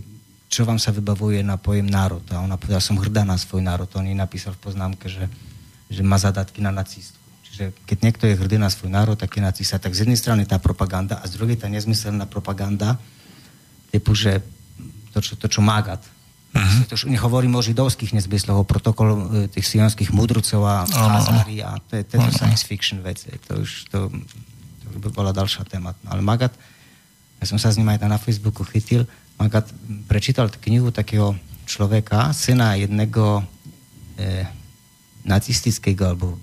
čo 0.48 0.64
vám 0.64 0.80
sa 0.80 0.95
vybavuje 0.95 1.44
na 1.44 1.60
pojem 1.60 1.88
národ. 1.88 2.24
A 2.32 2.40
ona 2.40 2.56
povedala, 2.56 2.80
som 2.80 2.95
hrdá 2.95 3.28
na 3.28 3.36
svoj 3.36 3.60
národ. 3.60 3.88
On 3.99 4.07
jej 4.07 4.15
napísal 4.15 4.56
v 4.56 4.72
poznámke, 4.72 5.11
že, 5.11 5.28
že 5.91 6.02
má 6.03 6.15
zadatky 6.15 6.64
na 6.64 6.72
nacistku. 6.72 7.19
Čiže 7.44 7.76
keď 7.84 7.98
niekto 7.99 8.24
je 8.32 8.40
hrdý 8.40 8.56
na 8.56 8.72
svoj 8.72 8.88
národ, 8.91 9.19
tak 9.19 9.36
je 9.36 9.44
nacista. 9.44 9.76
Tak 9.76 9.91
z 9.91 10.07
jednej 10.07 10.15
strany 10.15 10.48
tá 10.48 10.56
propaganda 10.56 11.19
a 11.19 11.28
z 11.28 11.36
druhej 11.36 11.60
tá 11.60 11.68
nezmyselná 11.68 12.24
propaganda, 12.32 12.95
typu, 13.91 14.15
že 14.15 14.40
to, 15.11 15.19
čo, 15.19 15.34
to, 15.36 15.48
čo 15.52 15.60
Magat. 15.60 16.03
Uh-huh. 16.56 16.84
To, 16.88 16.95
čo 16.95 17.11
nehovorím 17.11 17.60
o 17.60 17.61
židovských 17.61 18.15
nezmysloch, 18.15 18.64
o 18.64 18.65
protokolu 18.65 19.14
e, 19.14 19.52
tých 19.52 19.68
sionských 19.68 20.15
mudrucov 20.15 20.64
a 20.64 20.88
Hazari 20.88 21.60
a 21.60 21.76
to 21.91 21.99
je 21.99 22.03
to 22.07 22.18
science 22.32 22.64
fiction 22.64 23.03
veci. 23.03 23.30
To 23.52 23.61
už 23.61 23.91
to, 23.91 24.07
to 24.80 24.86
by 25.03 25.10
bola 25.11 25.36
ďalšia 25.36 25.68
téma. 25.68 25.91
No, 26.07 26.15
ale 26.15 26.24
Magat, 26.24 26.56
ja 27.38 27.45
som 27.45 27.60
sa 27.60 27.69
s 27.69 27.78
ním 27.78 27.91
aj 27.91 27.99
na 28.07 28.15
Facebooku 28.15 28.64
chytil, 28.64 29.03
Magat 29.38 29.70
prečítal 30.10 30.50
knihu 30.50 30.90
takého 30.90 31.38
človeka, 31.70 32.34
syna 32.34 32.74
jedného 32.80 33.46
e, 34.18 34.48
nacistického 35.28 36.16
alebo 36.16 36.40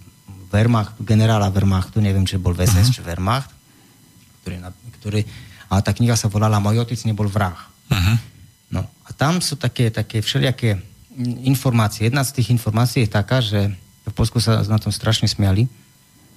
Wehrmacht, 0.55 0.95
generála 1.03 1.51
Wehrmachtu, 1.51 1.99
neviem, 1.99 2.23
či 2.23 2.39
bol 2.39 2.55
VSS, 2.55 2.95
uh-huh. 2.95 2.95
či 2.95 3.01
Wehrmacht, 3.03 3.51
ktorý, 4.45 4.57
ktorý, 5.01 5.21
a 5.67 5.83
tá 5.83 5.91
kniha 5.91 6.15
sa 6.15 6.31
volala 6.31 6.63
Môj 6.63 6.87
otec 6.87 7.01
nebol 7.11 7.27
vrah. 7.27 7.59
Uh-huh. 7.91 8.17
No 8.71 8.87
a 8.87 9.11
tam 9.11 9.43
sú 9.43 9.59
také, 9.59 9.91
také 9.91 10.23
všelijaké 10.23 10.79
informácie. 11.43 12.07
Jedna 12.07 12.23
z 12.23 12.39
tých 12.39 12.55
informácií 12.55 13.03
je 13.03 13.11
taká, 13.11 13.43
že 13.43 13.75
v 14.07 14.13
Polsku 14.15 14.39
sa 14.39 14.63
na 14.71 14.79
tom 14.79 14.95
strašne 14.95 15.27
smiali, 15.27 15.67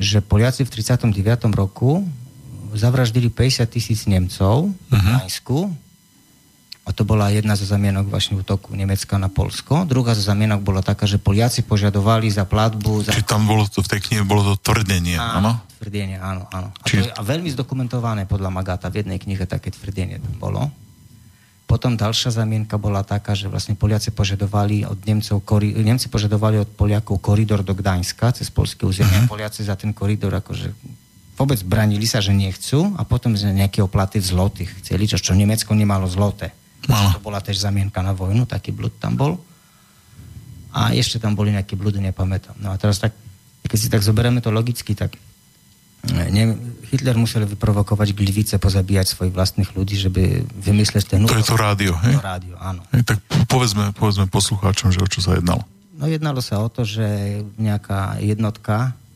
že 0.01 0.23
Poliaci 0.25 0.65
v 0.65 0.73
39. 0.73 1.13
roku 1.53 2.01
zavraždili 2.73 3.29
50 3.29 3.69
tisíc 3.69 4.09
Nemcov 4.09 4.73
uh-huh. 4.73 4.89
v 4.89 4.97
Gdaňsku, 4.97 5.57
a 6.87 6.95
to 6.95 7.03
bola 7.03 7.27
jedna 7.27 7.59
zo 7.59 7.67
zamienok 7.67 8.07
vlastne 8.07 8.39
útoku 8.39 8.71
Nemecka 8.71 9.19
na 9.19 9.27
Polsko. 9.27 9.83
Druhá 9.83 10.15
zo 10.15 10.23
zamienok 10.23 10.63
bola 10.63 10.79
taká, 10.79 11.03
že 11.03 11.19
Poliaci 11.19 11.67
požadovali 11.67 12.31
za 12.31 12.47
platbu... 12.47 13.03
Za... 13.03 13.11
Čiže 13.11 13.27
tam 13.27 13.43
bolo 13.43 13.67
to, 13.67 13.83
v 13.83 13.91
tej 13.91 13.99
knihe 14.07 14.23
bolo 14.23 14.55
to 14.55 14.71
tvrdenie, 14.71 15.19
áno? 15.19 15.59
Tvrdenie, 15.83 16.15
áno, 16.15 16.47
áno. 16.47 16.71
A, 16.71 16.85
Čiže... 16.87 17.03
to 17.03 17.07
je, 17.11 17.15
a 17.19 17.21
veľmi 17.27 17.51
zdokumentované 17.51 18.23
podľa 18.23 18.55
Magata. 18.55 18.87
V 18.87 19.03
jednej 19.03 19.19
knihe 19.19 19.43
také 19.43 19.75
tvrdenie 19.75 20.23
tam 20.23 20.39
bolo. 20.39 20.71
Potom 21.67 21.99
ďalšia 21.99 22.31
zamienka 22.31 22.79
bola 22.79 23.03
taká, 23.03 23.35
že 23.35 23.51
vlastne 23.51 23.75
Poliaci 23.75 24.15
požadovali 24.15 24.87
od 24.87 25.03
Nemcov, 25.03 25.43
kori, 25.43 25.75
Nemci 25.75 26.07
požadovali 26.07 26.63
od 26.63 26.71
Poliakov 26.71 27.19
koridor 27.19 27.67
do 27.67 27.75
Gdaňska 27.75 28.31
cez 28.31 28.47
polské 28.47 28.87
územie. 28.87 29.27
Uh-huh. 29.27 29.35
Poliaci 29.35 29.67
za 29.67 29.75
ten 29.75 29.91
koridor 29.91 30.31
akože 30.31 30.71
vôbec 31.35 31.59
branili 31.67 32.07
sa, 32.07 32.23
že 32.23 32.31
nechcú 32.31 32.95
a 32.95 33.03
potom 33.03 33.35
z 33.35 33.51
nejaké 33.51 33.83
oplaty 33.83 34.23
v 34.23 34.25
zlotých 34.31 34.71
chceli, 34.81 35.11
čo, 35.11 35.19
čo 35.19 35.35
Nemecko 35.35 35.75
nemalo 35.75 36.07
zloté. 36.85 37.17
To 37.17 37.23
bola 37.23 37.39
tiež 37.41 37.57
zamienka 37.57 37.99
na 38.05 38.13
vojnu, 38.13 38.45
taký 38.45 38.75
blud 38.75 38.93
tam 39.01 39.17
bol. 39.17 39.33
A 40.75 40.93
ešte 40.93 41.17
tam 41.17 41.33
boli 41.33 41.55
nejaké 41.55 41.73
bludy, 41.73 41.97
nepamätám. 41.97 42.53
No 42.61 42.69
a 42.69 42.77
teraz 42.77 43.01
tak, 43.01 43.15
keď 43.65 43.79
si 43.79 43.87
tak 43.89 44.05
zoberieme 44.05 44.43
to 44.43 44.53
logicky, 44.53 44.93
tak 44.93 45.17
eh, 46.11 46.29
ne, 46.29 46.53
Hitler 46.93 47.17
musel 47.17 47.49
vyprovokovať 47.49 48.13
glivice, 48.13 48.55
pozabíjať 48.61 49.17
svojich 49.17 49.33
vlastných 49.33 49.73
ľudí, 49.73 49.97
żeby 49.97 50.45
vymyslieť 50.45 51.17
ten... 51.17 51.25
To 51.25 51.33
je 51.33 51.47
to 51.47 51.57
rádio, 51.57 51.97
hej? 52.05 52.15
To 52.19 52.23
rádio, 52.23 52.55
áno. 52.61 52.85
Hej, 52.93 53.09
tak 53.09 53.17
povedzme, 53.49 53.95
povedzme 53.97 54.29
poslucháčom, 54.29 54.93
že 54.93 55.01
o 55.01 55.07
čo 55.09 55.25
sa 55.25 55.35
jednalo. 55.39 55.65
No 55.97 56.05
jednalo 56.05 56.45
sa 56.45 56.61
o 56.61 56.69
to, 56.69 56.85
že 56.85 57.41
nejaká 57.57 58.21
jednotka 58.21 58.93
E, 58.93 59.06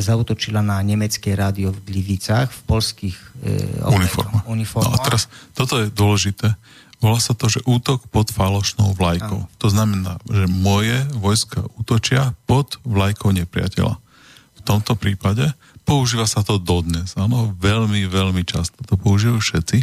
zautočila 0.00 0.64
na 0.64 0.80
nemecké 0.80 1.36
rádio 1.36 1.72
v 1.72 1.84
Glivicách 1.84 2.48
v 2.48 2.60
polských 2.64 3.16
e, 3.44 3.84
uniformách. 4.48 4.88
No 4.88 4.96
a 4.96 5.04
teraz, 5.04 5.28
toto 5.52 5.84
je 5.84 5.92
dôležité. 5.92 6.56
Volá 7.00 7.16
sa 7.16 7.32
to, 7.32 7.48
že 7.48 7.64
útok 7.64 8.04
pod 8.12 8.28
falošnou 8.28 8.92
vlajkou. 8.92 9.48
Ano. 9.48 9.52
To 9.60 9.68
znamená, 9.72 10.20
že 10.28 10.44
moje 10.48 11.00
vojska 11.16 11.64
útočia 11.80 12.36
pod 12.44 12.76
vlajkou 12.84 13.32
nepriateľa. 13.32 13.96
V 14.56 14.60
tomto 14.64 14.92
prípade 14.96 15.48
používa 15.88 16.28
sa 16.28 16.44
to 16.44 16.60
dodnes. 16.60 17.16
Áno, 17.16 17.56
veľmi, 17.56 18.04
veľmi 18.04 18.44
často 18.44 18.84
to 18.84 19.00
používajú 19.00 19.40
všetci, 19.40 19.78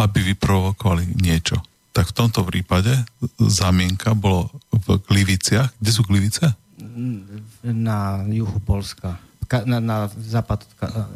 aby 0.00 0.18
vyprovokovali 0.32 1.20
niečo. 1.20 1.60
Tak 1.94 2.10
v 2.10 2.16
tomto 2.16 2.42
prípade 2.48 2.90
zamienka 3.38 4.16
bolo 4.16 4.50
v 4.72 4.98
Gliviciach. 5.04 5.70
Kde 5.78 5.90
sú 5.92 6.02
Glivice? 6.02 6.56
Na 7.62 8.22
juhu 8.30 8.58
Polska, 8.62 9.18
na, 9.66 9.78
na 9.78 10.08
západ 10.08 10.64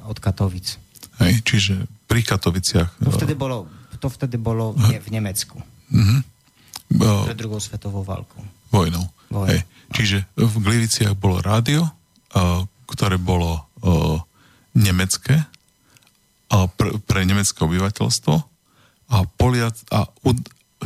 od 0.04 0.18
Katovic. 0.18 0.78
Hej, 1.18 1.42
čiže 1.42 1.74
pri 2.06 2.22
Katoviciach. 2.22 3.02
To 3.02 3.10
vtedy 3.10 3.34
bolo, 3.34 3.66
to 3.98 4.06
vtedy 4.06 4.38
bolo 4.38 4.74
v, 4.74 4.98
v 5.02 5.08
Nemecku. 5.10 5.58
Uh-huh. 5.90 6.20
Pred 7.26 7.36
druhou 7.36 7.58
svetovou 7.58 8.06
válkou. 8.06 8.44
Vojnou. 8.70 9.02
Vojnou. 9.32 9.50
Hej. 9.50 9.66
Čiže 9.92 10.18
v 10.36 10.54
Gliviciach 10.62 11.16
bolo 11.16 11.40
rádio, 11.40 11.84
uh, 11.84 12.62
ktoré 12.86 13.16
bolo 13.16 13.66
uh, 13.82 14.20
nemecké 14.76 15.48
pre, 16.48 16.96
pre 17.04 17.28
nemecké 17.28 17.60
obyvateľstvo 17.60 18.34
a, 19.08 19.16
Poliac, 19.36 19.76
a 19.92 20.08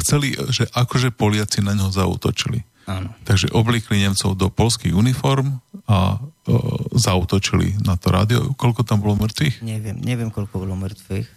chceli, 0.03 0.35
že 0.51 0.67
akože 0.75 1.15
Poliaci 1.15 1.63
na 1.63 1.79
ňo 1.79 1.95
zautočili. 1.95 2.67
Áno. 2.87 3.15
Takže 3.23 3.55
oblíkli 3.55 4.03
Nemcov 4.03 4.35
do 4.35 4.51
polských 4.51 4.91
uniform 4.91 5.63
a 5.87 6.19
e, 6.19 6.55
zautočili 6.99 7.79
na 7.87 7.95
to 7.95 8.11
rádio. 8.11 8.41
Koľko 8.59 8.83
tam 8.83 8.99
bolo 8.99 9.15
mŕtvych? 9.23 9.63
Neviem, 9.63 10.03
neviem, 10.03 10.31
koľko 10.35 10.67
bolo 10.67 10.75
mŕtvych, 10.75 11.29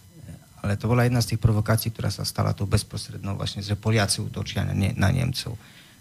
ale 0.66 0.82
to 0.82 0.90
bola 0.90 1.06
jedna 1.06 1.22
z 1.22 1.36
tých 1.38 1.42
provokácií, 1.46 1.94
ktorá 1.94 2.10
sa 2.10 2.26
stala 2.26 2.58
tu 2.58 2.66
bezprostrednou 2.66 3.38
vlastne, 3.38 3.62
že 3.62 3.78
Poliaci 3.78 4.26
útočia 4.26 4.66
na, 4.66 4.74
ne, 4.74 4.98
na 4.98 5.14
Nemcov. 5.14 5.54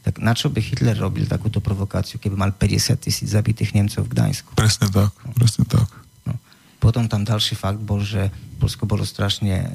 Tak 0.05 0.21
na 0.21 0.33
čo 0.33 0.49
by 0.49 0.61
Hitler 0.61 0.97
robil 0.97 1.29
takúto 1.29 1.61
provokáciu, 1.61 2.17
keby 2.17 2.37
mal 2.37 2.53
50 2.57 2.97
tisíc 2.97 3.29
zabitých 3.29 3.77
Nemcov 3.77 4.09
v 4.09 4.13
Gdaňsku? 4.17 4.57
Presne 4.57 4.89
tak, 4.89 5.13
no. 5.21 5.37
presne 5.37 5.69
tak. 5.69 5.89
No. 6.25 6.41
Potom 6.81 7.05
tam 7.09 7.29
ďalší 7.29 7.57
fakt 7.61 7.81
bol, 7.81 8.01
že 8.01 8.33
Polsko 8.57 8.89
bolo 8.89 9.05
strašne 9.05 9.65
e, 9.65 9.69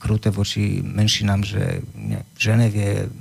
kruté 0.00 0.32
voči 0.32 0.80
menšinám, 0.80 1.40
že 1.44 1.84
v 2.32 2.38
Ženevie 2.40 3.12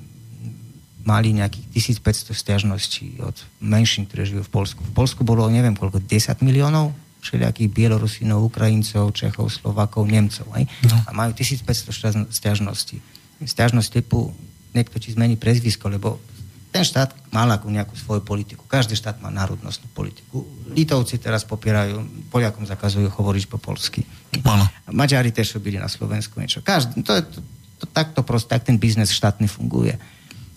mali 1.07 1.31
nejakých 1.31 1.95
1500 2.03 2.35
stiažností 2.35 3.23
od 3.23 3.39
menšín, 3.63 4.03
ktoré 4.03 4.27
žijú 4.27 4.43
v 4.43 4.51
Polsku. 4.51 4.84
V 4.84 4.91
Polsku 4.91 5.23
bolo, 5.23 5.47
neviem 5.47 5.71
koľko, 5.71 6.03
10 6.03 6.43
miliónov 6.43 6.91
všelijakých 7.23 7.71
Bielorusínov, 7.71 8.43
Ukrajincov, 8.43 9.15
Čechov, 9.15 9.47
Slovakov, 9.47 10.03
Nemcov. 10.03 10.47
Aj? 10.51 10.67
No. 10.84 10.95
A 11.07 11.09
majú 11.15 11.31
1500 11.31 12.27
stiažností. 12.27 12.99
Stiažnosť 13.39 13.89
typu, 14.03 14.35
niekto 14.75 14.99
ti 14.99 15.15
zmení 15.15 15.39
prezvisko, 15.39 15.88
lebo 15.88 16.19
ten 16.67 16.84
štát 16.84 17.15
mal 17.31 17.47
ako 17.49 17.71
nejakú 17.71 17.95
svoju 17.95 18.21
politiku. 18.21 18.67
Každý 18.67 18.93
štát 18.99 19.23
má 19.23 19.31
národnostnú 19.31 19.88
politiku. 19.95 20.43
Litovci 20.75 21.17
teraz 21.17 21.47
popierajú, 21.47 22.27
Poliakom 22.27 22.67
zakazujú 22.67 23.07
hovoriť 23.07 23.43
po 23.47 23.57
polsky. 23.57 24.03
Maďari 24.91 25.31
tiež 25.31 25.57
robili 25.57 25.79
na 25.79 25.88
Slovensku 25.88 26.38
niečo. 26.38 26.59
Každý, 26.59 27.01
to, 27.01 27.23
to, 27.23 27.39
to, 27.81 27.85
takto 27.89 28.21
proste, 28.21 28.51
tak 28.51 28.67
ten 28.67 28.75
biznes 28.75 29.09
štátny 29.15 29.47
funguje. 29.47 29.95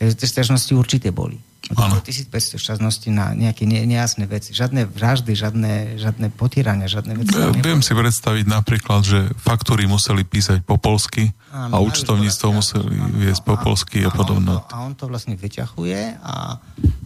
Takže 0.00 0.16
tie 0.16 0.28
stiažnosti 0.32 0.72
určite 0.72 1.12
boli. 1.12 1.36
Ano. 1.76 2.02
1500 2.02 2.58
šťastností 2.58 3.14
na 3.14 3.30
nejaké 3.36 3.68
ne, 3.68 3.84
nejasné 3.86 4.26
veci. 4.26 4.50
Žiadne 4.50 4.90
vraždy, 4.90 5.38
žiadne, 5.38 6.00
žiadne 6.00 6.32
potierania, 6.34 6.90
žiadne 6.90 7.14
veci. 7.14 7.36
Ja, 7.36 7.52
viem 7.54 7.84
si 7.84 7.94
predstaviť 7.94 8.48
napríklad, 8.48 9.06
že 9.06 9.30
faktúry 9.38 9.86
museli 9.86 10.26
písať 10.26 10.66
po 10.66 10.80
polsky 10.80 11.30
a 11.50 11.76
účtovníctvo 11.78 12.48
museli 12.54 12.94
ano, 12.94 13.14
viesť 13.22 13.42
po 13.42 13.54
polsky 13.60 14.02
a, 14.02 14.10
a 14.10 14.14
podobno. 14.14 14.66
A 14.70 14.82
on 14.82 14.98
to 14.98 15.06
vlastne 15.06 15.38
vyťahuje 15.38 16.22
a 16.22 16.58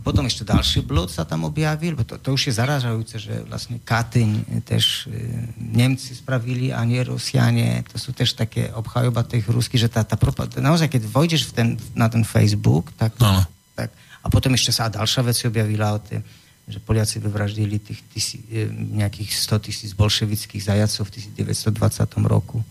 potom 0.04 0.28
ešte 0.28 0.44
ďalší 0.44 0.84
blud 0.84 1.08
sa 1.08 1.24
tam 1.24 1.48
objavil, 1.48 1.96
to, 2.04 2.20
to 2.20 2.36
už 2.36 2.52
je 2.52 2.54
zaražajúce, 2.60 3.16
že 3.16 3.34
vlastne 3.48 3.80
Katyň 3.80 4.60
tež 4.68 5.08
e, 5.08 5.48
Nemci 5.56 6.12
spravili 6.12 6.76
a 6.76 6.84
nie 6.84 7.00
Rusianie, 7.00 7.80
to 7.88 7.96
sú 7.96 8.12
tež 8.12 8.36
také 8.36 8.68
obhajoba 8.76 9.24
tých 9.24 9.48
ruských, 9.48 9.88
že 9.88 9.92
tá, 9.92 10.04
tá 10.04 10.20
propad, 10.20 10.52
naozaj 10.60 10.92
keď 10.92 11.08
vojdeš 11.08 11.48
v 11.48 11.52
ten, 11.56 11.68
na 11.96 12.12
ten 12.12 12.20
Facebook, 12.20 12.92
tak, 13.00 13.16
ano. 13.16 13.48
tak 13.72 13.92
a 14.24 14.26
potom 14.32 14.56
ešte 14.56 14.72
sa 14.72 14.88
ďalšia 14.88 15.20
vec 15.20 15.36
objavila 15.44 15.92
o 15.92 16.00
tým, 16.00 16.24
že 16.64 16.80
Poliaci 16.80 17.20
vyvraždili 17.20 17.76
tých 17.76 18.00
tisí, 18.08 18.40
e, 18.48 18.64
nejakých 18.72 19.36
100 19.36 19.68
tisíc 19.68 19.90
bolševických 19.92 20.64
zajacov 20.64 21.12
v 21.12 21.12
1920 21.20 22.24
roku. 22.24 22.64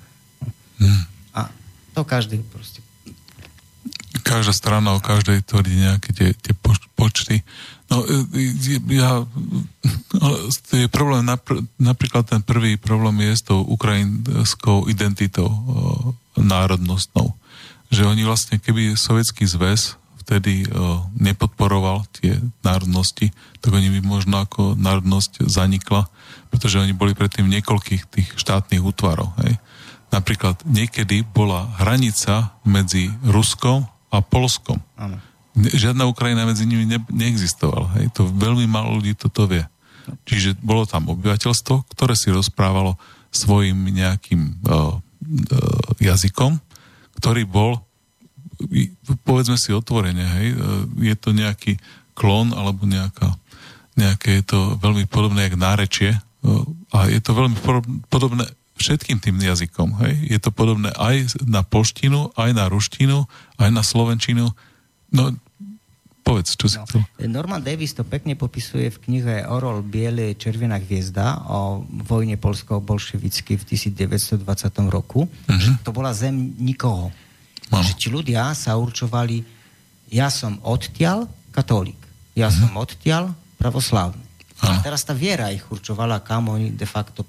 Hmm. 0.82 1.06
A 1.38 1.54
to 1.94 2.02
každý 2.02 2.42
proste... 2.42 2.82
Každá 4.26 4.50
strana 4.50 4.98
o 4.98 5.04
každej 5.04 5.46
tvrdí 5.46 5.78
nejaké 5.78 6.10
tie, 6.10 6.30
tie 6.34 6.54
počty. 6.98 7.46
No, 7.94 8.02
e, 8.02 8.26
ja, 8.98 9.22
je 10.74 10.90
problém, 10.90 11.22
napríklad 11.78 12.26
ten 12.26 12.42
prvý 12.42 12.82
problém 12.82 13.30
je 13.30 13.34
s 13.38 13.44
tou 13.46 13.62
ukrajinskou 13.62 14.90
identitou 14.90 15.54
národnostnou. 16.34 17.38
Že 17.94 18.10
oni 18.10 18.26
vlastne, 18.26 18.58
keby 18.58 18.98
sovietský 18.98 19.46
zväz 19.46 20.02
vtedy 20.24 20.64
uh, 20.66 21.04
nepodporoval 21.20 22.08
tie 22.16 22.40
národnosti, 22.64 23.36
tak 23.60 23.76
oni 23.76 23.92
by 23.94 24.00
možno 24.02 24.40
ako 24.40 24.80
národnosť 24.80 25.46
zanikla, 25.46 26.08
pretože 26.50 26.80
oni 26.80 26.96
boli 26.96 27.12
predtým 27.12 27.46
niekoľkých 27.52 28.04
tých 28.08 28.30
štátnych 28.40 28.82
útvarov. 28.82 29.36
Hej. 29.44 29.60
Napríklad 30.16 30.64
niekedy 30.64 31.28
bola 31.28 31.68
hranica 31.84 32.56
medzi 32.64 33.12
Ruskom 33.26 33.84
a 34.14 34.22
Polskom. 34.24 34.80
Ano. 34.96 35.20
Žiadna 35.54 36.10
Ukrajina 36.10 36.48
medzi 36.48 36.66
nimi 36.66 36.88
ne, 36.88 37.02
neexistovala. 37.12 38.00
Hej. 38.00 38.14
To 38.18 38.26
veľmi 38.26 38.66
málo 38.66 38.98
ľudí 38.98 39.14
toto 39.18 39.46
vie. 39.46 39.66
Čiže 40.26 40.60
bolo 40.60 40.88
tam 40.88 41.12
obyvateľstvo, 41.12 41.90
ktoré 41.94 42.14
si 42.16 42.30
rozprávalo 42.30 42.96
svojim 43.34 43.78
nejakým 43.90 44.62
uh, 44.66 44.98
uh, 44.98 45.00
jazykom, 45.98 46.62
ktorý 47.18 47.44
bol 47.50 47.82
povedzme 49.24 49.56
si 49.60 49.74
otvorene, 49.74 50.24
hej, 50.24 50.48
e, 50.54 50.58
je 51.12 51.16
to 51.18 51.36
nejaký 51.36 51.78
klon 52.14 52.54
alebo 52.54 52.86
nejaká, 52.86 53.34
nejaké 53.98 54.42
je 54.42 54.46
to 54.46 54.60
veľmi 54.78 55.10
podobné 55.10 55.50
jak 55.50 55.56
nárečie 55.58 56.12
e, 56.14 56.20
a 56.94 57.10
je 57.10 57.20
to 57.22 57.32
veľmi 57.34 57.58
podobné 58.08 58.46
všetkým 58.78 59.22
tým 59.22 59.38
jazykom. 59.38 59.96
Hej. 60.04 60.14
Je 60.34 60.40
to 60.42 60.50
podobné 60.50 60.92
aj 60.98 61.40
na 61.46 61.62
polštinu, 61.62 62.34
aj 62.36 62.52
na 62.52 62.66
ruštinu, 62.68 63.30
aj 63.62 63.70
na 63.70 63.86
slovenčinu. 63.86 64.52
No, 65.14 65.24
povedz, 66.24 66.56
čo 66.56 66.68
si 66.72 66.80
no. 66.80 66.88
chcel. 66.88 67.04
Norman 67.28 67.62
Davis 67.62 67.94
to 67.94 68.08
pekne 68.08 68.34
popisuje 68.34 68.90
v 68.90 68.98
knihe 68.98 69.36
Orol 69.46 69.84
Biele 69.84 70.34
červená 70.40 70.80
hviezda 70.80 71.46
o 71.52 71.84
vojne 71.86 72.40
polsko-bolševicky 72.40 73.60
v 73.60 73.64
1920 73.68 74.42
roku. 74.90 75.28
Uh-huh. 75.28 75.74
To 75.84 75.92
bola 75.92 76.16
zem 76.16 76.56
nikoho. 76.58 77.12
Ano. 77.74 77.82
Že 77.82 77.94
ti 77.98 78.08
ľudia 78.14 78.54
sa 78.54 78.78
určovali, 78.78 79.42
ja 80.14 80.30
som 80.30 80.62
odtiaľ 80.62 81.26
katolík, 81.50 81.98
ja 82.38 82.50
mhm. 82.50 82.56
som 82.56 82.72
odtiaľ 82.78 83.24
pravoslávny. 83.58 84.24
A 84.64 84.80
teraz 84.80 85.04
tá 85.04 85.12
viera 85.12 85.52
ich 85.52 85.64
určovala, 85.68 86.24
kam 86.24 86.48
oni 86.48 86.72
de 86.72 86.88
facto 86.88 87.28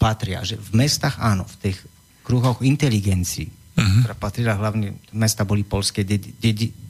patria. 0.00 0.42
Že 0.42 0.58
v 0.58 0.70
mestách 0.82 1.14
áno, 1.22 1.46
v 1.46 1.56
tých 1.62 1.78
kruhoch 2.26 2.58
inteligencií, 2.64 3.46
uh-huh. 3.46 4.02
ktorá 4.02 4.14
patrila 4.18 4.54
hlavne, 4.58 4.98
mesta 5.14 5.46
boli 5.46 5.62
polské, 5.62 6.02
dedi, 6.02 6.34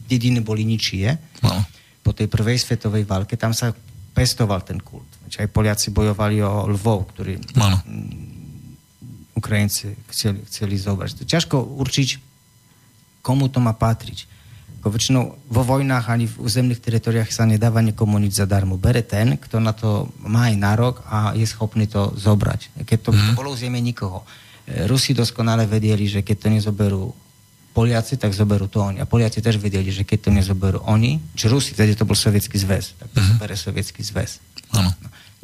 dediny 0.08 0.40
boli 0.40 0.64
ničie. 0.64 1.12
No. 1.44 1.52
Po 2.00 2.16
tej 2.16 2.32
prvej 2.32 2.56
svetovej 2.56 3.04
válke 3.04 3.36
tam 3.36 3.52
sa 3.52 3.68
pestoval 4.16 4.64
ten 4.64 4.80
kult. 4.80 5.06
Aj 5.28 5.46
Poliaci 5.46 5.92
bojovali 5.92 6.40
o 6.40 6.66
Lvov, 6.72 7.12
ktorý 7.14 7.36
no. 7.54 7.68
Ukrajinci 9.36 9.92
chceli, 10.12 10.40
chceli 10.48 10.74
zobrať. 10.80 11.24
Ťažko 11.28 11.56
určiť, 11.80 12.08
komu 13.20 13.48
to 13.52 13.60
má 13.60 13.76
patriť. 13.76 14.28
Ako 14.80 14.96
väčšinou 14.96 15.36
vo 15.52 15.62
vojnách 15.62 16.08
ani 16.08 16.24
v 16.24 16.40
územných 16.40 16.80
teritoriách 16.80 17.28
sa 17.28 17.44
nedáva 17.44 17.84
nikomu 17.84 18.16
nič 18.16 18.40
zadarmo. 18.40 18.80
Bere 18.80 19.04
ten, 19.04 19.36
kto 19.36 19.60
na 19.60 19.76
to 19.76 20.08
má 20.24 20.48
aj 20.48 20.56
nárok 20.56 21.04
a 21.04 21.36
je 21.36 21.44
schopný 21.44 21.84
to 21.84 22.16
zobrať. 22.16 22.88
Keď 22.88 22.98
to, 23.04 23.10
mm. 23.12 23.36
bolo 23.36 23.52
územie 23.52 23.84
nikoho. 23.84 24.24
E, 24.64 24.88
Rusi 24.88 25.12
doskonale 25.12 25.68
vedeli, 25.68 26.08
že 26.08 26.24
keď 26.24 26.36
to 26.40 26.48
nezoberú 26.48 27.04
Poliaci, 27.76 28.16
tak 28.16 28.32
zoberú 28.32 28.72
to 28.72 28.80
oni. 28.80 28.98
A 28.98 29.06
Poliaci 29.06 29.44
tiež 29.44 29.60
vedeli, 29.60 29.92
že 29.92 30.08
keď 30.08 30.18
to 30.26 30.30
nezoberú 30.32 30.80
oni, 30.88 31.20
či 31.36 31.46
Rusi, 31.46 31.76
tedy 31.76 31.92
to 31.92 32.08
bol 32.08 32.16
sovietský 32.16 32.56
zväz, 32.56 32.96
tak 32.96 33.08
to 33.12 33.20
mm. 33.20 33.28
zobere 33.36 33.54
sovietský 33.60 34.00
zväz. 34.00 34.40
Ano. 34.72 34.90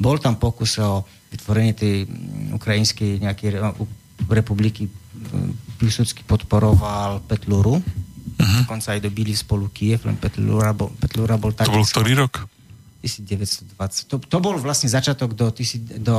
Bol 0.01 0.17
tam 0.17 0.41
pokus 0.41 0.81
o 0.81 1.05
vytvorenie 1.29 1.77
tej 1.77 2.09
ukrajinskej 2.57 3.21
nejakej 3.21 3.61
republiky 4.33 4.89
Piłsudský 5.77 6.25
podporoval 6.25 7.21
Petluru, 7.29 7.77
uh-huh. 7.77 8.59
dokonca 8.65 8.97
aj 8.97 8.99
dobili 9.05 9.37
spolu 9.37 9.69
Kiev, 9.69 10.03
len 10.09 10.17
Petlura 10.17 10.73
bol, 10.73 10.89
Petlura 10.97 11.37
bol 11.37 11.53
tak... 11.53 11.69
To 11.69 11.77
bol 11.77 11.85
ktorý 11.85 12.17
rok? 12.17 12.49
1920. 13.05 14.09
To, 14.09 14.15
to 14.17 14.37
bol 14.41 14.57
vlastne 14.57 14.89
začiatok 14.89 15.37
do, 15.37 15.53
do 16.01 16.17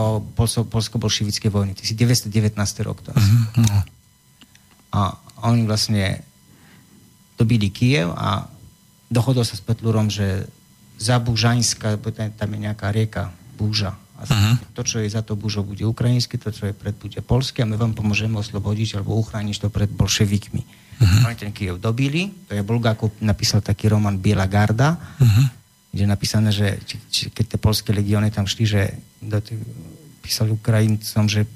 polsko-bolševickej 0.71 1.51
vojny. 1.51 1.75
1919 1.75 2.55
rok 2.87 3.03
to 3.03 3.11
uh-huh. 3.13 3.83
A 4.95 5.01
oni 5.45 5.67
vlastne 5.69 6.23
dobili 7.37 7.69
Kiev 7.71 8.15
a 8.15 8.49
dohodol 9.13 9.45
sa 9.45 9.55
s 9.59 9.63
Petlurom, 9.63 10.09
že 10.09 10.49
za 10.99 11.23
Bužaňska, 11.23 11.99
tam 12.35 12.49
je 12.55 12.59
nejaká 12.59 12.91
rieka 12.91 13.31
Búža, 13.55 13.95
uh-huh. 14.27 14.55
to, 14.75 14.83
čo 14.83 14.99
je 14.99 15.09
za 15.11 15.23
to 15.23 15.39
bužo, 15.39 15.63
bude 15.63 15.87
ukrajinské, 15.87 16.41
to, 16.43 16.51
čo 16.51 16.71
je 16.71 16.75
pred, 16.75 16.95
bude 16.99 17.23
polské 17.23 17.63
a 17.63 17.69
my 17.71 17.79
vám 17.79 17.95
pomôžeme 17.95 18.35
oslobodiť 18.35 18.99
alebo 18.99 19.15
uchrániť 19.23 19.57
to 19.63 19.69
pred 19.71 19.91
bolševikmi. 19.91 20.63
Uh-huh. 20.99 21.29
Oni 21.31 21.39
ten 21.39 21.55
Kiev 21.55 21.79
dobili, 21.79 22.35
to 22.51 22.59
je 22.59 22.67
Bulgakov 22.67 23.15
napísal 23.23 23.63
taký 23.63 23.87
román 23.87 24.19
Biela 24.19 24.51
garda, 24.51 24.99
uh-huh. 24.99 25.47
kde 25.95 26.03
je 26.03 26.11
napísané, 26.11 26.51
že 26.51 26.83
či, 26.83 26.97
či, 27.07 27.23
keď 27.31 27.55
tie 27.55 27.59
polské 27.63 27.95
legióny 27.95 28.35
tam 28.35 28.51
šli, 28.51 28.65
že 28.67 28.83
do 29.23 29.39
tých, 29.39 29.63
písali 30.19 30.51
Ukrajincom, 30.51 31.25
že 31.31 31.47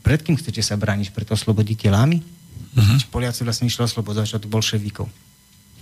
pred 0.00 0.20
kým 0.22 0.38
chcete 0.38 0.62
sa 0.64 0.78
brániť? 0.78 1.12
Pred 1.12 1.28
osloboditeľami? 1.34 2.18
Uh-huh. 2.70 2.98
Poliaci 3.10 3.42
vlastne 3.42 3.66
išli 3.66 3.82
oslobodovať 3.84 4.40
od 4.40 4.44
bolševikov. 4.46 5.06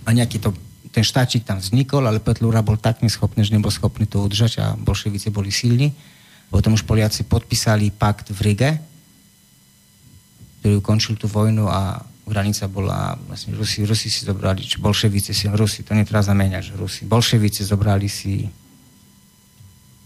A 0.03 0.09
nejaký 0.09 0.41
to 0.41 0.51
ten 0.89 1.03
štáčik 1.05 1.45
tam 1.45 1.61
vznikol, 1.61 2.05
ale 2.07 2.23
Petlura 2.23 2.65
bol 2.65 2.79
tak 2.79 3.05
neschopný, 3.05 3.45
že 3.45 3.53
nebol 3.53 3.69
schopný 3.69 4.09
to 4.09 4.23
udržať 4.25 4.53
a 4.63 4.65
bolševici 4.73 5.29
boli 5.29 5.53
silní. 5.53 5.93
Potom 6.49 6.73
už 6.73 6.87
Poliaci 6.87 7.29
podpísali 7.29 7.93
pakt 7.93 8.33
v 8.33 8.39
Rige 8.41 8.71
ktorý 10.59 10.83
ukončil 10.83 11.15
tú 11.15 11.31
vojnu 11.31 11.71
a 11.71 12.03
hranica 12.29 12.69
bola, 12.69 13.17
vlastne 13.25 13.57
Rusi, 13.57 13.87
Rusi 13.87 14.11
si 14.11 14.27
zobrali, 14.27 14.61
či 14.61 14.77
bolševici 14.77 15.31
si, 15.33 15.49
Rusi, 15.49 15.81
to 15.81 15.97
netreba 15.97 16.21
zameniať, 16.21 16.61
že 16.61 16.73
Rusi. 16.77 17.01
Bolševici 17.07 17.65
zobrali 17.65 18.05
si 18.05 18.45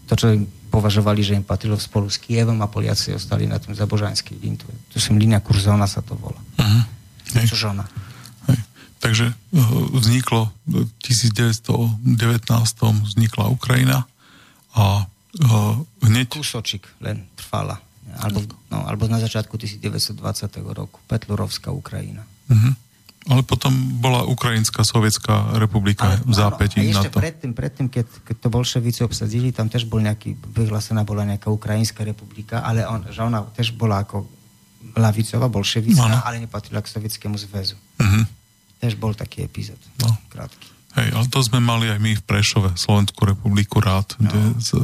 to, 0.08 0.14
čo 0.16 0.32
im 0.32 0.48
považovali, 0.72 1.20
že 1.20 1.36
im 1.36 1.44
patrilo 1.44 1.76
spolu 1.76 2.08
s 2.08 2.16
Kievom 2.16 2.56
a 2.64 2.70
Poliaci 2.70 3.12
ostali 3.12 3.44
na 3.44 3.60
tom 3.60 3.76
zabožanský 3.76 4.40
lín. 4.40 4.56
To 4.56 4.96
som 4.96 5.20
línia 5.20 5.42
Kurzona 5.44 5.84
sa 5.84 6.00
to 6.00 6.16
volá. 6.16 6.40
Uh-huh. 6.56 6.82
Hej. 7.36 7.52
Takže 9.04 9.26
uh, 9.28 9.36
vzniklo 9.92 10.48
v 10.64 10.88
1919 11.04 12.00
vznikla 13.04 13.44
Ukrajina 13.52 14.08
a 14.72 15.04
uh, 15.04 15.76
hneď... 16.00 16.32
Kúsočik 16.32 16.88
len 17.04 17.28
trvala 17.36 17.84
alebo, 18.20 18.44
no, 18.70 18.84
alebo 18.86 19.10
na 19.10 19.18
začiatku 19.18 19.56
1920 19.58 20.20
roku, 20.70 21.00
Petlurovská 21.08 21.74
Ukrajina. 21.74 22.22
Uh-huh. 22.46 22.72
Ale 23.24 23.40
potom 23.40 23.72
bola 24.04 24.28
Ukrajinská 24.28 24.84
sovietská 24.84 25.56
republika 25.56 26.20
v 26.28 26.34
zápätí 26.36 26.84
na 26.92 27.08
to. 27.08 27.16
predtým, 27.16 27.56
predtým 27.56 27.88
keď, 27.88 28.04
keď 28.20 28.36
to 28.36 28.48
bolševici 28.52 29.00
obsadili, 29.00 29.48
tam 29.48 29.72
tiež 29.72 29.88
bol 29.88 30.04
nejaký, 30.04 30.36
vyhlásená 30.36 31.08
bola 31.08 31.24
nejaká 31.24 31.48
Ukrajinská 31.48 32.04
republika, 32.04 32.60
ale 32.60 32.84
on, 32.84 33.08
že 33.08 33.24
ona 33.24 33.40
tiež 33.56 33.72
bola 33.72 34.04
ako 34.04 34.28
lavicová, 34.92 35.48
bolševická, 35.48 36.20
ale 36.28 36.44
nepatrila 36.44 36.84
k 36.84 36.92
Sovietskému 36.92 37.40
zväzu. 37.40 37.80
Uh-huh. 37.96 38.24
Tiež 38.84 39.00
bol 39.00 39.16
taký 39.16 39.48
epizód, 39.48 39.80
no. 40.04 40.12
krátky. 40.28 40.74
Hej, 40.94 41.10
ale 41.10 41.26
to 41.26 41.42
sme 41.42 41.58
mali 41.58 41.90
aj 41.90 41.98
my 41.98 42.14
v 42.14 42.22
Prešove, 42.22 42.78
Slovenskú 42.78 43.26
republiku 43.26 43.82
rád, 43.82 44.14
no, 44.22 44.30
kde 44.30 44.40
z, 44.62 44.78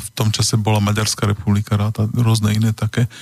v 0.00 0.08
tom 0.16 0.32
čase 0.32 0.56
bola 0.56 0.80
Maďarská 0.80 1.28
republika 1.28 1.76
rád 1.76 2.00
a 2.00 2.08
rôzne 2.08 2.56
iné 2.56 2.72
také. 2.72 3.12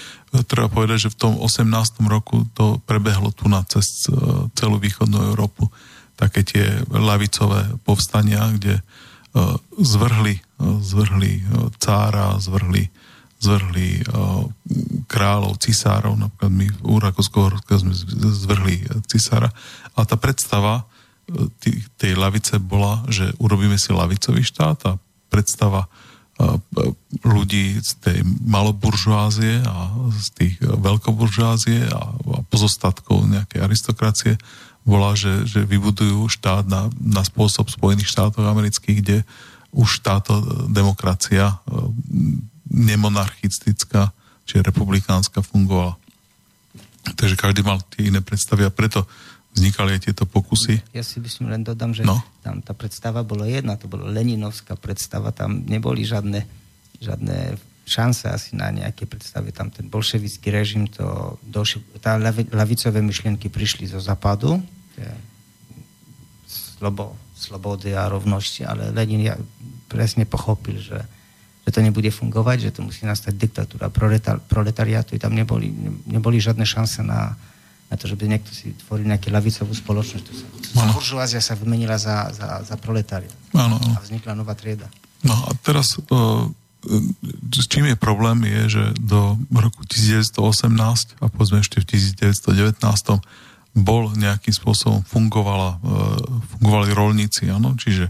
Treba 0.47 0.71
povedať, 0.71 1.11
že 1.11 1.15
v 1.19 1.19
tom 1.19 1.33
18. 1.35 1.67
roku 2.07 2.47
to 2.55 2.79
prebehlo 2.87 3.35
tu 3.35 3.51
na 3.51 3.67
cez 3.67 4.07
e, 4.07 4.15
celú 4.55 4.79
východnú 4.79 5.35
Európu. 5.35 5.67
Také 6.15 6.47
tie 6.47 6.79
lavicové 6.91 7.75
povstania, 7.87 8.51
kde 8.51 8.83
uh, 8.83 9.55
zvrhli, 9.79 10.43
zvrhli 10.83 11.47
cára, 11.79 12.35
zvrhli, 12.43 12.91
zvrhli 13.39 14.03
uh, 14.03 14.45
kráľov, 15.07 15.63
cisárov, 15.63 16.15
napríklad 16.19 16.53
my 16.53 16.67
v 16.69 16.99
Rakúsko 16.99 17.55
sme 17.65 17.95
zvrhli 18.35 18.85
cisára. 19.07 19.49
A 19.95 20.03
tá 20.03 20.19
predstava, 20.19 20.87
tej 22.01 22.17
lavice 22.17 22.57
bola, 22.57 23.05
že 23.09 23.31
urobíme 23.37 23.77
si 23.77 23.93
lavicový 23.93 24.41
štát 24.41 24.79
a 24.89 24.93
predstava 25.29 25.87
ľudí 27.27 27.83
z 27.83 27.91
tej 27.99 28.19
maloburžoázie 28.47 29.59
a 29.67 29.91
z 30.15 30.27
tých 30.39 30.55
veľkoburžoázie 30.63 31.91
a, 31.91 32.15
pozostatkov 32.47 33.27
nejakej 33.27 33.59
aristokracie 33.59 34.35
bola, 34.87 35.19
že, 35.19 35.45
že 35.45 35.67
vybudujú 35.67 36.31
štát 36.31 36.65
na, 36.71 36.87
na 37.03 37.27
spôsob 37.27 37.69
Spojených 37.69 38.09
štátov 38.15 38.47
amerických, 38.47 38.99
kde 39.03 39.19
už 39.75 40.01
táto 40.01 40.39
demokracia 40.71 41.59
nemonarchistická, 42.69 44.13
či 44.49 44.65
republikánska 44.65 45.45
fungovala. 45.45 45.97
Takže 47.17 47.37
každý 47.37 47.65
mal 47.65 47.81
tie 47.93 48.13
iné 48.13 48.21
predstavy 48.21 48.69
a 48.69 48.73
preto 48.73 49.09
vznikali 49.57 49.97
aj 49.97 50.01
tieto 50.09 50.25
pokusy. 50.29 50.81
Ja 50.93 51.03
si 51.03 51.19
by 51.19 51.29
som 51.29 51.49
len 51.49 51.65
dodám, 51.65 51.97
že 51.97 52.05
no. 52.05 52.21
tam 52.45 52.61
tá 52.61 52.77
predstava 52.77 53.25
bola 53.25 53.49
jedna, 53.49 53.81
to 53.81 53.89
bola 53.89 54.07
Leninovská 54.13 54.77
predstava, 54.77 55.33
tam 55.33 55.65
neboli 55.65 56.05
žiadne, 56.05 56.45
žiadne 57.01 57.57
šance 57.89 58.29
asi 58.29 58.53
na 58.53 58.69
nejaké 58.69 59.09
predstavy. 59.09 59.51
Tam 59.51 59.73
ten 59.73 59.89
bolševický 59.89 60.53
režim, 60.53 60.85
to 60.87 61.41
doši, 61.41 61.81
tá 62.05 62.21
lavicové 62.53 63.01
myšlienky 63.01 63.49
prišli 63.49 63.89
zo 63.89 63.99
západu, 63.99 64.61
slobo, 66.79 67.17
slobody 67.35 67.97
a 67.97 68.07
rovnosti, 68.07 68.63
ale 68.63 68.93
Lenin 68.93 69.25
ja 69.25 69.35
presne 69.89 70.29
pochopil, 70.29 70.79
že, 70.79 71.01
že 71.69 71.77
to 71.77 71.85
nebude 71.85 72.09
fungovať, 72.09 72.73
že 72.73 72.73
to 72.73 72.81
musí 72.81 73.05
nastať 73.05 73.37
diktatúra 73.37 73.93
proletariátu 74.49 75.13
i 75.13 75.21
tam 75.21 75.37
neboli, 75.37 75.69
neboli 76.09 76.41
žiadne 76.41 76.65
šance 76.65 77.05
na, 77.05 77.37
na 77.93 77.95
to, 78.01 78.09
že 78.09 78.17
by 78.17 78.25
niekto 78.25 78.57
si 78.57 78.73
tvoril 78.89 79.05
nejakú 79.05 79.29
lavicovú 79.29 79.77
spoločnosť. 79.77 80.25
To 80.25 80.33
sa, 80.33 80.89
buržuázia 80.97 81.45
sa 81.45 81.53
vymenila 81.61 82.01
za, 82.01 82.33
za, 82.33 82.65
za 82.65 82.77
proletária. 82.81 83.29
Ano, 83.53 83.77
A 83.77 84.01
vznikla 84.01 84.33
nová 84.33 84.57
trieda. 84.57 84.89
No 85.21 85.37
a 85.37 85.53
teraz, 85.61 86.01
uh, 86.09 86.49
s 87.53 87.69
čím 87.69 87.93
je 87.93 88.01
problém, 88.01 88.49
je, 88.49 88.81
že 88.81 88.85
do 88.97 89.37
roku 89.53 89.85
1918 89.85 91.21
a 91.21 91.29
povedzme 91.29 91.61
ešte 91.61 91.85
v 91.85 92.01
1919 92.01 92.81
bol 93.77 94.09
nejakým 94.17 94.57
spôsobom 94.57 95.05
fungovala, 95.05 95.77
uh, 95.85 96.17
fungovali 96.57 96.97
rolníci, 96.97 97.45
áno, 97.53 97.77
čiže 97.77 98.09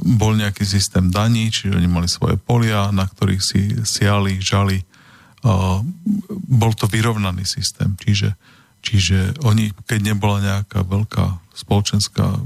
bol 0.00 0.32
nejaký 0.40 0.64
systém 0.64 1.12
daní, 1.12 1.52
čiže 1.52 1.76
oni 1.76 1.88
mali 1.88 2.08
svoje 2.08 2.40
polia, 2.40 2.88
na 2.96 3.04
ktorých 3.04 3.42
si 3.44 3.60
siali, 3.84 4.40
žali. 4.40 4.80
Uh, 5.40 5.84
bol 6.48 6.72
to 6.76 6.88
vyrovnaný 6.88 7.44
systém, 7.44 7.92
čiže 7.96 8.36
Čiže 8.80 9.44
oni, 9.44 9.76
keď 9.84 9.98
nebola 10.00 10.40
nejaká 10.40 10.80
veľká 10.88 11.52
spoločenská, 11.52 12.40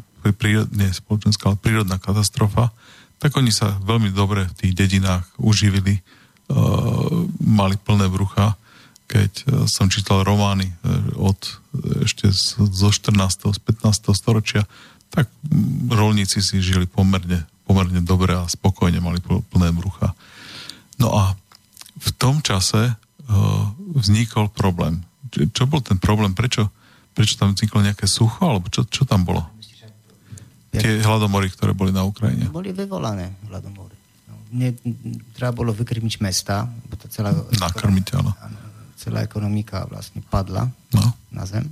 nie 0.74 0.90
spoločenská, 0.90 1.54
ale 1.54 1.62
prírodná 1.62 2.02
katastrofa, 2.02 2.74
tak 3.22 3.38
oni 3.38 3.54
sa 3.54 3.78
veľmi 3.86 4.10
dobre 4.10 4.50
v 4.50 4.56
tých 4.58 4.72
dedinách 4.74 5.24
uživili, 5.38 6.02
uh, 6.50 7.24
mali 7.38 7.78
plné 7.78 8.10
brucha. 8.10 8.58
Keď 9.04 9.46
som 9.68 9.92
čítal 9.92 10.24
romány 10.24 10.74
od 11.14 11.36
ešte 12.02 12.32
zo 12.56 12.88
14. 12.88 13.52
z 13.52 13.58
15. 13.60 14.16
storočia, 14.16 14.64
tak 15.14 15.30
rolníci 15.94 16.42
si 16.42 16.58
žili 16.58 16.90
pomerne, 16.90 17.46
pomerne 17.62 18.02
dobre 18.02 18.34
a 18.34 18.50
spokojne 18.50 18.98
mali 18.98 19.22
plné 19.22 19.70
brucha. 19.70 20.10
No 20.98 21.14
a 21.14 21.38
v 21.94 22.10
tom 22.18 22.42
čase 22.42 22.90
uh, 22.90 23.64
vznikol 23.94 24.50
problém 24.50 25.06
čo 25.34 25.66
bol 25.66 25.82
ten 25.82 25.98
problém? 25.98 26.30
Prečo, 26.32 26.70
prečo 27.12 27.34
tam 27.34 27.52
vzniklo 27.52 27.82
nejaké 27.82 28.06
sucho? 28.06 28.38
Alebo 28.46 28.70
čo, 28.70 28.86
čo 28.86 29.02
tam 29.02 29.26
bolo? 29.26 29.42
Tie 30.74 31.02
hladomory, 31.06 31.54
ktoré 31.54 31.70
boli 31.70 31.94
na 31.94 32.02
Ukrajine. 32.02 32.50
Boli 32.50 32.74
vyvolané 32.74 33.30
hladomory. 33.46 33.94
No, 34.26 34.34
ne, 34.58 34.74
treba 35.30 35.54
bolo 35.54 35.70
vykrmiť 35.70 36.18
mesta, 36.18 36.66
bo 36.66 36.98
to 36.98 37.06
celá... 37.06 37.30
Nakrmiť, 37.30 38.06
áno. 38.18 38.34
Celá 38.98 39.22
ekonomika 39.22 39.86
vlastne 39.86 40.18
padla 40.18 40.66
no. 40.66 41.14
na 41.30 41.46
zem. 41.46 41.62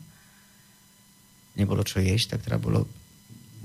Nebolo 1.58 1.82
čo 1.82 1.98
jesť, 1.98 2.38
tak 2.38 2.46
teda 2.46 2.62
bolo 2.62 2.86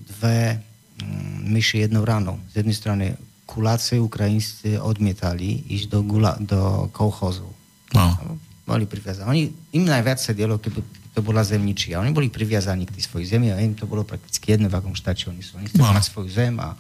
dve 0.08 0.60
mm, 1.04 1.52
myši 1.52 1.84
jednou 1.88 2.08
ránou. 2.08 2.40
Z 2.52 2.64
jednej 2.64 2.76
strany 2.76 3.06
kuláci 3.48 4.00
Ukrajinci 4.00 4.80
odmietali 4.80 5.68
ísť 5.72 5.86
do, 5.92 6.00
gula, 6.04 6.36
do 6.40 6.92
kolchozov. 6.92 7.52
No 7.96 8.40
boli 8.68 8.84
priviazaní. 8.84 9.28
Oni, 9.32 9.44
im 9.80 9.88
najviac 9.88 10.20
sa 10.20 10.36
dielo, 10.36 10.60
keď 10.60 10.84
to 11.16 11.24
bola 11.24 11.40
zemničí. 11.40 11.96
A 11.96 12.04
oni 12.04 12.12
boli 12.12 12.28
priviazaní 12.28 12.84
k 12.84 13.00
tej 13.00 13.08
svojej 13.08 13.40
zemi 13.40 13.48
a 13.56 13.64
im 13.64 13.72
to 13.72 13.88
bolo 13.88 14.04
prakticky 14.04 14.52
jedno, 14.52 14.68
v 14.68 14.76
akom 14.76 14.92
štáte 14.92 15.32
oni 15.32 15.40
sú. 15.40 15.56
Oni 15.56 15.72
chceli 15.72 15.88
no. 15.88 15.96
mať 15.96 16.06
svoju 16.12 16.28
zem 16.28 16.60
a, 16.60 16.76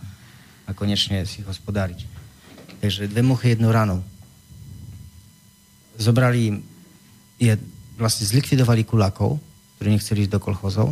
a 0.68 0.70
konečne 0.76 1.24
si 1.24 1.40
hospodáriť. 1.48 2.04
Takže 2.84 3.08
dve 3.08 3.24
muchy 3.24 3.56
jednou 3.56 3.72
ranou. 3.72 4.04
Zobrali 5.96 6.54
im, 6.54 6.56
je, 7.40 7.56
vlastne 7.96 8.28
zlikvidovali 8.28 8.84
kulakov, 8.84 9.40
ktorí 9.80 9.96
nechceli 9.96 10.28
ísť 10.28 10.36
do 10.36 10.44
kolchozov, 10.44 10.92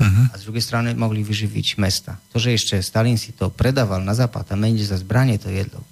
uh-huh. 0.00 0.32
a 0.32 0.34
z 0.34 0.42
druhej 0.48 0.64
strany 0.64 0.96
mohli 0.96 1.20
vyživiť 1.20 1.76
mesta. 1.76 2.16
To, 2.32 2.40
že 2.40 2.56
ešte 2.56 2.74
Stalin 2.80 3.20
si 3.20 3.36
to 3.36 3.52
predával 3.52 4.00
na 4.00 4.16
západ 4.16 4.48
a 4.50 4.54
menil 4.56 4.80
za 4.80 4.96
zbranie 4.96 5.36
to 5.36 5.52
jedlo, 5.52 5.84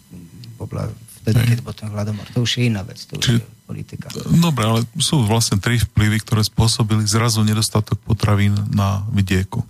vtedy, 1.28 1.40
keď 1.54 1.58
bol 1.60 1.76
ten 1.76 1.92
hladomor. 1.92 2.24
To 2.32 2.42
už 2.42 2.58
je 2.58 2.72
iná 2.72 2.80
vec, 2.80 3.04
to 3.04 3.20
už 3.20 3.24
Či, 3.24 3.32
je 3.36 3.44
politika. 3.68 4.08
Dobre, 4.24 4.64
ale 4.64 4.80
sú 4.96 5.20
vlastne 5.28 5.60
tri 5.60 5.76
vplyvy, 5.76 6.24
ktoré 6.24 6.40
spôsobili 6.40 7.04
zrazu 7.04 7.44
nedostatok 7.44 8.00
potravín 8.00 8.56
na 8.72 9.04
vidieku. 9.12 9.60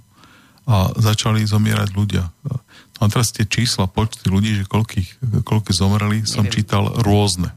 A 0.69 0.93
začali 0.94 1.43
zomierať 1.43 1.89
ľudia. 1.97 2.31
No 2.98 3.01
a 3.02 3.09
teraz 3.10 3.35
tie 3.35 3.48
čísla, 3.48 3.90
počty 3.90 4.31
ľudí, 4.31 4.62
že 4.62 4.70
koľkých, 4.70 5.43
koľkých 5.43 5.77
zomreli, 5.77 6.23
som 6.28 6.47
Neviem. 6.47 6.55
čítal 6.55 6.85
rôzne. 7.02 7.51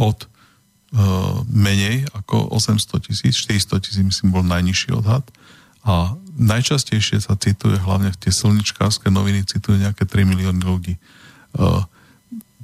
Od 0.00 0.16
uh, 0.24 1.42
menej 1.50 2.08
ako 2.16 2.56
800 2.56 3.08
tisíc, 3.10 3.34
400 3.44 3.84
tisíc 3.84 4.00
myslím 4.00 4.30
bol 4.32 4.44
najnižší 4.46 4.96
odhad. 4.96 5.26
A 5.84 6.14
najčastejšie 6.36 7.24
sa 7.24 7.36
cituje, 7.36 7.80
hlavne 7.80 8.12
tie 8.20 8.32
slničkárske 8.32 9.08
noviny, 9.08 9.48
citujú 9.48 9.80
nejaké 9.80 10.04
3 10.04 10.28
milióny 10.28 10.60
ľudí. 10.60 10.94
Uh, 11.56 11.84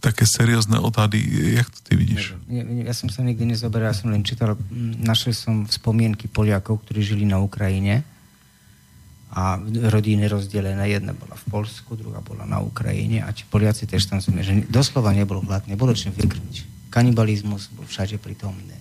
také 0.00 0.28
seriózne 0.28 0.78
odhady. 0.78 1.18
Jak 1.56 1.68
to 1.72 1.78
ty 1.82 1.92
vidíš? 1.96 2.36
Ja, 2.46 2.62
ja 2.62 2.94
som 2.94 3.08
sa 3.08 3.24
nikdy 3.24 3.56
nezoberal, 3.56 3.90
ja 3.90 3.96
som 3.96 4.12
len 4.12 4.22
čítal, 4.22 4.54
našiel 5.00 5.34
som 5.34 5.64
spomienky 5.66 6.28
Poliakov, 6.28 6.84
ktorí 6.84 7.00
žili 7.02 7.24
na 7.24 7.40
Ukrajine 7.40 8.04
a 9.32 9.58
rodiny 9.90 10.30
rozdelené. 10.30 10.86
Jedna 10.92 11.16
bola 11.16 11.34
v 11.34 11.44
Polsku, 11.50 11.98
druhá 11.98 12.22
bola 12.22 12.46
na 12.46 12.62
Ukrajine 12.62 13.24
a 13.24 13.32
či 13.32 13.48
Poliaci 13.48 13.88
tiež 13.88 14.06
tam 14.06 14.22
sú, 14.22 14.30
že 14.36 14.68
doslova 14.70 15.10
nebolo 15.10 15.42
hlad, 15.42 15.66
nebolo 15.66 15.96
čím 15.96 16.14
vykrmiť. 16.14 16.88
Kanibalizmus 16.92 17.68
bol 17.74 17.84
všade 17.84 18.16
prítomný. 18.22 18.76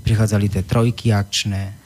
prichádzali 0.00 0.46
tie 0.48 0.62
trojky 0.64 1.12
akčné. 1.12 1.76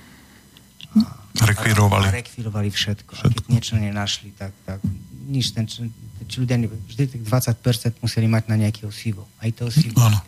Rekvírovali. 1.34 2.06
A 2.08 2.14
rekvírovali 2.14 2.70
všetko. 2.70 3.10
všetko. 3.10 3.26
A 3.26 3.34
keď 3.34 3.44
niečo 3.50 3.74
nenašli, 3.74 4.30
tak, 4.38 4.54
tak 4.62 4.78
nič, 5.26 5.50
ten, 5.50 5.66
či 5.66 6.36
ľudia, 6.38 6.56
vždy 6.62 7.04
tých 7.10 7.24
20% 7.26 7.98
museli 7.98 8.30
mať 8.30 8.46
na 8.46 8.56
nejaký 8.56 8.86
osivo. 8.86 9.26
Aj 9.42 9.50
to 9.50 9.66
osivo. 9.66 9.98
Ano. 9.98 10.22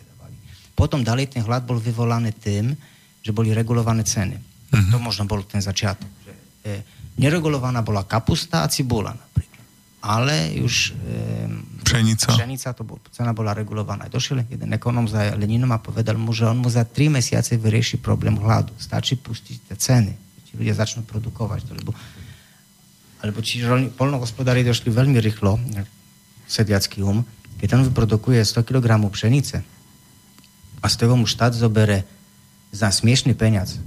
Potom 0.77 1.01
ďalej 1.01 1.33
ten 1.33 1.41
hlad 1.41 1.65
bol 1.65 1.81
vyvolaný 1.81 2.35
tým, 2.37 2.77
že 3.25 3.33
boli 3.33 3.49
regulované 3.49 4.05
ceny. 4.05 4.37
Uh-huh. 4.37 4.91
To 4.93 4.97
možno 5.01 5.25
bol 5.25 5.41
ten 5.41 5.63
začiatok. 5.63 6.05
Že, 6.21 6.33
e, 6.69 6.71
neregulovaná 7.17 7.81
bola 7.81 8.05
kapusta 8.05 8.61
a 8.61 8.69
cibula 8.69 9.15
napríklad. 9.15 9.65
Ale 10.05 10.61
už 10.61 10.93
e, 10.93 11.49
pšenica. 11.81 12.29
pšenica 12.29 12.69
to 12.77 12.85
bol, 12.85 13.01
cena 13.09 13.33
bola 13.33 13.57
regulovaná. 13.57 14.05
Došiel 14.05 14.45
jeden 14.45 14.69
ekonom 14.69 15.09
za 15.09 15.33
Leninom 15.33 15.73
a 15.73 15.81
povedal 15.81 16.19
mu, 16.19 16.29
že 16.29 16.45
on 16.45 16.61
mu 16.61 16.69
za 16.69 16.85
3 16.85 17.09
mesiace 17.09 17.57
vyrieši 17.57 17.97
problém 17.97 18.37
hladu. 18.37 18.75
Stačí 18.77 19.17
pustiť 19.17 19.73
tie 19.73 19.75
ceny. 19.81 20.26
Či 20.47 20.55
ľudia 20.55 20.73
začnú 20.73 21.03
produkovať. 21.03 21.75
Lebo, 21.75 21.91
alebo 23.21 23.39
či 23.43 23.61
polnohospodári 23.93 24.63
došli 24.63 24.89
veľmi 24.89 25.19
rýchlo, 25.19 25.59
sediacký 26.47 27.03
um, 27.03 27.27
keď 27.59 27.75
on 27.75 27.83
vyprodukuje 27.91 28.39
100 28.39 28.63
kg 28.63 28.87
pšenice, 29.11 29.59
a 30.77 30.85
z 30.87 30.95
toho 30.95 31.17
mu 31.17 31.25
štát 31.25 31.57
zobere 31.57 32.05
za 32.69 32.93
smiešný 32.93 33.33
peniaz 33.33 33.75
e, 33.75 33.79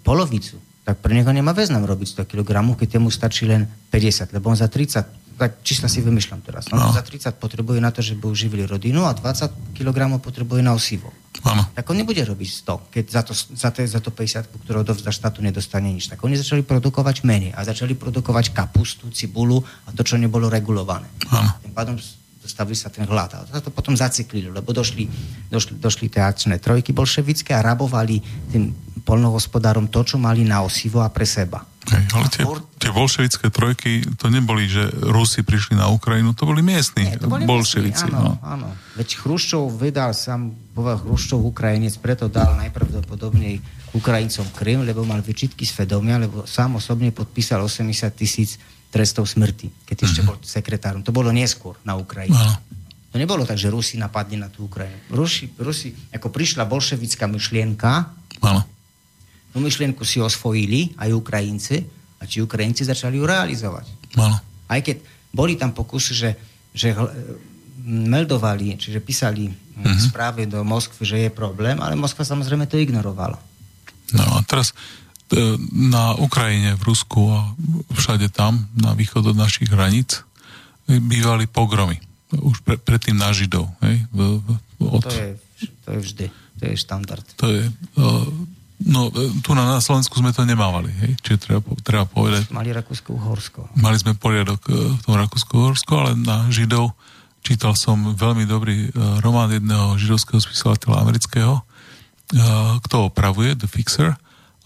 polovicu, 0.00 0.56
tak 0.86 1.04
pre 1.04 1.12
neho 1.12 1.28
nemá 1.28 1.52
význam 1.52 1.84
robiť 1.84 2.24
100 2.24 2.32
kg, 2.32 2.64
keď 2.72 2.96
mu 2.96 3.12
stačí 3.12 3.44
len 3.44 3.68
50, 3.92 4.32
lebo 4.32 4.48
on 4.48 4.56
za 4.56 4.72
30, 4.72 5.04
tak 5.38 5.62
čisto 5.62 5.86
si 5.86 6.02
vymýšľam 6.02 6.42
teraz, 6.42 6.66
no, 6.74 6.82
no. 6.82 6.90
za 6.90 7.06
30 7.06 7.38
potrebuje 7.38 7.78
na 7.78 7.94
to, 7.94 8.02
že 8.02 8.18
by 8.18 8.26
uživili 8.26 8.66
rodinu 8.66 9.06
a 9.06 9.14
20 9.14 9.78
kg 9.78 10.18
potrebuje 10.18 10.60
na 10.66 10.74
osivo. 10.74 11.14
Ano. 11.46 11.62
Tak 11.70 11.86
on 11.86 12.02
nebude 12.02 12.18
robiť 12.18 12.48
100, 12.66 12.90
keď 12.90 13.04
za 13.06 13.22
to, 13.22 13.32
za 13.38 13.70
to, 13.70 13.78
za 13.86 14.00
to 14.02 14.10
50, 14.10 14.66
ktorú 14.66 14.82
dovzda 14.82 15.14
štátu, 15.14 15.38
nedostane 15.38 15.94
nič. 15.94 16.10
Tak 16.10 16.18
oni 16.26 16.34
začali 16.34 16.66
produkovať 16.66 17.22
menej 17.22 17.54
a 17.54 17.62
začali 17.62 17.94
produkovať 17.94 18.50
kapustu, 18.50 19.06
cibulu 19.14 19.62
a 19.86 19.94
to, 19.94 20.02
čo 20.02 20.18
nebolo 20.18 20.50
regulované. 20.50 21.06
Ano. 21.30 21.54
Tým 21.62 21.70
pádom 21.70 21.94
stavili 22.48 22.74
sa 22.74 22.88
ten 22.88 23.04
hlad. 23.04 23.36
A 23.38 23.60
to 23.60 23.68
potom 23.68 23.92
zaciklili, 23.94 24.48
lebo 24.48 24.72
došli, 24.72 25.06
došli, 25.52 25.78
došli 25.78 26.06
tie 26.08 26.24
akčné 26.24 26.58
trojky 26.58 26.96
bolševické 26.96 27.52
a 27.52 27.62
rabovali 27.62 28.18
tým 28.50 28.72
polnohospodárom 29.04 29.92
to, 29.92 30.00
čo 30.02 30.16
mali 30.16 30.42
na 30.42 30.64
osivo 30.64 31.04
a 31.04 31.12
pre 31.12 31.28
seba. 31.28 31.62
Hej, 31.88 32.04
ale 32.12 32.26
tie, 32.28 32.44
tie 32.88 32.96
bolševické 32.96 33.52
trojky, 33.52 34.00
to 34.16 34.32
neboli, 34.32 34.64
že 34.64 34.88
Rusi 34.88 35.44
prišli 35.44 35.76
na 35.76 35.92
Ukrajinu, 35.92 36.32
to 36.32 36.48
boli 36.48 36.64
miestni 36.64 37.04
Nie, 37.04 37.20
to 37.20 37.28
boli 37.28 37.44
bolševici. 37.44 38.08
Áno, 38.08 38.16
no. 38.16 38.32
áno. 38.40 38.68
Veď 38.96 39.20
Chruščov 39.20 39.68
vydal 39.76 40.16
sám, 40.16 40.56
povedal 40.72 41.04
Chruščov 41.04 41.44
Ukrajinec, 41.52 42.00
preto 42.00 42.32
dal 42.32 42.56
najpravdepodobnej 42.56 43.60
Ukrajincom 43.92 44.48
Krym, 44.56 44.88
lebo 44.88 45.04
mal 45.04 45.20
vyčitky 45.20 45.68
z 45.68 45.76
Fedomia, 45.76 46.16
lebo 46.16 46.48
sám 46.48 46.80
osobne 46.80 47.12
podpísal 47.12 47.60
80 47.60 47.92
tisíc 48.16 48.56
trestov 48.88 49.28
smrti, 49.28 49.84
keď 49.84 50.08
ešte 50.08 50.24
mm-hmm. 50.24 50.40
bol 50.40 50.40
sekretárom. 50.40 51.04
To 51.04 51.12
bolo 51.12 51.28
neskôr 51.28 51.76
na 51.84 51.92
Ukrajine. 51.92 52.32
Áno. 52.40 52.56
To 53.12 53.16
nebolo 53.20 53.44
tak, 53.44 53.60
že 53.60 53.68
Rusi 53.68 54.00
napadli 54.00 54.40
na 54.40 54.48
tú 54.48 54.64
Ukrajinu. 54.64 55.12
Rusi, 55.12 55.52
Rusi 55.60 55.92
ako 56.08 56.32
prišla 56.32 56.64
bolševická 56.64 57.28
myšlienka, 57.28 58.16
tú 59.52 59.58
myšlienku 59.60 60.04
si 60.08 60.24
osvojili 60.24 60.96
aj 60.96 61.12
Ukrajinci 61.12 61.97
a 62.18 62.22
či 62.26 62.42
Ukrajinci 62.42 62.82
začali 62.82 63.18
ju 63.18 63.24
realizovať. 63.24 63.86
Áno. 64.18 64.38
Aj 64.68 64.80
keď 64.82 65.00
boli 65.30 65.54
tam 65.54 65.70
pokusy, 65.72 66.12
že, 66.12 66.30
že 66.74 66.92
meldovali, 67.86 68.76
čiže 68.76 69.00
písali 69.00 69.48
mm-hmm. 69.48 70.10
správy 70.10 70.50
do 70.50 70.60
Moskvy, 70.66 71.02
že 71.06 71.18
je 71.26 71.30
problém, 71.30 71.78
ale 71.78 71.94
Moskva 71.94 72.26
samozrejme 72.26 72.66
to 72.66 72.76
ignorovala. 72.80 73.38
No 74.12 74.24
a 74.36 74.42
teraz 74.44 74.72
E, 75.28 75.60
na 75.76 76.16
Ukrajine, 76.16 76.72
v 76.80 76.88
Rusku 76.88 77.20
a 77.28 77.52
všade 77.92 78.32
tam, 78.32 78.64
na 78.72 78.96
východ 78.96 79.28
od 79.28 79.36
našich 79.36 79.68
hraníc, 79.68 80.24
bývali 80.88 81.44
pogromy. 81.44 82.00
Už 82.32 82.64
pre, 82.64 82.80
predtým 82.80 83.12
na 83.12 83.28
Židov. 83.36 83.68
Hej? 83.84 84.08
V, 84.08 84.40
v, 84.40 84.48
od... 84.88 85.04
to, 85.04 85.12
je, 85.12 85.30
to 85.84 85.88
je 85.92 85.98
vždy. 86.00 86.26
To 86.32 86.62
je 86.64 86.74
štandard. 86.80 87.26
To 87.44 87.46
je... 87.52 87.62
Uh, 88.00 88.24
no, 88.84 89.10
tu 89.42 89.56
na, 89.56 89.78
na 89.78 89.80
Slovensku 89.82 90.18
sme 90.18 90.30
to 90.30 90.46
nemávali. 90.46 90.90
Hej? 90.92 91.12
Čiže 91.24 91.38
treba, 91.38 91.60
treba 91.82 92.04
povedať... 92.06 92.52
Mali 92.54 92.70
Rakúsko-Uhorsko. 92.70 93.74
Mali 93.78 93.96
sme 93.98 94.14
poriadok 94.14 94.60
v 94.70 95.00
tom 95.02 95.14
Rakúsko-Uhorsko, 95.18 95.92
ale 95.98 96.10
na 96.18 96.46
Židov 96.52 96.94
čítal 97.42 97.72
som 97.78 98.18
veľmi 98.18 98.44
dobrý 98.44 98.90
uh, 98.90 99.22
román 99.24 99.48
jedného 99.54 99.94
židovského 99.96 100.42
spisovateľa 100.42 101.00
amerického, 101.00 101.64
kto 102.84 103.08
opravuje, 103.08 103.56
The 103.56 103.64
Fixer, 103.64 104.12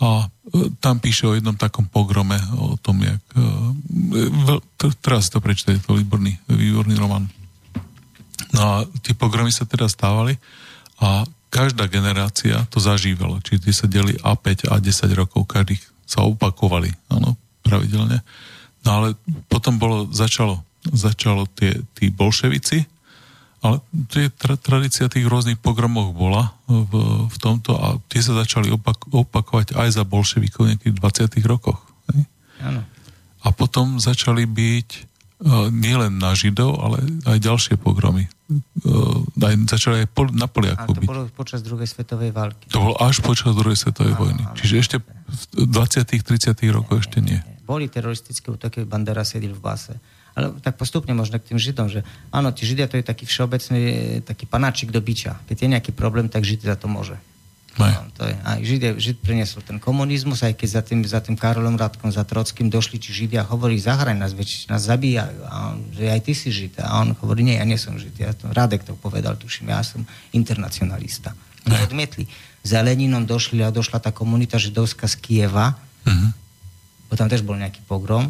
a 0.03 0.27
e, 0.27 0.75
tam 0.83 0.99
píše 0.99 1.31
o 1.31 1.37
jednom 1.39 1.55
takom 1.55 1.87
pogrome, 1.87 2.35
o 2.59 2.75
tom, 2.75 2.99
jak... 3.07 3.23
E, 3.39 4.91
teraz 4.99 5.31
to 5.31 5.39
prečíte, 5.39 5.79
je 5.79 5.83
to 5.87 5.95
výborný, 5.95 6.35
výborný 6.51 6.99
román. 6.99 7.31
No 8.51 8.61
a 8.61 8.75
tie 9.07 9.15
pogromy 9.15 9.55
sa 9.55 9.63
teda 9.63 9.87
stávali 9.87 10.43
a 10.99 11.23
každá 11.53 11.85
generácia 11.85 12.65
to 12.73 12.81
zažívala. 12.81 13.45
Čiže 13.45 13.61
tie 13.69 13.75
sa 13.77 13.87
deli 13.87 14.17
A5 14.25 14.73
a 14.73 14.81
10 14.81 15.13
rokov, 15.13 15.45
každých 15.45 15.85
sa 16.09 16.25
opakovali, 16.25 16.89
áno, 17.13 17.37
pravidelne. 17.61 18.25
No 18.83 18.89
ale 18.89 19.09
potom 19.53 19.77
bolo, 19.77 20.09
začalo, 20.09 20.65
začalo 20.89 21.45
tie, 21.53 21.77
tí 21.93 22.09
bolševici, 22.09 22.89
ale 23.63 23.79
tie 24.11 24.27
tra- 24.33 24.59
tradícia 24.59 25.07
tých 25.07 25.29
rôznych 25.29 25.61
pogromov 25.61 26.11
bola 26.17 26.51
v, 26.67 26.91
v 27.31 27.37
tomto 27.39 27.79
a 27.79 28.01
tie 28.11 28.19
sa 28.19 28.35
začali 28.35 28.73
opak- 28.75 29.07
opakovať 29.13 29.79
aj 29.79 30.03
za 30.03 30.03
bolševikov 30.03 30.67
niekých 30.67 30.99
20. 30.99 31.37
rokoch. 31.47 31.79
Áno. 32.63 32.83
A 33.43 33.49
potom 33.51 34.03
začali 34.03 34.47
byť 34.47 35.12
nielen 35.71 36.23
na 36.23 36.33
Židov, 36.39 36.79
ale 36.79 37.03
aj 37.27 37.39
ďalšie 37.43 37.75
pogromy. 37.79 38.31
Uh, 38.85 39.25
aj, 39.43 39.55
začali 39.65 40.05
aj 40.05 40.09
pol, 40.13 40.29
na 40.31 40.47
Poliakov 40.47 40.93
byť. 40.95 41.09
to 41.09 41.11
bolo 41.11 41.23
počas 41.33 41.61
druhej 41.65 41.89
svetovej 41.89 42.31
války. 42.31 42.69
To 42.71 42.93
bolo 42.93 42.97
až 43.01 43.25
počas 43.25 43.57
druhej 43.57 43.75
svetovej 43.75 44.15
áno, 44.15 44.21
vojny. 44.23 44.43
Áno, 44.45 44.55
Čiže 44.55 44.75
ešte 44.77 44.97
v 45.01 45.43
20. 45.67 46.05
30. 46.05 46.77
rokoch 46.77 47.01
ešte 47.01 47.19
nie. 47.25 47.41
nie. 47.41 47.41
Boli 47.65 47.89
teroristické 47.89 48.53
útoky, 48.53 48.85
Bandera 48.85 49.25
sedil 49.25 49.57
v 49.57 49.63
base 49.63 49.95
ale 50.33 50.57
tak 50.65 50.81
postupne 50.81 51.13
možno 51.13 51.37
k 51.37 51.53
tým 51.53 51.61
Židom, 51.61 51.93
že 51.93 52.01
áno, 52.33 52.53
tí 52.57 52.65
Židia 52.65 52.89
to 52.89 52.97
je 52.97 53.05
taký 53.05 53.29
všeobecný, 53.29 53.81
taký 54.25 54.49
panáčik 54.49 54.89
do 54.89 55.05
biča. 55.05 55.37
Keď 55.45 55.57
je 55.61 55.73
nejaký 55.77 55.93
problém, 55.93 56.29
tak 56.33 56.45
Žid 56.45 56.65
za 56.65 56.77
to 56.77 56.89
môže. 56.89 57.17
No, 57.81 58.05
to 58.13 58.29
je, 58.29 58.37
aj 58.37 58.61
Žid, 58.69 58.81
je, 58.85 58.93
Žid 59.01 59.17
priniesol 59.25 59.65
ten 59.65 59.81
komunizmus, 59.81 60.45
aj 60.45 60.61
keď 60.61 60.69
za 60.69 60.83
tým, 60.85 61.01
za 61.09 61.25
tým 61.25 61.41
Karolom 61.41 61.81
Radkom, 61.81 62.13
za 62.13 62.21
Trockým 62.21 62.69
došli 62.69 63.01
ti 63.01 63.17
Židia 63.17 63.45
a 63.45 63.49
hovorí, 63.49 63.81
zahraj 63.81 64.13
nás, 64.13 64.37
veď 64.37 64.69
nás 64.69 64.85
zabíjajú. 64.85 65.41
A 65.49 65.73
on, 65.73 65.89
že 65.97 66.05
aj 66.13 66.21
ty 66.21 66.33
si 66.37 66.53
Žid. 66.53 66.85
A 66.85 67.01
on 67.01 67.17
hovorí, 67.17 67.41
nie, 67.41 67.57
ja 67.57 67.65
nie 67.65 67.81
som 67.81 67.97
Žid. 67.97 68.15
Ja 68.21 68.37
to, 68.37 68.53
Radek 68.53 68.85
to 68.85 68.93
povedal, 68.93 69.41
tuším, 69.41 69.73
ja 69.73 69.81
som 69.81 70.05
internacionalista. 70.37 71.33
Oni 71.65 71.81
odmietli. 71.81 72.29
Za 72.61 72.85
Leninom 72.85 73.25
došli 73.25 73.65
a 73.65 73.73
došla 73.73 74.05
tá 74.05 74.13
komunita 74.13 74.61
židovská 74.61 75.09
z 75.09 75.17
Kieva, 75.19 75.73
uh-huh. 76.05 76.31
bo 77.09 77.15
tam 77.17 77.33
tiež 77.33 77.41
bol 77.41 77.57
nejaký 77.57 77.81
pogrom, 77.89 78.29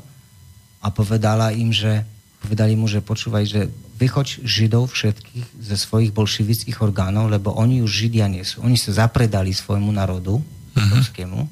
a 0.83 0.91
povedala 0.91 1.55
im, 1.55 1.71
že 1.71 2.03
povedali 2.43 2.75
mu, 2.75 2.91
že 2.91 2.99
počúvaj, 2.99 3.45
že 3.47 3.61
vychoď 4.03 4.43
Židov 4.43 4.91
všetkých 4.91 5.63
ze 5.63 5.77
svojich 5.79 6.11
bolševických 6.11 6.83
orgánov, 6.83 7.31
lebo 7.31 7.55
oni 7.55 7.79
už 7.87 8.07
Židia 8.07 8.27
nie 8.27 8.43
sú. 8.43 8.67
Oni 8.67 8.75
sa 8.75 9.07
zapredali 9.07 9.55
svojmu 9.55 9.95
národu, 9.95 10.43
uh-huh. 10.43 11.47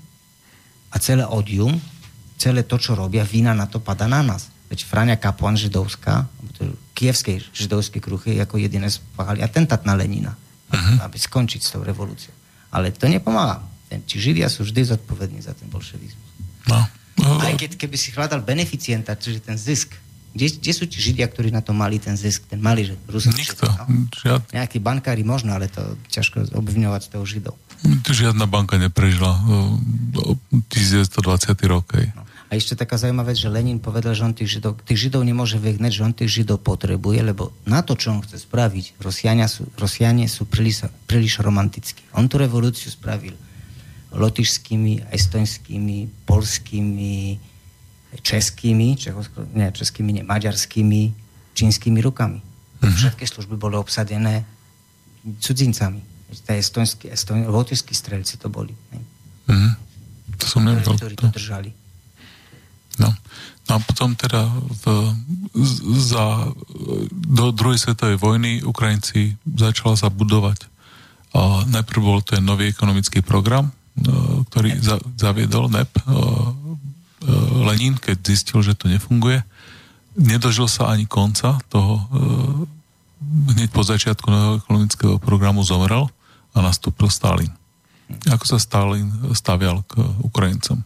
a 0.90 0.96
celé 0.98 1.22
odium, 1.22 1.78
celé 2.34 2.66
to, 2.66 2.74
čo 2.74 2.98
robia, 2.98 3.22
vina 3.22 3.54
na 3.54 3.70
to 3.70 3.78
pada 3.78 4.10
na 4.10 4.26
nás. 4.26 4.50
Veď 4.66 4.86
Frania 4.86 5.16
Kapuan 5.18 5.54
židovská, 5.54 6.26
kievskej 6.94 7.54
židovskej 7.54 8.02
kruchy, 8.02 8.36
ako 8.42 8.60
jediné 8.60 8.90
spáhali 8.90 9.40
atentát 9.40 9.86
na 9.86 9.94
Lenina, 9.94 10.34
uh-huh. 10.34 11.06
aby 11.06 11.16
skončiť 11.16 11.60
s 11.62 11.72
tou 11.72 11.82
revolúciou. 11.86 12.34
Ale 12.74 12.90
to 12.90 13.06
nepomáha. 13.06 13.62
Či 13.90 14.30
Židia 14.30 14.46
sú 14.46 14.62
vždy 14.62 14.94
zodpovední 14.94 15.42
za 15.42 15.50
ten 15.56 15.66
bolševizmus. 15.66 16.28
No. 16.70 16.86
Aj 17.20 17.52
keď, 17.58 17.74
keby 17.74 17.96
si 17.98 18.14
hľadal 18.14 18.40
beneficienta, 18.46 19.18
čiže 19.18 19.42
ten 19.42 19.58
zisk, 19.58 19.92
kde, 20.30 20.46
kde 20.62 20.72
sú 20.72 20.84
ti 20.86 21.02
Židia, 21.02 21.26
ktorí 21.26 21.50
na 21.50 21.58
to 21.62 21.74
mali 21.74 21.98
ten 21.98 22.14
zisk, 22.14 22.46
ten 22.46 22.62
mali, 22.62 22.86
že 22.86 22.94
Rusi, 23.10 23.34
Nikto. 23.34 23.66
No? 23.66 23.84
Žiad... 24.14 24.54
Nejakí 24.54 24.78
bankári 24.78 25.26
možno, 25.26 25.54
ale 25.58 25.66
to 25.66 25.98
ťažko 26.10 26.54
obviňovať 26.54 27.00
z 27.02 27.08
toho 27.10 27.24
Židov. 27.26 27.54
Žiadna 28.06 28.44
banka 28.44 28.76
neprežila 28.76 29.40
do 30.12 30.36
1920. 30.70 31.10
rok. 31.66 31.96
No. 32.14 32.22
A 32.50 32.58
ešte 32.58 32.74
taká 32.74 32.98
zaujímavá 32.98 33.30
vec, 33.30 33.38
že 33.38 33.46
Lenin 33.46 33.78
povedal, 33.78 34.10
že 34.10 34.26
on 34.26 34.34
tých 34.34 34.58
Židov, 34.58 34.82
tých 34.82 35.06
Židov 35.06 35.22
nemôže 35.22 35.54
vyhnať, 35.58 35.92
že 35.94 36.02
on 36.02 36.10
tých 36.10 36.42
Židov 36.42 36.66
potrebuje, 36.66 37.22
lebo 37.22 37.54
na 37.62 37.80
to, 37.86 37.94
čo 37.94 38.10
on 38.10 38.26
chce 38.26 38.42
spraviť, 38.42 38.98
Rosiania 38.98 39.46
sú, 39.46 39.70
Rosianie 39.78 40.26
sú 40.26 40.50
príliš, 40.50 40.90
príliš 41.06 41.38
romantickí. 41.38 42.02
On 42.18 42.26
tú 42.26 42.42
revolúciu 42.42 42.90
spravil 42.90 43.38
lotyšskými, 44.10 45.14
estonskými, 45.14 46.26
polskými, 46.26 47.38
českými, 48.18 48.98
čehosko, 48.98 49.46
nie, 49.54 49.70
českými, 49.70 50.10
nie, 50.18 50.24
maďarskými, 50.26 51.14
čínskymi 51.54 52.02
rukami. 52.02 52.42
Mm-hmm. 52.42 52.96
Všetky 52.96 53.24
služby 53.26 53.54
boli 53.54 53.78
obsadené 53.78 54.42
cudzincami. 55.38 56.02
Tie 56.30 56.58
estonskí, 56.58 57.10
estonskí, 57.10 57.46
lotyšskí 57.46 57.94
strelci 57.94 58.38
to 58.38 58.50
boli. 58.50 58.74
Ne? 58.94 59.00
Mm. 59.50 59.74
To 60.38 60.44
som 60.46 60.62
nevedel. 60.64 60.94
Ktorí 60.96 61.14
to 61.18 61.28
držali. 61.30 61.70
No. 62.98 63.10
no 63.66 63.72
a 63.76 63.78
potom 63.82 64.14
teda 64.14 64.46
v, 64.84 64.84
za, 65.98 66.50
do 67.10 67.54
druhej 67.54 67.78
svetovej 67.78 68.18
vojny 68.18 68.62
Ukrajinci 68.66 69.38
začala 69.46 69.94
sa 69.94 70.08
budovať 70.10 70.70
a 71.30 71.62
najprv 71.70 72.00
bol 72.02 72.20
ten 72.26 72.42
nový 72.42 72.74
ekonomický 72.74 73.22
program, 73.22 73.70
ktorý 74.50 74.74
za, 74.82 74.98
zaviedol 75.14 75.70
NEP 75.70 75.90
Lenin, 77.70 77.96
keď 77.96 78.16
zistil, 78.24 78.60
že 78.62 78.76
to 78.76 78.90
nefunguje. 78.90 79.42
Nedožil 80.18 80.66
sa 80.66 80.90
ani 80.90 81.06
konca 81.06 81.62
toho 81.70 82.06
hneď 83.20 83.68
po 83.70 83.84
začiatku 83.84 84.26
nového 84.26 84.54
ekonomického 84.64 85.16
programu 85.20 85.60
zomrel 85.60 86.08
a 86.56 86.58
nastúpil 86.64 87.12
Stalin. 87.12 87.52
Ako 88.26 88.44
sa 88.48 88.58
Stalin 88.58 89.06
stavial 89.36 89.86
k 89.86 90.02
Ukrajincom? 90.24 90.82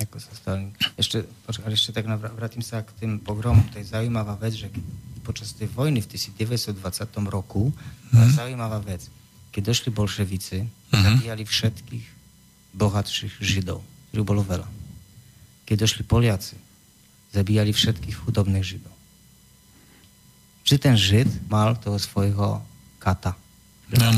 Ako 0.00 0.16
sa 0.16 0.32
Stalin... 0.32 0.72
Ešte, 0.96 1.26
počkaj, 1.44 1.74
ešte 1.74 1.90
tak 1.92 2.08
vrátim 2.08 2.64
sa 2.64 2.80
k 2.80 2.90
tým 2.96 3.20
pogromom. 3.20 3.62
To 3.74 3.78
je 3.82 3.86
zaujímavá 3.86 4.40
vec, 4.40 4.56
že 4.56 4.72
počas 5.20 5.52
tej 5.52 5.68
vojny 5.72 6.00
v 6.00 6.08
1920 6.16 6.80
roku 7.28 7.72
bola 8.12 8.28
hmm. 8.28 8.36
zaujímavá 8.36 8.78
vec. 8.84 9.08
Keď 9.52 9.62
došli 9.62 9.88
bolševici, 9.92 10.64
hmm. 10.64 11.02
zabíjali 11.02 11.42
všetkých 11.44 12.06
bohatších 12.74 13.38
židov, 13.38 13.84
ktorých 14.14 14.30
bolo 14.30 14.46
veľa. 14.46 14.68
Keď 15.66 15.76
došli 15.82 16.06
Poliaci, 16.06 16.54
zabíjali 17.34 17.74
všetkých 17.74 18.14
chudobných 18.14 18.62
židov. 18.62 18.94
Či 20.62 20.78
ten 20.78 20.94
žid 20.94 21.26
mal 21.50 21.74
toho 21.74 21.98
svojho 21.98 22.62
kata. 23.02 23.34
No. 23.90 24.14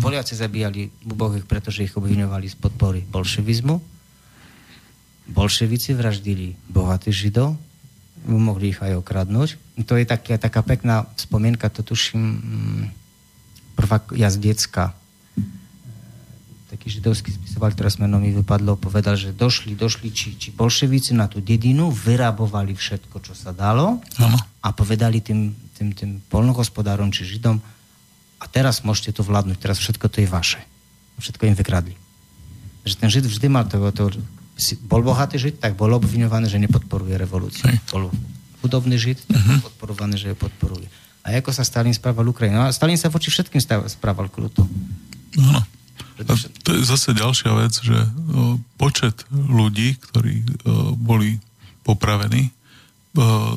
Poliaci 0.00 0.32
zabíjali 0.32 0.88
ubohých, 1.04 1.44
pretože 1.44 1.84
ich 1.84 1.92
obviňovali 1.92 2.48
z 2.48 2.56
podpory 2.56 3.04
bolševizmu. 3.04 3.76
Bolševici 5.28 5.92
vraždili 5.92 6.56
bohatých 6.72 7.28
židov, 7.28 7.60
mohli 8.24 8.72
ich 8.72 8.80
aj 8.80 8.96
okradnúť. 8.96 9.60
To 9.84 10.00
je 10.00 10.08
taká, 10.08 10.40
taká 10.40 10.64
pekná 10.64 11.04
spomienka, 11.20 11.68
to 11.68 11.84
tuším 11.84 12.22
mm, 12.24 12.84
prvá 13.76 14.00
jazdecka. 14.16 14.96
Taký 16.72 16.88
židovský 16.88 17.36
spisovateľ, 17.36 17.76
teraz 17.76 18.00
meno 18.00 18.16
mi 18.16 18.32
vypadlo, 18.32 18.80
povedal, 18.80 19.12
že 19.12 19.36
došli, 19.36 19.76
došli 19.76 20.08
či, 20.08 20.40
či 20.40 20.48
bolševici 20.56 21.12
na 21.12 21.28
tú 21.28 21.44
dedinu, 21.44 21.92
vyrabovali 21.92 22.72
všetko, 22.72 23.20
čo 23.20 23.36
sa 23.36 23.52
dalo 23.52 24.00
ano. 24.16 24.38
a 24.64 24.72
povedali 24.72 25.20
tým, 25.20 25.52
tým, 25.76 25.92
tým 25.92 26.10
polnohospodárom 26.32 27.12
či 27.12 27.28
židom, 27.28 27.60
a 28.42 28.44
teraz 28.50 28.82
môžete 28.82 29.14
to 29.14 29.22
vládnuť, 29.22 29.56
teraz 29.62 29.78
všetko 29.78 30.10
to 30.10 30.24
je 30.24 30.28
vaše. 30.32 30.58
Všetko 31.22 31.46
im 31.46 31.54
vykradli. 31.54 31.94
Že 32.82 32.94
ten 32.98 33.08
žid 33.12 33.24
vždy 33.28 33.46
mal 33.46 33.70
to, 33.70 33.78
to 33.94 34.18
bol 34.82 34.98
bohatý 34.98 35.38
žid, 35.38 35.62
tak 35.62 35.78
bol 35.78 35.92
obviňovaný, 35.94 36.50
že 36.50 36.58
nepodporuje 36.58 37.14
revolúciu. 37.14 37.70
Hej. 37.70 37.78
Bol 37.94 38.10
chudobný 38.58 38.98
žid, 38.98 39.22
tak 39.22 39.38
bol 39.38 39.58
mhm. 39.60 39.64
podporovaný, 39.70 40.14
že 40.18 40.34
ju 40.34 40.36
podporuje. 40.40 40.88
A 41.22 41.38
ako 41.38 41.54
sa 41.54 41.62
Stalin 41.62 41.94
správal 41.94 42.26
Ukrajinu? 42.26 42.58
No, 42.58 42.66
Stalin 42.74 42.98
sa 42.98 43.06
voči 43.06 43.30
všetkým 43.30 43.62
správal 43.86 44.26
kruto. 44.26 44.66
Áno. 45.38 45.62
A 46.22 46.32
to 46.62 46.76
je 46.76 46.82
zase 46.86 47.16
ďalšia 47.16 47.52
vec, 47.58 47.74
že 47.82 47.98
počet 48.78 49.26
ľudí, 49.32 49.98
ktorí 49.98 50.44
boli 50.96 51.42
popravení 51.82 52.54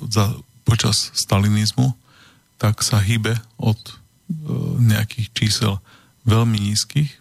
za, 0.09 0.33
počas 0.65 1.13
stalinizmu, 1.13 1.93
tak 2.57 2.81
sa 2.81 2.97
hýbe 2.97 3.37
od 3.61 3.77
nejakých 4.81 5.29
čísel 5.35 5.77
veľmi 6.25 6.57
nízkych, 6.57 7.13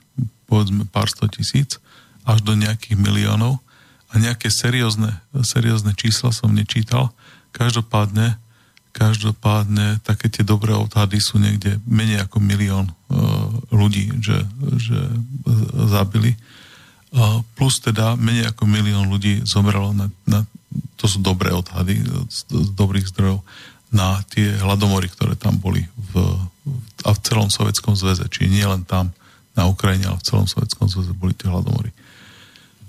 povedzme 0.49 0.89
pár 0.89 1.13
sto 1.13 1.29
tisíc, 1.29 1.77
až 2.25 2.41
do 2.41 2.57
nejakých 2.57 2.97
miliónov 2.97 3.61
a 4.09 4.17
nejaké 4.17 4.49
seriózne, 4.49 5.21
seriózne 5.45 5.93
čísla 5.93 6.33
som 6.33 6.55
nečítal. 6.55 7.13
Každopádne, 7.53 8.41
každopádne 8.95 9.99
také 10.07 10.31
tie 10.31 10.47
dobré 10.47 10.71
odhady 10.71 11.19
sú 11.19 11.43
niekde 11.43 11.83
menej 11.83 12.31
ako 12.31 12.39
milión 12.39 12.87
uh, 12.87 13.51
ľudí, 13.75 14.15
že, 14.23 14.47
že 14.79 14.99
zabili. 15.91 16.39
Uh, 17.11 17.43
plus 17.59 17.83
teda 17.83 18.15
menej 18.15 18.55
ako 18.55 18.71
milión 18.71 19.11
ľudí 19.11 19.43
zomrelo 19.43 19.91
na, 19.91 20.07
na 20.31 20.47
to 20.95 21.11
sú 21.11 21.19
dobré 21.19 21.51
odhady 21.51 21.99
z, 22.31 22.39
z 22.49 22.69
dobrých 22.75 23.11
zdrojov 23.11 23.43
na 23.95 24.23
tie 24.31 24.55
hladomory, 24.59 25.07
ktoré 25.11 25.39
tam 25.39 25.59
boli 25.59 25.87
v, 26.15 26.15
a 27.07 27.11
v 27.15 27.23
celom 27.23 27.47
Sovjetskom 27.47 27.95
zväze. 27.95 28.27
Čiže 28.27 28.51
nie 28.51 28.67
len 28.67 28.83
tam 28.83 29.15
na 29.55 29.71
Ukrajine, 29.71 30.11
ale 30.11 30.19
v 30.19 30.27
celom 30.27 30.47
Sovjetskom 30.51 30.91
zväze 30.91 31.15
boli 31.15 31.31
tie 31.35 31.47
hladomory. 31.47 31.95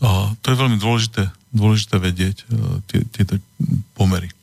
A 0.02 0.34
to 0.42 0.54
je 0.54 0.60
veľmi 0.60 0.78
dôležité, 0.82 1.30
dôležité 1.54 1.96
vedieť 2.02 2.38
e, 2.42 2.46
tie, 2.90 3.02
tieto 3.14 3.38
pomery. 3.94 4.34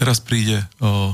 Teraz 0.00 0.16
príde 0.24 0.64
uh, 0.80 1.12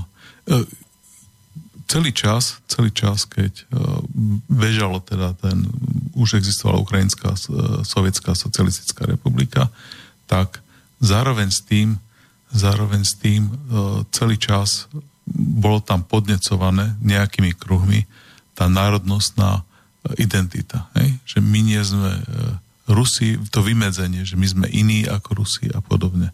celý 1.91 2.15
čas, 2.15 2.63
celý 2.71 2.95
čas, 2.95 3.27
keď 3.27 3.67
uh, 3.67 3.99
bežalo 4.47 5.03
teda 5.03 5.35
ten, 5.43 5.67
už 6.15 6.39
existovala 6.39 6.79
Ukrajinská 6.87 7.35
uh, 7.35 7.83
sovietská 7.83 8.39
socialistická 8.39 9.11
republika, 9.11 9.67
tak 10.31 10.63
zároveň 11.03 11.51
s 11.51 11.67
tým 11.67 11.99
zároveň 12.57 13.03
s 13.03 13.15
tým 13.19 13.47
e, 13.47 13.53
celý 14.15 14.39
čas 14.39 14.87
bolo 15.37 15.83
tam 15.83 16.07
podnecované 16.07 16.95
nejakými 17.03 17.53
kruhmi 17.53 18.07
tá 18.55 18.71
národnostná 18.71 19.61
e, 19.61 20.23
identita. 20.23 20.87
Hej? 20.95 21.19
Že 21.27 21.39
my 21.43 21.61
nie 21.61 21.83
sme 21.83 22.13
e, 22.17 22.23
Rusi, 22.87 23.35
to 23.51 23.67
vymedzenie, 23.67 24.23
že 24.23 24.39
my 24.39 24.47
sme 24.47 24.67
iní 24.71 25.05
ako 25.11 25.43
Rusi 25.43 25.67
a 25.75 25.83
podobne. 25.83 26.31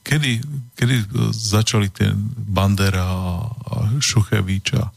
Kedy, 0.00 0.32
kedy 0.74 0.94
začali 1.30 1.92
tie 1.92 2.10
Bandera 2.36 3.04
a 3.04 3.74
Šuchevič 4.00 4.66
a 4.80 4.88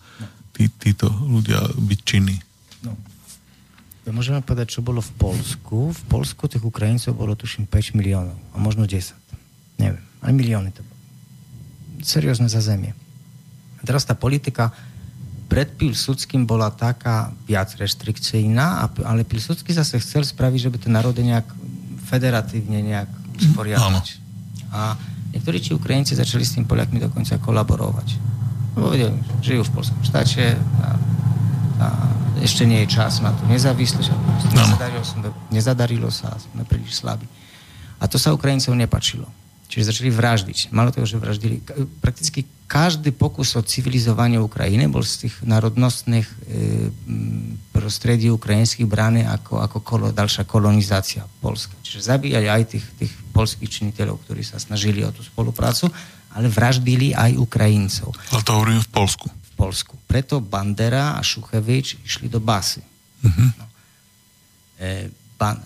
tí, 0.55 0.71
títo 0.71 1.11
ľudia 1.11 1.59
byť 1.75 1.99
činní? 2.07 2.39
No. 2.87 2.95
Môžeme 4.09 4.39
povedať, 4.39 4.79
čo 4.79 4.81
bolo 4.81 5.03
v 5.03 5.11
Polsku. 5.19 5.91
V 5.91 6.03
Polsku 6.07 6.47
tých 6.47 6.63
Ukrajincov 6.63 7.19
bolo 7.19 7.35
tuším 7.35 7.67
5 7.67 7.99
miliónov 7.99 8.39
a 8.51 8.55
možno 8.57 8.87
10 8.87 9.23
neviem, 9.77 10.03
aj 10.23 10.31
milióny 10.33 10.69
to 10.71 10.81
bolo. 10.85 11.01
Seriózne 12.03 12.47
zazemie. 12.51 12.95
A 13.79 13.81
teraz 13.83 14.07
tá 14.07 14.15
politika 14.15 14.71
pred 15.51 15.69
Pilsudským 15.75 16.47
bola 16.47 16.71
taká 16.73 17.29
viac 17.45 17.69
reštrikcijná, 17.75 18.89
ale 19.05 19.27
Pilsudský 19.27 19.75
zase 19.75 20.01
chcel 20.01 20.23
spraviť, 20.25 20.59
že 20.67 20.71
by 20.71 20.77
to 20.79 20.89
národe 20.89 21.21
nejak 21.21 21.45
federatívne 22.09 22.79
nejak 22.79 23.09
sporiadať. 23.51 24.22
A 24.73 24.97
niektorí 25.31 25.61
či 25.61 25.77
Ukrajinci 25.77 26.17
začali 26.17 26.41
s 26.41 26.57
tým 26.57 26.65
Poliakmi 26.65 26.97
dokonca 26.97 27.37
kolaborovať. 27.37 28.17
Lebo 28.73 28.89
vedeli, 28.89 29.13
žijú 29.45 29.61
v 29.69 29.71
polskom 29.77 30.01
štáte 30.01 30.57
a, 30.57 30.87
a 31.77 31.87
ešte 32.41 32.65
nie 32.65 32.83
je 32.83 32.97
čas 32.97 33.21
na 33.21 33.31
to 33.31 33.45
nezávislé, 33.45 34.01
že 34.01 34.13
nezadarilo, 34.51 35.05
sme, 35.05 35.29
nezadarilo 35.53 36.09
sa, 36.09 36.33
sme 36.35 36.65
príliš 36.65 36.99
slabí. 36.99 37.29
A 38.01 38.09
to 38.09 38.17
sa 38.17 38.33
Ukrajincov 38.33 38.73
nepačilo. 38.73 39.29
Čiže 39.69 39.89
začali 39.89 40.09
vraždiť. 40.11 40.75
Malo 40.75 40.93
toho, 40.93 41.07
že 41.07 41.17
vraždili. 41.17 41.63
Prakticky 41.97 42.45
každý 42.73 43.13
pokus 43.13 43.53
o 43.53 43.61
civilizovanie 43.61 44.41
Ukrajiny 44.41 44.89
bol 44.89 45.05
z 45.05 45.29
tých 45.29 45.45
národnostných 45.45 46.25
e, 46.25 46.35
prostredí 47.69 48.33
ukrajinských 48.33 48.89
brány 48.89 49.29
ako, 49.29 49.61
ako 49.61 49.77
kolo, 49.85 50.05
ďalšia 50.09 50.49
kolonizácia 50.49 51.21
Polska. 51.37 51.77
Čiže 51.85 52.09
zabíjali 52.17 52.49
aj 52.49 52.73
tých, 52.73 52.85
tých 52.97 53.13
polských 53.29 53.69
činiteľov, 53.69 54.25
ktorí 54.25 54.41
sa 54.41 54.57
snažili 54.57 55.05
o 55.05 55.13
tú 55.13 55.21
spoluprácu, 55.21 55.85
ale 56.33 56.49
vraždili 56.49 57.13
aj 57.13 57.37
Ukrajincov. 57.37 58.09
Ale 58.33 58.41
to 58.41 58.57
hovorím 58.57 58.81
v 58.81 58.89
Polsku. 58.89 59.29
V 59.29 59.51
Polsku. 59.53 59.93
Preto 60.09 60.41
Bandera 60.41 61.13
a 61.13 61.21
Šuchevič 61.21 62.01
išli 62.01 62.25
do 62.25 62.41
basy. 62.41 62.81
Uh-huh. 63.21 63.53
No. 63.53 63.65
E, 64.81 65.13
Ban, 65.33 65.57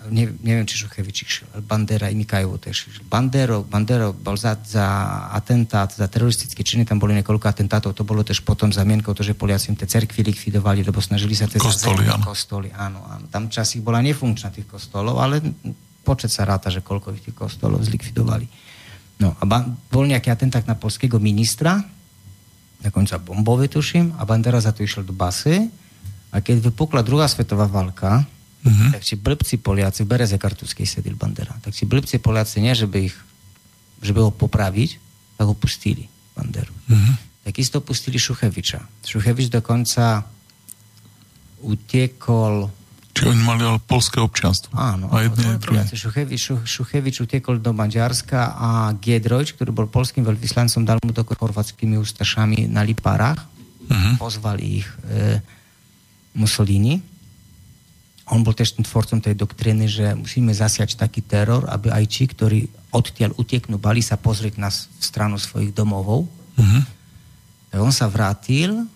či 0.64 0.74
Šuchevič 0.80 1.16
išiel, 1.28 1.46
ale 1.52 1.62
Bandera 1.62 2.08
i 2.08 2.16
išiel. 2.16 3.04
Bandero, 3.04 3.62
Bandero 3.62 4.16
bol 4.16 4.34
za, 4.34 4.56
za 4.56 4.86
atentát, 5.30 5.92
za 5.92 6.08
teroristické 6.08 6.64
činy, 6.64 6.88
tam 6.88 6.96
boli 6.96 7.12
niekoľko 7.20 7.46
atentátov, 7.46 7.92
to 7.92 8.02
bolo 8.02 8.24
tiež 8.24 8.42
potom 8.42 8.72
zamienkou 8.72 9.12
to, 9.12 9.20
že 9.20 9.36
Poliaci 9.36 9.70
im 9.70 9.76
tie 9.76 9.84
cerkvy 9.84 10.24
likvidovali, 10.24 10.82
lebo 10.82 10.98
snažili 11.04 11.36
sa 11.36 11.44
tie 11.46 11.60
kostoly, 11.60 12.08
áno. 12.08 12.24
kostoly, 12.24 12.72
áno, 12.72 13.04
áno. 13.06 13.24
Tam 13.28 13.52
časí 13.52 13.84
bola 13.84 14.00
nefunkčná 14.00 14.48
tých 14.50 14.66
kostolov, 14.66 15.20
ale 15.20 15.44
počet 16.00 16.32
sa 16.32 16.48
ráta, 16.48 16.72
že 16.72 16.80
koľko 16.80 17.12
ich 17.12 17.28
tých 17.28 17.36
kostolov 17.36 17.84
zlikvidovali. 17.84 18.48
No 19.20 19.36
a 19.36 19.42
ba- 19.44 19.68
bol 19.92 20.08
nejaký 20.08 20.32
atentát 20.32 20.64
na 20.64 20.80
polského 20.80 21.20
ministra, 21.20 21.76
dokonca 22.80 23.20
bombové 23.20 23.68
tuším, 23.68 24.16
a 24.16 24.24
Bandera 24.24 24.64
za 24.64 24.72
to 24.72 24.80
išiel 24.80 25.04
do 25.04 25.12
basy 25.12 25.68
a 26.32 26.40
keď 26.40 26.72
vypukla 26.72 27.04
druhá 27.04 27.28
svetová 27.28 27.68
válka, 27.68 28.24
Uh-huh. 28.66 28.90
Tak 28.90 29.02
si 29.06 29.14
blbci 29.14 29.62
Poliaci, 29.62 30.02
v 30.02 30.10
Bereze 30.10 30.34
Kartuskej 30.34 30.86
sedil 30.86 31.14
Bandera, 31.14 31.54
tak 31.62 31.72
si 31.74 31.86
blbci 31.86 32.18
Poliaci 32.18 32.58
nie, 32.58 32.74
že 32.74 32.90
by, 32.90 32.98
ich, 33.06 33.16
že 34.02 34.10
by 34.10 34.26
ho 34.26 34.32
popraviť, 34.34 34.90
tak 35.38 35.46
ho 35.46 35.54
pustili, 35.54 36.10
Banderu. 36.34 36.74
Uh-huh. 36.90 37.14
Takisto 37.46 37.78
pustili 37.78 38.18
Šucheviča. 38.18 38.82
Šuchevič 39.06 39.48
dokonca 39.48 40.26
utiekol 41.62 42.70
Či 43.18 43.26
oni 43.34 43.42
mali 43.42 43.66
ale 43.66 43.82
polské 43.82 44.22
občianstvo. 44.22 44.78
Áno, 44.78 45.10
a 45.10 45.26
jedné, 45.26 45.58
druhé. 45.58 45.82
Šuchevič, 45.90 46.62
Šuchevič 46.62 47.18
utekol 47.18 47.58
do 47.58 47.74
Maďarska 47.74 48.54
a 48.54 48.94
Giedrovič, 48.94 49.58
ktorý 49.58 49.74
bol 49.74 49.90
polským 49.90 50.22
veľvyslancom, 50.22 50.86
dal 50.86 51.02
mu 51.02 51.10
to 51.10 51.26
chorvatskými 51.26 51.98
ústašami 51.98 52.70
na 52.70 52.86
Lipárach. 52.86 53.42
Uh-huh. 53.90 54.14
Pozvali 54.22 54.84
ich 54.84 54.88
e, 55.10 55.42
Mussolini. 56.38 57.02
On 58.28 58.44
bol 58.44 58.52
tiež 58.52 58.76
tvorcom 58.84 59.18
tej 59.24 59.34
doktríny, 59.34 59.88
že 59.88 60.12
musíme 60.12 60.52
zasiať 60.52 61.00
taký 61.00 61.24
teror, 61.24 61.64
aby 61.68 61.88
aj 61.88 62.04
či, 62.08 62.28
ktorí 62.28 62.68
odtiaľ 62.92 63.32
uteknú, 63.36 63.80
bali 63.80 64.04
sa 64.04 64.20
pozrieť 64.20 64.60
na 64.60 64.68
stranu 65.00 65.40
svojich 65.40 65.72
domovov. 65.72 66.28
Uh-huh. 66.28 66.82
Tak 67.72 67.78
on 67.80 67.92
sa 67.92 68.08
vrátil 68.08 68.88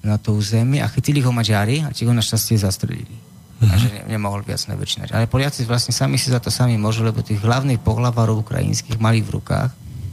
na 0.00 0.16
to 0.16 0.32
územie 0.32 0.80
a 0.80 0.88
chytili 0.88 1.20
ho 1.20 1.30
Maďari 1.30 1.84
a 1.84 1.92
ti 1.92 2.08
ho 2.08 2.12
našťastie 2.14 2.56
zastrelili. 2.56 3.12
Mm-hmm. 3.60 3.68
A 3.68 3.74
že 3.76 3.88
ne, 3.92 4.02
nemohol 4.16 4.40
viac 4.40 4.64
neväčšinať. 4.64 5.12
Ale 5.12 5.28
Poliaci 5.28 5.68
vlastne 5.68 5.92
sami 5.92 6.16
si 6.16 6.32
za 6.32 6.40
to 6.40 6.48
sami 6.48 6.80
môžu, 6.80 7.04
lebo 7.04 7.20
tých 7.20 7.44
hlavných 7.44 7.84
pohlavárov 7.84 8.40
ukrajinských 8.40 8.96
mali 8.96 9.20
v 9.20 9.36
rukách 9.36 9.68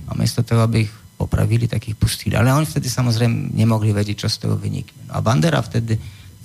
a 0.08 0.12
miesto 0.20 0.44
toho, 0.44 0.68
aby 0.68 0.84
ich 0.84 0.92
popravili, 1.16 1.72
tak 1.72 1.88
ich 1.88 1.96
pustili. 1.96 2.36
Ale 2.36 2.52
oni 2.52 2.68
vtedy 2.68 2.92
samozrejme 2.92 3.56
nemohli 3.56 3.96
vedieť, 3.96 4.28
čo 4.28 4.30
z 4.30 4.38
toho 4.44 4.60
vynikne. 4.60 5.08
No 5.08 5.18
a 5.18 5.20
Bandera 5.24 5.64
vtedy, 5.64 5.96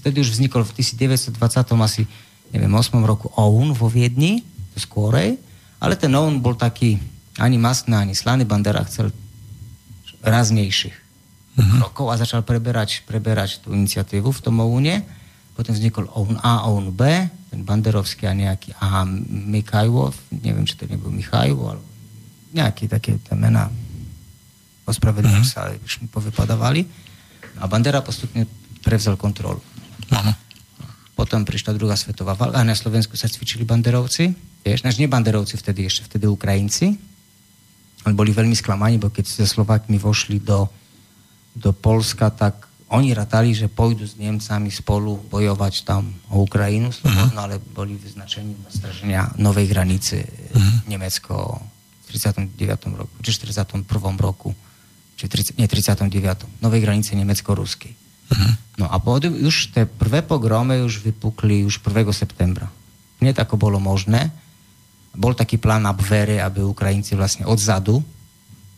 vtedy 0.02 0.18
už 0.18 0.34
vznikol 0.34 0.66
v 0.66 0.82
1920 0.82 1.38
asi, 1.78 2.02
neviem, 2.50 2.74
8 2.74 2.98
roku 3.06 3.30
OUN 3.38 3.70
vo 3.70 3.86
Viedni, 3.86 4.42
skôrej, 4.74 5.38
ale 5.78 5.94
ten 5.94 6.10
OUN 6.10 6.42
bol 6.42 6.58
taký 6.58 6.98
ani 7.38 7.56
mastný, 7.56 7.94
ani 7.94 8.18
slaný. 8.18 8.42
Bandera 8.42 8.82
chcel 8.82 9.14
raznejších 10.26 10.96
uh-huh. 11.58 11.78
rokov 11.86 12.10
a 12.10 12.18
začal 12.18 12.42
preberať, 12.42 13.06
preberať 13.06 13.62
tú 13.62 13.70
iniciatívu 13.70 14.28
v 14.30 14.42
tom 14.42 14.58
OUNE. 14.58 15.06
Potom 15.54 15.70
vznikol 15.76 16.10
OUN 16.10 16.40
A, 16.42 16.66
OUN 16.66 16.90
B, 16.90 17.02
ten 17.52 17.60
Banderovský 17.62 18.26
a 18.26 18.34
nejaký 18.34 18.72
A 18.80 19.04
Mikajlov, 19.28 20.16
neviem, 20.32 20.64
či 20.64 20.74
to 20.80 20.88
nebol 20.88 21.12
Michajlo, 21.12 21.76
ale 21.76 21.82
nejaké 22.52 22.88
také 22.88 23.20
tie 23.20 23.36
mená 23.36 23.68
ospravedlňujem 24.88 25.46
uh-huh. 25.46 25.54
sa, 25.62 25.68
ale 25.68 25.78
už 25.84 26.02
mi 26.02 26.08
povypadávali. 26.10 26.80
A 27.60 27.68
Bandera 27.68 28.00
postupne 28.00 28.48
prevzal 28.82 29.14
kontrolu. 29.20 29.60
Uh-huh. 30.12 30.34
Potom 31.16 31.42
prišla 31.42 31.76
druhá 31.76 31.96
svetová 31.96 32.36
válka 32.36 32.60
a 32.60 32.68
na 32.68 32.76
Slovensku 32.76 33.16
sa 33.16 33.26
cvičili 33.26 33.64
banderovci. 33.64 34.32
Vieš, 34.62 34.84
naš 34.84 35.00
nie 35.00 35.08
banderovci 35.08 35.56
vtedy, 35.56 35.88
ešte 35.88 36.06
vtedy 36.06 36.28
Ukrajinci. 36.28 36.94
Ale 38.02 38.12
boli 38.12 38.34
veľmi 38.34 38.54
sklamaní, 38.54 39.00
bo 39.00 39.08
keď 39.08 39.24
sa 39.24 39.46
Slovákmi 39.46 39.96
vošli 39.96 40.42
do 40.42 40.68
do 41.52 41.70
Polska, 41.72 42.32
tak 42.32 42.68
oni 42.92 43.16
ratali, 43.16 43.56
že 43.56 43.72
pôjdu 43.72 44.04
s 44.04 44.20
Nemcami 44.20 44.68
spolu 44.68 45.16
bojovať 45.32 45.88
tam 45.88 46.12
o 46.28 46.44
Ukrajinu 46.44 46.92
slobodno, 46.92 47.32
uh-huh. 47.32 47.44
ale 47.48 47.54
boli 47.56 47.96
vyznačení 47.96 48.52
na 48.60 48.68
straženia 48.68 49.32
novej 49.40 49.72
hranice 49.72 50.28
uh-huh. 50.28 50.92
Nemecko 50.92 51.56
v 52.04 52.06
39. 52.12 52.52
roku, 52.92 53.14
či 53.24 53.32
41. 53.32 53.88
roku, 54.20 54.52
či 55.16 55.24
30, 55.24 55.56
nie 55.56 55.64
39. 55.64 56.60
novej 56.60 56.80
hranice 56.84 57.16
Nemecko-Ruskej. 57.16 57.96
Uh-huh. 58.32 58.52
No 58.80 58.86
a 58.88 58.96
po, 58.96 59.20
už 59.20 59.76
tie 59.76 59.84
prvé 59.84 60.24
pogromy 60.24 60.80
už 60.80 61.04
vypukli 61.04 61.68
už 61.68 61.84
1. 61.84 62.08
septembra. 62.16 62.72
Nie 63.20 63.36
ako 63.36 63.60
bolo 63.60 63.76
možné. 63.76 64.32
Bol 65.12 65.36
taký 65.36 65.60
plán 65.60 65.84
na 65.84 65.92
Bvere, 65.92 66.40
aby 66.40 66.64
Ukrajinci 66.64 67.12
vlastne 67.12 67.44
odzadu 67.44 68.00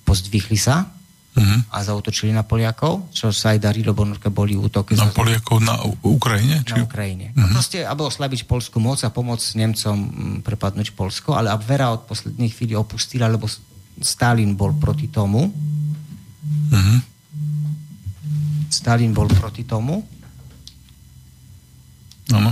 pozdvihli 0.04 0.58
sa 0.58 0.84
uh-huh. 0.84 1.58
a 1.72 1.76
zautočili 1.80 2.30
na 2.34 2.44
Poliakov, 2.44 3.08
čo 3.14 3.32
sa 3.32 3.56
aj 3.56 3.58
darilo, 3.64 3.96
lebo 3.96 4.04
boli 4.28 4.58
útoky. 4.58 4.98
Na 4.98 5.08
Poliakov 5.08 5.64
na 5.64 5.78
Ukrajine? 6.04 6.60
Či... 6.66 6.76
Na 6.76 6.84
Ukrajine. 6.84 7.32
Uh-huh. 7.32 7.54
Proste, 7.54 7.86
aby 7.86 8.04
oslabiť 8.04 8.44
polskú 8.44 8.82
moc 8.82 9.00
a 9.00 9.08
pomôcť 9.08 9.48
Nemcom 9.56 9.96
prepadnúť 10.44 10.92
Polsko, 10.92 11.32
ale 11.38 11.48
Abvera 11.48 11.94
od 11.94 12.04
posledných 12.04 12.52
chvíli 12.52 12.74
opustila, 12.76 13.30
lebo 13.30 13.48
Stalin 14.02 14.58
bol 14.58 14.74
proti 14.76 15.08
tomu. 15.08 15.48
Uh-huh. 15.48 16.98
Stalin 18.74 19.14
bol 19.14 19.30
proti 19.30 19.62
tomu. 19.62 20.02
Ano. 22.34 22.50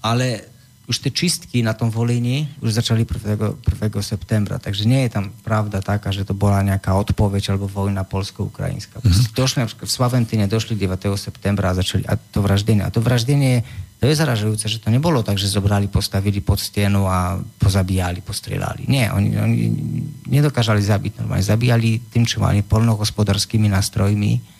Ale 0.00 0.48
už 0.88 1.04
tie 1.04 1.12
čistky 1.12 1.60
na 1.60 1.76
tom 1.76 1.92
volení 1.92 2.48
už 2.64 2.80
začali 2.80 3.04
1. 3.04 3.60
1. 3.60 3.92
septembra, 4.00 4.56
takže 4.56 4.88
nie 4.88 5.04
je 5.04 5.20
tam 5.20 5.28
pravda 5.44 5.84
taká, 5.84 6.08
že 6.08 6.24
to 6.24 6.32
bola 6.32 6.64
nejaká 6.64 6.96
odpoveď 6.96 7.52
alebo 7.52 7.68
vojna 7.68 8.08
polsko-ukrajinská. 8.08 9.04
Mm-hmm. 9.04 9.36
Došli, 9.36 9.68
v 9.68 9.84
Slaventine 9.84 10.48
došli 10.48 10.80
9. 10.80 11.12
septembra 11.20 11.76
a 11.76 11.78
začali 11.84 12.08
a 12.08 12.16
to 12.16 12.40
vraždenie. 12.40 12.80
A 12.80 12.88
to 12.88 13.04
vraždenie, 13.04 13.68
to 14.00 14.08
je 14.08 14.16
zaražujúce, 14.16 14.64
že 14.64 14.80
to 14.80 14.88
nebolo 14.88 15.20
tak, 15.20 15.36
že 15.36 15.52
zobrali, 15.52 15.92
postavili 15.92 16.40
pod 16.40 16.56
stienu 16.56 17.04
a 17.04 17.36
pozabíjali, 17.60 18.24
postrieľali. 18.24 18.88
Nie, 18.88 19.12
oni, 19.12 19.36
oni 19.36 19.56
nedokážali 20.24 20.80
zabiť 20.80 21.20
normálne. 21.20 21.44
Zabíjali 21.44 22.00
tým, 22.08 22.24
čo 22.24 22.40
mali 22.40 22.64
polnohospodárskymi 22.64 23.68
nástrojmi, 23.68 24.57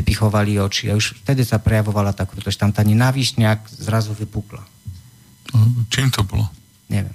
vypichovali 0.00 0.60
oči 0.60 0.92
a 0.92 0.98
už 0.98 1.24
vtedy 1.24 1.42
sa 1.46 1.56
prejavovala 1.56 2.12
tá 2.12 2.28
krutosť. 2.28 2.58
Tam 2.60 2.70
tá 2.72 2.84
nenávisť 2.84 3.40
nejak 3.40 3.60
zrazu 3.68 4.12
vypukla. 4.12 4.60
Čím 5.88 6.12
to 6.12 6.26
bolo? 6.26 6.46
Neviem. 6.92 7.14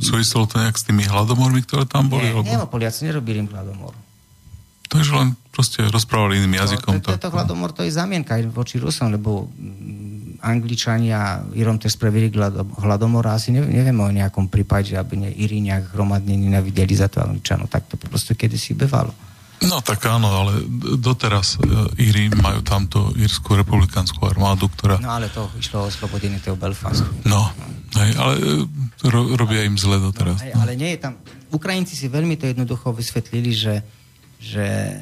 Súviselo 0.00 0.44
to 0.44 0.60
nejak 0.60 0.76
s 0.76 0.84
tými 0.84 1.04
hladomormi, 1.08 1.64
ktoré 1.64 1.88
tam 1.88 2.12
boli? 2.12 2.28
Nie, 2.28 2.32
alebo... 2.36 2.48
nie, 2.48 2.58
Poliaci 2.68 3.08
nerobili 3.08 3.40
im 3.40 3.48
hladomor. 3.48 3.96
Takže 4.90 5.12
len 5.14 5.28
proste 5.54 5.86
rozprávali 5.86 6.42
iným 6.42 6.58
jazykom. 6.60 6.98
No, 6.98 7.04
to, 7.04 7.14
to, 7.14 7.30
to 7.30 7.30
hladomor 7.30 7.70
to 7.70 7.86
je 7.86 7.94
zamienka 7.94 8.34
voči 8.50 8.82
Rusom, 8.82 9.14
lebo 9.14 9.46
mm, 9.46 10.42
Angličania 10.42 11.46
Irom 11.54 11.78
tiež 11.78 11.94
spravili 11.94 12.26
hladomor 12.82 13.22
a 13.30 13.38
asi 13.38 13.54
nevieme 13.54 14.02
o 14.02 14.10
nejakom 14.10 14.50
prípade, 14.50 14.98
aby 14.98 15.14
ne, 15.14 15.30
Iri 15.30 15.62
nejak 15.62 15.94
hromadne 15.94 16.34
nenavideli 16.34 16.90
za 16.96 17.06
to 17.06 17.22
Angličanov. 17.22 17.70
Tak 17.70 17.86
to 17.86 17.94
proste 18.02 18.34
kedysi 18.34 18.74
bevalo. 18.74 19.14
No 19.60 19.84
tak 19.84 20.00
áno, 20.08 20.32
ale 20.32 20.64
doteraz 20.96 21.60
e, 21.60 21.68
Íry 22.00 22.32
majú 22.32 22.64
tamto 22.64 23.12
Írskú 23.12 23.60
republikánsku 23.60 24.16
armádu, 24.24 24.72
ktorá... 24.72 24.96
No 24.96 25.12
ale 25.12 25.28
to 25.28 25.52
išlo 25.60 25.84
o 25.84 25.92
slobodenie 25.92 26.40
toho 26.40 26.56
Belfastu. 26.56 27.04
No, 27.28 27.44
hej, 28.00 28.16
ale 28.16 28.34
e, 28.40 29.08
ro, 29.12 29.36
robia 29.36 29.68
im 29.68 29.76
zle 29.76 30.00
doteraz. 30.00 30.40
No, 30.40 30.44
hej, 30.48 30.52
ale 30.56 30.72
nie 30.80 30.96
je 30.96 31.04
tam... 31.04 31.20
Ukrajinci 31.52 31.92
si 31.92 32.08
veľmi 32.08 32.40
to 32.40 32.48
jednoducho 32.48 32.88
vysvetlili, 32.96 33.52
že, 33.52 33.84
že 34.40 34.96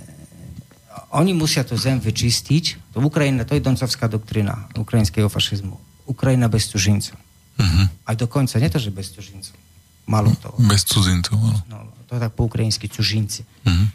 oni 1.15 1.39
musia 1.39 1.63
tú 1.63 1.79
zem 1.79 2.03
vyčistiť. 2.03 2.91
To 2.99 2.99
Ukrajina, 2.99 3.47
to 3.47 3.55
je 3.55 3.63
doncovská 3.63 4.11
doktrina 4.11 4.67
ukrajinského 4.75 5.31
fašizmu. 5.31 5.79
Ukrajina 6.11 6.51
bez 6.51 6.67
cužincov. 6.67 7.15
Uh-huh. 7.63 7.87
Aj 8.11 8.17
dokonca, 8.19 8.59
nie 8.59 8.73
to, 8.73 8.83
že 8.83 8.91
bez 8.91 9.15
cužincov. 9.15 9.55
Malo 10.09 10.35
to. 10.43 10.51
Bez 10.67 10.83
cudzincov, 10.83 11.39
No, 11.69 11.95
to 12.11 12.17
je 12.17 12.21
tak 12.27 12.33
po 12.35 12.49
ukrajinsky 12.51 12.91
cužinci. 12.91 13.47
Uh-huh 13.63 13.87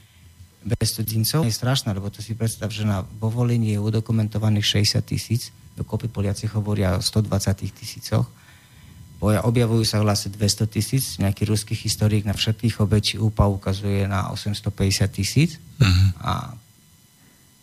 bez 0.63 0.95
cudzincov. 0.95 1.43
Je 1.43 1.53
strašné, 1.53 1.91
lebo 1.91 2.07
to 2.07 2.23
si 2.23 2.33
predstav, 2.33 2.71
že 2.71 2.87
na 2.87 3.03
vo 3.03 3.27
volení 3.27 3.75
je 3.75 3.83
udokumentovaných 3.83 4.83
60 4.83 5.03
tisíc, 5.03 5.51
dokopy 5.75 6.07
Poliaci 6.07 6.47
hovoria 6.53 6.95
o 6.97 7.01
120 7.01 7.27
tisícoch. 7.73 8.25
Objavujú 9.23 9.87
sa 9.87 10.03
v 10.03 10.11
200 10.35 10.67
tisíc, 10.67 11.15
nejaký 11.15 11.47
ruský 11.47 11.71
historik 11.79 12.27
na 12.27 12.35
všetkých 12.35 12.83
obetí 12.83 13.15
úpa 13.15 13.47
ukazuje 13.47 14.03
na 14.03 14.27
850 14.35 15.07
tisíc. 15.15 15.55
Uh-huh. 15.79 16.07
A, 16.19 16.33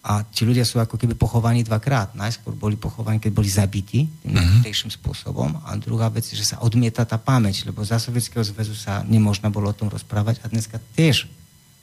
a 0.00 0.12
ti 0.24 0.48
ľudia 0.48 0.64
sú 0.64 0.80
ako 0.80 0.96
keby 0.96 1.12
pochovaní 1.20 1.60
dvakrát. 1.60 2.16
Najskôr 2.16 2.56
boli 2.56 2.80
pochovaní, 2.80 3.20
keď 3.20 3.32
boli 3.36 3.52
zabití 3.52 4.08
tým 4.24 4.40
uh-huh. 4.40 4.88
spôsobom. 4.88 5.60
A 5.68 5.76
druhá 5.76 6.08
vec 6.08 6.24
je, 6.32 6.40
že 6.40 6.56
sa 6.56 6.64
odmieta 6.64 7.04
tá 7.04 7.20
pamäť, 7.20 7.68
lebo 7.68 7.84
za 7.84 8.00
Sovietskeho 8.00 8.40
zväzu 8.40 8.72
sa 8.72 9.04
nemožno 9.04 9.52
bolo 9.52 9.68
o 9.68 9.76
tom 9.76 9.92
rozprávať 9.92 10.40
a 10.40 10.48
dneska 10.48 10.80
tiež 10.96 11.28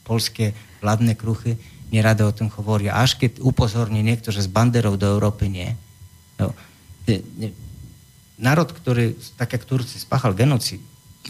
polské 0.08 0.56
vládne 0.80 1.20
kruchy 1.20 1.60
nerada 1.92 2.24
o 2.24 2.32
tom 2.32 2.48
hovoria. 2.56 2.96
Až 2.96 3.20
keď 3.20 3.44
upozorní 3.44 4.00
niekto, 4.00 4.32
že 4.32 4.48
z 4.48 4.50
banderov 4.52 4.96
do 4.96 5.08
Európy 5.08 5.52
nie. 5.52 5.70
No, 6.40 6.56
národ, 8.40 8.72
ktorý, 8.72 9.16
tak 9.36 9.56
jak 9.56 9.68
Turci, 9.68 10.00
spáchal 10.00 10.32
genocid 10.32 10.80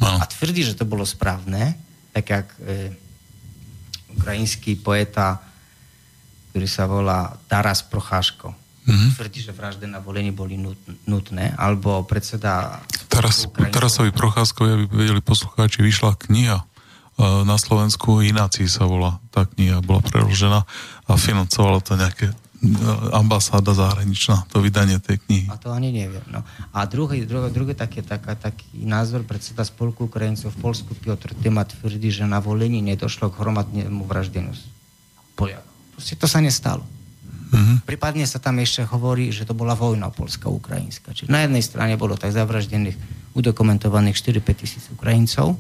no. 0.02 0.22
a 0.22 0.24
tvrdí, 0.26 0.62
že 0.66 0.78
to 0.78 0.86
bolo 0.86 1.06
správne, 1.06 1.78
tak 2.12 2.26
jak 2.30 2.48
e, 2.62 2.92
ukrajinský 4.18 4.82
poeta, 4.82 5.40
ktorý 6.52 6.68
sa 6.68 6.90
volá 6.90 7.38
Taras 7.46 7.86
Procháško, 7.86 8.52
mm-hmm. 8.52 9.10
tvrdí, 9.14 9.40
že 9.46 9.54
vraždy 9.54 9.86
na 9.86 10.02
volení 10.02 10.34
boli 10.34 10.58
nutné, 11.06 11.54
alebo 11.56 12.02
predseda... 12.04 12.82
Taras, 13.08 13.46
Tarasovi 13.50 14.12
Procházkovi, 14.12 14.70
aby 14.74 14.86
vedeli 14.90 15.22
poslucháči, 15.22 15.86
vyšla 15.86 16.18
kniha 16.18 16.66
na 17.18 17.58
Slovensku 17.58 18.22
Ináci 18.22 18.70
sa 18.70 18.86
volá 18.86 19.18
tá 19.34 19.50
kniha, 19.50 19.82
bola 19.82 20.06
preložená 20.06 20.62
a 21.10 21.12
financovala 21.18 21.82
to 21.82 21.98
nejaké 21.98 22.30
ambasáda 23.14 23.70
zahraničná, 23.78 24.50
to 24.50 24.58
vydanie 24.58 24.98
tej 24.98 25.22
knihy. 25.30 25.46
A 25.46 25.62
to 25.62 25.70
ani 25.70 25.94
neviem. 25.94 26.26
No. 26.34 26.42
A 26.74 26.90
druhý, 26.90 27.22
druhý, 27.26 27.54
druhý 27.54 27.78
taký, 27.78 28.02
taká, 28.02 28.34
taký 28.34 28.82
názor 28.82 29.22
predseda 29.22 29.62
spolku 29.62 30.10
Ukrajincov 30.10 30.50
v 30.58 30.62
Polsku 30.62 30.92
Piotr 30.98 31.38
Tema 31.38 31.70
tvrdí, 31.70 32.10
že 32.10 32.26
na 32.26 32.42
volení 32.42 32.82
nedošlo 32.82 33.30
k 33.30 33.46
hromadnému 33.46 34.02
vraždeniu 34.10 34.58
Poliakov. 35.38 35.70
Proste 35.94 36.18
to 36.18 36.26
sa 36.26 36.42
nestalo. 36.42 36.82
Uh-huh. 37.48 37.78
Prípadne 37.86 38.26
sa 38.26 38.42
tam 38.42 38.58
ešte 38.58 38.84
hovorí, 38.90 39.30
že 39.30 39.46
to 39.46 39.54
bola 39.54 39.78
vojna 39.78 40.10
polska-ukrajinská. 40.10 41.14
Čiže 41.14 41.30
na 41.30 41.46
jednej 41.46 41.62
strane 41.62 41.94
bolo 41.94 42.18
tak 42.18 42.34
zavraždených, 42.34 42.98
udokumentovaných 43.38 44.18
4-5 44.18 44.62
tisíc 44.66 44.84
Ukrajincov, 44.90 45.56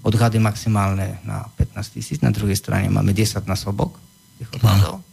odhady 0.00 0.40
maximálne 0.40 1.20
na 1.24 1.44
15 1.56 1.96
tisíc, 1.96 2.18
na 2.24 2.32
druhej 2.32 2.56
strane 2.56 2.88
máme 2.88 3.12
10 3.12 3.44
násobok 3.44 3.96
tých 4.40 4.50
odhadov. 4.56 5.04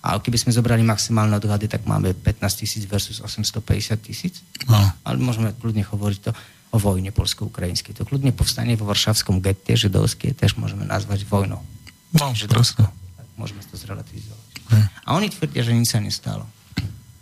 A 0.00 0.16
keby 0.16 0.40
sme 0.40 0.56
zobrali 0.56 0.80
maximálne 0.80 1.36
odhady, 1.36 1.68
tak 1.68 1.84
máme 1.84 2.16
15 2.16 2.40
tisíc 2.64 2.88
versus 2.88 3.20
850 3.20 4.00
tisíc. 4.00 4.40
No. 4.64 4.80
Ale 5.04 5.20
môžeme 5.20 5.52
kľudne 5.52 5.84
hovoriť 5.84 6.18
to 6.24 6.32
o 6.72 6.76
vojne 6.80 7.12
polsko-ukrajinskej. 7.12 7.92
To 8.00 8.08
kľudne 8.08 8.32
povstanie 8.32 8.80
vo 8.80 8.88
varšavskom 8.88 9.44
gette 9.44 9.76
židovské 9.76 10.32
tiež 10.32 10.56
môžeme 10.56 10.88
nazvať 10.88 11.28
vojnou. 11.28 11.60
No, 12.16 12.32
presne. 12.32 12.88
Môžeme 13.36 13.60
to 13.60 13.76
zrelativizovať. 13.76 14.48
Hm. 14.72 14.86
A 15.04 15.08
oni 15.20 15.28
tvrdia, 15.28 15.68
že 15.68 15.76
nič 15.76 15.92
sa 15.92 16.00
nestalo. 16.00 16.48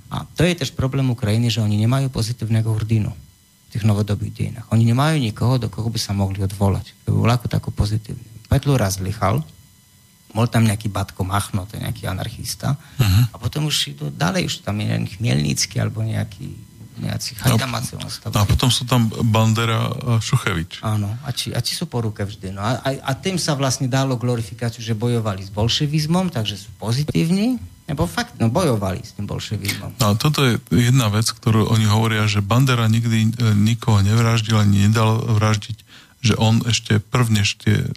A 0.09 0.23
to 0.39 0.47
je 0.47 0.55
tiež 0.55 0.79
problém 0.79 1.05
Ukrajiny, 1.11 1.51
že 1.51 1.61
oni 1.61 1.77
nemajú 1.83 2.15
pozitívneho 2.15 2.71
hrdinu 2.79 3.11
v 3.69 3.77
tých 3.77 3.85
novodobých 3.85 4.33
dejinách. 4.33 4.67
Oni 4.73 4.89
nemajú 4.89 5.21
nikoho, 5.21 5.61
do 5.61 5.69
koho 5.69 5.93
by 5.93 6.01
sa 6.01 6.17
mohli 6.17 6.41
odvolať. 6.41 6.97
To 7.05 7.13
by 7.13 7.19
bol 7.21 7.31
ako 7.31 7.47
tako 7.53 7.69
pozitívny. 7.69 8.25
Petlu 8.49 8.81
raz 8.81 8.97
zlychal, 8.97 9.45
bol 10.33 10.49
tam 10.49 10.65
nejaký 10.65 10.89
Batko 10.89 11.25
Machno, 11.25 11.69
to 11.69 11.77
je 11.77 11.85
nejaký 11.85 12.09
anarchista. 12.09 12.77
Uh-huh. 12.77 13.25
A 13.33 13.37
potom 13.37 13.69
už 13.69 13.93
idú 13.93 14.09
ďalej, 14.09 14.49
už 14.49 14.55
tam 14.65 14.81
je 14.81 14.89
nejaký 14.89 15.21
Chmielnícky 15.21 15.77
alebo 15.77 16.01
nejaký 16.01 16.69
nejaký 16.99 17.39
Hajdamace. 17.39 17.95
No, 17.95 18.43
a 18.43 18.47
potom 18.47 18.75
sú 18.75 18.83
tam 18.83 19.07
Bandera 19.07 19.87
a 19.87 20.19
Šuchevič. 20.19 20.83
Áno, 20.83 21.07
a 21.23 21.31
či, 21.31 21.55
a 21.55 21.63
či 21.63 21.79
sú 21.79 21.87
po 21.87 22.03
ruke 22.03 22.27
vždy. 22.27 22.51
No 22.51 22.59
a, 22.59 22.83
a, 22.83 22.91
a 22.91 23.13
tým 23.15 23.39
sa 23.39 23.55
vlastne 23.55 23.87
dalo 23.87 24.19
glorifikáciu, 24.19 24.83
že 24.83 24.99
bojovali 24.99 25.47
s 25.47 25.51
bolševizmom, 25.55 26.35
takže 26.35 26.59
sú 26.59 26.75
pozitívni, 26.75 27.63
nebo 27.89 28.05
fakt, 28.05 28.37
no 28.37 28.53
bojovali 28.53 29.01
s 29.01 29.17
tým 29.17 29.25
bolševizmom. 29.25 29.97
No 29.97 30.13
a 30.13 30.15
toto 30.15 30.45
je 30.45 30.61
jedna 30.69 31.09
vec, 31.09 31.25
ktorú 31.25 31.73
oni 31.73 31.89
hovoria, 31.89 32.29
že 32.29 32.45
Bandera 32.45 32.85
nikdy 32.85 33.19
e, 33.25 33.31
nikoho 33.57 34.05
nevraždil 34.05 34.61
ani 34.61 34.87
nedal 34.87 35.25
vraždiť, 35.25 35.79
že 36.21 36.37
on 36.37 36.61
ešte 36.69 37.01
prvne 37.01 37.43
tie 37.57 37.81
e, 37.81 37.89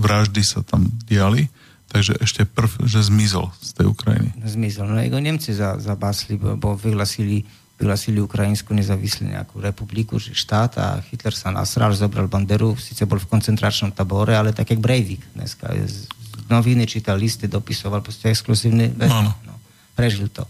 vraždy 0.00 0.40
sa 0.40 0.64
tam 0.64 0.88
diali 1.04 1.52
Takže 1.86 2.18
ešte 2.18 2.42
prv, 2.42 2.82
že 2.82 2.98
zmizol 3.06 3.54
z 3.62 3.70
tej 3.78 3.86
Ukrajiny. 3.86 4.34
Zmizol. 4.42 4.90
No 4.90 4.98
jeho 4.98 5.22
Nemci 5.22 5.54
za, 5.54 5.78
zabásli, 5.78 6.34
bo 6.34 6.74
vyhlasili, 6.74 7.46
vyhlasili 7.78 8.18
Ukrajinsku 8.18 8.74
nezávislú 8.74 9.30
nejakú 9.30 9.62
republiku, 9.62 10.18
že 10.18 10.34
štát 10.34 10.72
a 10.82 10.86
Hitler 11.06 11.30
sa 11.30 11.54
nasral, 11.54 11.94
zobral 11.94 12.26
Banderu, 12.26 12.74
síce 12.74 13.06
bol 13.06 13.22
v 13.22 13.30
koncentračnom 13.30 13.94
tabore, 13.94 14.34
ale 14.34 14.50
tak 14.50 14.74
jak 14.74 14.82
Breivik 14.82 15.22
dneska. 15.38 15.70
Z 15.86 16.10
noviny 16.46 16.86
čítal 16.86 17.18
listy, 17.18 17.50
dopisoval 17.50 18.00
proste 18.02 18.30
exkluzívne 18.30 18.92
veci. 18.94 19.20
No, 19.46 19.54
prežil 19.94 20.30
to. 20.30 20.46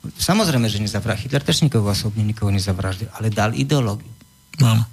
Samozrejme, 0.00 0.64
že 0.70 0.80
nezavraždil. 0.80 1.28
Hitler 1.28 1.44
tiež 1.44 1.66
nikoho 1.66 1.84
osobne 1.84 2.24
nikoho 2.24 2.48
nezavraždil, 2.48 3.12
ale 3.12 3.28
dal 3.28 3.52
ideológiu. 3.52 4.08
Áno. 4.64 4.88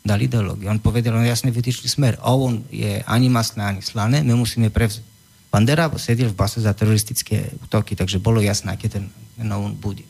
Dal 0.00 0.18
ideológiu. 0.18 0.66
On 0.72 0.80
povedal, 0.82 1.14
on 1.14 1.28
jasne 1.28 1.54
vytýčil 1.54 1.86
smer. 1.86 2.18
On 2.26 2.58
je 2.72 2.98
ani 3.06 3.28
masné, 3.30 3.62
ani 3.62 3.82
slané, 3.84 4.26
my 4.26 4.34
musíme 4.34 4.72
prevziť 4.72 5.10
Bandera 5.50 5.90
sedel 5.98 6.30
v 6.30 6.38
base 6.38 6.62
za 6.62 6.70
teroristické 6.70 7.50
útoky, 7.58 7.98
takže 7.98 8.22
bolo 8.22 8.38
jasné, 8.38 8.70
aké 8.70 8.86
ten 8.86 9.10
on 9.42 9.74
bude. 9.74 10.06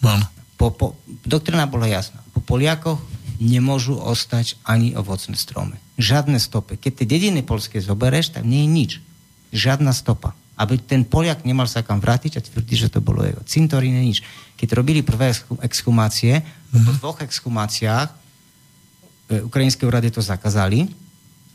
Áno. 0.00 0.24
Po, 0.56 0.72
po, 0.72 0.96
doktrina 1.28 1.68
bola 1.68 1.86
jasná. 1.86 2.24
Po 2.32 2.40
Poliakoch 2.40 2.98
nemôžu 3.38 3.94
ostať 3.94 4.58
ani 4.66 4.96
ovocné 4.96 5.38
stromy. 5.38 5.76
Žiadne 6.00 6.40
stopy. 6.40 6.80
Keď 6.80 6.92
tie 6.98 7.06
dediny 7.06 7.44
polské 7.44 7.78
zobereš, 7.78 8.34
tak 8.34 8.48
nie 8.48 8.66
je 8.66 8.68
nič. 8.68 8.90
Žiadna 9.54 9.92
stopa. 9.96 10.34
Aby 10.58 10.78
ten 10.82 11.06
Poliak 11.06 11.46
nemal 11.46 11.70
sa 11.70 11.86
kam 11.86 12.02
vrátiť 12.02 12.38
a 12.38 12.44
tvrdí, 12.44 12.74
že 12.74 12.90
to 12.90 12.98
bolo 12.98 13.22
jeho. 13.22 13.38
Cintorín 13.46 13.94
je 13.94 14.04
nič. 14.04 14.18
Keď 14.58 14.74
robili 14.74 15.06
prvé 15.06 15.30
exhumácie, 15.62 16.42
mm-hmm. 16.42 16.84
po 16.84 16.90
dvoch 16.98 17.18
exhumáciách 17.22 18.10
e, 18.10 18.14
ukrajinské 19.46 19.86
úrady 19.86 20.10
to 20.10 20.18
zakázali, 20.18 20.90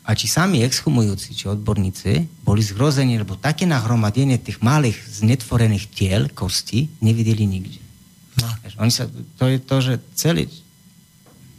a 0.03 0.11
či 0.19 0.27
sami 0.27 0.59
exhumujúci, 0.67 1.31
či 1.31 1.47
odborníci 1.47 2.43
boli 2.43 2.59
zhrození, 2.59 3.15
lebo 3.15 3.39
také 3.39 3.63
nahromadenie 3.63 4.35
tých 4.35 4.59
malých 4.59 4.99
znetvorených 4.99 5.85
tiel, 5.95 6.27
kosti, 6.27 6.91
nevideli 6.99 7.47
nikde. 7.47 7.79
No. 8.43 8.51
Oni 8.83 8.91
sa, 8.91 9.07
to 9.39 9.47
je 9.47 9.57
to, 9.63 9.77
že 9.79 9.93
celý 10.19 10.51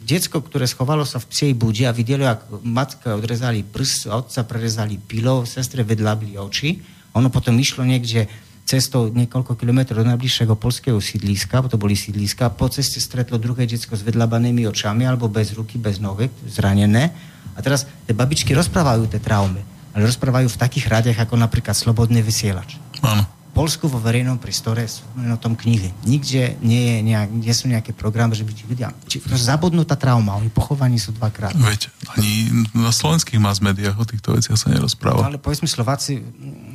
Detsko, 0.05 0.45
ktoré 0.45 0.69
schovalo 0.69 1.01
sa 1.01 1.17
v 1.17 1.25
psej 1.33 1.51
budi 1.57 1.89
a 1.89 1.91
videli, 1.91 2.21
ako 2.21 2.61
matka 2.61 3.17
odrezali 3.17 3.65
prst, 3.65 4.05
otca 4.13 4.45
prerezali 4.45 5.01
pilou, 5.01 5.49
sestre 5.49 5.81
vedľabili 5.81 6.37
oči, 6.37 6.77
ono 7.17 7.33
potom 7.33 7.57
išlo 7.57 7.81
niekde 7.81 8.29
cestou 8.69 9.09
niekoľko 9.09 9.57
kilometrov 9.57 10.05
do 10.05 10.09
najbližšieho 10.13 10.53
polského 10.57 10.97
sídliska, 11.01 11.65
to 11.65 11.81
boli 11.81 11.97
sídliska, 11.97 12.53
po 12.53 12.69
ceste 12.69 13.01
stretlo 13.01 13.41
druhé 13.41 13.65
detsko 13.65 13.97
s 13.97 14.05
vedľabanými 14.05 14.65
očami 14.69 15.09
alebo 15.09 15.25
bez 15.25 15.57
ruky, 15.57 15.81
bez 15.81 15.97
nohy, 15.97 16.29
zranené 16.49 17.09
a 17.53 17.59
teraz 17.65 17.89
tie 18.05 18.13
babičky 18.13 18.53
rozprávajú 18.53 19.09
tie 19.09 19.21
traumy, 19.21 19.61
ale 19.93 20.05
rozprávajú 20.05 20.49
v 20.53 20.61
takých 20.61 20.85
radiach 20.85 21.25
ako 21.25 21.33
napríklad 21.37 21.73
Slobodný 21.73 22.21
vysielač. 22.21 22.77
Áno. 23.01 23.34
Polsku 23.55 23.87
vo 23.87 24.03
verejnom 24.03 24.35
prístore 24.35 24.83
sú 24.83 25.07
na 25.15 25.39
tom 25.39 25.55
knihy. 25.55 25.95
Nikde 26.03 26.59
nie, 26.59 26.99
je 26.99 27.07
nejak, 27.07 27.29
nie 27.31 27.53
sú 27.55 27.71
nejaké 27.71 27.95
programy, 27.95 28.35
že 28.35 28.43
by 28.43 28.51
ti 28.51 28.67
ľudia... 28.67 28.91
Či, 29.07 29.23
to 29.23 29.39
zabudnutá 29.39 29.95
trauma, 29.95 30.35
oni 30.35 30.51
pochovaní 30.51 30.99
sú 30.99 31.15
dvakrát. 31.15 31.55
Veď, 31.55 31.87
ani 32.19 32.51
na 32.75 32.91
slovenských 32.91 33.39
mass 33.39 33.63
médiách 33.63 33.95
o 33.95 34.03
týchto 34.03 34.35
veciach 34.35 34.59
sa 34.59 34.67
nerozpráva. 34.75 35.23
No, 35.23 35.31
ale 35.31 35.39
povedzme, 35.39 35.71
Slováci, 35.71 36.19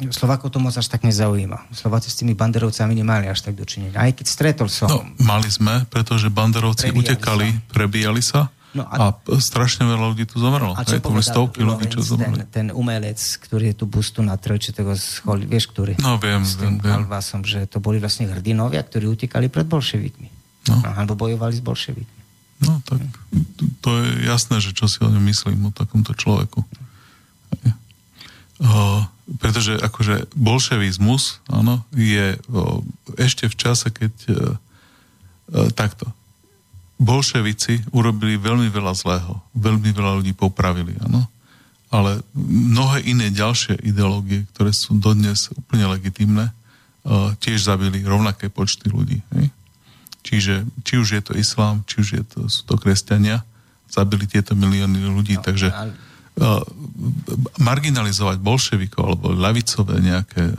Slovákov 0.08 0.56
to 0.56 0.58
moc 0.58 0.72
až 0.72 0.88
tak 0.88 1.04
nezaujíma. 1.04 1.68
Slováci 1.68 2.08
s 2.08 2.16
tými 2.16 2.32
banderovcami 2.32 2.96
nemali 2.96 3.28
až 3.28 3.44
tak 3.44 3.60
dočinenia. 3.60 4.00
Aj 4.00 4.16
keď 4.16 4.26
stretol 4.32 4.72
som... 4.72 4.88
No, 4.88 5.04
mali 5.20 5.52
sme, 5.52 5.84
pretože 5.92 6.32
banderovci 6.32 6.88
prebíjali 6.88 7.04
utekali, 7.04 7.48
sa. 7.52 7.60
prebíjali 7.76 8.22
sa 8.24 8.40
No 8.70 8.86
a, 8.86 9.18
a 9.18 9.38
strašne 9.42 9.82
veľa 9.82 10.14
ľudí 10.14 10.30
tu 10.30 10.38
zomrelo. 10.38 10.78
A 10.78 10.86
čo 10.86 11.02
povedal 11.02 11.26
stovky 11.26 11.66
ľudí, 11.66 11.90
čo 11.90 12.06
zomreli. 12.06 12.46
Ten, 12.46 12.70
ten 12.70 12.76
umelec, 12.76 13.18
ktorý 13.18 13.74
je 13.74 13.76
tu 13.82 13.90
bustu 13.90 14.22
na 14.22 14.38
trojče 14.38 14.70
toho 14.70 14.94
scholi, 14.94 15.42
vieš, 15.42 15.74
ktorý? 15.74 15.98
No 15.98 16.22
viem, 16.22 16.46
s 16.46 16.54
tým 16.54 16.78
viem. 16.78 17.02
Kalvásom, 17.02 17.42
že 17.42 17.66
to 17.66 17.82
boli 17.82 17.98
vlastne 17.98 18.30
hrdinovia, 18.30 18.86
ktorí 18.86 19.10
utekali 19.10 19.50
pred 19.50 19.66
bolševikmi. 19.66 20.28
No. 20.70 20.86
Alebo 20.86 21.18
bojovali 21.18 21.58
s 21.58 21.62
bolševikmi. 21.66 22.20
No 22.62 22.78
tak 22.86 23.02
to 23.80 23.90
je 24.04 24.28
jasné, 24.28 24.60
že 24.62 24.76
čo 24.76 24.86
si 24.86 25.00
o 25.02 25.08
ňom 25.08 25.24
myslím, 25.26 25.72
o 25.72 25.74
takomto 25.74 26.14
človeku. 26.14 26.62
O, 28.60 29.02
pretože 29.40 29.80
akože 29.80 30.28
bolševizmus, 30.36 31.40
áno, 31.48 31.80
je 31.96 32.36
o, 32.52 32.84
ešte 33.16 33.48
v 33.48 33.56
čase, 33.56 33.88
keď 33.88 34.12
o, 34.12 34.30
e, 34.30 34.38
e, 35.56 35.72
takto 35.72 36.12
bolševici 37.00 37.88
urobili 37.96 38.36
veľmi 38.36 38.68
veľa 38.68 38.92
zlého. 38.92 39.40
Veľmi 39.56 39.88
veľa 39.90 40.20
ľudí 40.20 40.36
popravili, 40.36 40.92
áno. 41.00 41.24
Ale 41.88 42.20
mnohé 42.36 43.02
iné 43.08 43.32
ďalšie 43.32 43.80
ideológie, 43.82 44.46
ktoré 44.54 44.70
sú 44.70 45.00
dodnes 45.00 45.48
úplne 45.56 45.90
legitimné, 45.90 46.52
uh, 46.52 47.32
tiež 47.40 47.66
zabili 47.66 48.04
rovnaké 48.04 48.52
počty 48.52 48.92
ľudí. 48.92 49.24
Hej? 49.34 49.50
Čiže 50.22 50.54
či 50.84 51.00
už 51.00 51.08
je 51.18 51.22
to 51.24 51.32
islám, 51.34 51.82
či 51.88 52.04
už 52.04 52.08
je 52.20 52.22
to, 52.22 52.38
sú 52.46 52.68
to 52.68 52.76
kresťania, 52.76 53.42
zabili 53.90 54.28
tieto 54.28 54.54
milióny 54.54 55.02
ľudí. 55.10 55.40
No, 55.40 55.42
takže 55.42 55.72
uh, 55.72 56.62
marginalizovať 57.58 58.38
bolševikov 58.38 59.02
alebo 59.02 59.34
ľavicové 59.34 59.98
nejaké 60.04 60.52
uh, 60.52 60.54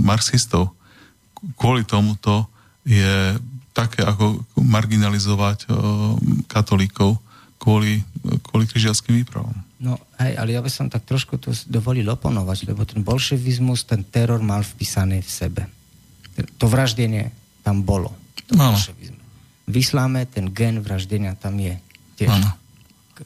marxistov 0.00 0.74
kvôli 1.60 1.84
tomuto 1.84 2.48
je 2.88 3.36
také 3.74 4.06
ako 4.06 4.46
marginalizovať 4.54 5.66
uh, 5.66 6.14
katolíkov 6.46 7.18
kvôli, 7.58 8.06
kvôli 8.46 8.70
križiackým 8.70 9.26
výpravom. 9.26 9.52
No 9.82 9.98
hej, 10.22 10.38
ale 10.38 10.54
ja 10.54 10.62
by 10.62 10.70
som 10.70 10.86
tak 10.86 11.04
trošku 11.04 11.36
tu 11.42 11.50
dovolil 11.66 12.06
oponovať, 12.06 12.70
lebo 12.70 12.86
ten 12.86 13.02
bolševizmus, 13.02 13.84
ten 13.84 14.06
teror 14.06 14.40
mal 14.40 14.62
vpísaný 14.62 15.20
v 15.20 15.30
sebe. 15.30 15.62
To 16.62 16.70
vraždenie 16.70 17.34
tam 17.66 17.82
bolo. 17.82 18.14
To 18.48 18.54
V 19.64 19.80
ten 20.28 20.52
gen 20.52 20.84
vraždenia 20.84 21.34
tam 21.34 21.56
je. 21.56 21.80
Tiež. 22.20 22.30
Áno. 22.30 22.52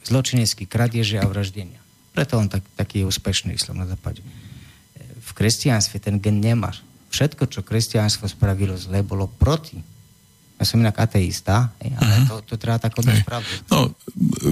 Zločinecký 0.07 0.69
kradieže 0.69 1.19
a 1.19 1.25
vraždenia. 1.27 1.77
Preto 2.15 2.39
on 2.39 2.47
tak, 2.47 2.63
taký 2.79 3.03
je 3.03 3.09
úspešný 3.09 3.57
islám 3.57 3.83
na 3.83 3.87
západe. 3.89 4.23
V 5.19 5.31
kresťanstve 5.35 5.99
ten 5.99 6.17
gen 6.17 6.39
nemáš. 6.39 6.81
Všetko, 7.09 7.49
čo 7.49 7.65
kresťanstvo 7.65 8.29
spravilo 8.29 8.77
zle, 8.77 9.01
bolo 9.03 9.27
proti 9.27 9.81
ja 10.59 10.67
som 10.67 10.83
inak 10.83 10.99
ateista, 10.99 11.71
ale 11.79 11.95
uh-huh. 11.95 12.43
to, 12.43 12.53
to 12.53 12.55
treba 12.59 12.75
tak 12.75 12.91
odnosť 12.91 13.23
pravdu. 13.23 13.47
No, 13.71 13.95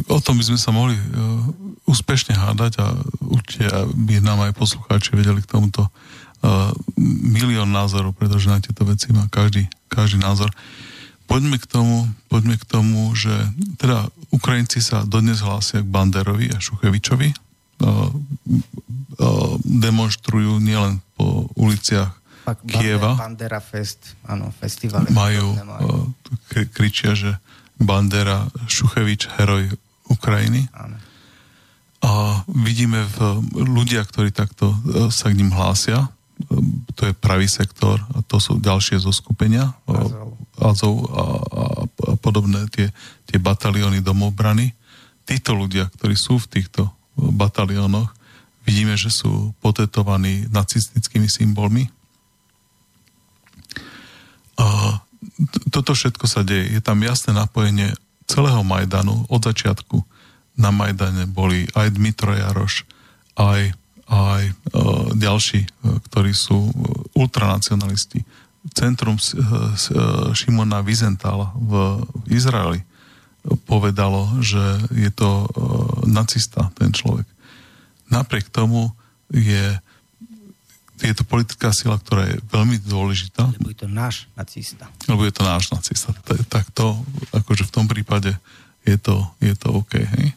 o 0.07 0.19
tom 0.23 0.39
by 0.39 0.43
sme 0.47 0.55
sa 0.55 0.71
mohli 0.71 0.95
uh, 0.95 1.03
úspešne 1.83 2.31
hádať 2.31 2.79
a 2.79 2.95
určite 3.27 3.67
by 3.91 4.23
nám 4.23 4.39
aj 4.47 4.55
poslucháči 4.55 5.19
vedeli 5.19 5.43
k 5.43 5.51
tomuto 5.51 5.83
uh, 5.83 6.71
milión 7.27 7.67
názorov, 7.75 8.15
pretože 8.15 8.47
na 8.47 8.63
tieto 8.63 8.87
veci 8.87 9.11
má 9.11 9.27
každý, 9.27 9.67
každý 9.91 10.23
názor. 10.23 10.47
Poďme 11.27 11.59
k 11.59 11.67
tomu, 11.67 12.07
poďme 12.31 12.55
k 12.55 12.63
tomu, 12.63 13.11
že 13.11 13.35
teda 13.75 14.07
Ukrajinci 14.31 14.79
sa 14.79 15.03
dodnes 15.03 15.43
hlásia 15.43 15.83
k 15.83 15.91
Banderovi 15.91 16.55
a 16.55 16.63
Šuchevičovi. 16.63 17.35
Uh, 17.83 18.15
demonstrujú 19.65 20.61
nielen 20.61 21.01
po 21.17 21.49
uliciach 21.57 22.16
Kieva. 22.55 23.19
Bandera 23.19 23.59
Fest, 23.59 24.15
áno, 24.23 24.53
festival. 24.55 25.09
Majú, 25.11 25.57
majú. 25.67 26.13
kričia, 26.71 27.17
že 27.17 27.35
Bandera 27.75 28.47
Šuchevič, 28.69 29.27
heroj 29.35 29.75
Ukrajiny. 30.07 30.71
Áno. 30.71 30.95
A 32.05 32.45
vidíme 32.47 33.03
v 33.03 33.41
ľudia, 33.57 34.05
ktorí 34.05 34.29
takto 34.29 34.69
e, 34.69 35.09
sa 35.09 35.33
k 35.33 35.37
ním 35.37 35.49
hlásia, 35.51 36.07
e, 36.07 36.09
to 36.93 37.09
je 37.09 37.13
pravý 37.17 37.49
sektor 37.49 37.99
a 38.13 38.21
to 38.23 38.37
sú 38.37 38.61
ďalšie 38.61 39.01
zoskupenia 39.01 39.73
Azov 40.57 40.95
a, 41.09 41.23
a, 41.53 41.63
a 41.85 42.11
podobné 42.17 42.65
tie, 42.69 42.89
tie 43.29 43.37
batalióny 43.41 44.01
domobrany. 44.01 44.73
Títo 45.27 45.57
ľudia, 45.57 45.89
ktorí 45.91 46.15
sú 46.15 46.39
v 46.39 46.49
týchto 46.61 46.87
bataliónoch, 47.17 48.13
vidíme, 48.63 48.93
že 48.95 49.09
sú 49.09 49.53
potetovaní 49.59 50.47
nacistickými 50.53 51.27
symbolmi. 51.27 51.89
A 54.57 54.99
toto 55.69 55.93
všetko 55.93 56.25
sa 56.25 56.41
deje. 56.41 56.77
Je 56.77 56.81
tam 56.81 57.01
jasné 57.05 57.33
napojenie 57.33 57.93
celého 58.27 58.61
Majdanu 58.65 59.25
od 59.29 59.41
začiatku 59.41 60.03
na 60.57 60.73
Majdane 60.73 61.29
boli 61.29 61.69
aj 61.77 61.93
Dmitro 61.93 62.33
Jaroš, 62.33 62.83
aj, 63.37 63.77
aj 64.09 64.43
e, 64.49 64.53
ďalší, 65.13 65.61
e, 65.63 65.69
ktorí 66.09 66.33
sú 66.33 66.57
e, 66.67 66.73
ultranacionalisti. 67.13 68.25
Centrum 68.73 69.15
e, 69.15 69.23
e, 69.23 69.37
Šimona 70.33 70.81
Vizentála 70.81 71.53
v 71.53 72.01
Izraeli 72.33 72.81
povedalo, 73.69 74.41
že 74.41 74.59
je 74.91 75.13
to 75.13 75.45
e, 75.45 75.47
nacista, 76.09 76.73
ten 76.73 76.89
človek. 76.89 77.29
Napriek 78.09 78.49
tomu 78.49 78.91
je 79.29 79.77
je 80.97 81.13
to 81.13 81.23
politická 81.23 81.69
sila, 81.69 82.01
ktorá 82.01 82.25
je 82.25 82.41
veľmi 82.49 82.81
dôležitá. 82.81 83.53
Lebo 83.53 83.69
je 83.69 83.77
to 83.77 83.89
náš 83.89 84.25
nacista. 84.33 84.89
Lebo 85.05 85.21
je 85.25 85.33
to 85.33 85.43
náš 85.45 85.69
nacista. 85.69 86.09
Tak 86.49 86.73
to, 86.73 86.97
akože 87.37 87.69
v 87.69 87.73
tom 87.73 87.85
prípade 87.85 88.33
je 88.81 88.97
to, 88.97 89.21
je 89.37 89.53
to 89.53 89.67
OK, 89.77 89.93
hej? 89.93 90.33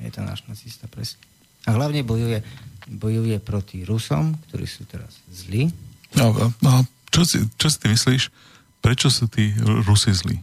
je 0.00 0.10
to 0.10 0.24
náš 0.24 0.40
nacista, 0.48 0.88
presne. 0.88 1.20
A 1.68 1.76
hlavne 1.76 2.00
bojuje, 2.00 2.40
bojuje 2.88 3.36
proti 3.38 3.84
Rusom, 3.84 4.32
ktorí 4.48 4.64
sú 4.64 4.88
teraz 4.88 5.20
zlí. 5.28 5.68
No, 6.16 6.32
no 6.64 6.72
čo, 7.12 7.22
si, 7.28 7.44
čo 7.60 7.68
si 7.68 7.76
ty 7.76 7.86
myslíš? 7.92 8.32
Prečo 8.80 9.12
sú 9.12 9.28
tí 9.28 9.52
Rusi 9.60 10.10
zlí? 10.16 10.40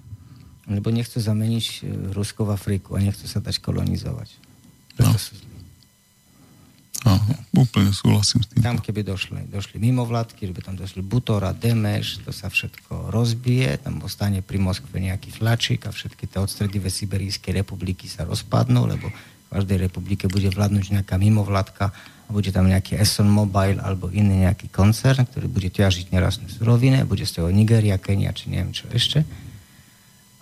Lebo 0.70 0.94
nechcú 0.94 1.18
zameniť 1.18 1.66
e, 1.66 1.76
Rusko 2.14 2.46
v 2.46 2.54
Afriku 2.54 2.90
a 2.94 3.02
nechcú 3.02 3.26
sa 3.26 3.42
dať 3.42 3.58
kolonizovať. 3.64 4.30
Preto 4.94 5.18
no. 5.18 5.18
sú 5.18 5.34
zlí. 5.34 5.47
No, 7.08 7.16
úplne 7.64 7.96
súhlasím 7.96 8.44
s 8.44 8.52
tým. 8.52 8.60
Tam, 8.60 8.78
keby 8.78 9.08
došli, 9.08 9.48
došli 9.48 9.80
mimovládky, 9.80 10.52
keby 10.52 10.60
tam 10.60 10.76
došli 10.76 11.00
Butora, 11.00 11.56
Demeš, 11.56 12.20
to 12.28 12.36
sa 12.36 12.52
všetko 12.52 13.10
rozbije, 13.10 13.80
tam 13.80 14.04
ostane 14.04 14.44
pri 14.44 14.60
Moskve 14.60 15.00
nejaký 15.00 15.32
flačik 15.32 15.88
a 15.88 15.96
všetky 15.96 16.28
tie 16.28 16.44
odstredivé 16.44 16.92
Siberijské 16.92 17.56
republiky 17.56 18.12
sa 18.12 18.28
rozpadnú, 18.28 18.84
lebo 18.84 19.08
v 19.08 19.50
každej 19.56 19.88
republike 19.88 20.28
bude 20.28 20.52
vládnuť 20.52 21.00
nejaká 21.00 21.16
mimovládka 21.16 21.96
a 22.28 22.30
bude 22.36 22.52
tam 22.52 22.68
nejaký 22.68 23.00
Esson 23.00 23.32
Mobile 23.32 23.80
alebo 23.80 24.12
iný 24.12 24.44
nejaký 24.44 24.68
koncern, 24.68 25.24
ktorý 25.24 25.48
bude 25.48 25.72
ťažiť 25.72 26.12
nerastné 26.12 26.52
suroviny, 26.52 27.08
bude 27.08 27.24
z 27.24 27.40
toho 27.40 27.48
Nigeria, 27.48 27.96
Kenia, 27.96 28.36
či 28.36 28.52
neviem 28.52 28.76
čo 28.76 28.92
ešte. 28.92 29.24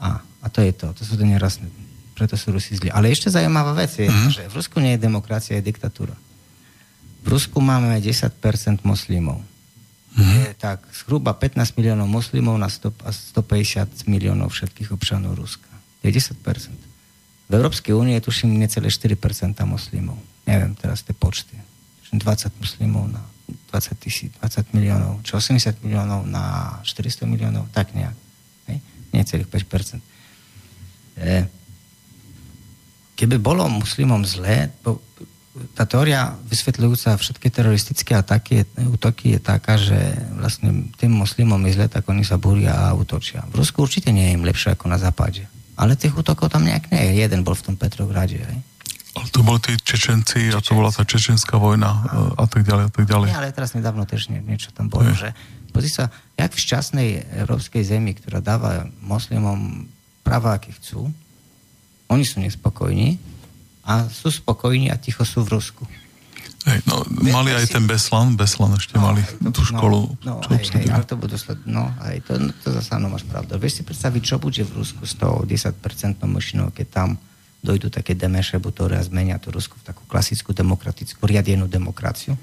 A, 0.01 0.17
a 0.19 0.45
to 0.49 0.65
je 0.65 0.73
to, 0.73 0.89
to 0.97 1.05
sú 1.05 1.13
to 1.13 1.23
nerastné, 1.23 1.69
preto 2.17 2.33
sú 2.33 2.49
Rusi 2.49 2.73
zli. 2.73 2.89
Ale 2.89 3.13
ešte 3.13 3.29
zaujímavá 3.29 3.77
vec 3.77 3.93
je, 3.93 4.09
mm-hmm. 4.09 4.33
že 4.33 4.49
v 4.49 4.57
Rusku 4.57 4.81
nie 4.81 4.97
je 4.97 5.05
demokracia, 5.05 5.61
je 5.61 5.69
diktatúra. 5.69 6.17
V 7.25 7.27
Rusku 7.27 7.57
máme 7.57 7.97
10% 7.97 8.29
moslimov. 8.85 9.41
Mm-hmm. 10.15 10.41
Je 10.45 10.53
tak 10.55 10.79
zhruba 10.93 11.33
15 11.33 11.75
miliónov 11.75 12.07
moslimov 12.07 12.55
na 12.55 12.69
100, 12.69 12.93
150 13.35 14.05
miliónov 14.05 14.53
všetkých 14.53 14.93
občanov 14.93 15.35
Ruska. 15.35 15.67
Je 16.05 16.13
10%. 16.13 16.37
V 17.45 17.51
Európskej 17.51 17.97
únie 17.97 18.13
je 18.21 18.29
tuším 18.29 18.53
necelé 18.55 18.93
4% 18.93 19.17
moslimov. 19.65 20.21
Neviem 20.45 20.77
teraz 20.77 21.01
tie 21.01 21.17
počty. 21.17 21.57
20 22.13 22.61
muslimov 22.63 23.11
na 23.11 23.19
20, 23.69 23.99
tisíc, 23.99 24.31
20 24.39 24.71
miliónov, 24.71 25.19
či 25.21 25.35
80 25.35 25.83
miliónov 25.83 26.23
na 26.25 26.77
400 26.81 27.27
miliónov, 27.27 27.67
tak 27.75 27.91
nejak. 27.91 28.15
Hej? 28.71 28.77
Necelých 29.11 29.49
5%. 29.51 29.99
E, 31.19 31.45
keby 33.19 33.35
bolo 33.37 33.67
muslimom 33.67 34.23
zlé, 34.23 34.71
bo, 34.79 35.03
tá 35.71 35.87
teória 35.87 36.35
vysvetľujúca 36.51 37.15
všetky 37.15 37.47
teroristické 37.47 38.19
ataky, 38.19 38.67
útoky 38.91 39.35
je 39.35 39.39
taká, 39.39 39.79
že 39.79 39.95
vlastne 40.35 40.91
tým 40.99 41.15
muslimom 41.15 41.59
je 41.67 41.79
zle, 41.79 41.87
tak 41.87 42.03
oni 42.11 42.27
sa 42.27 42.35
búria 42.35 42.75
a 42.75 42.91
útočia. 42.91 43.47
V 43.47 43.63
Rusku 43.63 43.87
určite 43.87 44.11
nie 44.11 44.31
je 44.31 44.35
im 44.35 44.43
lepšie 44.43 44.75
ako 44.75 44.91
na 44.91 44.99
západe. 44.99 45.47
Ale 45.79 45.95
tých 45.95 46.15
útokov 46.15 46.51
tam 46.51 46.67
nejak 46.67 46.91
nie 46.91 47.11
je. 47.11 47.11
Jeden 47.23 47.43
bol 47.47 47.55
v 47.55 47.71
tom 47.71 47.75
Petrograde. 47.75 48.39
Hej. 48.39 48.59
Ale 49.15 49.27
to 49.31 49.47
boli 49.47 49.59
tí 49.63 49.79
Čečenci 49.79 50.51
Čečenci. 50.51 50.55
a 50.55 50.59
to 50.59 50.75
bola 50.75 50.91
tá 50.91 51.07
čečenská 51.07 51.55
vojna 51.55 51.87
a, 51.87 51.99
a 52.35 52.45
tak 52.51 52.67
ďalej 52.67 52.83
a 52.87 52.91
tak 52.91 53.05
ďalej. 53.07 53.27
Nie, 53.31 53.39
ale 53.39 53.55
teraz 53.55 53.71
nedávno 53.71 54.03
tiež 54.03 54.27
nie, 54.27 54.43
niečo 54.43 54.75
tam 54.75 54.91
bolo, 54.91 55.07
je. 55.15 55.27
že 55.27 55.29
pozri 55.71 55.87
sa, 55.87 56.11
jak 56.35 56.51
v 56.51 56.59
šťastnej 56.59 57.09
európskej 57.47 57.83
zemi, 57.83 58.11
ktorá 58.11 58.43
dáva 58.43 58.87
moslimom 58.99 59.87
práva, 60.19 60.59
aké 60.59 60.75
chcú, 60.75 61.07
oni 62.11 62.23
sú 62.27 62.43
nespokojní 62.43 63.15
a 63.85 64.09
sú 64.09 64.33
spokojní 64.33 64.89
a 64.89 64.97
ticho 64.97 65.21
sú 65.21 65.45
v 65.45 65.61
Rusku. 65.61 65.85
Hej, 66.65 66.81
no, 66.89 67.05
mali 67.29 67.53
aj 67.53 67.77
ten 67.77 67.85
Beslan, 67.85 68.33
Beslan 68.33 68.73
ešte 68.73 68.97
no, 68.97 69.05
mali 69.05 69.21
to, 69.21 69.53
tú 69.53 69.61
no, 69.61 69.69
školu. 69.69 69.99
No, 70.25 70.41
čo 70.41 70.49
hej, 70.57 70.65
hej, 70.81 70.89
ale 70.89 71.05
to 71.05 71.13
budú 71.13 71.37
sled... 71.37 71.61
No, 71.69 71.93
hej, 72.09 72.25
to, 72.25 72.41
to 72.65 72.73
zase 72.73 72.89
áno, 72.97 73.13
máš 73.13 73.21
pravdu. 73.29 73.53
Vieš 73.61 73.81
si 73.81 73.83
predstaviť, 73.85 74.21
čo 74.25 74.41
bude 74.41 74.65
v 74.65 74.81
Rusku 74.81 75.05
s 75.05 75.13
tou 75.13 75.45
10% 75.45 75.77
mašinou, 76.25 76.73
keď 76.73 76.87
tam 76.89 77.09
dojdú 77.61 77.93
také 77.93 78.17
demeše, 78.17 78.57
ktoré 78.57 78.97
zmenia 79.05 79.37
to 79.37 79.53
Rusku 79.53 79.77
v 79.77 79.93
takú 79.93 80.09
klasickú 80.09 80.57
demokratickú, 80.57 81.21
riadenú 81.29 81.69
demokraciu? 81.69 82.33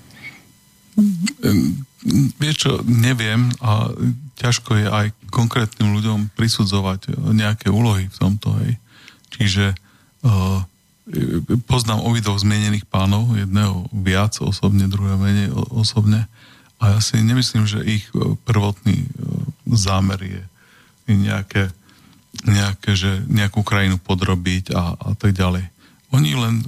Vieš 2.39 2.57
čo, 2.59 2.71
neviem 2.87 3.51
a 3.59 3.91
ťažko 4.39 4.71
je 4.77 4.87
aj 4.87 5.07
konkrétnym 5.35 5.99
ľuďom 5.99 6.19
prisudzovať 6.39 7.19
nejaké 7.33 7.75
úlohy 7.75 8.07
v 8.07 8.19
tomto, 8.23 8.55
hej. 8.63 8.79
Čiže 9.33 9.73
uh, 9.73 10.61
poznám 11.69 12.05
obidvoch 12.05 12.41
zmienených 12.41 12.89
pánov, 12.89 13.37
jedného 13.37 13.85
viac 13.93 14.41
osobne, 14.41 14.89
druhého 14.89 15.21
menej 15.21 15.53
osobne 15.73 16.27
a 16.83 16.99
ja 16.99 17.01
si 17.01 17.23
nemyslím, 17.23 17.63
že 17.63 17.79
ich 17.87 18.11
e, 18.11 18.35
prvotný 18.43 19.07
e, 19.07 19.09
zámer 19.71 20.19
je 20.19 20.43
nejaké, 21.15 21.71
nejaké 22.43 22.91
že 22.99 23.23
nejakú 23.31 23.63
krajinu 23.63 24.03
podrobiť 24.03 24.75
a, 24.75 24.99
a 24.99 25.11
tak 25.15 25.31
ďalej. 25.31 25.63
Oni 26.11 26.35
len 26.35 26.67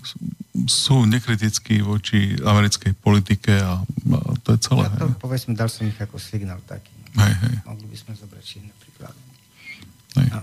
sú 0.71 1.03
nekritickí 1.03 1.83
voči 1.83 2.39
americkej 2.39 2.95
politike 2.95 3.59
a, 3.59 3.83
a 3.83 4.31
to 4.47 4.55
je 4.55 4.59
celé. 4.63 4.87
Ja 4.87 5.03
to 5.03 5.19
povedzme, 5.19 5.59
dal 5.59 5.67
som 5.67 5.91
ich 5.91 5.99
ako 5.99 6.17
signál 6.23 6.63
taký. 6.63 6.95
Hej, 7.19 7.35
hej. 7.43 7.55
Mohli 7.67 7.87
by 7.91 7.97
sme 7.99 8.13
zobrať 8.15 8.45
iné 8.63 8.71
príklady. 8.79 9.21
Hej. 10.23 10.29
A 10.31 10.39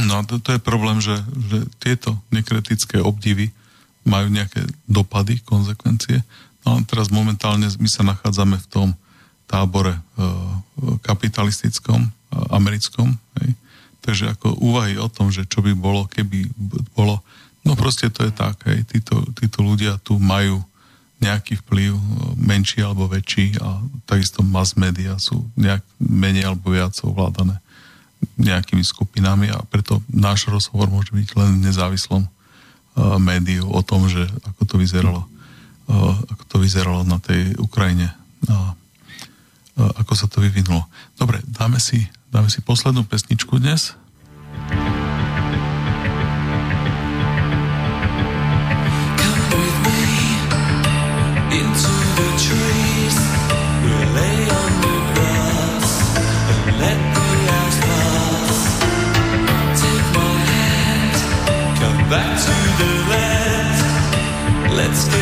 No 0.00 0.20
a 0.20 0.22
to, 0.24 0.40
to 0.40 0.56
je 0.56 0.60
problém, 0.62 1.04
že, 1.04 1.20
že 1.52 1.68
tieto 1.76 2.16
nekritické 2.32 2.96
obdivy 2.96 3.52
majú 4.08 4.32
nejaké 4.32 4.64
dopady, 4.88 5.44
konsekvencie. 5.44 6.24
No 6.64 6.78
a 6.78 6.84
teraz 6.88 7.12
momentálne 7.12 7.68
my 7.76 7.88
sa 7.90 8.02
nachádzame 8.02 8.56
v 8.56 8.70
tom 8.72 8.88
tábore 9.44 9.92
e, 9.92 10.00
kapitalistickom, 11.04 12.08
e, 12.08 12.10
americkom. 12.50 13.12
Hej. 13.42 13.52
Takže 14.02 14.24
ako 14.34 14.58
úvahy 14.58 14.96
o 14.96 15.06
tom, 15.12 15.28
že 15.28 15.44
čo 15.46 15.60
by 15.62 15.76
bolo, 15.76 16.08
keby 16.08 16.50
bolo, 16.96 17.22
no 17.62 17.76
proste 17.76 18.08
to 18.08 18.26
je 18.26 18.32
tak. 18.32 18.58
Hej. 18.64 18.88
Títo, 18.88 19.22
títo 19.36 19.60
ľudia 19.60 20.00
tu 20.00 20.16
majú 20.16 20.64
nejaký 21.22 21.62
vplyv, 21.62 21.92
e, 21.94 22.02
menší 22.40 22.82
alebo 22.82 23.06
väčší 23.06 23.60
a 23.62 23.78
takisto 24.08 24.42
mass 24.42 24.74
media 24.74 25.14
sú 25.20 25.46
nejak 25.54 25.84
menej 26.00 26.48
alebo 26.48 26.74
viac 26.74 26.96
ovládané 27.06 27.61
nejakými 28.38 28.82
skupinami 28.82 29.50
a 29.52 29.62
preto 29.66 30.02
náš 30.10 30.50
rozhovor 30.50 30.88
môže 30.88 31.14
byť 31.14 31.28
len 31.38 31.50
v 31.58 31.64
nezávislom 31.70 32.22
uh, 32.26 33.16
médiu 33.18 33.66
o 33.68 33.80
tom, 33.84 34.06
že 34.06 34.24
ako 34.46 34.62
to 34.66 34.74
vyzeralo, 34.78 35.22
uh, 35.90 36.14
ako 36.32 36.42
to 36.48 36.56
vyzeralo 36.62 37.00
na 37.06 37.22
tej 37.22 37.54
Ukrajine 37.58 38.10
a 38.50 38.74
uh, 38.74 39.92
ako 40.00 40.12
sa 40.14 40.26
to 40.26 40.42
vyvinulo. 40.42 40.86
Dobre, 41.18 41.42
dáme 41.46 41.78
si, 41.78 42.08
dáme 42.30 42.50
si 42.50 42.62
poslednú 42.62 43.06
pesničku 43.06 43.58
dnes. 43.58 43.94
into 44.72 45.01
back 62.12 62.38
to 62.38 62.52
the 62.78 62.90
land. 63.08 64.76
Let's 64.76 65.21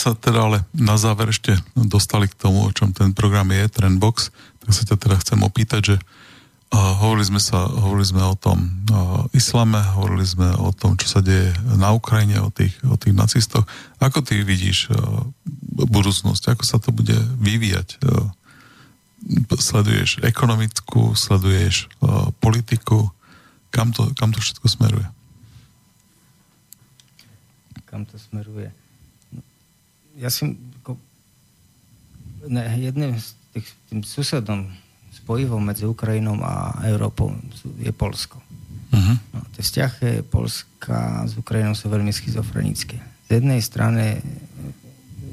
sa 0.00 0.16
teda 0.16 0.48
ale 0.48 0.58
na 0.72 0.96
záver 0.96 1.28
ešte 1.28 1.60
dostali 1.76 2.24
k 2.24 2.32
tomu, 2.32 2.64
o 2.64 2.72
čom 2.72 2.96
ten 2.96 3.12
program 3.12 3.52
je, 3.52 3.68
Trendbox, 3.68 4.32
tak 4.64 4.70
sa 4.72 4.82
ťa 4.88 4.96
teda 4.96 5.16
chcem 5.20 5.44
opýtať, 5.44 5.80
že 5.84 5.96
uh, 6.00 6.96
hovorili, 7.04 7.28
sme 7.28 7.40
sa, 7.44 7.68
hovorili 7.68 8.08
sme 8.08 8.24
o 8.24 8.32
tom 8.32 8.64
uh, 8.88 9.28
islame, 9.36 9.76
hovorili 9.92 10.24
sme 10.24 10.56
o 10.56 10.72
tom, 10.72 10.96
čo 10.96 11.04
sa 11.04 11.20
deje 11.20 11.52
na 11.76 11.92
Ukrajine, 11.92 12.40
o 12.40 12.48
tých, 12.48 12.72
o 12.88 12.96
tých 12.96 13.12
nacistoch. 13.12 13.68
Ako 14.00 14.24
ty 14.24 14.40
vidíš 14.40 14.88
uh, 14.88 15.20
budúcnosť? 15.84 16.56
Ako 16.56 16.64
sa 16.64 16.80
to 16.80 16.96
bude 16.96 17.20
vyvíjať? 17.36 18.00
Uh, 18.00 18.32
sleduješ 19.60 20.24
ekonomickú, 20.24 21.12
sleduješ 21.12 21.92
uh, 22.00 22.32
politiku? 22.40 23.12
Kam 23.68 23.92
to, 23.92 24.08
kam 24.16 24.32
to 24.32 24.40
všetko 24.40 24.64
smeruje? 24.64 25.06
Kam 27.84 28.08
to 28.08 28.16
smeruje? 28.16 28.79
Ja 30.20 30.28
si 30.28 30.52
ako, 30.84 31.00
ne, 32.52 32.62
jedným 32.76 33.16
z 33.16 33.32
tých, 33.56 33.68
tým 33.88 34.00
susedom 34.04 34.68
spojivom 35.10 35.64
medzi 35.64 35.88
Ukrajinou 35.88 36.38
a 36.44 36.84
Európou 36.86 37.34
je 37.80 37.90
Polsko. 37.90 38.38
Uh-huh. 38.90 39.16
No, 39.34 39.40
tie 39.56 39.62
vzťahy 39.62 40.26
Polska 40.26 41.26
s 41.26 41.34
Ukrajinou 41.34 41.74
sú 41.74 41.90
veľmi 41.90 42.12
schizofrenické. 42.14 43.00
Z 43.26 43.28
jednej 43.40 43.62
strany 43.62 44.22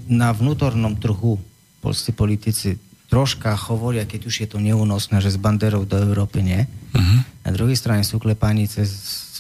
na 0.07 0.31
vnútornom 0.31 0.95
trhu 0.97 1.38
polskí 1.84 2.15
politici 2.15 2.77
troška 3.11 3.53
hovoria, 3.69 4.07
keď 4.07 4.22
už 4.27 4.35
je 4.45 4.47
to 4.49 4.59
neúnosné, 4.61 5.19
že 5.23 5.34
z 5.34 5.41
banderov 5.41 5.88
do 5.88 5.97
Európy 5.99 6.41
nie. 6.43 6.61
Uh-huh. 6.93 7.19
Na 7.45 7.51
druhej 7.53 7.77
strane 7.77 8.01
sú 8.05 8.22
klepani 8.22 8.69
cez 8.69 8.89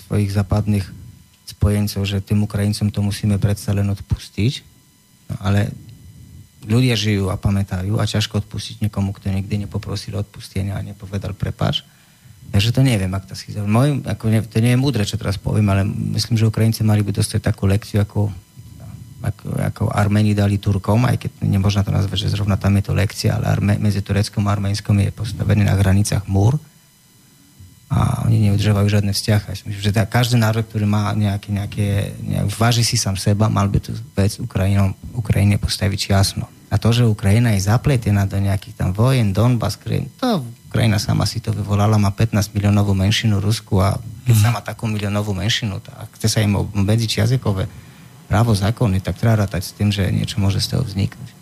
svojich 0.05 0.31
západných 0.31 0.85
spojencov, 1.47 2.01
že 2.07 2.23
tým 2.23 2.43
Ukrajincom 2.45 2.93
to 2.93 2.99
musíme 3.03 3.35
predsa 3.39 3.75
len 3.75 3.89
odpustiť 3.91 4.76
No, 5.27 5.35
ale 5.43 5.71
ľudia 6.67 6.99
žijú 6.99 7.31
a 7.31 7.39
pamätajú 7.39 7.95
a 7.97 8.03
ťažko 8.03 8.43
odpustiť 8.43 8.87
niekomu, 8.87 9.15
kto 9.15 9.31
nikdy 9.31 9.67
nepoprosil 9.67 10.19
odpustenia 10.19 10.75
a 10.75 10.83
nepovedal 10.83 11.31
prepáč. 11.31 11.87
Takže 12.47 12.71
to 12.71 12.81
neviem, 12.83 13.11
ak 13.11 13.27
to 13.27 13.35
si 13.35 13.51
Môj, 13.55 14.03
ako 14.07 14.31
ne, 14.31 14.39
to 14.43 14.63
nie 14.63 14.71
je 14.75 14.79
múdre, 14.79 15.03
čo 15.03 15.19
teraz 15.19 15.35
poviem, 15.35 15.67
ale 15.67 15.83
myslím, 16.15 16.39
že 16.39 16.47
Ukrajinci 16.47 16.83
mali 16.83 17.03
by 17.03 17.11
dostať 17.11 17.43
takú 17.43 17.67
lekciu, 17.67 17.99
ako, 18.03 18.31
ako, 19.19 19.45
ako 19.51 19.83
Armeni 19.91 20.31
dali 20.31 20.55
Turkom, 20.55 21.03
aj 21.07 21.27
keď 21.27 21.31
nemôžno 21.43 21.83
to 21.83 21.91
nazvať, 21.91 22.27
že 22.27 22.31
zrovna 22.35 22.55
tam 22.55 22.79
je 22.79 22.87
to 22.87 22.95
lekcia, 22.95 23.35
ale 23.35 23.51
Arme, 23.51 23.73
medzi 23.79 23.99
Tureckom 23.99 24.47
a 24.47 24.55
Arménskom 24.55 24.95
je 24.95 25.11
postavený 25.11 25.67
na 25.67 25.75
hranicách 25.75 26.23
múr 26.31 26.55
a 27.87 28.27
oni 28.27 28.51
neudržovajú 28.51 28.87
žiadne 28.91 29.15
vzťah. 29.15 29.41
Myslím, 29.47 29.79
že 29.79 29.95
tá, 29.95 30.03
každý 30.03 30.35
národ, 30.35 30.67
ktorý 30.67 30.83
má 30.83 31.15
nejaké, 31.15 31.55
nejaké 31.55 31.85
nejak, 32.19 32.51
váži 32.59 32.83
si 32.83 32.99
sám 32.99 33.15
seba, 33.15 33.47
mal 33.47 33.71
by 33.71 33.79
tú 33.79 33.95
vec 34.11 34.35
Ukrajinom, 34.43 34.91
Ukrajine 35.15 35.55
postaviť 35.55 36.11
jasno. 36.11 36.51
A 36.67 36.75
to, 36.75 36.91
že 36.91 37.07
Ukrajina 37.07 37.55
je 37.55 37.63
zapletená 37.63 38.27
do 38.27 38.35
nejakých 38.43 38.75
tam 38.75 38.89
vojen, 38.91 39.31
Donbass, 39.31 39.79
Krym, 39.79 40.11
to 40.19 40.43
Ukrajina 40.67 40.99
sama 40.99 41.23
si 41.23 41.39
to 41.39 41.55
vyvolala, 41.55 41.95
má 41.95 42.11
15 42.11 42.51
miliónovú 42.51 42.91
menšinu 42.91 43.39
Rusku 43.39 43.79
a 43.79 43.95
keď 44.27 44.35
mm. 44.35 44.43
sa 44.43 44.49
má 44.51 44.59
takú 44.59 44.83
miliónovú 44.91 45.31
menšinu, 45.31 45.79
tak 45.79 46.11
chce 46.19 46.27
sa 46.27 46.43
im 46.43 46.59
obmedziť 46.59 47.23
jazykové 47.23 47.71
právo 48.27 48.51
zákony, 48.51 48.99
tak 48.99 49.15
treba 49.15 49.47
rátať 49.47 49.63
s 49.63 49.71
tým, 49.71 49.95
že 49.95 50.11
niečo 50.11 50.43
môže 50.43 50.59
z 50.59 50.75
toho 50.75 50.83
vzniknúť. 50.83 51.39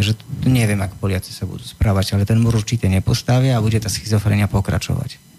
Takže 0.00 0.12
tu 0.16 0.48
neviem, 0.48 0.80
ako 0.80 0.96
Poliaci 0.96 1.36
sa 1.36 1.44
budú 1.44 1.60
správať, 1.68 2.16
ale 2.16 2.24
ten 2.24 2.40
múr 2.40 2.56
určite 2.56 2.88
nepostavia 2.88 3.60
a 3.60 3.62
bude 3.62 3.76
tá 3.76 3.92
schizofrenia 3.92 4.48
pokračovať 4.48 5.31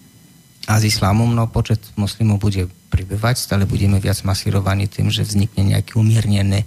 a 0.64 0.80
s 0.80 0.84
islámom, 0.88 1.28
no 1.36 1.48
počet 1.52 1.84
moslimov 2.00 2.40
bude 2.40 2.72
pribývať, 2.88 3.42
stále 3.42 3.68
budeme 3.68 4.00
viac 4.00 4.24
masírovaní 4.24 4.88
tým, 4.88 5.12
že 5.12 5.28
vznikne 5.28 5.76
nejaký 5.76 6.00
umiernený 6.00 6.64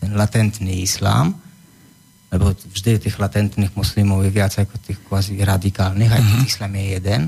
ten 0.00 0.10
latentný 0.16 0.84
islám, 0.84 1.36
lebo 2.32 2.56
vždy 2.56 2.98
tých 2.98 3.16
latentných 3.20 3.72
moslimov 3.76 4.24
je 4.24 4.32
viac 4.32 4.56
ako 4.56 4.74
tých 4.80 4.98
kvázi 5.04 5.36
radikálnych, 5.38 6.10
aj 6.12 6.22
mm-hmm. 6.22 6.48
islám 6.48 6.72
je 6.74 6.84
jeden, 6.96 7.22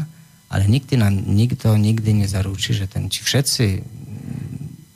ale 0.49 0.63
nikdy 0.67 0.95
nám 0.97 1.13
nikto 1.15 1.75
nikdy 1.77 2.27
nezaručí, 2.27 2.73
že 2.73 2.89
ten, 2.89 3.13
či 3.13 3.21
všetci 3.23 3.67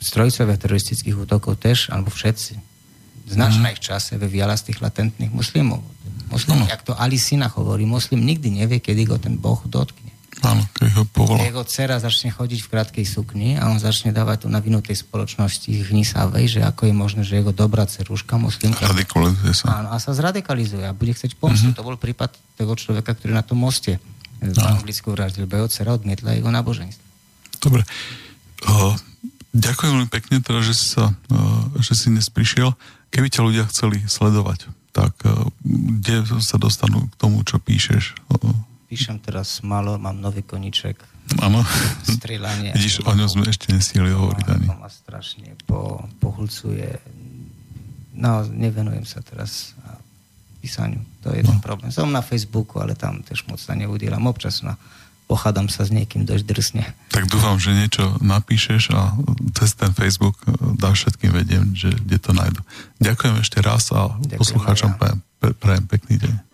strojcovia 0.01 0.57
teroristických 0.57 1.15
útokov 1.15 1.61
tež, 1.61 1.93
alebo 1.93 2.09
všetci, 2.09 2.57
značná 3.29 3.69
mm-hmm. 3.69 3.75
ich 3.77 3.81
čase 3.81 4.17
vyvíjala 4.17 4.57
z 4.57 4.73
tých 4.73 4.81
latentných 4.81 5.31
muslimov. 5.31 5.85
Muslim, 6.31 6.63
mm-hmm. 6.63 6.73
jak 6.73 6.83
to 6.87 6.93
Ali 6.95 7.19
Sina 7.19 7.51
hovorí, 7.51 7.83
muslim 7.85 8.23
nikdy 8.23 8.63
nevie, 8.63 8.79
kedy 8.79 9.07
ho 9.11 9.19
ten 9.19 9.35
Boh 9.37 9.59
dotkne. 9.67 10.10
Áno, 10.39 10.63
keď 10.79 10.89
ho 10.95 11.03
povolá. 11.11 11.43
Jeho 11.43 11.67
dcera 11.67 11.99
začne 11.99 12.31
chodiť 12.31 12.63
v 12.63 12.69
krátkej 12.71 13.05
sukni 13.05 13.59
a 13.59 13.67
on 13.67 13.77
začne 13.83 14.15
dávať 14.15 14.43
tu 14.43 14.47
na 14.47 14.63
vinu 14.63 14.79
tej 14.79 15.03
spoločnosti 15.03 15.67
hnisavej, 15.67 16.45
že 16.47 16.59
ako 16.63 16.87
je 16.87 16.93
možné, 16.95 17.21
že 17.27 17.43
jeho 17.43 17.51
dobrá 17.51 17.83
cerúška 17.83 18.39
muslimka... 18.39 18.87
Radikalizuje 18.87 19.51
sa. 19.51 19.83
Áno, 19.83 19.91
a 19.91 19.99
sa 19.99 20.15
zradikalizuje 20.15 20.87
a 20.87 20.95
bude 20.95 21.11
chcieť 21.11 21.35
pomstu. 21.35 21.75
Mm-hmm. 21.75 21.77
To 21.77 21.85
bol 21.85 21.99
prípad 21.99 22.31
toho 22.55 22.73
človeka, 22.79 23.11
ktorý 23.11 23.35
na 23.35 23.43
tom 23.43 23.59
moste 23.59 23.99
v 24.41 24.57
Anglicku 24.57 25.13
vraždil, 25.13 25.45
lebo 25.45 25.61
jeho 25.61 25.69
dcera 25.69 25.93
odmietla 25.93 26.39
jeho 26.39 26.49
náboženstvo. 26.49 27.03
Dobre. 27.61 27.85
Uh, 28.65 28.95
ďakujem 29.53 29.91
veľmi 29.93 30.09
pekne, 30.09 30.41
teda, 30.41 30.63
že 30.63 30.73
si, 30.73 30.95
sa, 30.95 31.11
uh, 31.11 31.63
že 31.77 31.93
si 31.93 32.09
dnes 32.09 32.31
prišiel. 32.31 32.73
Keby 33.13 33.27
ťa 33.29 33.45
ľudia 33.45 33.63
chceli 33.69 34.01
sledovať, 34.07 34.71
tak 34.95 35.13
uh, 35.27 35.45
kde 35.61 36.25
sa 36.41 36.57
dostanú 36.57 37.11
k 37.11 37.15
tomu, 37.19 37.43
čo 37.45 37.61
píšeš? 37.61 38.17
Uh, 38.31 38.70
píšem 38.91 39.23
teraz 39.23 39.63
malo, 39.63 39.95
mám 39.95 40.19
nový 40.19 40.43
koniček. 40.43 40.99
Áno. 41.39 41.63
Strieľanie. 42.03 42.75
Vidíš, 42.75 43.07
o 43.07 43.11
ňom 43.15 43.31
sme 43.31 43.47
ešte 43.47 43.71
nestihli 43.71 44.11
hovoriť 44.11 44.45
ani. 44.51 44.67
To 44.67 44.75
ma 44.75 44.91
strašne 44.91 45.55
po, 45.63 46.03
pohulcuje. 46.19 46.99
No, 48.11 48.43
nevenujem 48.43 49.07
sa 49.07 49.23
teraz 49.23 49.71
písaniu. 50.59 50.99
To 51.23 51.31
je 51.31 51.39
no. 51.47 51.55
ten 51.55 51.59
problém. 51.63 51.87
Som 51.87 52.11
na 52.11 52.19
Facebooku, 52.19 52.83
ale 52.83 52.99
tam 52.99 53.23
tiež 53.23 53.47
moc 53.47 53.63
sa 53.63 53.71
neudielam. 53.79 54.27
Občas 54.27 54.59
na 54.59 54.75
pochádam 55.31 55.71
sa 55.71 55.87
s 55.87 55.95
niekým 55.95 56.27
dosť 56.27 56.43
drsne. 56.43 56.83
Tak 57.15 57.31
dúfam, 57.31 57.55
že 57.55 57.71
niečo 57.71 58.19
napíšeš 58.19 58.91
a 58.91 59.15
cez 59.55 59.71
ten 59.79 59.95
Facebook 59.95 60.35
dá 60.75 60.91
všetkým 60.91 61.31
vedieť, 61.31 61.63
že 61.71 61.89
kde 61.95 62.17
to 62.19 62.35
nájdu. 62.35 62.59
Ďakujem 62.99 63.39
ešte 63.39 63.63
raz 63.63 63.87
a 63.95 64.11
Ďakujem 64.11 64.35
poslucháčom 64.35 64.91
ja. 64.91 64.97
prajem, 64.99 65.19
prajem 65.55 65.85
pekný 65.87 66.19
deň. 66.19 66.50